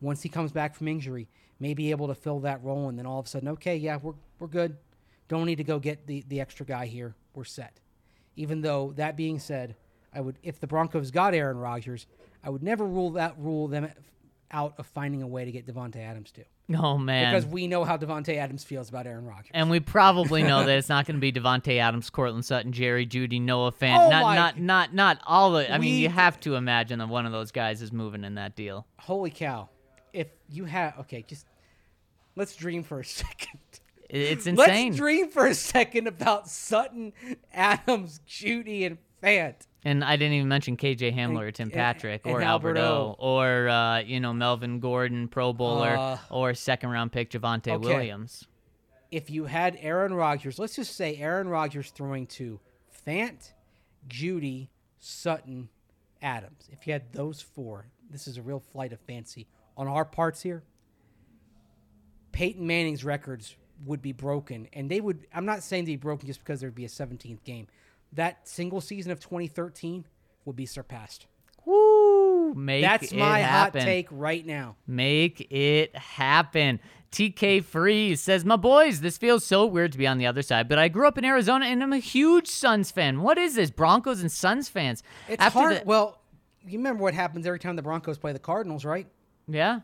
once 0.01 0.23
he 0.23 0.29
comes 0.31 0.51
back 0.51 0.75
from 0.75 0.89
injury, 0.89 1.29
may 1.61 1.75
be 1.75 1.91
able 1.91 2.09
to 2.09 2.15
fill 2.15 2.41
that 2.41 2.63
role, 2.63 2.89
and 2.89 2.99
then 2.99 3.07
all 3.07 3.19
of 3.21 3.27
a 3.27 3.29
sudden, 3.29 3.49
okay, 3.49 3.77
yeah, 3.77 3.99
we're 4.03 4.15
we're 4.39 4.47
good. 4.49 4.77
Don't 5.29 5.47
need 5.47 5.57
to 5.57 5.65
go 5.65 5.79
get 5.79 6.07
the 6.07 6.25
the 6.29 6.41
extra 6.41 6.65
guy 6.67 6.87
here. 6.87 7.15
We're 7.35 7.45
set. 7.45 7.81
Even 8.37 8.61
though 8.61 8.93
that 8.97 9.17
being 9.17 9.39
said, 9.39 9.75
I 10.15 10.21
would 10.21 10.37
if 10.43 10.61
the 10.61 10.67
Broncos 10.67 11.11
got 11.11 11.35
Aaron 11.35 11.59
Rodgers, 11.59 12.07
I 12.45 12.51
would 12.51 12.63
never 12.63 12.85
rule 12.87 13.11
that 13.13 13.35
rule 13.39 13.67
them 13.69 13.89
out 14.53 14.75
of 14.79 14.87
finding 14.87 15.23
a 15.23 15.27
way 15.27 15.45
to 15.45 15.51
get 15.51 15.67
Davante 15.67 15.97
Adams 15.97 16.31
too, 16.31 16.45
Oh 16.73 16.97
man. 16.97 17.33
because 17.35 17.45
we 17.51 17.67
know 17.67 17.83
how 17.83 17.97
Davante 17.97 18.37
Adams 18.37 18.63
feels 18.63 18.89
about 18.89 19.05
Aaron 19.05 19.25
Rodgers. 19.27 19.51
and 19.53 19.69
we 19.69 19.81
probably 19.81 20.45
know 20.45 20.65
that 20.65 20.79
it's 20.79 20.89
not 20.89 21.05
going 21.05 21.17
to 21.17 21.21
be 21.21 21.33
Davante 21.33 21.79
Adams, 21.81 22.11
Courtland 22.11 22.45
Sutton, 22.45 22.71
Jerry 22.71 23.05
Jeudy, 23.07 23.41
Noah 23.41 23.73
Fant. 23.73 24.07
Oh 24.07 24.09
not, 24.09 24.23
my- 24.23 24.35
not, 24.37 24.59
not, 24.61 24.95
not 24.95 25.19
all 25.27 25.51
the. 25.53 25.71
I 25.73 25.79
mean, 25.79 26.01
you 26.01 26.09
have 26.11 26.39
to 26.41 26.55
imagine 26.55 27.01
that 27.01 27.09
one 27.09 27.27
of 27.27 27.33
those 27.33 27.51
guys 27.51 27.83
is 27.83 27.91
moving 27.91 28.23
in 28.23 28.37
that 28.37 28.55
deal. 28.55 28.87
Holy 29.01 29.31
cow! 29.31 29.69
If 30.17 30.29
you 30.49 30.65
have 30.65 30.99
okay, 31.01 31.23
just 31.29 31.47
let's 32.37 32.57
dream 32.57 32.83
for 32.83 33.01
a 33.01 33.05
second. 33.23 33.61
It's 34.09 34.47
insane. 34.47 34.57
Let's 34.89 34.97
dream 34.97 35.31
for 35.31 35.47
a 35.47 35.55
second 35.55 36.07
about 36.07 36.49
Sutton, 36.49 37.13
Adams, 37.53 38.21
Jeudy, 38.27 38.87
and 38.87 38.99
Fant. 39.23 39.55
and 39.85 40.05
I 40.05 40.17
didn't 40.17 40.35
even 40.35 40.49
mention 40.49 40.77
KJ 40.77 41.15
Hamler 41.17 41.49
or 41.49 41.51
Tim 41.51 41.67
and- 41.67 41.73
Patrick 41.73 42.23
and 42.25 42.35
or 42.35 42.41
Albert 42.43 42.77
Alberto 42.79 43.17
or 43.19 43.69
uh, 43.69 43.99
you 44.01 44.21
know 44.21 44.33
Melvin 44.33 44.79
Gordon, 44.81 45.29
Pro 45.29 45.53
Bowler, 45.53 45.97
Uh, 45.97 46.19
or 46.31 46.55
second 46.55 46.91
round 46.91 47.13
pick 47.13 47.31
Javonte 47.31 47.69
okay. 47.73 47.79
Williams. 47.79 48.47
If 49.11 49.31
you 49.31 49.45
had 49.45 49.77
Aaron 49.81 50.15
Rodgers, 50.15 50.59
let's 50.59 50.77
just 50.77 50.97
say 50.97 51.17
Aaron 51.17 51.49
Rodgers 51.49 51.91
throwing 51.91 52.27
to 52.29 52.59
Fant, 53.07 53.53
Jeudy, 54.09 54.69
Sutton, 54.99 55.69
Adams. 56.23 56.69
If 56.73 56.87
you 56.87 56.93
had 56.93 57.13
those 57.13 57.41
four, 57.41 57.87
this 58.11 58.27
is 58.29 58.37
a 58.37 58.43
real 58.43 58.61
flight 58.73 58.93
of 58.93 59.01
fancy 59.01 59.47
on 59.77 59.89
our 59.89 60.05
parts 60.05 60.43
here. 60.43 60.63
Peyton 62.33 62.67
Manning's 62.67 63.05
records 63.05 63.57
would 63.85 64.03
be 64.03 64.13
broken, 64.13 64.69
and 64.73 64.91
they 64.91 65.01
would. 65.01 65.27
I'm 65.35 65.47
not 65.47 65.63
saying 65.63 65.85
they'd 65.85 65.93
be 65.93 65.97
broken 65.97 66.27
just 66.27 66.41
because 66.41 66.61
there'd 66.61 66.75
be 66.75 66.85
a 66.85 66.89
17th 66.89 67.43
game. 67.45 67.67
That 68.13 68.47
single 68.49 68.81
season 68.81 69.13
of 69.13 69.21
2013 69.21 70.07
would 70.45 70.57
be 70.57 70.67
surpassed. 70.67 71.27
Woo! 71.65 72.55
Make 72.55 72.83
That's 72.83 73.13
my 73.13 73.43
hot 73.43 73.73
take 73.73 74.07
right 74.11 74.45
now. 74.47 74.77
Make 74.87 75.51
it 75.51 75.97
happen. 75.97 76.81
TK 77.11 77.65
Freeze 77.65 78.21
says, 78.21 78.45
My 78.45 78.57
boys, 78.57 79.01
this 79.01 79.19
feels 79.19 79.45
so 79.45 79.67
weird 79.67 79.93
to 79.93 79.99
be 79.99 80.07
on 80.07 80.19
the 80.19 80.27
other 80.27 80.43
side, 80.43 80.69
but 80.69 80.79
I 80.79 80.89
grew 80.89 81.09
up 81.09 81.19
in 81.19 81.25
Arizona 81.25 81.67
and 81.67 81.83
I'm 81.83 81.93
a 81.93 81.99
huge 81.99 82.47
Suns 82.47 82.91
fan. 82.91 83.23
What 83.23 83.39
is 83.39 83.55
this? 83.55 83.71
Broncos 83.71 84.21
and 84.21 84.31
Suns 84.31 84.69
fans. 84.69 85.03
It's 85.29 85.43
After 85.43 85.59
hard. 85.59 85.77
the- 85.81 85.83
well, 85.87 86.21
you 86.67 86.79
remember 86.79 87.03
what 87.03 87.15
happens 87.15 87.47
every 87.47 87.59
time 87.59 87.75
the 87.77 87.83
Broncos 87.83 88.19
play 88.19 88.33
the 88.33 88.39
Cardinals, 88.39 88.85
right? 88.85 89.07
Yeah. 89.49 89.81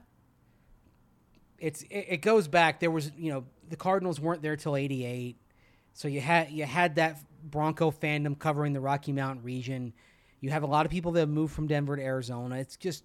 It's 1.58 1.82
it, 1.82 2.06
it 2.08 2.22
goes 2.22 2.48
back. 2.48 2.80
There 2.80 2.90
was 2.90 3.12
you 3.16 3.32
know 3.32 3.44
the 3.68 3.76
Cardinals 3.76 4.20
weren't 4.20 4.42
there 4.42 4.56
till 4.56 4.76
'88, 4.76 5.36
so 5.92 6.08
you 6.08 6.20
had 6.20 6.50
you 6.50 6.64
had 6.64 6.96
that 6.96 7.18
Bronco 7.44 7.90
fandom 7.90 8.38
covering 8.38 8.72
the 8.72 8.80
Rocky 8.80 9.12
Mountain 9.12 9.44
region. 9.44 9.92
You 10.40 10.50
have 10.50 10.64
a 10.64 10.66
lot 10.66 10.86
of 10.86 10.90
people 10.90 11.12
that 11.12 11.28
moved 11.28 11.54
from 11.54 11.68
Denver 11.68 11.96
to 11.96 12.02
Arizona. 12.02 12.56
It's 12.56 12.76
just 12.76 13.04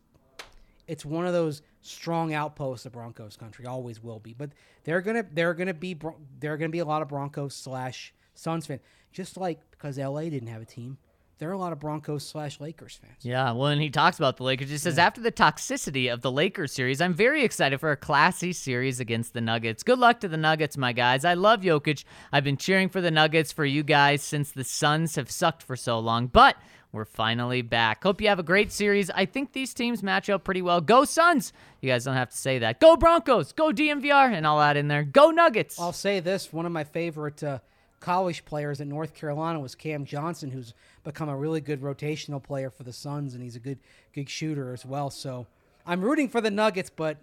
it's 0.88 1.06
one 1.06 1.28
of 1.28 1.34
those 1.34 1.62
strong 1.82 2.34
outposts 2.34 2.86
of 2.86 2.94
Broncos 2.94 3.38
country. 3.38 3.66
Always 3.66 4.02
will 4.02 4.20
be. 4.20 4.34
But 4.34 4.52
they're 4.84 5.02
gonna 5.02 5.26
they're 5.32 5.54
gonna 5.54 5.74
be 5.74 5.98
they're 6.40 6.58
gonna 6.58 6.70
be 6.70 6.80
a 6.80 6.86
lot 6.86 7.02
of 7.02 7.10
Broncos 7.10 7.56
slash 7.56 8.14
Suns 8.34 8.66
fans. 8.66 8.82
Just 9.12 9.38
like 9.38 9.60
because 9.72 9.98
LA 9.98 10.24
didn't 10.24 10.48
have 10.48 10.62
a 10.62 10.66
team, 10.66 10.98
there 11.40 11.50
are 11.50 11.54
a 11.54 11.58
lot 11.58 11.72
of 11.72 11.80
Broncos 11.80 12.26
slash 12.26 12.60
Lakers 12.60 13.00
fans. 13.02 13.18
Yeah, 13.22 13.52
well, 13.52 13.68
and 13.68 13.82
he 13.82 13.90
talks 13.90 14.18
about 14.18 14.38
the 14.38 14.44
Lakers. 14.44 14.70
He 14.70 14.78
says, 14.78 14.98
after 14.98 15.22
the 15.22 15.32
toxicity 15.32 16.12
of 16.12 16.22
the 16.22 16.32
Lakers 16.32 16.72
series, 16.72 17.00
I'm 17.00 17.14
very 17.14 17.44
excited 17.44 17.80
for 17.80 17.92
a 17.92 17.98
classy 17.98 18.54
series 18.54 19.00
against 19.00 19.34
the 19.34 19.42
Nuggets. 19.42 19.84
Good 19.84 20.00
luck 20.00 20.20
to 20.22 20.28
the 20.28 20.38
Nuggets, 20.38 20.78
my 20.78 20.94
guys. 20.94 21.24
I 21.26 21.36
love 21.36 21.62
Jokic. 21.62 22.04
I've 22.32 22.44
been 22.44 22.58
cheering 22.58 22.90
for 22.90 23.02
the 23.02 23.12
Nuggets 23.12 23.52
for 23.52 23.66
you 23.66 23.84
guys 23.84 24.24
since 24.24 24.52
the 24.52 24.64
Suns 24.64 25.16
have 25.16 25.30
sucked 25.30 25.62
for 25.62 25.76
so 25.76 26.00
long, 26.00 26.28
but 26.28 26.56
we're 26.92 27.06
finally 27.06 27.62
back. 27.62 28.02
Hope 28.04 28.22
you 28.22 28.30
have 28.30 28.40
a 28.40 28.44
great 28.44 28.72
series. 28.72 29.12
I 29.12 29.26
think 29.26 29.54
these 29.54 29.74
teams 29.74 30.02
match 30.02 30.30
up 30.30 30.44
pretty 30.44 30.62
well. 30.62 30.82
Go 30.82 31.06
Suns! 31.06 31.54
You 31.82 31.92
guys 31.92 32.06
don't 32.06 32.16
have 32.16 32.32
to 32.32 32.38
say 32.38 32.60
that. 32.60 32.80
Go 32.80 32.98
Broncos! 32.98 33.52
Go 33.52 33.72
DNVR! 33.72 34.34
And 34.34 34.48
I'll 34.48 34.62
add 34.62 34.78
in 34.78 34.88
there, 34.88 35.04
go 35.04 35.30
Nuggets! 35.30 35.80
I'll 35.80 35.94
say 35.94 36.20
this: 36.20 36.52
one 36.52 36.66
of 36.66 36.72
my 36.72 36.84
favorite 36.84 37.44
uh, 37.44 37.60
college 38.00 38.46
players 38.46 38.80
at 38.82 38.88
North 38.88 39.14
Carolina 39.14 39.60
was 39.60 39.76
Cam 39.76 40.06
Johnson, 40.06 40.52
who's 40.52 40.74
become 41.08 41.30
a 41.30 41.38
really 41.38 41.62
good 41.62 41.82
rotational 41.82 42.44
player 42.44 42.70
for 42.70 42.84
the 42.84 42.92
Suns, 42.92 43.34
and 43.34 43.42
he's 43.42 43.56
a 43.56 43.60
good 43.60 43.80
good 44.14 44.30
shooter 44.30 44.74
as 44.74 44.86
well. 44.86 45.10
So 45.10 45.48
I'm 45.86 46.02
rooting 46.02 46.28
for 46.28 46.42
the 46.42 46.52
Nuggets, 46.52 46.92
but 46.94 47.18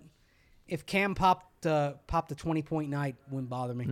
if 0.66 0.86
Cam 0.86 1.14
popped 1.14 1.66
uh, 1.66 1.92
popped 2.06 2.32
a 2.32 2.34
20 2.34 2.62
point 2.62 2.90
night, 2.90 3.16
wouldn't 3.30 3.50
bother 3.50 3.74
me. 3.74 3.84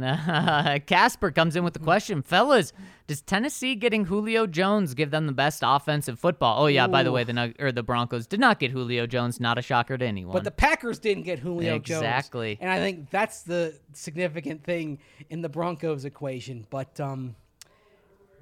Casper 0.87 1.31
comes 1.31 1.57
in 1.57 1.65
with 1.65 1.75
the 1.75 1.79
question, 1.79 2.23
fellas, 2.23 2.73
does 3.07 3.21
Tennessee 3.21 3.75
getting 3.75 4.07
Julio 4.07 4.47
Jones 4.47 4.95
give 4.95 5.11
them 5.11 5.27
the 5.27 5.33
best 5.33 5.63
offensive 5.65 6.19
football? 6.19 6.63
Oh 6.63 6.67
yeah, 6.67 6.87
by 6.87 7.03
the 7.03 7.13
way, 7.13 7.25
the 7.25 7.33
Nug- 7.33 7.61
or 7.61 7.71
the 7.71 7.83
Broncos 7.83 8.27
did 8.27 8.41
not 8.41 8.59
get 8.59 8.71
Julio 8.71 9.07
Jones, 9.07 9.41
not 9.41 9.59
a 9.59 9.63
shocker 9.63 9.99
to 9.99 10.05
anyone. 10.05 10.33
But 10.33 10.45
the 10.45 10.51
Packers 10.51 10.99
didn't 10.99 11.25
get 11.25 11.39
Julio 11.39 11.79
Jones. 11.79 12.03
Exactly. 12.03 12.57
And 12.61 12.71
I 12.71 12.79
think 12.79 13.11
that's 13.11 13.43
the 13.43 13.79
significant 13.93 14.65
thing 14.65 15.01
in 15.29 15.43
the 15.43 15.51
Broncos 15.51 16.07
equation. 16.07 16.67
But 16.71 16.99
um, 16.99 17.37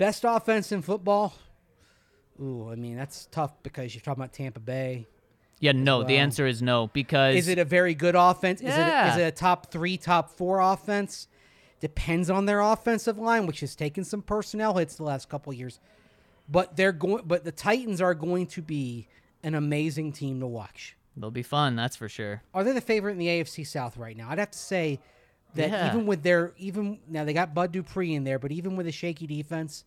best 0.00 0.24
offense 0.26 0.72
in 0.72 0.80
football. 0.82 1.34
Ooh, 2.40 2.70
I 2.72 2.74
mean 2.74 2.96
that's 2.96 3.26
tough 3.30 3.52
because 3.62 3.94
you're 3.94 4.00
talking 4.00 4.22
about 4.22 4.32
Tampa 4.32 4.60
Bay. 4.60 5.06
yeah, 5.60 5.72
no, 5.72 6.02
the 6.02 6.16
answer 6.16 6.46
is 6.46 6.62
no 6.62 6.86
because 6.88 7.36
Is 7.36 7.48
it 7.48 7.58
a 7.58 7.64
very 7.66 7.94
good 7.94 8.14
offense? 8.16 8.60
Is 8.62 8.74
it 8.74 8.78
Yeah. 8.78 9.12
is 9.12 9.18
it 9.18 9.22
a 9.24 9.30
top 9.30 9.70
three, 9.70 9.96
top 9.98 10.30
four 10.30 10.60
offense? 10.60 11.28
Depends 11.80 12.28
on 12.30 12.46
their 12.46 12.60
offensive 12.60 13.18
line, 13.18 13.46
which 13.46 13.60
has 13.60 13.76
taken 13.76 14.04
some 14.04 14.22
personnel 14.22 14.74
hits 14.78 14.96
the 14.96 15.02
last 15.02 15.28
couple 15.28 15.52
of 15.52 15.58
years. 15.58 15.80
But 16.48 16.76
they're 16.76 16.92
going. 16.92 17.24
But 17.26 17.44
the 17.44 17.52
Titans 17.52 18.00
are 18.00 18.14
going 18.14 18.46
to 18.48 18.62
be 18.62 19.06
an 19.42 19.54
amazing 19.54 20.12
team 20.12 20.40
to 20.40 20.46
watch. 20.46 20.96
they'll 21.16 21.30
be 21.30 21.42
fun, 21.42 21.76
that's 21.76 21.96
for 21.96 22.08
sure. 22.08 22.42
Are 22.54 22.64
they 22.64 22.72
the 22.72 22.80
favorite 22.80 23.12
in 23.12 23.18
the 23.18 23.26
AFC 23.28 23.66
South 23.66 23.96
right 23.98 24.16
now? 24.16 24.30
I'd 24.30 24.38
have 24.38 24.50
to 24.52 24.58
say 24.58 24.98
that 25.54 25.70
Yeah. 25.70 25.88
even 25.88 26.06
with 26.06 26.22
their 26.22 26.52
even 26.56 27.00
now 27.08 27.24
they 27.24 27.32
got 27.34 27.52
Bud 27.54 27.72
Dupree 27.72 28.14
in 28.14 28.24
there, 28.24 28.38
but 28.38 28.50
even 28.52 28.76
with 28.76 28.86
a 28.86 28.92
shaky 28.92 29.26
defense, 29.26 29.84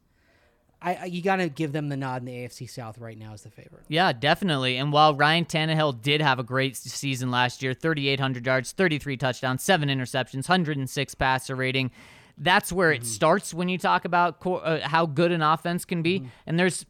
I, 0.84 0.96
I 0.96 1.06
you 1.06 1.22
got 1.22 1.38
to 1.38 1.50
give 1.50 1.72
them 1.72 1.90
the 1.90 1.98
nod 1.98 2.22
in 2.22 2.26
the 2.26 2.34
AFC 2.34 2.70
South 2.70 2.98
right 2.98 3.18
now 3.18 3.34
as 3.34 3.44
the 3.44 3.50
favorite. 3.50 3.84
Yeah, 3.88 4.12
definitely. 4.14 4.78
And 4.78 4.92
while 4.92 5.16
Ryan 5.16 5.46
Tannehill 5.46 6.02
did 6.02 6.22
have 6.22 6.40
a 6.40 6.44
great 6.44 6.76
season 6.76 7.32
last 7.32 7.64
year 7.64 7.74
3,800 7.74 8.46
yards, 8.46 8.72
33 8.74 9.18
touchdowns, 9.18 9.64
seven 9.64 9.90
interceptions, 9.90 10.50
106 10.50 11.16
passer 11.16 11.56
rating, 11.56 11.92
that's 12.38 12.72
where 12.72 12.92
Mm-hmm. 12.92 13.04
it 13.04 13.06
starts 13.08 13.54
when 13.54 13.70
you 13.70 13.78
talk 13.78 14.06
about 14.06 14.40
co- 14.40 14.56
uh, 14.58 14.88
how 14.88 15.06
good 15.06 15.32
an 15.32 15.42
offense 15.42 15.86
can 15.86 16.02
be. 16.02 16.24
And 16.48 16.60
there's 16.60 16.86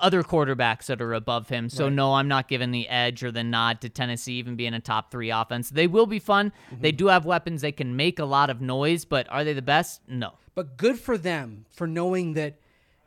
other 0.00 0.22
quarterbacks 0.22 0.86
that 0.86 1.02
are 1.02 1.12
above 1.12 1.48
him. 1.48 1.68
So 1.68 1.88
no, 1.88 2.14
I'm 2.14 2.28
not 2.28 2.46
giving 2.46 2.70
the 2.70 2.88
edge 2.88 3.24
or 3.24 3.32
the 3.32 3.42
nod 3.42 3.80
to 3.80 3.88
Tennessee 3.88 4.34
even 4.34 4.54
being 4.54 4.74
a 4.74 4.80
top 4.80 5.10
three 5.10 5.30
offense. 5.30 5.70
They 5.70 5.88
will 5.88 6.06
be 6.06 6.20
fun. 6.20 6.52
They 6.80 6.92
do 6.92 7.08
have 7.08 7.24
weapons. 7.24 7.60
They 7.62 7.72
can 7.72 7.96
make 7.96 8.20
a 8.20 8.24
lot 8.24 8.48
of 8.50 8.60
noise, 8.60 9.04
but 9.04 9.28
are 9.28 9.42
they 9.42 9.52
the 9.52 9.62
best? 9.62 10.02
No. 10.06 10.34
But 10.54 10.76
good 10.76 10.98
for 11.00 11.18
them 11.18 11.64
for 11.70 11.86
knowing 11.88 12.34
that 12.34 12.58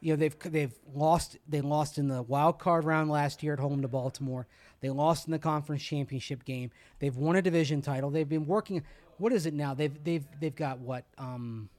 you 0.04 0.12
know 0.12 0.18
they've 0.18 0.38
they've 0.40 0.74
lost 0.94 1.38
they 1.48 1.62
lost 1.62 1.98
in 1.98 2.10
the 2.10 2.22
wild 2.22 2.60
card 2.60 2.84
round 2.84 3.10
last 3.10 3.42
year 3.42 3.54
at 3.54 3.60
home 3.60 3.82
to 3.82 3.88
Baltimore. 3.88 4.48
They 4.82 4.90
lost 4.90 5.28
in 5.28 5.32
the 5.32 5.40
conference 5.40 5.82
championship 5.82 6.44
game. 6.44 6.72
They've 7.00 7.16
won 7.16 7.38
a 7.38 7.42
division 7.42 7.82
title. 7.82 8.10
They've 8.10 8.28
been 8.28 8.46
working. 8.46 8.84
What 9.18 9.32
is 9.32 9.46
it 9.46 9.54
now? 9.54 9.74
They've 9.74 10.04
they've 10.04 10.26
they've 10.42 10.56
got 10.56 10.80
what? 10.80 11.06
Um, 11.18 11.70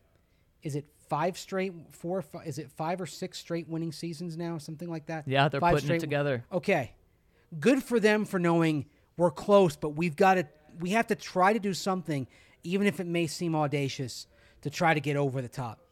is 0.63 0.75
it 0.75 0.87
five 1.11 1.37
straight? 1.37 1.75
Four? 1.91 2.23
Five, 2.23 2.47
is 2.47 2.59
it 2.59 2.71
five 2.71 2.99
or 2.99 3.07
six 3.07 3.39
straight 3.39 3.69
winning 3.69 3.93
seasons 3.93 4.39
now? 4.39 4.57
Something 4.57 4.89
like 4.89 5.05
that. 5.07 5.29
Yeah, 5.29 5.51
they're 5.51 5.61
Five 5.61 5.75
putting 5.75 5.97
it 5.97 6.01
together. 6.01 6.45
Okay, 6.51 6.93
good 7.61 7.83
for 7.83 8.01
them 8.01 8.25
for 8.25 8.39
knowing 8.39 8.87
we're 9.19 9.31
close, 9.31 9.77
but 9.77 9.91
we've 9.91 10.17
got 10.17 10.35
to 10.35 10.47
we 10.81 10.91
have 10.91 11.09
to 11.09 11.15
try 11.15 11.53
to 11.53 11.59
do 11.59 11.75
something, 11.75 12.27
even 12.63 12.87
if 12.87 13.01
it 13.01 13.07
may 13.07 13.27
seem 13.27 13.55
audacious, 13.55 14.27
to 14.63 14.71
try 14.71 14.95
to 14.95 15.01
get 15.01 15.17
over 15.17 15.43
the 15.43 15.49
top. 15.49 15.84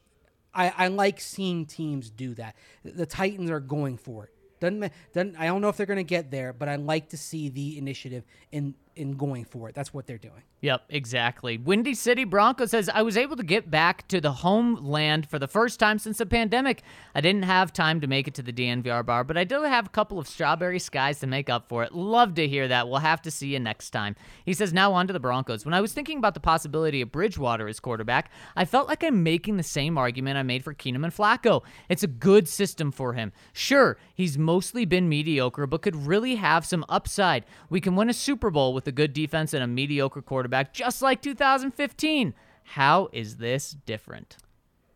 I, 0.54 0.72
I 0.76 0.88
like 0.88 1.20
seeing 1.20 1.66
teams 1.66 2.10
do 2.10 2.34
that. 2.34 2.56
The 2.84 3.06
Titans 3.06 3.50
are 3.50 3.60
going 3.60 3.96
for 3.96 4.24
it. 4.24 4.30
Doesn't, 4.60 4.92
doesn't 5.12 5.36
I 5.36 5.46
don't 5.46 5.60
know 5.60 5.68
if 5.68 5.76
they're 5.76 5.86
going 5.86 5.96
to 5.96 6.04
get 6.04 6.30
there, 6.30 6.52
but 6.52 6.68
I 6.68 6.76
like 6.76 7.08
to 7.10 7.16
see 7.16 7.48
the 7.48 7.78
initiative 7.78 8.24
in 8.52 8.74
in 8.96 9.16
going 9.16 9.44
for 9.44 9.68
it. 9.68 9.74
That's 9.74 9.92
what 9.92 10.06
they're 10.06 10.18
doing. 10.18 10.42
Yep, 10.60 10.82
exactly. 10.90 11.58
Windy 11.58 11.94
City 11.94 12.24
Bronco 12.24 12.66
says, 12.66 12.88
I 12.88 13.02
was 13.02 13.16
able 13.16 13.36
to 13.36 13.42
get 13.42 13.70
back 13.70 14.06
to 14.08 14.20
the 14.20 14.32
homeland 14.32 15.28
for 15.28 15.38
the 15.38 15.48
first 15.48 15.80
time 15.80 15.98
since 15.98 16.18
the 16.18 16.26
pandemic. 16.26 16.82
I 17.14 17.20
didn't 17.20 17.44
have 17.44 17.72
time 17.72 18.00
to 18.00 18.06
make 18.06 18.28
it 18.28 18.34
to 18.34 18.42
the 18.42 18.52
DNVR 18.52 19.04
bar, 19.04 19.24
but 19.24 19.36
I 19.36 19.44
did 19.44 19.62
have 19.62 19.86
a 19.86 19.90
couple 19.90 20.18
of 20.18 20.28
strawberry 20.28 20.78
skies 20.78 21.18
to 21.20 21.26
make 21.26 21.50
up 21.50 21.68
for 21.68 21.82
it. 21.82 21.92
Love 21.92 22.34
to 22.34 22.46
hear 22.46 22.68
that. 22.68 22.88
We'll 22.88 23.00
have 23.00 23.22
to 23.22 23.30
see 23.30 23.48
you 23.48 23.58
next 23.58 23.90
time. 23.90 24.14
He 24.44 24.54
says, 24.54 24.72
now 24.72 24.92
on 24.92 25.06
to 25.08 25.12
the 25.12 25.20
Broncos. 25.20 25.64
When 25.64 25.74
I 25.74 25.80
was 25.80 25.92
thinking 25.92 26.18
about 26.18 26.34
the 26.34 26.40
possibility 26.40 27.00
of 27.00 27.10
Bridgewater 27.10 27.66
as 27.66 27.80
quarterback, 27.80 28.30
I 28.54 28.64
felt 28.64 28.88
like 28.88 29.02
I'm 29.02 29.22
making 29.22 29.56
the 29.56 29.62
same 29.62 29.98
argument 29.98 30.38
I 30.38 30.42
made 30.42 30.62
for 30.62 30.74
Keenum 30.74 31.04
and 31.04 31.14
Flacco. 31.14 31.62
It's 31.88 32.02
a 32.02 32.08
good 32.08 32.48
system 32.48 32.92
for 32.92 33.14
him. 33.14 33.32
Sure, 33.52 33.98
he's 34.14 34.38
mostly 34.38 34.84
been 34.84 35.08
mediocre, 35.08 35.66
but 35.66 35.82
could 35.82 35.96
really 35.96 36.36
have 36.36 36.64
some 36.64 36.84
upside. 36.88 37.44
We 37.68 37.80
can 37.80 37.96
win 37.96 38.08
a 38.08 38.14
Super 38.14 38.50
Bowl 38.50 38.72
with 38.72 38.81
a 38.86 38.92
good 38.92 39.12
defense 39.12 39.54
and 39.54 39.62
a 39.62 39.66
mediocre 39.66 40.22
quarterback, 40.22 40.72
just 40.72 41.02
like 41.02 41.22
2015. 41.22 42.34
How 42.64 43.08
is 43.12 43.36
this 43.36 43.76
different? 43.86 44.36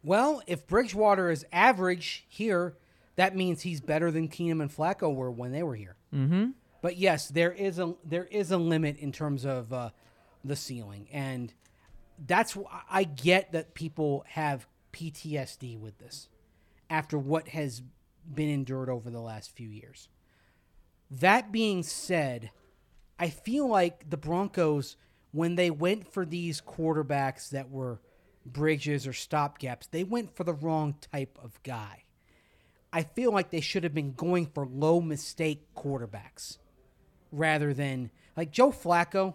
Well, 0.02 0.42
if 0.46 0.66
Bridgewater 0.66 1.30
is 1.30 1.44
average 1.52 2.24
here, 2.28 2.76
that 3.16 3.34
means 3.34 3.62
he's 3.62 3.80
better 3.80 4.10
than 4.10 4.28
Keenum 4.28 4.60
and 4.60 4.70
Flacco 4.70 5.12
were 5.12 5.30
when 5.30 5.52
they 5.52 5.62
were 5.62 5.74
here. 5.74 5.96
Mm-hmm. 6.14 6.50
But 6.80 6.96
yes, 6.96 7.28
there 7.28 7.52
is 7.52 7.78
a 7.78 7.94
there 8.04 8.26
is 8.30 8.52
a 8.52 8.56
limit 8.56 8.98
in 8.98 9.10
terms 9.10 9.44
of 9.44 9.72
uh, 9.72 9.90
the 10.44 10.54
ceiling, 10.54 11.08
and 11.12 11.52
that's 12.24 12.56
I 12.90 13.04
get 13.04 13.52
that 13.52 13.74
people 13.74 14.24
have 14.28 14.68
PTSD 14.92 15.78
with 15.78 15.98
this 15.98 16.28
after 16.88 17.18
what 17.18 17.48
has 17.48 17.82
been 18.32 18.48
endured 18.48 18.88
over 18.88 19.10
the 19.10 19.20
last 19.20 19.54
few 19.56 19.68
years. 19.68 20.08
That 21.10 21.52
being 21.52 21.82
said, 21.82 22.50
I 23.18 23.30
feel 23.30 23.68
like 23.68 24.10
the 24.10 24.16
Broncos, 24.16 24.96
when 25.32 25.54
they 25.54 25.70
went 25.70 26.12
for 26.12 26.26
these 26.26 26.60
quarterbacks 26.60 27.50
that 27.50 27.70
were 27.70 28.00
bridges 28.44 29.06
or 29.06 29.12
stopgaps, 29.12 29.90
they 29.90 30.04
went 30.04 30.36
for 30.36 30.44
the 30.44 30.54
wrong 30.54 30.96
type 31.12 31.38
of 31.42 31.62
guy. 31.62 32.04
I 32.92 33.02
feel 33.02 33.32
like 33.32 33.50
they 33.50 33.60
should 33.60 33.84
have 33.84 33.94
been 33.94 34.12
going 34.12 34.46
for 34.46 34.66
low 34.66 35.00
mistake 35.00 35.74
quarterbacks 35.74 36.58
rather 37.32 37.74
than 37.74 38.10
like 38.36 38.50
Joe 38.50 38.70
Flacco. 38.70 39.34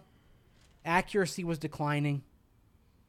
Accuracy 0.84 1.44
was 1.44 1.60
declining, 1.60 2.24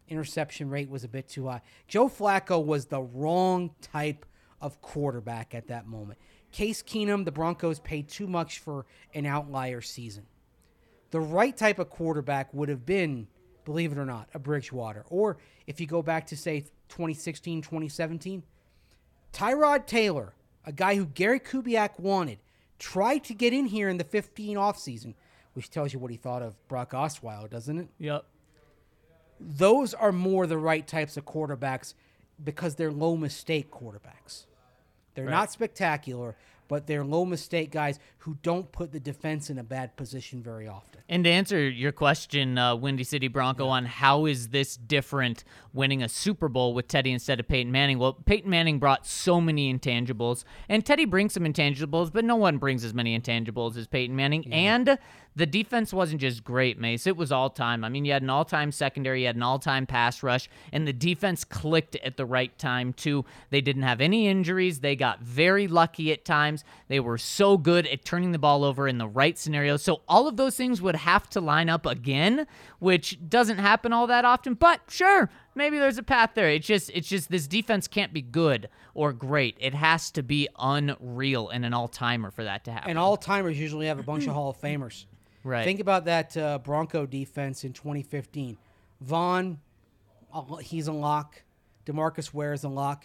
interception 0.09 0.69
rate 0.69 0.91
was 0.91 1.05
a 1.05 1.09
bit 1.09 1.29
too 1.29 1.49
high. 1.49 1.63
Joe 1.89 2.09
Flacco 2.09 2.63
was 2.63 2.87
the 2.87 3.01
wrong 3.01 3.71
type 3.81 4.27
of 4.61 4.81
quarterback 4.83 5.55
at 5.55 5.69
that 5.69 5.87
moment. 5.87 6.19
Case 6.51 6.83
Keenum, 6.83 7.25
the 7.25 7.33
Broncos 7.33 7.81
paid 7.81 8.09
too 8.09 8.27
much 8.27 8.59
for 8.59 8.85
an 9.15 9.25
outlier 9.25 9.81
season. 9.81 10.27
The 11.13 11.21
right 11.21 11.57
type 11.57 11.79
of 11.79 11.91
quarterback 11.91 12.53
would 12.53 12.69
have 12.71 12.85
been, 12.85 13.29
believe 13.65 13.93
it 13.93 13.99
or 13.99 14.07
not, 14.07 14.29
a 14.35 14.39
Bridgewater. 14.39 15.05
Or 15.09 15.37
if 15.67 15.79
you 15.81 15.87
go 15.87 16.03
back 16.03 16.27
to, 16.29 16.37
say, 16.37 16.61
2016, 16.89 17.63
2017, 17.63 18.43
Tyrod 19.33 19.87
Taylor, 19.87 20.33
a 20.65 20.73
guy 20.73 20.97
who 20.97 21.05
Gary 21.05 21.39
Kubiak 21.39 22.01
wanted, 22.01 22.39
tried 22.79 23.25
to 23.25 23.35
get 23.35 23.53
in 23.53 23.67
here 23.67 23.91
in 23.91 23.99
the 23.99 24.05
15 24.05 24.57
offseason, 24.57 25.15
which 25.53 25.71
tells 25.71 25.93
you 25.93 25.99
what 25.99 26.11
he 26.11 26.17
thought 26.17 26.43
of 26.43 26.57
Brock 26.67 26.93
Osweiler, 26.93 27.49
doesn't 27.49 27.79
it? 27.79 27.89
Yep. 27.99 28.25
Those 29.39 29.93
are 29.93 30.13
more 30.13 30.47
the 30.47 30.59
right 30.59 30.87
types 30.87 31.19
of 31.19 31.27
quarterbacks 31.27 31.93
because 32.43 32.77
they're 32.77 32.91
low 32.91 33.17
mistake 33.17 33.71
quarterbacks. 33.71 34.47
They're 35.15 35.31
not 35.31 35.53
spectacular, 35.53 36.37
but 36.69 36.87
they're 36.87 37.05
low 37.05 37.25
mistake 37.25 37.71
guys 37.71 37.99
who 38.19 38.39
don't 38.43 38.71
put 38.73 38.93
the 38.93 39.01
defense 39.01 39.51
in 39.51 39.59
a 39.59 39.63
bad 39.63 39.95
position 39.97 40.43
very 40.43 40.67
often. 40.67 41.01
And 41.09 41.25
to 41.25 41.31
answer 41.31 41.69
your 41.69 41.93
question, 41.93 42.57
uh, 42.57 42.75
Windy 42.77 43.05
City 43.05 43.29
Bronco, 43.29 43.67
on 43.67 43.85
how 43.85 44.25
is 44.25 44.49
this 44.49 44.77
different 44.77 45.45
winning 45.75 46.03
a 46.03 46.09
Super 46.09 46.49
Bowl 46.49 46.73
with 46.73 46.89
Teddy 46.89 47.13
instead 47.13 47.41
of 47.41 47.49
Peyton 47.49 47.71
Manning? 47.71 47.99
Well, 47.99 48.15
Peyton 48.15 48.49
Manning 48.49 48.79
brought 48.79 49.07
so 49.07 49.41
many 49.41 49.73
intangibles, 49.75 50.45
and 50.69 50.87
Teddy 50.87 51.05
brings 51.05 51.35
some 51.35 51.45
intangibles, 51.45 52.11
but 52.11 52.25
no 52.25 52.37
one 52.37 52.57
brings 52.57 52.85
as 52.85 52.95
many 52.95 53.19
intangibles 53.19 53.77
as 53.77 53.87
Peyton 53.87 54.17
Manning. 54.17 54.51
And 54.53 54.99
the 55.35 55.47
defense 55.47 55.93
wasn't 55.93 56.21
just 56.21 56.45
great, 56.45 56.79
Mace. 56.79 57.07
It 57.07 57.17
was 57.17 57.33
all 57.33 57.51
time. 57.51 57.85
I 57.85 57.89
mean, 57.89 58.05
you 58.05 58.13
had 58.13 58.23
an 58.23 58.31
all 58.31 58.45
time 58.45 58.73
secondary, 58.73 59.23
you 59.23 59.27
had 59.27 59.37
an 59.37 59.43
all 59.43 59.59
time 59.59 59.87
pass 59.87 60.23
rush, 60.23 60.49
and 60.73 60.87
the 60.87 60.93
defense 60.93 61.45
clicked 61.45 61.97
at 61.97 62.17
the 62.17 62.27
right 62.27 62.57
time, 62.59 62.93
too. 62.93 63.25
They 63.51 63.61
didn't 63.61 63.83
have 63.83 64.01
any 64.01 64.29
injuries. 64.29 64.81
They 64.81 64.97
got 64.97 65.21
very 65.21 65.67
lucky 65.69 66.13
at 66.13 66.25
times. 66.25 66.65
They 66.89 67.01
were 67.01 67.19
so 67.19 67.57
good 67.57 67.87
at 67.87 68.05
turning 68.05 68.33
the 68.33 68.39
ball 68.39 68.65
over 68.65 68.87
in 68.87 68.99
the 68.99 69.09
right 69.09 69.39
scenarios. 69.39 69.83
So 69.83 70.03
all 70.09 70.29
of 70.29 70.37
those 70.37 70.57
things 70.57 70.83
would 70.83 70.97
have 70.97 71.29
to 71.31 71.41
line 71.41 71.69
up 71.69 71.87
again, 71.87 72.47
which 72.79 73.19
doesn't 73.29 73.59
happen 73.59 73.93
all 73.93 74.07
that 74.09 74.25
often. 74.25 74.55
But 74.55 74.81
sure, 74.89 75.31
maybe 75.55 75.79
there's 75.79 75.99
a 75.99 76.03
path 76.03 76.31
there. 76.35 76.49
It's 76.49 76.67
just 76.67 76.91
it's 76.95 77.09
just 77.09 77.31
this 77.31 77.47
defense 77.47 77.89
can't 77.89 78.13
be 78.13 78.23
good 78.23 78.69
or 78.95 79.13
great. 79.13 79.57
It 79.61 79.75
has 79.75 80.11
to 80.13 80.23
be 80.23 80.49
unreal 80.59 81.49
and 81.49 81.65
an 81.65 81.75
all-timer 81.75 82.31
for 82.31 82.45
that 82.45 82.65
to 82.65 82.73
happen. 82.73 82.91
And 82.91 82.99
all 82.99 83.17
timers 83.17 83.59
usually 83.59 83.87
have 83.87 83.99
a 83.99 84.03
bunch 84.03 84.27
of 84.27 84.33
Hall 84.35 84.51
of 84.51 84.61
Famers. 84.61 85.07
right. 85.45 85.65
Think 85.65 85.81
about 85.81 86.05
that 86.07 86.37
uh, 86.37 86.59
Bronco 86.59 87.07
defense 87.07 87.65
in 87.65 87.73
2015. 87.73 88.57
Von, 89.01 89.59
uh, 90.33 90.57
he's 90.57 90.89
a 90.89 90.93
lock. 90.93 91.43
Demarcus 91.87 92.33
Ware 92.33 92.53
is 92.53 92.65
a 92.65 92.69
lock. 92.69 93.05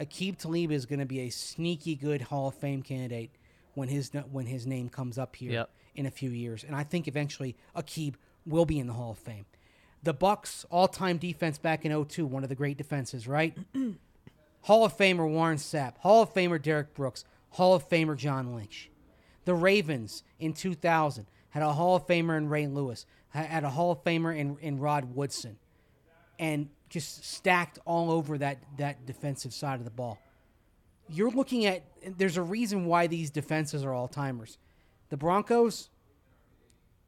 Aqib 0.00 0.38
Talib 0.38 0.70
is 0.72 0.86
going 0.86 0.98
to 1.00 1.06
be 1.06 1.20
a 1.20 1.30
sneaky 1.30 1.94
good 1.94 2.22
Hall 2.22 2.48
of 2.48 2.54
Fame 2.54 2.82
candidate 2.82 3.30
when 3.74 3.88
his 3.88 4.10
when 4.30 4.46
his 4.46 4.66
name 4.66 4.88
comes 4.88 5.18
up 5.18 5.36
here 5.36 5.52
Yep. 5.52 5.70
in 5.94 6.06
a 6.06 6.10
few 6.10 6.30
years. 6.30 6.64
And 6.64 6.74
I 6.74 6.82
think 6.84 7.06
eventually 7.06 7.56
Aqib 7.76 8.14
will 8.46 8.64
be 8.64 8.78
in 8.78 8.86
the 8.86 8.92
Hall 8.94 9.12
of 9.12 9.18
Fame. 9.18 9.44
The 10.02 10.14
Bucs 10.14 10.64
all-time 10.70 11.18
defense 11.18 11.58
back 11.58 11.84
in 11.84 12.04
02, 12.04 12.26
one 12.26 12.42
of 12.42 12.48
the 12.48 12.54
great 12.54 12.78
defenses, 12.78 13.28
right? 13.28 13.56
Hall 14.62 14.84
of 14.84 14.96
Famer 14.96 15.28
Warren 15.28 15.58
Sapp, 15.58 15.98
Hall 15.98 16.22
of 16.22 16.32
Famer 16.32 16.60
Derrick 16.60 16.94
Brooks, 16.94 17.24
Hall 17.50 17.74
of 17.74 17.88
Famer 17.88 18.16
John 18.16 18.54
Lynch. 18.54 18.90
The 19.44 19.54
Ravens 19.54 20.22
in 20.38 20.52
2000 20.52 21.26
had 21.50 21.62
a 21.62 21.72
Hall 21.72 21.96
of 21.96 22.06
Famer 22.06 22.36
in 22.36 22.48
Ray 22.48 22.66
Lewis, 22.66 23.06
had 23.30 23.64
a 23.64 23.70
Hall 23.70 23.92
of 23.92 24.02
Famer 24.04 24.36
in, 24.36 24.56
in 24.60 24.78
Rod 24.78 25.14
Woodson, 25.14 25.58
and 26.38 26.68
just 26.88 27.24
stacked 27.24 27.78
all 27.84 28.10
over 28.10 28.38
that, 28.38 28.58
that 28.76 29.06
defensive 29.06 29.52
side 29.52 29.78
of 29.78 29.84
the 29.84 29.90
ball. 29.90 30.18
You're 31.08 31.30
looking 31.30 31.66
at, 31.66 31.82
there's 32.18 32.36
a 32.36 32.42
reason 32.42 32.86
why 32.86 33.06
these 33.06 33.30
defenses 33.30 33.84
are 33.84 33.92
all 33.92 34.08
timers. 34.08 34.58
The 35.08 35.16
Broncos, 35.16 35.90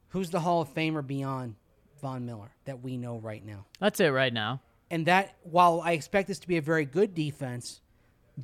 who's 0.08 0.30
the 0.30 0.40
Hall 0.40 0.60
of 0.60 0.72
Famer 0.74 1.06
beyond 1.06 1.54
Von 2.02 2.26
Miller 2.26 2.50
that 2.66 2.82
we 2.82 2.96
know 2.96 3.18
right 3.18 3.44
now? 3.44 3.64
That's 3.80 4.00
it 4.00 4.08
right 4.08 4.32
now. 4.32 4.60
And 4.90 5.06
that, 5.06 5.36
while 5.44 5.80
I 5.80 5.92
expect 5.92 6.28
this 6.28 6.40
to 6.40 6.48
be 6.48 6.58
a 6.58 6.62
very 6.62 6.84
good 6.84 7.14
defense, 7.14 7.80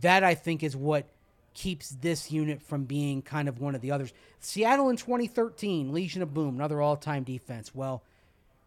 that 0.01 0.25
I 0.25 0.35
think 0.35 0.63
is 0.63 0.75
what 0.75 1.07
keeps 1.53 1.91
this 1.91 2.31
unit 2.31 2.63
from 2.63 2.85
being 2.85 3.21
kind 3.21 3.49
of 3.49 3.61
one 3.61 3.75
of 3.75 3.81
the 3.81 3.91
others. 3.91 4.13
Seattle 4.41 4.89
in 4.89 4.97
2013, 4.97 5.93
Legion 5.93 6.23
of 6.23 6.33
Boom, 6.33 6.55
another 6.55 6.81
all 6.81 6.97
time 6.97 7.25
defense. 7.25 7.75
Well, 7.75 8.03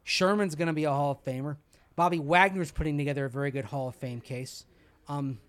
Sherman's 0.04 0.56
going 0.56 0.68
to 0.68 0.74
be 0.74 0.84
a 0.84 0.92
Hall 0.92 1.12
of 1.12 1.24
Famer. 1.24 1.56
Bobby 1.96 2.20
Wagner's 2.20 2.72
putting 2.72 2.98
together 2.98 3.26
a 3.26 3.30
very 3.30 3.50
good 3.50 3.66
Hall 3.66 3.88
of 3.88 3.96
Fame 3.96 4.22
case. 4.22 4.66
Um, 5.08 5.40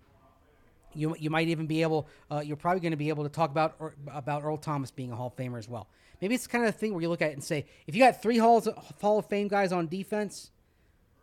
you, 0.95 1.15
you 1.19 1.29
might 1.29 1.49
even 1.49 1.67
be 1.67 1.81
able, 1.81 2.07
uh, 2.31 2.41
you're 2.43 2.57
probably 2.57 2.79
going 2.79 2.91
to 2.91 2.97
be 2.97 3.09
able 3.09 3.23
to 3.23 3.29
talk 3.29 3.51
about 3.51 3.75
about 4.07 4.43
Earl 4.43 4.57
Thomas 4.57 4.91
being 4.91 5.11
a 5.11 5.15
Hall 5.15 5.27
of 5.27 5.35
Famer 5.35 5.57
as 5.57 5.67
well. 5.67 5.87
Maybe 6.23 6.35
it's 6.35 6.47
kind 6.47 6.63
of 6.63 6.69
a 6.69 6.77
thing 6.77 6.93
where 6.93 7.01
you 7.01 7.09
look 7.09 7.21
at 7.21 7.31
it 7.31 7.33
and 7.33 7.43
say, 7.43 7.65
if 7.85 7.93
you 7.93 8.01
got 8.01 8.21
three 8.21 8.37
Halls, 8.37 8.65
Hall 9.01 9.19
of 9.19 9.25
Fame 9.25 9.49
guys 9.49 9.73
on 9.73 9.87
defense, 9.87 10.51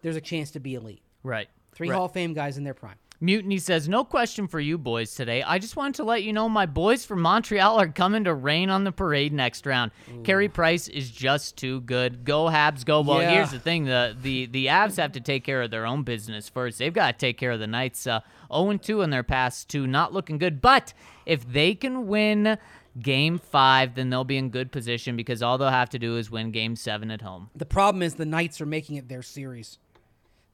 there's 0.03 0.15
a 0.15 0.21
chance 0.21 0.51
to 0.51 0.61
be 0.61 0.75
elite. 0.75 1.01
Right. 1.23 1.49
Three 1.73 1.89
Right. 1.89 1.97
Hall 1.97 2.05
of 2.05 2.13
Fame 2.13 2.35
guys 2.35 2.59
in 2.59 2.65
their 2.65 2.75
prime. 2.75 2.97
Mutiny 3.19 3.57
says, 3.57 3.89
No 3.89 4.05
question 4.05 4.47
for 4.47 4.61
you 4.61 4.77
boys 4.77 5.15
today. 5.15 5.43
I 5.43 5.59
just 5.59 5.75
wanted 5.75 5.95
to 5.95 6.05
let 6.05 6.23
you 6.23 6.35
know 6.35 6.51
my 6.51 6.67
boys 6.67 7.07
from 7.07 7.23
Montreal 7.23 7.81
are 7.81 7.89
coming 7.89 8.25
to 8.25 8.35
rain 8.35 8.69
on 8.69 8.85
the 8.85 8.93
parade 8.93 9.33
next 9.33 9.65
round. 9.65 9.91
Carey 10.23 10.51
Price 10.51 10.87
is 10.87 11.11
just 11.11 11.57
too 11.57 11.81
good. 11.81 12.27
Go 12.27 12.45
Habs, 12.51 12.85
go. 12.85 13.01
Well, 13.01 13.23
Yeah. 13.23 13.31
here's 13.31 13.53
the 13.53 13.59
thing 13.59 13.87
the, 13.87 14.15
the, 14.21 14.47
the 14.47 14.67
Avs 14.67 14.99
have 14.99 15.13
to 15.13 15.21
take 15.21 15.45
care 15.45 15.63
of 15.63 15.71
their 15.71 15.87
own 15.87 16.03
business 16.03 16.51
first. 16.51 16.79
They've 16.79 16.93
got 16.93 17.13
to 17.13 17.27
take 17.27 17.39
care 17.39 17.53
of 17.53 17.59
the 17.61 17.67
Knights. 17.67 18.07
Uh, 18.07 18.21
0 18.53 18.77
2 18.77 19.01
in 19.01 19.09
their 19.09 19.23
past 19.23 19.71
two, 19.71 19.87
not 19.87 20.13
looking 20.13 20.37
good. 20.37 20.61
But 20.61 20.93
if 21.25 21.51
they 21.51 21.75
can 21.75 22.07
win 22.07 22.59
game 22.99 23.39
five, 23.39 23.95
then 23.95 24.11
they'll 24.11 24.25
be 24.25 24.37
in 24.37 24.51
good 24.51 24.73
position 24.73 25.17
because 25.17 25.43
all 25.43 25.59
they'll 25.59 25.69
have 25.71 25.91
to 25.91 25.99
do 25.99 26.17
is 26.17 26.31
win 26.31 26.51
game 26.51 26.77
seven 26.77 27.11
at 27.11 27.23
home. 27.23 27.51
The 27.55 27.67
problem 27.67 28.03
is 28.03 28.15
the 28.15 28.27
Knights 28.27 28.61
are 28.61 28.67
making 28.67 28.97
it 28.97 29.09
their 29.09 29.23
series. 29.23 29.79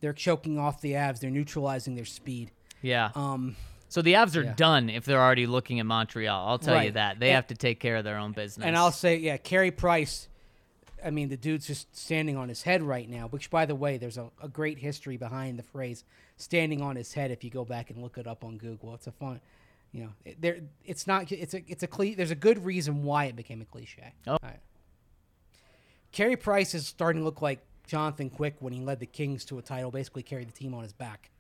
They're 0.01 0.13
choking 0.13 0.59
off 0.59 0.81
the 0.81 0.93
Avs. 0.93 1.21
They're 1.21 1.31
neutralizing 1.31 1.95
their 1.95 2.05
speed. 2.05 2.51
Yeah. 2.83 3.11
Um, 3.15 3.57
So 3.89 4.03
the 4.03 4.15
Avs 4.15 4.37
are 4.37 4.43
Yeah. 4.43 4.55
done 4.55 4.91
if 4.91 5.05
they're 5.05 5.23
already 5.23 5.47
looking 5.47 5.79
at 5.81 5.87
Montreal. 5.87 6.49
I'll 6.49 6.59
tell 6.59 6.83
you 6.83 6.91
that. 6.93 7.19
They 7.21 7.29
And- 7.29 7.37
have 7.37 7.47
to 7.47 7.55
take 7.55 7.79
care 7.81 7.97
of 7.97 8.05
their 8.05 8.19
own 8.19 8.33
business. 8.33 8.67
and 8.67 8.77
I'll 8.77 8.91
say, 8.93 9.17
yeah, 9.17 9.37
Carey 9.37 9.71
Price. 9.71 10.29
I 11.05 11.11
mean, 11.11 11.29
the 11.29 11.37
dude's 11.37 11.67
just 11.69 11.97
standing 11.97 12.37
on 12.37 12.49
his 12.49 12.63
head 12.63 12.83
right 12.83 13.09
now. 13.09 13.29
Which, 13.29 13.49
by 13.49 13.65
the 13.65 13.77
way, 13.77 13.97
there's 13.97 14.19
a, 14.19 14.29
a 14.43 14.49
great 14.49 14.79
history 14.79 15.17
behind 15.17 15.57
the 15.59 15.63
phrase 15.63 16.05
"standing 16.37 16.83
on 16.83 16.97
his 16.97 17.13
head." 17.13 17.31
If 17.31 17.45
you 17.45 17.51
go 17.51 17.65
back 17.65 17.91
and 17.91 18.03
look 18.03 18.19
it 18.19 18.27
up 18.27 18.43
on 18.43 18.57
Google, 18.59 18.93
it's 18.95 19.07
a 19.07 19.13
fun. 19.13 19.41
You 19.93 20.05
know, 20.05 20.33
there. 20.41 20.59
It's 20.85 21.07
not. 21.07 21.31
It's 21.33 21.55
a. 21.55 21.63
It's 21.67 21.83
a. 21.83 21.87
Cle- 21.87 22.15
there's 22.17 22.31
a 22.31 22.35
good 22.37 22.65
reason 22.65 23.03
why 23.05 23.25
it 23.27 23.37
became 23.37 23.63
a 23.63 23.65
cliche. 23.65 24.13
Oh. 24.27 24.33
All 24.33 24.39
right. 24.43 24.61
Carey 26.13 26.37
Price 26.37 26.75
is 26.75 26.87
starting 26.87 27.21
to 27.23 27.25
look 27.25 27.43
like 27.43 27.61
Jonathan 27.87 28.31
Quick 28.31 28.57
when 28.61 28.73
he 28.73 28.81
led 28.81 29.01
the 29.01 29.07
Kings 29.07 29.45
to 29.47 29.59
a 29.59 29.63
title. 29.63 29.91
Basically, 29.91 30.23
carried 30.23 30.49
the 30.49 30.53
team 30.53 30.75
on 30.75 30.83
his 30.83 30.93
back. 30.93 31.31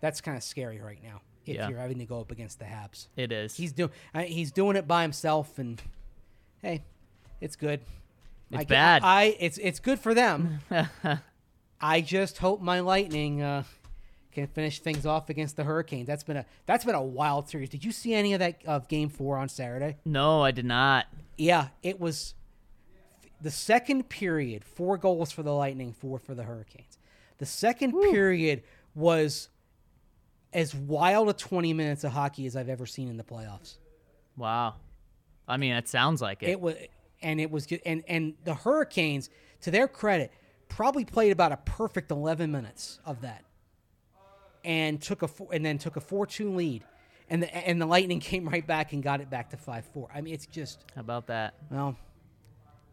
That's 0.00 0.20
kind 0.20 0.36
of 0.36 0.42
scary 0.42 0.80
right 0.80 1.02
now. 1.02 1.20
If 1.46 1.56
Yeah. 1.56 1.68
you're 1.68 1.78
having 1.78 1.98
to 1.98 2.06
go 2.06 2.20
up 2.20 2.30
against 2.30 2.58
the 2.58 2.64
Habs. 2.64 3.08
it 3.16 3.30
is. 3.32 3.54
He's 3.56 3.72
doing 3.72 3.90
he's 4.24 4.50
doing 4.50 4.76
it 4.76 4.86
by 4.88 5.02
himself, 5.02 5.58
and 5.58 5.80
hey, 6.62 6.84
it's 7.40 7.56
good. 7.56 7.80
It's 8.50 8.60
I, 8.60 8.64
bad. 8.64 9.02
I 9.04 9.36
it's 9.38 9.58
it's 9.58 9.80
good 9.80 9.98
for 9.98 10.14
them. 10.14 10.60
I 11.80 12.00
just 12.00 12.38
hope 12.38 12.62
my 12.62 12.80
Lightning 12.80 13.42
uh, 13.42 13.64
can 14.34 14.46
finish 14.48 14.80
things 14.80 15.06
off 15.06 15.30
against 15.30 15.56
the 15.56 15.64
Hurricanes. 15.64 16.06
That's 16.06 16.24
been 16.24 16.36
a 16.36 16.46
that's 16.66 16.84
been 16.84 16.94
a 16.94 17.02
wild 17.02 17.48
series. 17.48 17.68
Did 17.68 17.84
you 17.84 17.92
see 17.92 18.14
any 18.14 18.34
of 18.34 18.40
that 18.40 18.62
of 18.66 18.88
Game 18.88 19.08
Four 19.08 19.38
on 19.38 19.48
Saturday? 19.48 19.96
no, 20.04 20.42
I 20.42 20.50
did 20.50 20.64
not. 20.64 21.06
Yeah, 21.36 21.68
it 21.82 21.98
was 22.00 22.34
the 23.40 23.50
second 23.50 24.08
period. 24.08 24.64
Four 24.64 24.98
goals 24.98 25.32
for 25.32 25.42
the 25.42 25.52
Lightning, 25.52 25.92
four 25.92 26.18
for 26.18 26.34
the 26.34 26.44
Hurricanes. 26.44 26.98
The 27.38 27.46
second 27.46 27.92
period 27.92 28.62
was 28.94 29.48
as 30.52 30.74
wild 30.74 31.28
a 31.28 31.32
twenty 31.32 31.72
minutes 31.72 32.04
of 32.04 32.12
hockey 32.12 32.46
as 32.46 32.56
I've 32.56 32.68
ever 32.68 32.86
seen 32.86 33.08
in 33.08 33.16
the 33.16 33.24
playoffs. 33.24 33.76
Wow. 34.36 34.74
I 35.46 35.56
mean, 35.56 35.72
it 35.72 35.88
sounds 35.88 36.22
like 36.22 36.42
it. 36.42 36.50
It 36.50 36.60
was, 36.60 36.74
and 37.22 37.40
it 37.40 37.50
was, 37.50 37.66
and 37.84 38.02
and 38.08 38.34
the 38.44 38.54
Hurricanes, 38.54 39.30
to 39.62 39.70
their 39.70 39.88
credit, 39.88 40.32
probably 40.68 41.04
played 41.04 41.32
about 41.32 41.52
a 41.52 41.58
perfect 41.58 42.10
eleven 42.10 42.50
minutes 42.50 42.98
of 43.04 43.20
that, 43.22 43.44
and 44.64 45.00
took 45.00 45.22
a 45.22 45.28
four, 45.28 45.48
and 45.52 45.64
then 45.64 45.78
took 45.78 45.96
a 45.96 46.00
four-two 46.00 46.54
lead, 46.54 46.84
and 47.28 47.42
the 47.42 47.56
and 47.56 47.80
the 47.80 47.86
Lightning 47.86 48.20
came 48.30 48.48
right 48.48 48.66
back 48.66 48.92
and 48.92 49.02
got 49.02 49.20
it 49.20 49.30
back 49.30 49.50
to 49.50 49.56
five-four. 49.56 50.08
I 50.14 50.20
mean, 50.20 50.34
it's 50.34 50.46
just 50.46 50.80
How 50.94 51.02
about 51.02 51.26
that? 51.28 51.54
well, 51.70 51.96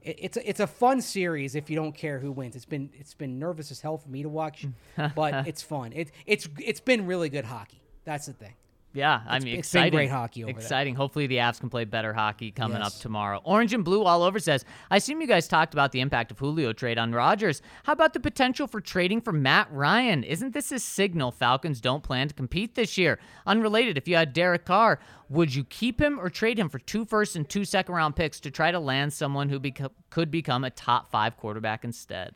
it, 0.02 0.18
it's 0.20 0.38
a, 0.38 0.50
it's 0.50 0.60
a 0.60 0.68
fun 0.68 1.02
series 1.02 1.56
if 1.56 1.70
you 1.70 1.76
don't 1.76 1.94
care 1.96 2.20
who 2.20 2.32
wins. 2.32 2.56
It's 2.56 2.66
been 2.66 2.90
it's 3.00 3.14
been 3.14 3.40
nervous 3.40 3.72
as 3.72 3.82
hell 3.82 3.98
for 3.98 4.10
me 4.10 4.24
to 4.24 4.30
watch, 4.30 4.66
but 5.16 5.48
it's 5.48 5.62
fun. 5.62 5.94
It 5.94 6.12
it's 6.26 6.48
it's 6.60 6.82
been 6.82 7.06
really 7.06 7.30
good 7.30 7.46
hockey. 7.46 7.82
That's 8.04 8.26
the 8.26 8.34
thing. 8.34 8.54
Yeah, 8.94 9.22
I 9.26 9.40
mean, 9.40 9.58
it's 9.60 9.70
exciting. 9.70 9.94
great 9.98 10.10
hockey 10.10 10.44
over 10.44 10.52
there. 10.52 10.60
exciting. 10.60 10.96
Hopefully, 10.96 11.26
the 11.26 11.38
Avs 11.38 11.60
can 11.62 11.70
play 11.70 11.86
better 11.86 12.14
hockey 12.14 12.52
coming 12.52 12.80
Yes. 12.80 12.96
up 12.96 13.02
tomorrow. 13.02 13.40
Orange 13.46 13.74
and 13.74 13.86
blue 13.86 14.04
all 14.04 14.22
over 14.22 14.38
says, 14.38 14.66
I 14.90 14.98
assume 14.98 15.22
you 15.22 15.28
guys 15.28 15.48
talked 15.48 15.74
about 15.74 15.94
the 15.94 16.02
impact 16.02 16.30
of 16.32 16.40
Julio 16.40 16.74
trade 16.74 16.98
on 16.98 17.14
Rodgers. 17.14 17.62
How 17.84 17.94
about 17.94 18.12
the 18.14 18.20
potential 18.20 18.68
for 18.68 18.82
trading 18.82 19.22
for 19.22 19.32
Matt 19.32 19.70
Ryan? 19.72 20.24
Isn't 20.26 20.54
this 20.54 20.74
a 20.74 20.80
signal 20.80 21.32
Falcons 21.32 21.80
don't 21.80 22.04
plan 22.04 22.28
to 22.28 22.34
compete 22.34 22.76
this 22.76 22.98
year? 22.98 23.18
Unrelated, 23.46 23.98
if 23.98 24.10
you 24.10 24.18
had 24.18 24.34
Derek 24.34 24.66
Carr, 24.66 25.00
would 25.30 25.56
you 25.56 25.64
keep 25.64 26.02
him 26.02 26.20
or 26.20 26.30
trade 26.30 26.60
him 26.60 26.68
for 26.68 26.80
two 26.80 27.06
first 27.06 27.38
and 27.38 27.48
two 27.48 27.64
second 27.64 27.96
round 27.96 28.18
picks 28.18 28.42
to 28.42 28.52
try 28.52 28.72
to 28.72 28.80
land 28.80 29.14
someone 29.14 29.48
who 29.48 29.58
beco- 29.60 29.92
could 30.10 30.30
become 30.30 30.66
a 30.66 30.70
top 30.70 31.10
five 31.10 31.38
quarterback 31.38 31.86
instead? 31.86 32.36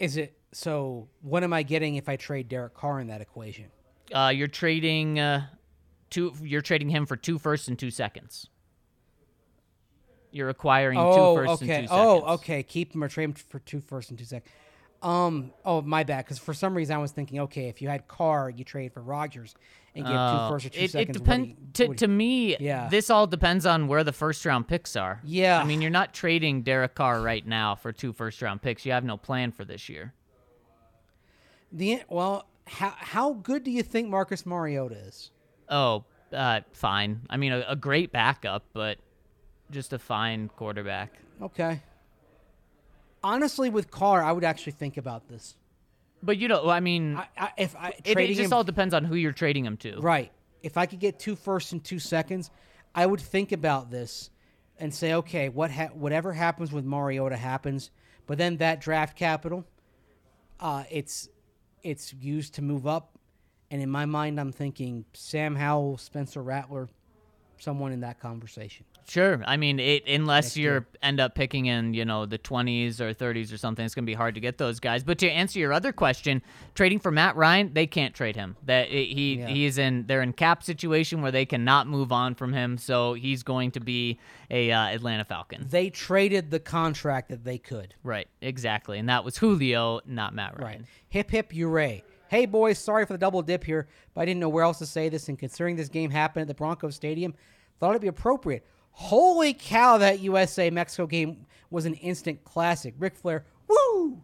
Is 0.00 0.16
it 0.16 0.36
so? 0.50 1.06
What 1.22 1.44
am 1.44 1.52
I 1.52 1.62
getting 1.62 1.94
if 1.94 2.08
I 2.08 2.16
trade 2.16 2.48
Derek 2.48 2.74
Carr 2.74 2.98
in 2.98 3.06
that 3.06 3.20
equation? 3.20 3.66
Uh, 4.12 4.32
you're 4.34 4.48
trading 4.48 5.20
uh, 5.20 5.46
two. 6.14 6.34
You're 6.42 6.62
trading 6.62 6.88
him 6.90 7.06
for 7.06 7.16
two 7.16 7.38
firsts 7.38 7.68
and 7.68 7.78
two 7.78 7.90
seconds. 7.90 8.48
You're 10.30 10.48
acquiring 10.48 10.98
Oh, 10.98 11.36
two 11.36 11.40
firsts 11.46 11.62
okay. 11.62 11.74
and 11.74 11.84
two 11.84 11.88
seconds. 11.94 12.22
Oh, 12.26 12.32
okay. 12.34 12.62
Keep 12.62 12.94
him 12.94 13.04
or 13.04 13.08
trade 13.08 13.24
him 13.24 13.32
for 13.34 13.58
two 13.60 13.80
first 13.80 14.10
and 14.10 14.18
two 14.18 14.24
seconds. 14.24 14.52
Um. 15.02 15.52
Oh, 15.64 15.82
my 15.82 16.02
bad. 16.02 16.24
Because 16.24 16.38
for 16.38 16.54
some 16.54 16.74
reason 16.74 16.96
I 16.96 16.98
was 16.98 17.12
thinking, 17.12 17.38
okay, 17.40 17.68
if 17.68 17.82
you 17.82 17.88
had 17.88 18.08
Carr, 18.08 18.48
you 18.50 18.64
trade 18.64 18.92
for 18.94 19.02
Rodgers 19.02 19.54
and 19.94 20.04
give 20.06 20.14
Oh, 20.16 20.48
two 20.48 20.54
first 20.54 20.66
or 20.66 20.68
two 20.70 20.80
it, 20.80 20.84
it 20.84 20.90
seconds. 20.92 21.18
what 21.18 21.24
depends. 21.24 21.54
To, 21.74 21.94
to 21.94 22.08
me, 22.08 22.56
Yeah. 22.58 22.88
this 22.88 23.10
all 23.10 23.26
depends 23.26 23.66
on 23.66 23.86
where 23.86 24.02
the 24.02 24.12
first 24.14 24.44
round 24.46 24.66
picks 24.66 24.96
are. 24.96 25.20
Yeah. 25.22 25.60
I 25.60 25.64
mean, 25.64 25.82
you're 25.82 25.90
not 25.90 26.14
trading 26.14 26.62
Derek 26.62 26.94
Carr 26.94 27.20
right 27.20 27.46
now 27.46 27.74
for 27.74 27.92
two 27.92 28.12
first 28.14 28.40
round 28.40 28.62
picks. 28.62 28.86
You 28.86 28.92
have 28.92 29.04
no 29.04 29.16
plan 29.18 29.52
for 29.52 29.64
this 29.64 29.88
year. 29.90 30.14
the 31.70 32.02
well, 32.08 32.46
how 32.66 32.94
how 32.96 33.32
good 33.34 33.62
do 33.62 33.70
you 33.70 33.82
think 33.82 34.08
Marcus 34.08 34.46
Mariota 34.46 34.94
is? 34.96 35.30
Oh, 35.68 36.04
uh, 36.32 36.60
fine. 36.72 37.22
I 37.30 37.36
mean, 37.36 37.52
a, 37.52 37.64
a 37.68 37.76
great 37.76 38.12
backup, 38.12 38.64
but 38.72 38.98
just 39.70 39.92
a 39.92 39.98
fine 39.98 40.48
quarterback. 40.56 41.12
Okay. 41.42 41.82
Honestly, 43.22 43.70
with 43.70 43.90
Carr, 43.90 44.22
I 44.22 44.32
would 44.32 44.44
actually 44.44 44.72
think 44.72 44.96
about 44.96 45.28
this. 45.28 45.56
But 46.22 46.38
you 46.38 46.48
know, 46.48 46.68
I 46.68 46.80
mean, 46.80 47.16
I, 47.16 47.26
I, 47.36 47.52
if 47.58 47.76
I 47.76 47.88
it, 48.04 48.18
it 48.18 48.28
just 48.28 48.40
him, 48.40 48.52
all 48.52 48.64
depends 48.64 48.94
on 48.94 49.04
who 49.04 49.14
you're 49.14 49.32
trading 49.32 49.64
him 49.66 49.76
to. 49.78 50.00
right, 50.00 50.32
if 50.62 50.78
I 50.78 50.86
could 50.86 51.00
get 51.00 51.18
two 51.18 51.36
firsts 51.36 51.72
and 51.72 51.84
two 51.84 51.98
seconds, 51.98 52.50
I 52.94 53.04
would 53.04 53.20
think 53.20 53.52
about 53.52 53.90
this 53.90 54.30
and 54.78 54.92
say, 54.92 55.14
okay, 55.14 55.50
what 55.50 55.70
ha- 55.70 55.90
whatever 55.92 56.32
happens 56.32 56.72
with 56.72 56.84
Mariota 56.84 57.36
happens, 57.36 57.90
but 58.26 58.38
then 58.38 58.56
that 58.58 58.80
draft 58.80 59.16
capital, 59.16 59.66
uh, 60.60 60.84
it's 60.90 61.28
it's 61.82 62.14
used 62.14 62.54
to 62.54 62.62
move 62.62 62.86
up, 62.86 63.13
and 63.70 63.82
in 63.82 63.90
my 63.90 64.06
mind, 64.06 64.38
I'm 64.40 64.52
thinking 64.52 65.04
Sam 65.12 65.56
Howell, 65.56 65.98
Spencer 65.98 66.42
Rattler, 66.42 66.88
someone 67.58 67.92
in 67.92 68.00
that 68.00 68.20
conversation. 68.20 68.84
Sure. 69.06 69.42
I 69.46 69.58
mean, 69.58 69.80
it 69.80 70.08
unless 70.08 70.56
you 70.56 70.84
end 71.02 71.20
up 71.20 71.34
picking 71.34 71.66
in, 71.66 71.92
you 71.92 72.06
know, 72.06 72.24
the 72.24 72.38
20s 72.38 73.00
or 73.00 73.12
30s 73.12 73.52
or 73.52 73.58
something, 73.58 73.84
it's 73.84 73.94
going 73.94 74.04
to 74.04 74.10
be 74.10 74.14
hard 74.14 74.34
to 74.34 74.40
get 74.40 74.56
those 74.56 74.80
guys. 74.80 75.04
But 75.04 75.18
to 75.18 75.28
answer 75.28 75.58
your 75.58 75.74
other 75.74 75.92
question, 75.92 76.40
trading 76.74 77.00
for 77.00 77.10
Matt 77.10 77.36
Ryan, 77.36 77.74
they 77.74 77.86
can't 77.86 78.14
trade 78.14 78.34
him. 78.34 78.56
That 78.64 78.88
he 78.88 79.36
Yeah. 79.40 79.48
he's 79.48 79.76
in 79.76 80.06
they're 80.06 80.22
in 80.22 80.32
cap 80.32 80.62
situation 80.62 81.20
where 81.20 81.30
they 81.32 81.44
cannot 81.44 81.86
move 81.86 82.12
on 82.12 82.34
from 82.34 82.54
him, 82.54 82.78
so 82.78 83.12
he's 83.12 83.42
going 83.42 83.72
to 83.72 83.80
be 83.80 84.18
a 84.50 84.72
uh, 84.72 84.86
Atlanta 84.86 85.26
Falcon. 85.26 85.66
They 85.68 85.90
traded 85.90 86.50
the 86.50 86.60
contract 86.60 87.28
that 87.28 87.44
they 87.44 87.58
could. 87.58 87.94
Right. 88.02 88.28
Exactly. 88.40 88.98
And 88.98 89.08
that 89.10 89.22
was 89.22 89.36
Julio, 89.36 90.00
not 90.06 90.34
Matt 90.34 90.58
Ryan. 90.58 90.78
Right. 90.80 90.88
Hip 91.10 91.30
hip 91.30 91.52
hooray. 91.52 92.04
Hey 92.28 92.46
boys, 92.46 92.78
sorry 92.78 93.06
for 93.06 93.12
the 93.12 93.18
double 93.18 93.42
dip 93.42 93.64
here, 93.64 93.88
but 94.14 94.22
I 94.22 94.24
didn't 94.24 94.40
know 94.40 94.48
where 94.48 94.64
else 94.64 94.78
to 94.78 94.86
say 94.86 95.08
this. 95.08 95.28
And 95.28 95.38
considering 95.38 95.76
this 95.76 95.88
game 95.88 96.10
happened 96.10 96.42
at 96.42 96.48
the 96.48 96.54
Broncos 96.54 96.94
Stadium, 96.94 97.34
thought 97.78 97.90
it'd 97.90 98.02
be 98.02 98.08
appropriate. 98.08 98.66
Holy 98.92 99.52
cow, 99.52 99.98
that 99.98 100.20
USA 100.20 100.70
Mexico 100.70 101.06
game 101.06 101.46
was 101.70 101.84
an 101.84 101.94
instant 101.94 102.44
classic. 102.44 102.94
Ric 102.98 103.16
Flair, 103.16 103.44
woo! 103.68 104.22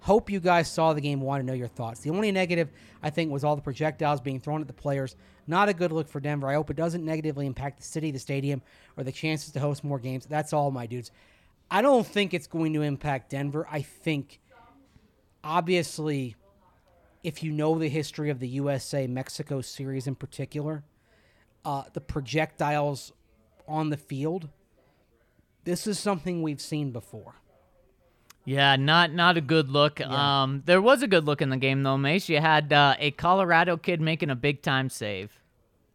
Hope 0.00 0.30
you 0.30 0.40
guys 0.40 0.70
saw 0.70 0.92
the 0.92 1.00
game. 1.00 1.20
Want 1.20 1.42
to 1.42 1.46
know 1.46 1.52
your 1.52 1.68
thoughts. 1.68 2.00
The 2.00 2.10
only 2.10 2.32
negative 2.32 2.70
I 3.02 3.10
think 3.10 3.30
was 3.30 3.44
all 3.44 3.54
the 3.54 3.62
projectiles 3.62 4.20
being 4.20 4.40
thrown 4.40 4.60
at 4.60 4.66
the 4.66 4.72
players. 4.72 5.14
Not 5.46 5.68
a 5.68 5.74
good 5.74 5.92
look 5.92 6.08
for 6.08 6.20
Denver. 6.20 6.48
I 6.48 6.54
hope 6.54 6.70
it 6.70 6.76
doesn't 6.76 7.04
negatively 7.04 7.46
impact 7.46 7.78
the 7.78 7.84
city, 7.84 8.10
the 8.10 8.18
stadium, 8.18 8.62
or 8.96 9.04
the 9.04 9.12
chances 9.12 9.52
to 9.52 9.60
host 9.60 9.84
more 9.84 9.98
games. 9.98 10.26
That's 10.26 10.52
all, 10.52 10.70
my 10.70 10.86
dudes. 10.86 11.10
I 11.70 11.82
don't 11.82 12.06
think 12.06 12.34
it's 12.34 12.46
going 12.46 12.72
to 12.72 12.82
impact 12.82 13.30
Denver. 13.30 13.66
I 13.70 13.82
think 13.82 14.40
obviously, 15.44 16.34
if 17.22 17.42
you 17.42 17.52
know 17.52 17.78
the 17.78 17.88
history 17.88 18.30
of 18.30 18.38
the 18.40 18.48
USA 18.48 19.06
Mexico 19.06 19.60
series 19.60 20.06
in 20.06 20.14
particular, 20.14 20.84
uh, 21.64 21.84
the 21.92 22.00
projectiles 22.00 23.12
on 23.68 23.90
the 23.90 23.96
field, 23.96 24.48
this 25.64 25.86
is 25.86 25.98
something 25.98 26.42
we've 26.42 26.60
seen 26.60 26.90
before. 26.90 27.34
Yeah, 28.46 28.76
not 28.76 29.12
not 29.12 29.36
a 29.36 29.40
good 29.42 29.68
look. 29.68 30.00
Um, 30.00 30.62
there 30.64 30.80
was 30.80 31.02
a 31.02 31.06
good 31.06 31.24
look 31.24 31.42
in 31.42 31.50
the 31.50 31.58
game 31.58 31.82
though, 31.82 31.98
Mace. 31.98 32.28
You 32.28 32.40
had 32.40 32.72
uh, 32.72 32.96
a 32.98 33.10
Colorado 33.12 33.76
kid 33.76 34.00
making 34.00 34.30
a 34.30 34.34
big 34.34 34.62
time 34.62 34.88
save. 34.88 35.38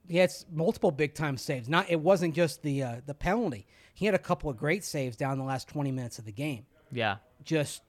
He 0.07 0.18
had 0.18 0.30
s- 0.30 0.45
multiple 0.53 0.91
big 0.91 1.15
time 1.15 1.38
saves. 1.38 1.68
Not 1.68 1.89
it 1.89 1.99
wasn't 1.99 2.35
just 2.35 2.61
the 2.61 2.84
uh, 2.84 2.95
the 3.06 3.15
penalty. 3.15 3.65
He 3.95 4.06
had 4.06 4.14
a 4.14 4.19
couple 4.19 4.49
of 4.52 4.57
great 4.57 4.84
saves 4.84 5.18
down 5.18 5.39
the 5.39 5.43
last 5.43 5.68
twenty 5.68 5.91
minutes 5.91 6.19
of 6.19 6.26
the 6.26 6.31
game. 6.31 6.68
Yeah. 6.91 7.18
Just 7.43 7.81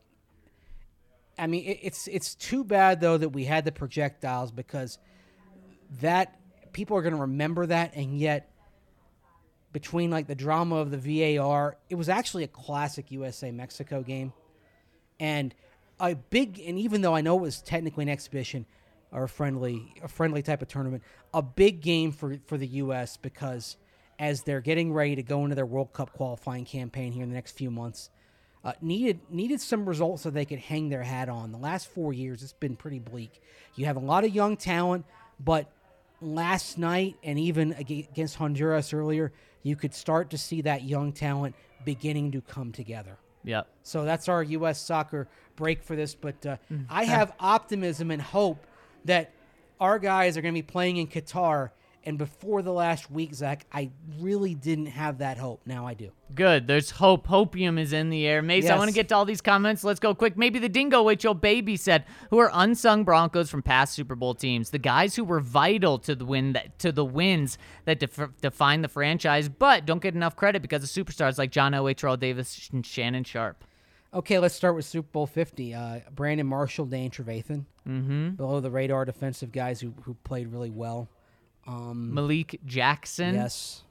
I 1.39 1.47
mean, 1.47 1.65
it, 1.65 1.79
it's 1.83 2.09
it's 2.09 2.35
too 2.35 2.65
bad 2.65 3.01
though 3.01 3.19
that 3.19 3.31
we 3.31 3.45
had 3.45 3.65
the 3.65 3.73
projectiles 3.73 4.51
because 4.51 4.99
that 6.01 6.39
people 6.73 6.97
are 6.97 7.03
going 7.03 7.15
to 7.15 7.21
remember 7.23 7.67
that, 7.67 7.95
and 7.95 8.19
yet 8.19 8.51
between 9.73 10.11
like 10.11 10.27
the 10.27 10.35
drama 10.35 10.77
of 10.77 10.91
the 10.91 11.37
VAR, 11.37 11.77
it 11.91 11.95
was 11.97 12.09
actually 12.09 12.45
a 12.45 12.49
classic 12.49 13.11
USA 13.11 13.51
Mexico 13.51 14.03
game, 14.03 14.33
and 15.21 15.55
a 16.01 16.15
big. 16.15 16.61
And 16.61 16.79
even 16.79 17.03
though 17.03 17.15
I 17.15 17.21
know 17.21 17.39
it 17.39 17.43
was 17.43 17.61
technically 17.61 18.03
an 18.03 18.09
exhibition 18.09 18.67
or 19.13 19.25
a 19.25 19.29
friendly 19.29 19.95
a 20.03 20.09
friendly 20.09 20.43
type 20.43 20.63
of 20.63 20.69
tournament, 20.69 21.03
a 21.35 21.43
big 21.43 21.83
game 21.83 22.13
for 22.13 22.39
for 22.47 22.57
the 22.57 22.67
US 22.67 23.19
because 23.19 23.77
as 24.19 24.43
they're 24.43 24.63
getting 24.63 24.95
ready 24.95 25.17
to 25.17 25.23
go 25.23 25.45
into 25.45 25.55
their 25.55 25.67
World 25.67 25.93
Cup 25.93 26.15
qualifying 26.15 26.65
campaign 26.65 27.13
here 27.13 27.23
in 27.23 27.29
the 27.29 27.35
next 27.35 27.53
few 27.53 27.71
months 27.71 28.09
uh, 28.67 28.73
needed 28.81 29.21
needed 29.31 29.61
some 29.61 29.89
results 29.89 30.25
so 30.25 30.31
they 30.31 30.45
could 30.45 30.59
hang 30.59 30.89
their 30.89 31.05
hat 31.05 31.29
on. 31.29 31.53
The 31.53 31.59
last 31.59 31.87
four 31.87 32.13
years, 32.13 32.43
it's 32.43 32.53
been 32.53 32.75
pretty 32.75 32.99
bleak. 32.99 33.41
You 33.77 33.87
have 33.87 33.97
a 33.97 34.01
lot 34.01 34.25
of 34.25 34.35
young 34.35 34.57
talent, 34.57 35.07
but 35.39 35.71
last 36.21 36.77
night 36.77 37.15
and 37.23 37.39
even 37.39 37.73
against 37.75 38.35
Honduras 38.35 38.93
earlier, 38.93 39.33
you 39.63 39.77
could 39.77 39.95
start 39.95 40.31
to 40.31 40.39
see 40.39 40.63
that 40.63 40.83
young 40.83 41.13
talent 41.13 41.55
beginning 41.85 42.33
to 42.33 42.41
come 42.41 42.73
together. 42.73 43.19
Yep. 43.45 43.69
So 43.85 44.05
that's 44.05 44.29
our 44.29 44.43
U.S. 44.43 44.81
soccer 44.81 45.29
break 45.55 45.85
for 45.85 45.95
this. 45.95 46.17
But 46.17 46.45
uh, 46.45 46.57
I 46.91 47.05
have 47.05 47.33
optimism 47.39 48.11
and 48.11 48.21
hope 48.21 48.67
that 49.05 49.31
our 49.79 50.01
guys 50.01 50.37
are 50.37 50.43
going 50.43 50.55
to 50.55 50.59
be 50.59 50.67
playing 50.67 50.97
in 50.97 51.07
Qatar. 51.07 51.71
And 52.07 52.17
before 52.17 52.63
the 52.63 52.73
last 52.73 53.11
week, 53.11 53.35
Zac, 53.35 53.67
I 53.73 53.91
really 54.21 54.55
didn't 54.55 54.87
have 54.87 55.19
that 55.19 55.39
hope. 55.39 55.63
Now 55.67 55.89
I 55.89 55.95
do. 55.95 56.13
Good. 56.37 56.69
There's 56.69 56.93
hope. 56.93 57.27
Hopium 57.27 57.81
is 57.81 57.93
in 57.93 58.11
the 58.11 58.29
air. 58.29 58.43
Mace, 58.43 58.71
I 58.71 58.79
want 58.79 58.89
to 58.89 58.95
get 58.95 59.09
to 59.09 59.17
all 59.17 59.25
these 59.25 59.41
comments. 59.41 59.83
Let's 59.83 59.99
go 59.99 60.15
quick. 60.15 60.37
Maybe 60.37 60.61
the 60.61 60.69
Dingo 60.69 61.09
Your 61.09 61.35
Baby 61.35 61.77
said, 61.77 62.05
who 62.31 62.39
are 62.39 62.51
unsung 62.55 63.03
Broncos 63.03 63.51
from 63.51 63.61
past 63.61 63.93
Super 63.93 64.15
Bowl 64.15 64.35
teams, 64.35 64.71
the 64.71 64.79
guys 64.79 65.17
who 65.17 65.25
were 65.25 65.41
vital 65.41 65.99
to 65.99 66.15
the 66.15 66.25
win 66.25 66.53
that, 66.53 66.79
to 66.79 66.93
the 66.93 67.05
wins 67.05 67.59
that 67.87 67.99
def- 67.99 68.31
define 68.41 68.83
the 68.83 68.89
franchise, 68.89 69.49
but 69.49 69.85
don't 69.85 70.01
get 70.01 70.15
enough 70.15 70.37
credit 70.37 70.63
because 70.63 70.85
of 70.85 70.89
superstars 70.89 71.39
like 71.39 71.51
John 71.51 71.73
Elway, 71.73 71.97
Terrell 71.97 72.17
Davis, 72.17 72.71
and 72.73 72.87
Shannon 72.87 73.25
Sharpe. 73.25 73.65
Okay, 74.15 74.39
let's 74.39 74.55
start 74.55 74.77
with 74.77 74.85
Super 74.85 75.09
Bowl 75.11 75.27
50. 75.27 75.75
Uh, 75.75 76.01
Brandon 76.15 76.47
Marshall, 76.47 76.87
Dane 76.87 77.11
Trevathan. 77.11 77.65
Mm-hmm. 77.87 78.31
Below 78.31 78.61
the 78.61 78.71
radar 78.71 79.05
defensive 79.05 79.51
guys 79.51 79.81
who, 79.81 79.93
who 80.03 80.15
played 80.23 80.49
really 80.49 80.71
well. 80.71 81.09
Um, 81.67 82.15
Malik 82.15 82.61
Jackson. 82.65 83.35
yes. 83.35 83.83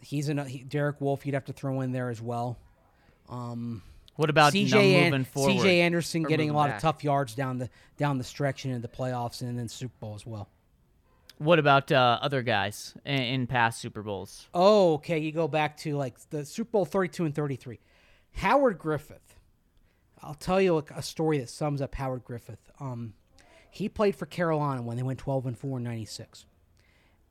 He's 0.00 0.28
in 0.28 0.38
he, 0.46 0.64
Derek 0.64 1.00
Wolfe, 1.00 1.24
you'd 1.26 1.34
have 1.34 1.44
to 1.44 1.52
throw 1.52 1.80
in 1.80 1.92
there 1.92 2.10
as 2.10 2.20
well. 2.20 2.58
Um, 3.28 3.82
What 4.16 4.30
about 4.30 4.52
CJ, 4.52 4.70
no 4.72 5.04
moving 5.04 5.24
forward? 5.24 5.52
CJ 5.58 5.78
Anderson 5.80 6.24
getting 6.24 6.50
a 6.50 6.52
lot 6.52 6.68
back? 6.68 6.76
of 6.76 6.82
tough 6.82 7.04
yards 7.04 7.34
down 7.34 7.58
the 7.58 7.70
down 7.98 8.18
the 8.18 8.24
stretch 8.24 8.64
and 8.64 8.74
in 8.74 8.82
the 8.82 8.88
playoffs 8.88 9.42
and 9.42 9.56
then 9.58 9.68
Super 9.68 9.94
Bowl 10.00 10.14
as 10.14 10.26
well. 10.26 10.48
What 11.38 11.58
about 11.58 11.90
uh, 11.90 12.18
other 12.20 12.42
guys 12.42 12.94
in, 13.04 13.20
in 13.22 13.46
past 13.46 13.80
Super 13.80 14.02
Bowls? 14.02 14.48
Oh, 14.54 14.94
okay. 14.94 15.18
You 15.18 15.32
go 15.32 15.48
back 15.48 15.76
to 15.78 15.96
like 15.96 16.14
the 16.30 16.44
Super 16.44 16.70
Bowl 16.72 16.84
32 16.84 17.24
and 17.24 17.34
33. 17.34 17.78
Howard 18.34 18.78
Griffith. 18.78 19.36
I'll 20.20 20.34
tell 20.34 20.60
you 20.60 20.78
a, 20.78 20.84
a 20.96 21.02
story 21.02 21.38
that 21.38 21.48
sums 21.48 21.80
up 21.82 21.94
Howard 21.96 22.24
Griffith. 22.24 22.70
Um, 22.80 23.14
he 23.70 23.88
played 23.88 24.14
for 24.14 24.26
Carolina 24.26 24.82
when 24.82 24.96
they 24.96 25.02
went 25.02 25.18
12 25.18 25.46
and 25.46 25.58
4 25.58 25.78
in 25.78 25.84
96. 25.84 26.44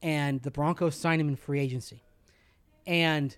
And 0.01 0.41
the 0.41 0.51
Broncos 0.51 0.95
signed 0.95 1.21
him 1.21 1.29
in 1.29 1.35
free 1.35 1.59
agency. 1.59 2.01
And 2.87 3.35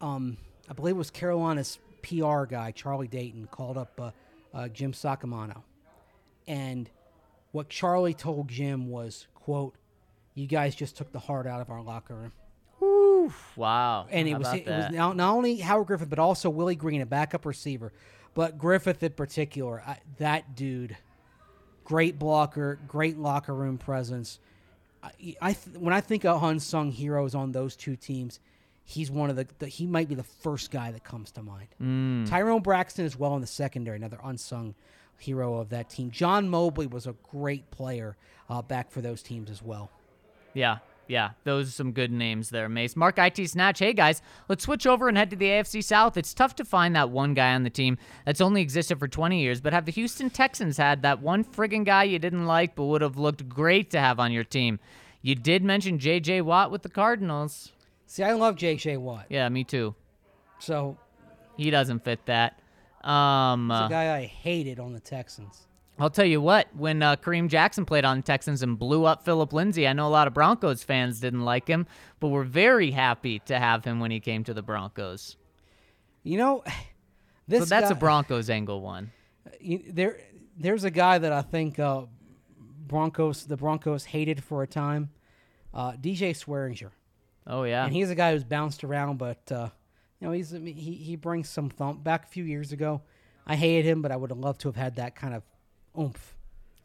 um, 0.00 0.38
I 0.68 0.72
believe 0.72 0.94
it 0.94 0.98
was 0.98 1.10
Carolina's 1.10 1.78
PR 2.02 2.44
guy, 2.44 2.72
Charlie 2.74 3.08
Dayton, 3.08 3.46
called 3.50 3.76
up 3.76 4.00
uh, 4.00 4.10
uh, 4.54 4.68
Jim 4.68 4.92
Saccomano. 4.92 5.62
And 6.46 6.88
what 7.52 7.68
Charlie 7.68 8.14
told 8.14 8.48
Jim 8.48 8.88
was, 8.88 9.26
quote, 9.34 9.74
you 10.34 10.46
guys 10.46 10.74
just 10.74 10.96
took 10.96 11.12
the 11.12 11.18
heart 11.18 11.46
out 11.46 11.60
of 11.60 11.68
our 11.70 11.82
locker 11.82 12.14
room 12.14 12.32
Wow. 13.56 14.06
and 14.10 14.28
How 14.28 14.34
it 14.34 14.38
was 14.38 14.48
about 14.48 14.58
it 14.58 14.66
was 14.66 14.90
not, 14.90 15.16
not 15.16 15.34
only 15.34 15.56
Howard 15.56 15.86
Griffith 15.86 16.10
but 16.10 16.18
also 16.18 16.50
Willie 16.50 16.74
Green, 16.74 17.00
a 17.02 17.06
backup 17.06 17.44
receiver, 17.46 17.92
but 18.34 18.58
Griffith 18.58 19.02
in 19.02 19.12
particular. 19.12 19.82
I, 19.86 19.98
that 20.18 20.56
dude, 20.56 20.96
great 21.84 22.18
blocker, 22.18 22.80
great 22.88 23.18
locker 23.18 23.54
room 23.54 23.78
presence. 23.78 24.38
I, 25.02 25.36
I 25.40 25.52
th- 25.52 25.76
when 25.76 25.92
I 25.92 26.00
think 26.00 26.24
of 26.24 26.42
unsung 26.42 26.90
heroes 26.90 27.34
on 27.34 27.52
those 27.52 27.76
two 27.76 27.96
teams, 27.96 28.40
he's 28.84 29.10
one 29.10 29.30
of 29.30 29.36
the, 29.36 29.46
the 29.58 29.66
he 29.66 29.86
might 29.86 30.08
be 30.08 30.14
the 30.14 30.22
first 30.22 30.70
guy 30.70 30.92
that 30.92 31.04
comes 31.04 31.30
to 31.32 31.42
mind. 31.42 31.68
Mm. 31.80 32.28
Tyrone 32.28 32.62
Braxton 32.62 33.04
as 33.04 33.18
well 33.18 33.34
in 33.34 33.40
the 33.40 33.46
secondary, 33.46 33.96
another 33.96 34.18
unsung 34.22 34.74
hero 35.18 35.58
of 35.58 35.70
that 35.70 35.88
team. 35.88 36.10
John 36.10 36.48
Mobley 36.48 36.86
was 36.86 37.06
a 37.06 37.14
great 37.30 37.70
player 37.70 38.16
uh, 38.50 38.62
back 38.62 38.90
for 38.90 39.00
those 39.00 39.22
teams 39.22 39.50
as 39.50 39.62
well. 39.62 39.90
Yeah, 40.54 40.78
yeah, 41.08 41.30
those 41.44 41.68
are 41.68 41.72
some 41.72 41.92
good 41.92 42.10
names 42.10 42.50
there, 42.50 42.68
Mace. 42.68 42.96
Mark 42.96 43.18
IT 43.18 43.48
Snatch. 43.48 43.78
Hey 43.80 43.92
guys, 43.92 44.22
let's 44.48 44.64
switch 44.64 44.86
over 44.86 45.08
and 45.08 45.16
head 45.18 45.30
to 45.30 45.36
the 45.36 45.46
AFC 45.46 45.82
South. 45.84 46.16
It's 46.16 46.32
tough 46.32 46.54
to 46.56 46.64
find 46.64 46.96
that 46.96 47.10
one 47.10 47.34
guy 47.34 47.54
on 47.54 47.64
the 47.64 47.70
team 47.70 47.98
that's 48.24 48.40
only 48.40 48.62
existed 48.62 48.98
for 48.98 49.08
20 49.08 49.40
years, 49.40 49.60
but 49.60 49.72
have 49.72 49.84
the 49.84 49.92
Houston 49.92 50.30
Texans 50.30 50.76
had 50.78 51.02
that 51.02 51.20
one 51.20 51.44
friggin' 51.44 51.84
guy 51.84 52.04
you 52.04 52.18
didn't 52.18 52.46
like 52.46 52.74
but 52.74 52.84
would 52.84 53.02
have 53.02 53.16
looked 53.18 53.48
great 53.48 53.90
to 53.90 54.00
have 54.00 54.18
on 54.20 54.32
your 54.32 54.44
team? 54.44 54.78
You 55.20 55.34
did 55.34 55.62
mention 55.62 55.98
J.J. 55.98 56.40
Watt 56.42 56.70
with 56.70 56.82
the 56.82 56.88
Cardinals. 56.88 57.70
See, 58.06 58.22
I 58.22 58.32
love 58.32 58.56
J.J. 58.56 58.96
Watt, 58.96 59.26
Yeah, 59.28 59.48
me 59.48 59.64
too. 59.64 59.94
so 60.58 60.98
He 61.56 61.70
doesn't 61.70 62.04
fit 62.04 62.24
that. 62.26 62.58
Um, 63.04 63.68
he's 63.70 63.80
uh, 63.80 63.84
a 63.86 63.88
guy 63.88 64.16
I 64.16 64.24
hated 64.26 64.78
on 64.80 64.92
the 64.92 65.00
Texans. 65.00 65.66
I'll 65.98 66.10
tell 66.10 66.26
you 66.26 66.40
what, 66.40 66.68
when 66.76 67.02
uh, 67.02 67.16
Kareem 67.16 67.48
Jackson 67.48 67.84
played 67.84 68.04
on 68.04 68.18
the 68.18 68.22
Texans 68.22 68.62
and 68.62 68.78
blew 68.78 69.04
up 69.04 69.24
Phillip 69.24 69.52
Lindsay, 69.52 69.86
I 69.86 69.92
know 69.92 70.06
a 70.06 70.10
lot 70.10 70.26
of 70.26 70.34
Broncos 70.34 70.82
fans 70.82 71.20
didn't 71.20 71.44
like 71.44 71.68
him, 71.68 71.86
but 72.18 72.28
were 72.28 72.44
very 72.44 72.90
happy 72.90 73.38
to 73.40 73.58
have 73.58 73.84
him 73.84 74.00
when 74.00 74.10
he 74.10 74.18
came 74.18 74.42
to 74.44 74.54
the 74.54 74.62
Broncos. 74.62 75.36
You 76.22 76.38
know, 76.38 76.64
this 77.48 77.60
so 77.60 77.64
that's 77.66 77.90
guy, 77.90 77.96
a 77.96 77.98
Broncos 77.98 78.50
angle 78.50 78.80
one. 78.80 79.12
there, 79.88 80.18
there's 80.56 80.84
a 80.84 80.90
guy 80.90 81.18
that 81.18 81.32
I 81.32 81.42
think 81.42 81.78
uh, 81.78 82.02
Broncos, 82.58 83.44
the 83.44 83.56
Broncos 83.56 84.04
hated 84.04 84.42
for 84.42 84.62
a 84.62 84.66
time. 84.66 85.10
Uh, 85.74 85.92
DJ 85.92 86.32
Swearinger, 86.32 86.90
Oh 87.46 87.64
yeah, 87.64 87.84
and 87.84 87.92
he's 87.92 88.10
a 88.10 88.14
guy 88.14 88.32
who's 88.32 88.44
bounced 88.44 88.84
around, 88.84 89.18
but 89.18 89.50
uh, 89.50 89.68
you 90.20 90.26
know 90.26 90.32
he's 90.32 90.50
he 90.50 90.72
he 90.72 91.16
brings 91.16 91.48
some 91.48 91.70
thump. 91.70 92.04
Back 92.04 92.24
a 92.24 92.28
few 92.28 92.44
years 92.44 92.72
ago, 92.72 93.02
I 93.46 93.56
hated 93.56 93.84
him, 93.88 94.02
but 94.02 94.12
I 94.12 94.16
would 94.16 94.30
have 94.30 94.38
loved 94.38 94.60
to 94.62 94.68
have 94.68 94.76
had 94.76 94.96
that 94.96 95.16
kind 95.16 95.34
of 95.34 95.42
oomph. 95.98 96.34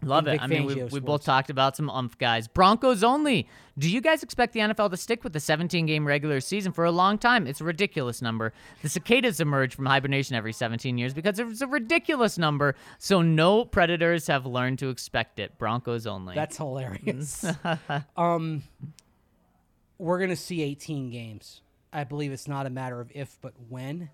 love 0.04 0.28
it. 0.28 0.42
I 0.42 0.48
mean, 0.48 0.66
we, 0.66 0.84
we 0.84 1.00
both 1.00 1.24
talked 1.24 1.50
about 1.50 1.76
some 1.76 1.90
umph 1.90 2.18
guys. 2.18 2.48
Broncos 2.48 3.04
only. 3.04 3.48
Do 3.78 3.90
you 3.90 4.02
guys 4.02 4.24
expect 4.24 4.54
the 4.54 4.60
NFL 4.62 4.92
to 4.92 4.98
stick 4.98 5.24
with 5.24 5.34
the 5.34 5.40
17 5.40 5.86
game 5.86 6.08
regular 6.08 6.40
season 6.40 6.72
for 6.72 6.86
a 6.86 6.92
long 6.92 7.18
time? 7.18 7.48
It's 7.48 7.62
a 7.62 7.64
ridiculous 7.64 8.22
number. 8.22 8.54
The 8.82 8.90
cicadas 8.90 9.40
emerge 9.40 9.76
from 9.76 9.86
hibernation 9.86 10.36
every 10.36 10.54
17 10.54 10.98
years 10.98 11.14
because 11.14 11.40
it's 11.40 11.62
a 11.62 11.68
ridiculous 11.68 12.38
number. 12.38 12.76
So 12.98 13.22
no 13.22 13.66
predators 13.66 14.28
have 14.28 14.46
learned 14.46 14.80
to 14.80 14.90
expect 14.90 15.40
it. 15.40 15.58
Broncos 15.58 16.08
only. 16.08 16.36
That's 16.36 16.58
hilarious. 16.58 17.46
um, 18.18 18.64
we're 19.98 20.20
gonna 20.20 20.36
see 20.36 20.62
18 20.62 21.10
games. 21.10 21.62
I 21.92 22.04
believe 22.04 22.32
it's 22.32 22.48
not 22.48 22.66
a 22.66 22.70
matter 22.70 23.00
of 23.00 23.12
if, 23.16 23.38
but 23.42 23.54
when. 23.70 24.10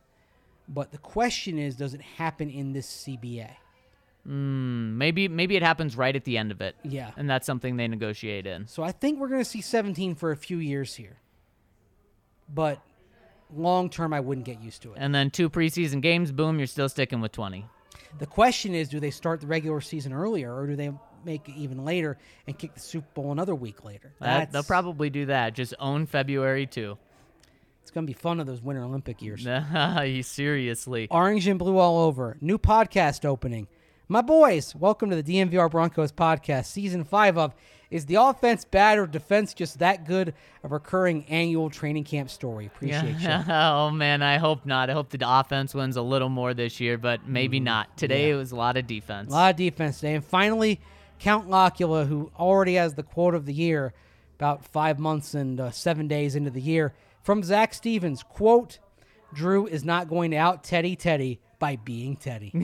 But 0.68 0.92
the 0.92 0.98
question 0.98 1.60
is, 1.60 1.76
does 1.76 1.94
it 1.94 2.02
happen 2.02 2.50
in 2.50 2.74
this 2.74 3.06
CBA? 3.06 3.50
Hmm, 4.26 4.98
maybe 4.98 5.28
maybe 5.28 5.58
it 5.58 5.64
happens 5.64 5.98
right 5.98 6.16
at 6.16 6.24
the 6.24 6.38
end 6.38 6.52
of 6.52 6.62
it. 6.62 6.76
Yeah. 6.84 7.12
And 7.18 7.30
that's 7.30 7.46
something 7.46 7.76
they 7.76 7.88
negotiate 7.88 8.46
in. 8.48 8.68
So 8.68 8.82
I 8.84 8.92
think 8.92 9.20
we're 9.20 9.28
going 9.28 9.42
to 9.42 9.50
see 9.50 9.62
17 9.62 10.16
for 10.16 10.32
a 10.32 10.38
few 10.38 10.58
years 10.58 10.96
here. 10.96 11.18
But 12.54 12.80
long 13.54 13.90
term, 13.90 14.14
I 14.14 14.22
wouldn't 14.22 14.46
get 14.46 14.62
used 14.62 14.82
to 14.84 14.94
it. 14.94 14.98
And 15.00 15.14
then 15.14 15.30
two 15.30 15.50
preseason 15.50 16.02
games, 16.02 16.32
boom, 16.32 16.58
you're 16.58 16.68
still 16.68 16.90
sticking 16.90 17.20
with 17.20 17.32
20. 17.34 17.66
The 18.20 18.26
question 18.26 18.74
is, 18.76 18.90
do 18.90 19.00
they 19.00 19.12
start 19.12 19.42
the 19.42 19.48
regular 19.48 19.82
season 19.82 20.14
earlier, 20.14 20.56
or 20.56 20.68
do 20.68 20.76
they 20.76 20.92
make 21.26 21.48
it 21.50 21.56
even 21.56 21.84
later 21.84 22.18
and 22.48 22.58
kick 22.58 22.74
the 22.74 22.80
Super 22.80 23.08
Bowl 23.14 23.32
another 23.32 23.56
week 23.56 23.84
later? 23.84 24.14
That, 24.20 24.52
they'll 24.52 24.64
probably 24.64 25.10
do 25.10 25.26
that. 25.28 25.54
Just 25.54 25.74
own 25.80 26.06
February 26.06 26.68
too. 26.68 26.98
It's 27.82 27.92
going 27.92 28.06
to 28.06 28.14
be 28.14 28.18
fun 28.18 28.40
of 28.40 28.48
those 28.48 28.62
Winter 28.62 28.84
Olympic 28.84 29.22
years. 29.22 29.46
Seriously. 30.28 31.08
Orange 31.12 31.48
and 31.48 31.60
blue 31.60 31.78
all 31.78 32.00
over. 32.00 32.38
New 32.40 32.58
podcast 32.58 33.26
opening. 33.26 33.68
My 34.14 34.22
boys, 34.22 34.76
welcome 34.76 35.10
to 35.10 35.20
the 35.20 35.24
DNVR 35.24 35.72
Broncos 35.72 36.12
podcast. 36.12 36.68
Season 36.68 37.04
five 37.04 37.36
of 37.36 37.56
Is 37.90 38.06
the 38.06 38.14
Offense 38.14 38.64
Bad 38.64 39.00
or 39.00 39.08
Defense 39.08 39.56
Just 39.56 39.80
That 39.80 40.06
Good? 40.06 40.36
A 40.64 40.68
recurring 40.68 41.26
annual 41.30 41.72
training 41.72 42.04
camp 42.04 42.30
story. 42.30 42.68
Appreciate 42.68 43.20
you. 43.20 43.28
oh 43.52 43.90
man, 43.90 44.22
I 44.22 44.38
hope 44.38 44.68
not. 44.68 44.92
I 44.92 44.94
hope 44.94 45.10
the 45.10 45.18
offense 45.28 45.74
wins 45.74 45.98
a 45.98 46.04
little 46.04 46.30
more 46.30 46.54
this 46.54 46.80
year, 46.80 47.00
but 47.00 47.28
maybe 47.28 47.60
not. 47.60 47.98
Today 47.98 48.30
it 48.30 48.36
was 48.36 48.52
a 48.52 48.56
lot 48.56 48.78
of 48.78 48.86
defense. 48.86 49.32
A 49.32 49.34
lot 49.34 49.50
of 49.50 49.56
defense 49.56 49.96
today. 50.00 50.14
And 50.14 50.24
finally, 50.24 50.80
Count 51.18 51.50
Locula, 51.50 52.06
who 52.06 52.32
already 52.38 52.76
has 52.76 52.94
the 52.94 53.02
quote 53.02 53.34
of 53.34 53.48
the 53.48 53.54
year, 53.54 53.94
about 54.36 54.64
five 54.64 55.00
months 55.00 55.34
and 55.34 55.60
uh, 55.60 55.72
seven 55.72 56.08
days 56.08 56.36
into 56.36 56.52
the 56.52 56.62
year, 56.62 56.94
from 57.24 57.42
Zac 57.42 57.74
Stevens, 57.74 58.22
quote, 58.22 58.78
Drew 59.34 59.66
is 59.66 59.84
not 59.84 60.08
going 60.08 60.30
to 60.30 60.38
out 60.38 60.64
Teddy 60.64 60.96
Teddy 60.96 61.40
by 61.64 61.78
being 61.78 62.18
Teddy. 62.18 62.52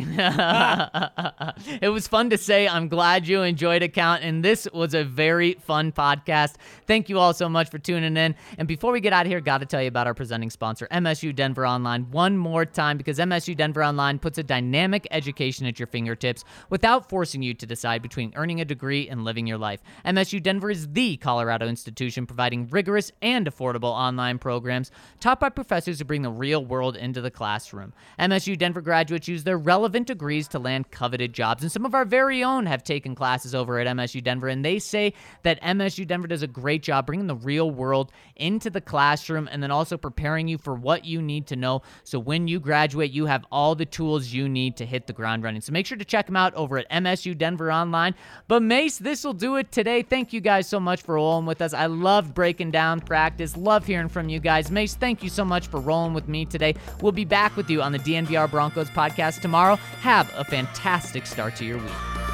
it 1.81 1.89
was 1.89 2.05
fun 2.05 2.29
to 2.31 2.37
say. 2.37 2.67
I'm 2.67 2.89
glad 2.89 3.29
you 3.29 3.43
enjoyed 3.43 3.81
it, 3.81 3.93
Count. 3.93 4.23
And 4.23 4.43
this 4.43 4.67
was 4.73 4.93
a 4.93 5.05
very 5.05 5.53
fun 5.53 5.93
podcast. 5.93 6.55
Thank 6.85 7.07
you 7.07 7.17
all 7.17 7.33
so 7.33 7.47
much 7.47 7.69
for 7.69 7.77
tuning 7.77 8.17
in. 8.17 8.35
And 8.57 8.67
before 8.67 8.91
we 8.91 8.99
get 8.99 9.13
out 9.13 9.25
of 9.25 9.31
here, 9.31 9.39
got 9.39 9.59
to 9.59 9.65
tell 9.65 9.81
you 9.81 9.87
about 9.87 10.05
our 10.05 10.13
presenting 10.13 10.49
sponsor, 10.49 10.85
MSU 10.91 11.33
Denver 11.33 11.65
Online, 11.65 12.11
one 12.11 12.35
more 12.35 12.65
time 12.65 12.97
because 12.97 13.19
MSU 13.19 13.55
Denver 13.55 13.85
Online 13.85 14.19
puts 14.19 14.37
a 14.37 14.43
dynamic 14.43 15.07
education 15.11 15.65
at 15.65 15.79
your 15.79 15.87
fingertips 15.87 16.43
without 16.69 17.07
forcing 17.07 17.41
you 17.41 17.53
to 17.53 17.65
decide 17.65 18.01
between 18.01 18.33
earning 18.35 18.59
a 18.59 18.65
degree 18.65 19.07
and 19.07 19.23
living 19.23 19.47
your 19.47 19.57
life. 19.57 19.79
MSU 20.05 20.43
Denver 20.43 20.69
is 20.69 20.89
the 20.89 21.15
Colorado 21.15 21.69
institution 21.69 22.25
providing 22.25 22.67
rigorous 22.67 23.13
and 23.21 23.49
affordable 23.49 23.93
online 23.93 24.39
programs 24.39 24.91
taught 25.21 25.39
by 25.39 25.47
professors 25.47 25.99
who 25.99 26.03
bring 26.03 26.21
the 26.21 26.29
real 26.29 26.65
world 26.65 26.97
into 26.97 27.21
the 27.21 27.31
classroom. 27.31 27.93
MSU 28.19 28.57
Denver 28.57 28.88
graduates 28.89 29.27
use 29.27 29.43
their 29.43 29.57
relevant 29.57 30.07
degrees 30.07 30.47
to 30.47 30.59
land 30.59 30.89
coveted 30.89 31.31
jobs, 31.31 31.61
and 31.61 31.71
some 31.71 31.85
of 31.85 31.93
our 31.93 32.05
very 32.05 32.43
own 32.43 32.65
have 32.65 32.83
taken 32.83 33.13
classes 33.13 33.53
over 33.53 33.79
at 33.79 33.85
MSU 33.85 34.23
Denver, 34.23 34.47
and 34.47 34.65
they 34.65 34.79
say 34.79 35.13
that 35.43 35.61
MSU 35.61 36.07
Denver 36.07 36.27
does 36.27 36.41
a 36.41 36.47
great 36.47 36.81
job 36.81 37.05
bringing 37.05 37.27
the 37.27 37.35
real 37.35 37.69
world 37.69 38.11
into 38.35 38.69
the 38.69 38.81
classroom 38.81 39.47
and 39.51 39.61
then 39.61 39.69
also 39.69 39.95
preparing 39.95 40.47
you 40.47 40.57
for 40.57 40.73
what 40.73 41.05
you 41.05 41.21
need 41.21 41.45
to 41.47 41.55
know 41.55 41.83
so 42.03 42.19
when 42.19 42.47
you 42.47 42.59
graduate, 42.59 43.11
you 43.11 43.25
have 43.25 43.45
all 43.51 43.75
the 43.75 43.85
tools 43.85 44.33
you 44.33 44.49
need 44.49 44.77
to 44.77 44.85
hit 44.85 45.07
the 45.07 45.13
ground 45.13 45.43
running. 45.43 45.61
So 45.61 45.71
make 45.71 45.85
sure 45.85 45.97
to 45.97 46.05
check 46.05 46.25
them 46.25 46.35
out 46.35 46.53
over 46.55 46.77
at 46.77 46.89
MSU 46.89 47.37
Denver 47.37 47.71
Online. 47.71 48.15
But 48.47 48.63
Mace, 48.63 48.97
this 48.97 49.23
will 49.23 49.33
do 49.33 49.57
it 49.57 49.71
today. 49.71 50.01
Thank 50.01 50.33
you 50.33 50.41
guys 50.41 50.67
so 50.67 50.79
much 50.79 51.01
for 51.01 51.15
rolling 51.15 51.45
with 51.45 51.61
us. 51.61 51.73
I 51.73 51.85
love 51.85 52.33
breaking 52.33 52.71
down 52.71 53.01
practice. 53.01 53.55
Love 53.55 53.85
hearing 53.85 54.09
from 54.09 54.29
you 54.29 54.39
guys. 54.39 54.71
Mace, 54.71 54.95
thank 54.95 55.23
you 55.23 55.29
so 55.29 55.45
much 55.45 55.67
for 55.67 55.79
rolling 55.79 56.13
with 56.13 56.27
me 56.27 56.45
today. 56.45 56.75
We'll 57.01 57.11
be 57.11 57.25
back 57.25 57.55
with 57.55 57.69
you 57.69 57.81
on 57.81 57.91
the 57.91 57.99
DNVR 57.99 58.49
Broncos 58.79 58.89
podcast 58.89 59.41
tomorrow. 59.41 59.75
Have 60.01 60.31
a 60.35 60.43
fantastic 60.43 61.25
start 61.25 61.55
to 61.57 61.65
your 61.65 61.77
week. 61.77 62.28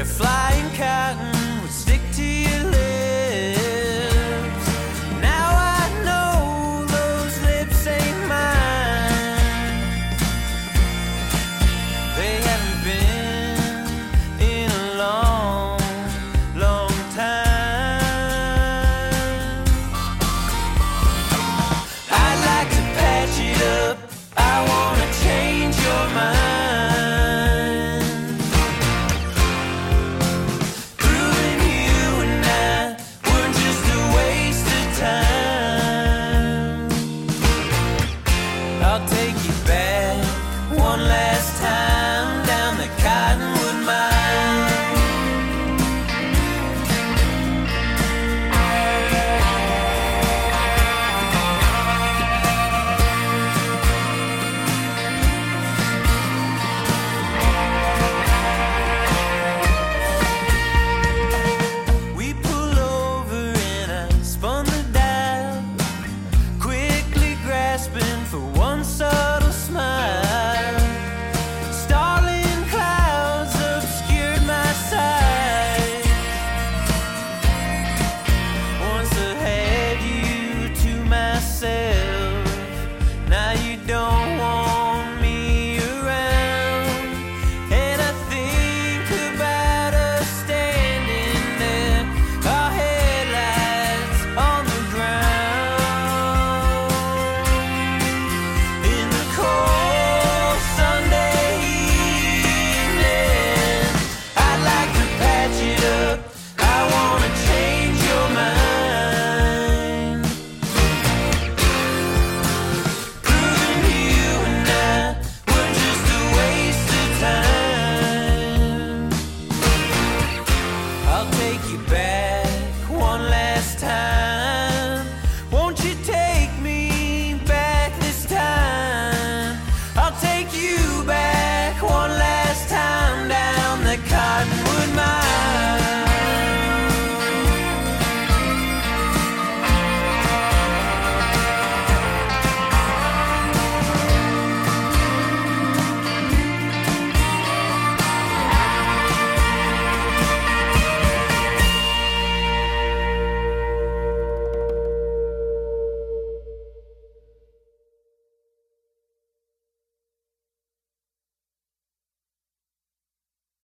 A 0.00 0.04
flying 0.04 0.74
cotton 0.76 1.60
would 1.60 1.70
stick 1.70 2.00
to 2.14 2.24
you 2.24 2.69